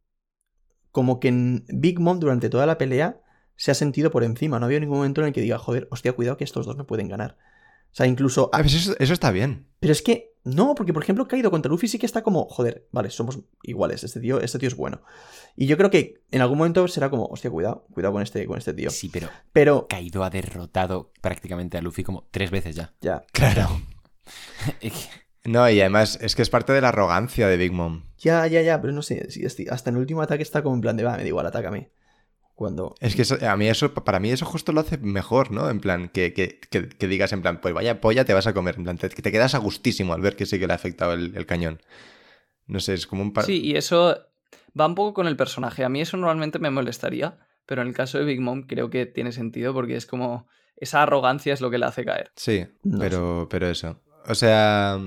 como 0.92 1.18
que 1.20 1.28
en 1.28 1.64
Big 1.68 1.98
Mom 1.98 2.20
durante 2.20 2.48
toda 2.48 2.66
la 2.66 2.78
pelea 2.78 3.20
se 3.56 3.70
ha 3.70 3.74
sentido 3.74 4.10
por 4.10 4.24
encima. 4.24 4.58
No 4.58 4.66
había 4.66 4.80
ningún 4.80 4.98
momento 4.98 5.20
en 5.20 5.28
el 5.28 5.32
que 5.32 5.40
diga, 5.40 5.58
joder, 5.58 5.88
hostia, 5.90 6.12
cuidado 6.12 6.36
que 6.36 6.44
estos 6.44 6.66
dos 6.66 6.76
me 6.76 6.84
pueden 6.84 7.08
ganar. 7.08 7.36
O 7.94 7.96
sea, 7.96 8.08
incluso... 8.08 8.50
Ah, 8.52 8.58
pues 8.58 8.74
eso, 8.74 8.96
eso 8.98 9.12
está 9.12 9.30
bien. 9.30 9.68
Pero 9.78 9.92
es 9.92 10.02
que 10.02 10.34
no, 10.42 10.74
porque 10.74 10.92
por 10.92 11.04
ejemplo 11.04 11.28
Kaido 11.28 11.48
contra 11.52 11.70
Luffy 11.70 11.86
sí 11.86 11.96
que 11.96 12.06
está 12.06 12.24
como, 12.24 12.46
joder, 12.46 12.88
vale, 12.90 13.08
somos 13.10 13.38
iguales, 13.62 14.02
este 14.02 14.18
tío, 14.18 14.40
este 14.40 14.58
tío 14.58 14.66
es 14.66 14.74
bueno. 14.74 15.00
Y 15.54 15.66
yo 15.66 15.76
creo 15.76 15.90
que 15.90 16.24
en 16.32 16.42
algún 16.42 16.58
momento 16.58 16.88
será 16.88 17.08
como, 17.08 17.26
hostia, 17.26 17.52
cuidado, 17.52 17.86
cuidado 17.92 18.14
con 18.14 18.22
este, 18.22 18.44
con 18.46 18.58
este 18.58 18.74
tío. 18.74 18.90
Sí, 18.90 19.10
pero 19.12 19.28
Pero, 19.52 19.86
Kaido 19.86 20.24
ha 20.24 20.30
derrotado 20.30 21.12
prácticamente 21.20 21.78
a 21.78 21.82
Luffy 21.82 22.02
como 22.02 22.26
tres 22.32 22.50
veces 22.50 22.74
ya. 22.74 22.92
ya, 23.00 23.24
Claro. 23.32 23.80
No, 25.44 25.68
y 25.68 25.78
además 25.78 26.18
es 26.22 26.34
que 26.34 26.40
es 26.40 26.48
parte 26.48 26.72
de 26.72 26.80
la 26.80 26.88
arrogancia 26.88 27.46
de 27.48 27.58
Big 27.58 27.70
Mom. 27.70 28.04
ya, 28.16 28.46
ya, 28.46 28.62
ya, 28.62 28.80
pero 28.80 28.94
no 28.94 29.02
sé, 29.02 29.28
hasta 29.70 29.90
en 29.90 29.96
el 29.96 30.00
último 30.00 30.22
ataque 30.22 30.42
está 30.42 30.62
como 30.62 30.74
en 30.74 30.80
plan 30.80 30.96
de, 30.96 31.04
va, 31.04 31.18
me 31.18 31.22
da 31.22 31.28
igual, 31.28 31.46
atácame. 31.46 31.90
Cuando... 32.54 32.94
Es 33.00 33.16
que 33.16 33.22
eso- 33.22 33.36
a 33.48 33.56
mí 33.56 33.68
eso, 33.68 33.92
para 33.94 34.20
mí 34.20 34.30
eso 34.30 34.46
justo 34.46 34.72
lo 34.72 34.80
hace 34.80 34.96
mejor, 34.98 35.50
¿no? 35.50 35.68
En 35.70 35.80
plan, 35.80 36.08
que, 36.08 36.32
que- 36.32 36.60
que- 36.70 36.88
que 36.88 37.08
digas 37.08 37.32
en 37.32 37.42
plan, 37.42 37.60
pues 37.60 37.74
vaya 37.74 38.00
polla 38.00 38.24
te 38.24 38.32
vas 38.34 38.46
a 38.46 38.54
comer. 38.54 38.76
En 38.76 38.84
plan, 38.84 38.96
te, 38.98 39.08
que 39.08 39.22
te 39.22 39.32
quedas 39.32 39.54
a 39.54 39.58
gustísimo 39.58 40.14
al 40.14 40.20
ver 40.20 40.36
que 40.36 40.46
sí 40.46 40.58
que 40.58 40.66
le 40.66 40.72
ha 40.72 40.76
afectado 40.76 41.12
el, 41.14 41.36
el 41.36 41.46
cañón. 41.46 41.80
No 42.66 42.80
sé, 42.80 42.94
es 42.94 43.06
como 43.06 43.22
un... 43.22 43.32
pa- 43.32 43.42
Sí, 43.42 43.60
y 43.62 43.76
eso 43.76 44.16
va 44.78 44.86
un 44.86 44.94
poco 44.94 45.14
con 45.14 45.26
el 45.26 45.36
personaje. 45.36 45.84
A 45.84 45.88
mí 45.88 46.00
eso 46.00 46.16
normalmente 46.16 46.58
me 46.58 46.70
molestaría, 46.70 47.38
pero 47.66 47.82
en 47.82 47.88
el 47.88 47.94
caso 47.94 48.18
de 48.18 48.24
Big 48.24 48.40
Mom 48.40 48.62
creo 48.66 48.88
que 48.88 49.04
tiene 49.06 49.32
sentido 49.32 49.74
porque 49.74 49.96
es 49.96 50.06
como 50.06 50.46
esa 50.76 51.02
arrogancia 51.02 51.52
es 51.54 51.60
lo 51.60 51.70
que 51.70 51.78
le 51.78 51.86
hace 51.86 52.04
caer. 52.04 52.30
Sí, 52.36 52.66
No 52.84 52.98
pero, 53.00 53.48
pero 53.50 53.68
eso. 53.68 54.00
O 54.26 54.34
sea, 54.34 54.98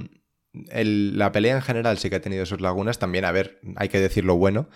el- 0.71 1.17
la 1.17 1.31
pelea 1.31 1.55
en 1.55 1.61
general 1.61 1.97
sí 1.97 2.09
que 2.09 2.17
ha 2.17 2.21
tenido 2.21 2.45
sus 2.45 2.61
lagunas. 2.61 2.99
También, 2.99 3.25
a 3.25 3.31
ver, 3.31 3.59
hay 3.77 3.89
que 3.89 3.99
decir 3.99 4.25
lo 4.25 4.35
bueno. 4.35 4.69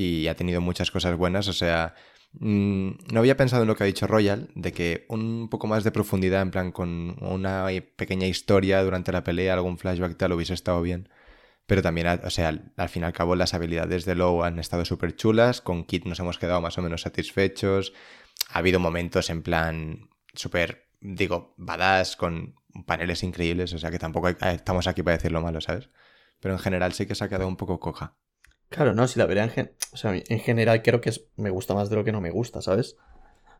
Y 0.00 0.28
ha 0.28 0.34
tenido 0.34 0.62
muchas 0.62 0.90
cosas 0.90 1.14
buenas. 1.18 1.46
O 1.48 1.52
sea, 1.52 1.94
mm, 2.32 2.90
no 3.12 3.20
había 3.20 3.36
pensado 3.36 3.62
en 3.62 3.68
lo 3.68 3.76
que 3.76 3.84
ha 3.84 3.86
dicho 3.86 4.06
Royal, 4.06 4.48
de 4.54 4.72
que 4.72 5.04
un 5.10 5.48
poco 5.50 5.66
más 5.66 5.84
de 5.84 5.90
profundidad, 5.92 6.40
en 6.40 6.50
plan, 6.50 6.72
con 6.72 7.16
una 7.22 7.66
pequeña 7.96 8.26
historia 8.26 8.82
durante 8.82 9.12
la 9.12 9.24
pelea, 9.24 9.52
algún 9.52 9.76
flashback 9.76 10.16
tal, 10.16 10.32
hubiese 10.32 10.54
estado 10.54 10.80
bien. 10.80 11.10
Pero 11.66 11.82
también, 11.82 12.06
o 12.24 12.30
sea, 12.30 12.48
al, 12.48 12.88
fin 12.88 13.02
y 13.02 13.06
al 13.06 13.12
cabo, 13.12 13.36
las 13.36 13.52
habilidades 13.52 14.06
de 14.06 14.14
Low 14.14 14.42
han 14.42 14.58
estado 14.58 14.86
súper 14.86 15.16
chulas. 15.16 15.60
Con 15.60 15.84
Kit 15.84 16.06
nos 16.06 16.18
hemos 16.20 16.38
quedado 16.38 16.62
más 16.62 16.78
o 16.78 16.82
menos 16.82 17.02
satisfechos. 17.02 17.92
Ha 18.48 18.60
habido 18.60 18.80
momentos 18.80 19.28
en 19.28 19.42
plan 19.42 20.08
súper, 20.34 20.88
digo, 21.00 21.54
badass, 21.58 22.16
con 22.16 22.54
paneles 22.86 23.22
increíbles. 23.22 23.74
O 23.74 23.78
sea 23.78 23.90
que 23.90 23.98
tampoco 23.98 24.30
eh, 24.30 24.36
estamos 24.54 24.86
aquí 24.86 25.02
para 25.02 25.18
decir 25.18 25.32
lo 25.32 25.42
malo, 25.42 25.60
¿sabes? 25.60 25.90
Pero 26.40 26.54
en 26.54 26.60
general 26.60 26.94
sí 26.94 27.06
que 27.06 27.14
se 27.14 27.24
ha 27.24 27.28
quedado 27.28 27.48
un 27.48 27.56
poco 27.56 27.78
coja. 27.80 28.16
Claro, 28.70 28.94
no, 28.94 29.06
si 29.06 29.18
la 29.18 29.26
veré 29.26 29.42
en, 29.42 29.50
gen- 29.50 29.72
o 29.92 29.96
sea, 29.98 30.14
en 30.14 30.40
general 30.40 30.82
creo 30.82 31.00
que 31.02 31.10
es- 31.10 31.26
me 31.36 31.50
gusta 31.50 31.74
más 31.74 31.90
de 31.90 31.96
lo 31.96 32.04
que 32.04 32.12
no 32.12 32.20
me 32.22 32.30
gusta, 32.30 32.62
¿sabes? 32.62 32.96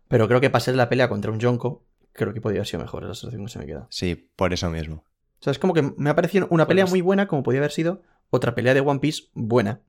Pero 0.09 0.27
creo 0.29 0.41
que 0.41 0.51
pasé 0.51 0.73
la 0.73 0.89
pelea 0.89 1.09
contra 1.09 1.31
un 1.31 1.41
Jonko, 1.41 1.85
creo 2.13 2.33
que 2.33 2.41
podría 2.41 2.61
haber 2.61 2.69
sido 2.69 2.81
mejor, 2.83 3.03
es 3.03 3.09
la 3.11 3.15
sensación 3.15 3.45
que 3.47 3.53
se 3.53 3.59
me 3.59 3.67
queda. 3.67 3.87
Sí, 3.91 4.31
por 4.37 4.53
eso 4.53 4.71
mismo. 4.71 5.05
O 5.41 5.43
sea, 5.43 5.51
es 5.51 5.59
como 5.59 5.75
que 5.75 5.83
me 5.97 6.11
ha 6.11 6.15
parecido 6.17 6.47
una 6.51 6.67
pelea 6.67 6.87
muy 6.87 7.01
buena, 7.01 7.29
como 7.29 7.43
podía 7.43 7.61
haber 7.61 7.73
sido 7.73 8.03
otra 8.31 8.55
pelea 8.55 8.75
de 8.75 8.81
One 8.81 9.01
Piece 9.01 9.25
buena. 9.35 9.83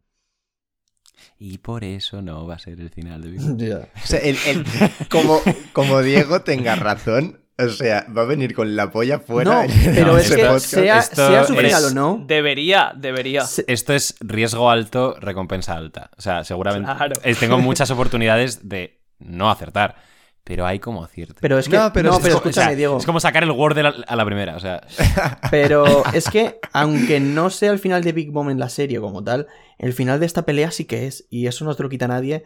Y 1.37 1.57
por 1.59 1.83
eso 1.83 2.21
no 2.21 2.47
va 2.47 2.55
a 2.55 2.59
ser 2.59 2.79
el 2.79 2.89
final 2.89 3.21
de 3.21 3.29
Big 3.31 3.41
Mom. 3.41 3.57
Ya. 3.57 3.89
O 4.03 4.07
sea, 4.07 4.19
el- 4.19 4.37
el- 4.47 4.65
como, 5.09 5.39
como 5.73 6.01
Diego 6.01 6.41
tenga 6.41 6.75
razón, 6.75 7.40
o 7.65 7.69
sea, 7.69 8.05
va 8.15 8.21
a 8.23 8.25
venir 8.25 8.53
con 8.53 8.75
la 8.75 8.91
polla 8.91 9.19
fuera. 9.19 9.51
No, 9.53 9.61
en 9.63 9.71
pero 9.95 10.07
No, 10.13 10.17
es 10.17 10.25
ese 10.25 10.35
que 10.35 10.41
podcast. 10.43 10.65
sea, 10.65 10.99
Esto 10.99 11.27
sea 11.27 11.43
su 11.45 11.53
es- 11.53 11.59
final 11.59 11.85
o 11.85 11.91
no. 11.91 12.23
Debería, 12.27 12.93
debería. 12.95 13.43
Esto 13.67 13.93
es 13.93 14.15
riesgo 14.19 14.69
alto, 14.69 15.15
recompensa 15.19 15.73
alta. 15.75 16.11
O 16.17 16.21
sea, 16.21 16.43
seguramente 16.43 16.91
Claro. 16.95 17.13
eh, 17.23 17.35
tengo 17.35 17.57
muchas 17.59 17.89
oportunidades 17.91 18.67
de 18.67 19.01
no 19.19 19.49
acertar, 19.51 19.95
pero 20.43 20.65
hay 20.65 20.79
como 20.79 21.03
acierto. 21.03 21.35
Pero 21.39 21.59
es 21.59 21.69
que. 21.69 21.77
No, 21.77 21.83
No, 21.83 21.93
pero 21.93 22.09
pero, 22.11 22.17
es- 22.17 22.17
es- 22.19 22.25
O 22.25 22.29
sea, 22.29 22.37
escúchame, 22.49 22.75
Diego. 22.75 22.97
Es 22.97 23.05
como 23.05 23.19
sacar 23.19 23.43
el 23.43 23.51
Word 23.51 23.77
la- 23.77 23.95
a 24.07 24.15
la 24.15 24.25
primera. 24.25 24.55
O 24.55 24.59
sea, 24.59 24.81
Pero 25.51 26.03
es 26.13 26.29
que, 26.29 26.59
aunque 26.73 27.19
no 27.19 27.49
sea 27.49 27.71
el 27.71 27.79
final 27.79 28.03
de 28.03 28.11
Big 28.11 28.31
Mom 28.31 28.49
en 28.49 28.59
la 28.59 28.69
serie 28.69 28.99
como 28.99 29.23
tal, 29.23 29.47
el 29.77 29.93
final 29.93 30.19
de 30.19 30.25
esta 30.25 30.43
pelea 30.45 30.71
sí 30.71 30.85
que 30.85 31.07
es. 31.07 31.27
Y 31.29 31.47
eso 31.47 31.63
no 31.65 31.75
te 31.75 31.83
lo 31.83 31.89
quita 31.89 32.07
nadie. 32.07 32.43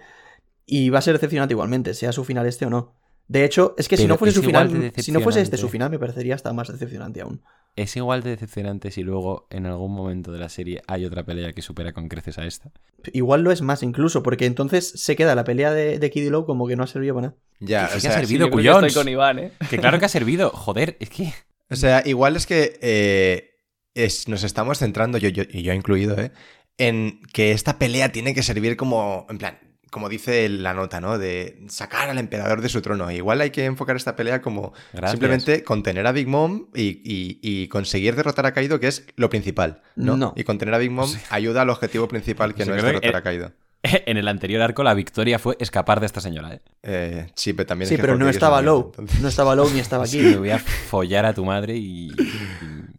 Y 0.68 0.90
va 0.90 1.00
a 1.00 1.02
ser 1.04 1.14
decepcionante 1.14 1.54
igualmente, 1.54 1.94
sea 1.94 2.12
su 2.12 2.26
final 2.26 2.46
este 2.48 2.66
o 2.66 2.70
no. 2.70 2.96
De 3.28 3.44
hecho, 3.44 3.74
es 3.78 3.88
que 3.88 3.98
si 3.98 4.06
no 4.08 4.18
fuese 4.18 4.30
es 4.32 4.36
su 4.36 4.44
final. 4.44 4.92
Si 4.98 5.12
no 5.12 5.20
fuese 5.22 5.42
este 5.42 5.58
su 5.58 5.70
final, 5.70 5.90
me 5.90 5.98
parecería 6.00 6.36
hasta 6.36 6.54
más 6.54 6.68
decepcionante 6.72 7.22
aún. 7.22 7.42
es 7.76 7.96
igual 7.98 8.22
de 8.24 8.30
decepcionante 8.32 8.92
si 8.92 9.02
luego 9.04 9.48
en 9.50 9.66
algún 9.66 9.94
momento 9.96 10.32
de 10.32 10.40
la 10.40 10.48
serie 10.50 10.82
hay 10.88 11.06
otra 11.06 11.26
pelea 11.26 11.52
que 11.54 11.62
supera 11.62 11.92
con 11.94 12.08
creces 12.08 12.38
a 12.38 12.46
esta. 12.46 12.72
Igual 13.14 13.42
lo 13.42 13.52
es 13.52 13.62
más 13.62 13.82
incluso, 13.84 14.22
porque 14.24 14.46
entonces 14.46 14.92
se 14.96 15.16
queda 15.16 15.34
la 15.36 15.44
pelea 15.44 15.72
de, 15.74 15.98
de 16.00 16.10
Kid 16.12 16.24
y 16.24 16.30
Lowe 16.30 16.46
como 16.46 16.68
que 16.68 16.76
no 16.76 16.84
ha 16.84 16.88
servido 16.88 17.16
para 17.16 17.28
nada. 17.30 17.38
Ya, 17.60 17.88
Que 17.90 17.96
o 17.96 18.00
sí 18.00 18.08
que 18.08 18.14
ha 18.14 18.20
servido. 18.20 18.46
Yo 18.48 18.52
creo 18.52 18.64
que 18.64 18.70
cuyons. 18.70 18.88
estoy 18.88 19.02
con 19.04 19.10
Iván, 19.12 19.40
¿eh? 19.40 19.52
Que 19.70 19.78
claro 19.80 19.98
que 20.00 20.06
ha 20.06 20.10
servido. 20.10 20.50
Joder, 20.52 20.96
es 21.00 21.10
que. 21.10 21.34
O 21.72 21.76
sea, 21.76 22.04
igual 22.06 22.36
es 22.36 22.46
que 22.46 22.78
eh, 22.84 23.56
es- 23.96 24.28
nos 24.28 24.44
estamos 24.44 24.78
centrando, 24.78 25.18
yo, 25.18 25.30
yo, 25.30 25.42
y 25.50 25.64
yo 25.64 25.74
incluido, 25.74 26.16
¿eh? 26.20 26.32
en 26.78 27.22
que 27.34 27.54
esta 27.54 27.80
pelea 27.80 28.12
tiene 28.12 28.36
que 28.36 28.44
servir 28.44 28.78
como, 28.78 29.26
en 29.30 29.40
plan, 29.40 29.58
como 29.96 30.10
dice 30.10 30.50
la 30.50 30.74
nota, 30.74 31.00
¿no? 31.00 31.18
De 31.18 31.58
sacar 31.70 32.10
al 32.10 32.18
emperador 32.18 32.60
de 32.60 32.68
su 32.68 32.82
trono. 32.82 33.10
Igual 33.10 33.40
hay 33.40 33.52
que 33.52 33.64
enfocar 33.64 33.96
esta 33.96 34.18
pelea 34.18 34.42
como 34.42 34.74
Gracias. 34.92 35.12
simplemente 35.12 35.64
contener 35.64 36.06
a 36.06 36.12
Big 36.12 36.28
Mom 36.28 36.66
y, 36.76 37.00
y- 37.06 37.40
y 37.42 37.70
conseguir 37.70 38.14
derrotar 38.18 38.46
a 38.46 38.52
Kaido, 38.54 38.82
que 38.82 38.88
es 38.90 39.08
lo 39.16 39.30
principal, 39.30 39.82
¿no? 39.96 40.18
No. 40.18 40.34
Y 40.36 40.44
contener 40.44 40.74
a 40.76 40.80
Big 40.80 40.92
Mom 40.92 41.10
ayuda 41.30 41.62
al 41.62 41.70
objetivo 41.70 42.10
principal 42.10 42.54
que 42.54 42.64
Sí, 42.66 42.70
no 42.70 42.76
es 42.76 42.82
que- 42.82 42.88
derrotar 42.88 43.16
a 43.16 43.22
Kaido. 43.22 43.52
En 43.84 44.18
el 44.18 44.28
anterior 44.28 44.62
arco 44.64 44.84
la 44.84 44.94
victoria 44.96 45.40
fue 45.40 45.56
escapar 45.62 46.02
de 46.02 46.08
esta 46.08 46.20
señora, 46.20 46.56
¿eh? 46.56 46.62
Eh, 46.84 47.28
sí, 47.36 47.54
pero 47.54 47.68
también 47.68 47.88
Sí, 47.88 47.96
pero 47.98 48.18
no 48.18 48.28
estaba 48.28 48.60
entonces- 48.60 49.22
No 49.22 49.30
estaba 49.30 49.56
Lowe 49.56 49.72
ni 49.72 49.80
estaba 49.80 50.04
Kid. 50.12 50.22
me 50.26 50.38
voy 50.38 50.50
a 50.50 50.60
follar 50.60 51.26
a 51.26 51.34
tu 51.34 51.46
madre 51.46 51.78
y, 51.78 52.08
y- 52.12 52.16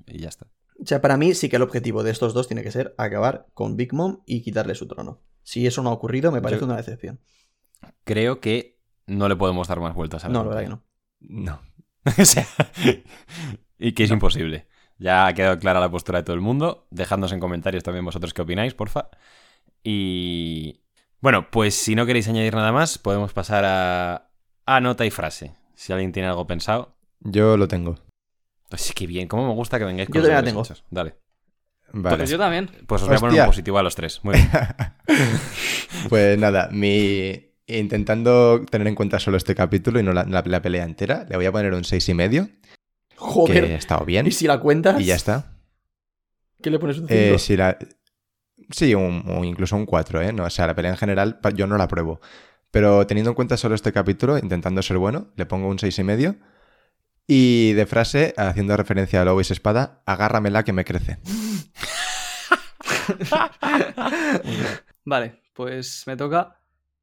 y 0.07 0.19
ya 0.21 0.29
está. 0.31 0.47
O 0.87 0.89
sea, 0.89 1.01
para 1.01 1.17
mí 1.17 1.35
sí 1.35 1.49
que 1.49 1.57
el 1.57 1.63
objetivo 1.63 2.05
de 2.05 2.13
estos 2.13 2.33
dos 2.33 2.47
tiene 2.47 2.63
que 2.63 2.71
ser 2.71 2.95
acabar 2.97 3.49
con 3.55 3.77
Big 3.77 3.93
Mom 3.93 4.21
y 4.25 4.43
quitarle 4.43 4.77
su 4.77 4.87
trono. 4.87 5.21
Si 5.43 5.67
eso 5.67 5.83
no 5.83 5.91
ha 5.91 5.93
ocurrido, 5.93 6.31
me 6.31 6.41
parece 6.41 6.61
Yo- 6.61 6.67
una 6.67 6.77
decepción. 6.77 7.19
Creo 8.05 8.39
que 8.39 8.79
no 9.05 9.29
le 9.29 9.35
podemos 9.35 9.67
dar 9.67 9.81
más 9.81 9.97
vueltas 9.97 10.25
a 10.25 10.29
la 10.29 10.35
No, 10.35 10.45
la 10.45 10.49
verdad 10.51 10.63
que 10.63 10.69
no. 10.69 10.85
No. 11.19 11.61
o 12.23 12.25
sea, 12.25 12.47
y 13.81 13.95
que 13.95 14.05
es 14.05 14.11
imposible. 14.13 14.69
Ya 14.97 15.27
ha 15.27 15.35
quedado 15.35 15.59
clara 15.59 15.81
la 15.81 15.91
postura 15.91 16.21
de 16.21 16.25
todo 16.25 16.37
el 16.37 16.41
mundo. 16.41 16.87
Dejadnos 16.93 17.33
en 17.33 17.41
comentarios 17.41 17.83
también 17.83 18.05
vosotros 18.05 18.33
qué 18.33 18.43
opináis, 18.43 18.75
porfa. 18.75 19.09
Y 19.83 20.85
bueno, 21.21 21.51
pues 21.51 21.75
si 21.75 21.97
no 21.97 22.07
queréis 22.07 22.29
añadir 22.29 22.55
nada 22.55 22.71
más, 22.71 22.99
podemos 22.99 23.33
pasar 23.33 23.65
a, 23.65 24.31
a 24.67 24.81
nota 24.81 25.05
y 25.05 25.11
frase. 25.11 25.57
Si 25.75 25.93
alguien 25.93 26.13
tiene 26.13 26.29
algo 26.29 26.47
pensado. 26.47 26.97
Yo 27.19 27.57
lo 27.57 27.67
tengo. 27.67 27.97
Pues 28.77 28.93
qué 28.95 29.07
bien, 29.07 29.27
cómo 29.29 29.47
me 29.49 29.55
gusta 29.55 29.79
que 29.79 29.85
vengáis 29.85 30.09
Yo 30.09 30.13
con 30.13 30.23
también 30.23 30.37
la 30.37 30.43
tengo. 30.45 30.63
hechos. 30.63 30.85
Dale. 30.91 31.17
Vale. 31.93 32.17
Pues 32.19 32.31
yo 32.31 32.39
también. 32.39 32.71
Pues 32.87 33.03
os 33.03 33.09
voy 33.09 33.17
a 33.17 33.21
poner 33.21 33.41
un 33.41 33.47
positivo 33.47 33.79
a 33.79 33.83
los 33.83 33.95
tres. 33.95 34.21
Muy 34.23 34.35
bien. 34.35 34.49
Pues 36.09 36.39
nada, 36.39 36.69
mi... 36.73 37.53
intentando 37.67 38.65
tener 38.71 38.87
en 38.87 38.95
cuenta 38.95 39.19
solo 39.19 39.37
este 39.37 39.55
capítulo 39.55 39.99
y 39.99 40.03
no 40.03 40.13
la, 40.13 40.25
la- 40.25 40.43
la 40.45 40.63
pelea 40.63 40.85
entera, 40.85 41.27
le 41.29 41.37
voy 41.37 41.47
a 41.47 41.53
poner 41.53 41.73
un 41.75 41.85
seis 41.85 42.09
y 42.09 42.15
medio, 42.15 42.47
que 42.49 43.17
Joder. 43.17 43.65
ha 43.65 43.77
estado 43.77 44.05
bien 44.05 44.27
¿Y 44.27 44.31
si 44.33 44.47
la 44.47 44.61
cuentas? 44.61 45.01
y 45.01 45.05
ya 45.07 45.15
está. 45.17 45.57
¿Qué 46.63 46.71
le 46.71 46.79
pones 46.79 46.99
un 46.99 47.09
5? 47.09 47.15
Eh, 47.19 47.39
si 47.39 47.57
la... 47.57 47.77
Sí, 48.71 48.95
un, 48.95 49.25
o 49.29 49.45
incluso 49.45 49.77
un 49.77 49.87
4, 49.87 50.23
¿eh? 50.23 50.33
No, 50.33 50.45
o 50.45 50.51
sea, 50.51 50.67
la 50.67 50.75
pelea 50.75 50.91
en 50.91 50.97
general 50.97 51.39
yo 51.55 51.67
no 51.67 51.77
la 51.77 51.85
apruebo. 51.85 52.21
Pero 52.71 53.07
teniendo 53.07 53.31
en 53.31 53.35
cuenta 53.35 53.57
solo 53.57 53.75
este 53.75 53.93
capítulo, 53.93 54.39
intentando 54.39 54.83
ser 54.83 54.99
bueno, 54.99 55.29
le 55.37 55.47
pongo 55.47 55.69
un 55.69 55.79
seis 55.79 55.99
y 55.99 56.05
medio. 56.05 56.37
Y 57.27 57.73
de 57.73 57.87
frase, 57.87 58.35
haciendo 58.37 58.77
referencia 58.77 59.23
a 59.23 59.25
Lois 59.25 59.51
Espada, 59.51 60.03
agárramela 60.07 60.63
que 60.63 60.73
me 60.73 60.85
crece. 60.85 61.19
Vale, 65.05 65.43
pues 65.53 66.05
me 66.07 66.17
toca. 66.17 66.61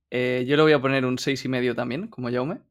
Eh, 0.10 0.46
yo 0.48 0.56
le 0.56 0.64
voy 0.64 0.74
a 0.74 0.82
poner 0.82 1.06
un 1.06 1.18
6,5 1.18 1.46
y 1.46 1.48
medio 1.50 1.76
también, 1.76 2.08
como 2.08 2.32
Jaume. 2.32 2.62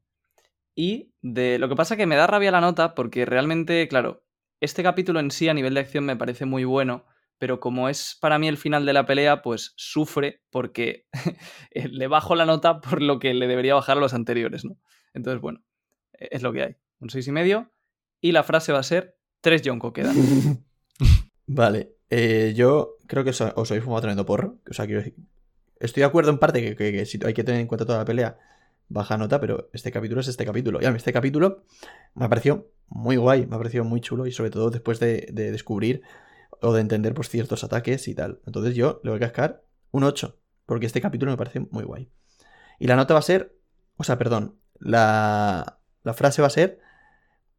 Y 0.75 1.13
de 1.21 1.59
lo 1.59 1.69
que 1.69 1.75
pasa 1.75 1.95
que 1.95 2.07
me 2.07 2.15
da 2.15 2.25
rabia 2.25 2.51
la 2.51 2.61
nota 2.61 2.95
porque 2.95 3.25
realmente, 3.25 3.87
claro, 3.87 4.23
este 4.59 4.81
capítulo 4.81 5.19
en 5.19 5.29
sí 5.29 5.49
a 5.49 5.53
nivel 5.53 5.75
de 5.75 5.81
acción 5.81 6.05
me 6.05 6.15
parece 6.15 6.45
muy 6.45 6.63
bueno, 6.63 7.05
pero 7.37 7.59
como 7.59 7.89
es 7.89 8.17
para 8.19 8.39
mí 8.39 8.47
el 8.47 8.57
final 8.57 8.85
de 8.85 8.93
la 8.93 9.05
pelea, 9.05 9.41
pues 9.41 9.73
sufre 9.75 10.41
porque 10.49 11.05
le 11.73 12.07
bajo 12.07 12.35
la 12.35 12.45
nota 12.45 12.81
por 12.81 13.01
lo 13.01 13.19
que 13.19 13.33
le 13.33 13.47
debería 13.47 13.75
bajar 13.75 13.97
a 13.97 14.01
los 14.01 14.13
anteriores, 14.13 14.65
¿no? 14.65 14.77
Entonces, 15.13 15.41
bueno, 15.41 15.63
eh, 16.13 16.29
es 16.31 16.41
lo 16.41 16.53
que 16.53 16.63
hay. 16.63 16.75
Un 17.03 17.09
6,5 17.09 17.27
y 17.27 17.31
medio. 17.31 17.71
Y 18.21 18.31
la 18.31 18.43
frase 18.43 18.71
va 18.71 18.79
a 18.79 18.83
ser: 18.83 19.17
tres 19.41 19.61
Yonko 19.61 19.91
quedan. 19.93 20.15
Vale. 21.45 21.95
eh, 22.09 22.53
yo 22.55 22.97
creo 23.07 23.23
que 23.23 23.31
os, 23.31 23.41
os 23.41 23.71
habéis 23.71 23.83
fumado 23.83 24.01
tremendo 24.01 24.25
porro. 24.25 24.59
O 24.69 24.73
sea, 24.73 24.85
decir. 24.87 25.15
Estoy 25.79 26.01
de 26.01 26.05
acuerdo 26.05 26.31
en 26.31 26.37
parte 26.37 26.61
que, 26.61 26.75
que- 26.75 26.91
que 26.93 27.05
si 27.05 27.19
hay 27.25 27.33
que 27.33 27.43
tener 27.43 27.59
en 27.59 27.67
cuenta 27.67 27.85
toda 27.85 27.97
la 27.99 28.05
pelea, 28.05 28.37
baja 28.87 29.17
nota, 29.17 29.41
pero 29.41 29.69
este 29.73 29.91
capítulo 29.91 30.21
es 30.21 30.29
este 30.29 30.45
capítulo. 30.45 30.79
Y 30.81 30.85
a 30.85 30.91
mí 30.91 30.97
este 30.97 31.11
capítulo 31.11 31.65
me 32.15 32.25
ha 32.25 32.29
parecido 32.29 32.71
muy 32.87 33.17
guay, 33.17 33.45
me 33.47 33.55
ha 33.55 33.57
parecido 33.57 33.83
muy 33.83 33.99
chulo 33.99 34.25
y 34.25 34.31
sobre 34.31 34.49
todo 34.49 34.69
después 34.69 34.99
de, 35.01 35.27
de 35.33 35.51
descubrir 35.51 36.01
o 36.61 36.71
de 36.73 36.79
entender 36.79 37.13
pues, 37.13 37.27
ciertos 37.27 37.65
ataques 37.65 38.07
y 38.07 38.15
tal. 38.15 38.39
Entonces 38.45 38.75
yo 38.75 39.01
le 39.03 39.09
voy 39.09 39.17
a 39.17 39.21
cascar 39.21 39.65
un 39.91 40.05
8, 40.05 40.39
porque 40.65 40.85
este 40.85 41.01
capítulo 41.01 41.31
me 41.31 41.37
parece 41.37 41.59
muy 41.71 41.83
guay. 41.83 42.09
Y 42.79 42.87
la 42.87 42.95
nota 42.95 43.13
va 43.13 43.19
a 43.19 43.23
ser, 43.23 43.57
o 43.97 44.03
sea, 44.05 44.17
perdón, 44.17 44.57
la, 44.79 45.79
la 46.03 46.13
frase 46.13 46.41
va 46.41 46.47
a 46.47 46.51
ser 46.51 46.79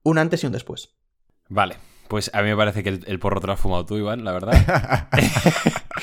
un 0.05 0.18
antes 0.18 0.44
y 0.44 0.47
un 0.47 0.52
después. 0.52 0.94
Vale. 1.48 1.76
Pues 2.09 2.31
a 2.35 2.43
mí 2.43 2.48
me 2.51 2.56
parece 2.56 2.82
que 2.82 2.90
el, 2.90 3.05
el 3.06 3.18
porro 3.18 3.40
te 3.40 3.47
lo 3.47 3.55
has 3.55 3.60
fumado 3.60 3.85
tú, 3.86 3.97
Iván, 3.97 4.24
la 4.24 4.32
verdad. 4.32 5.09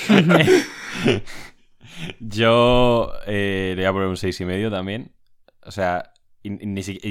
Yo 2.19 3.13
eh, 3.27 3.73
le 3.75 3.81
voy 3.83 3.85
a 3.85 3.93
poner 3.93 4.07
un 4.07 4.17
seis 4.17 4.39
y 4.41 4.45
medio 4.45 4.69
también. 4.71 5.15
O 5.63 5.71
sea, 5.71 6.11
y 6.43 6.49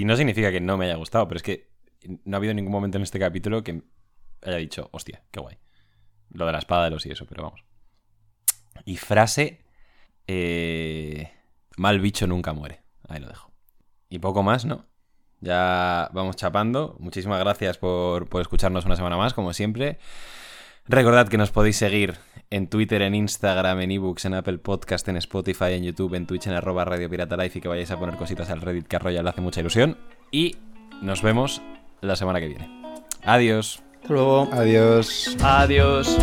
no 0.04 0.16
significa 0.16 0.50
que 0.50 0.60
no 0.60 0.76
me 0.76 0.86
haya 0.86 0.96
gustado, 0.96 1.28
pero 1.28 1.36
es 1.36 1.42
que 1.42 1.70
no 2.24 2.36
ha 2.36 2.38
habido 2.38 2.54
ningún 2.54 2.72
momento 2.72 2.96
en 2.98 3.02
este 3.02 3.18
capítulo 3.18 3.62
que 3.62 3.82
haya 4.42 4.56
dicho, 4.56 4.88
hostia, 4.92 5.22
qué 5.30 5.40
guay. 5.40 5.58
Lo 6.30 6.46
de 6.46 6.52
la 6.52 6.58
espada 6.58 6.84
de 6.84 6.90
los 6.90 7.06
y 7.06 7.10
eso, 7.10 7.26
pero 7.26 7.44
vamos. 7.44 7.64
Y 8.84 8.96
frase, 8.96 9.64
eh, 10.26 11.30
mal 11.76 12.00
bicho 12.00 12.26
nunca 12.26 12.52
muere. 12.52 12.82
Ahí 13.08 13.20
lo 13.20 13.28
dejo. 13.28 13.52
Y 14.08 14.18
poco 14.18 14.42
más, 14.42 14.64
¿no? 14.64 14.86
Ya 15.40 16.10
vamos 16.12 16.36
chapando. 16.36 16.96
Muchísimas 16.98 17.40
gracias 17.40 17.78
por, 17.78 18.28
por 18.28 18.42
escucharnos 18.42 18.84
una 18.84 18.96
semana 18.96 19.16
más, 19.16 19.34
como 19.34 19.52
siempre. 19.52 19.98
Recordad 20.86 21.28
que 21.28 21.38
nos 21.38 21.50
podéis 21.50 21.76
seguir 21.76 22.18
en 22.50 22.68
Twitter, 22.68 23.02
en 23.02 23.14
Instagram, 23.14 23.80
en 23.80 23.92
ebooks, 23.92 24.24
en 24.24 24.34
Apple 24.34 24.58
Podcast, 24.58 25.06
en 25.08 25.16
Spotify, 25.16 25.72
en 25.74 25.84
YouTube, 25.84 26.14
en 26.14 26.26
Twitch, 26.26 26.48
en 26.48 26.54
arroba 26.54 26.84
Radio 26.84 27.08
Pirata 27.08 27.36
Life 27.36 27.58
y 27.58 27.62
que 27.62 27.68
vayáis 27.68 27.90
a 27.90 27.98
poner 27.98 28.16
cositas 28.16 28.50
al 28.50 28.60
Reddit 28.60 28.86
que 28.86 28.96
a 28.96 28.98
Royal 28.98 29.24
le 29.24 29.30
hace 29.30 29.40
mucha 29.40 29.60
ilusión. 29.60 29.96
Y 30.32 30.56
nos 31.00 31.22
vemos 31.22 31.62
la 32.00 32.16
semana 32.16 32.40
que 32.40 32.48
viene. 32.48 32.68
Adiós. 33.22 33.82
Hasta 34.02 34.12
luego. 34.12 34.48
Adiós. 34.52 35.36
Adiós. 35.42 36.18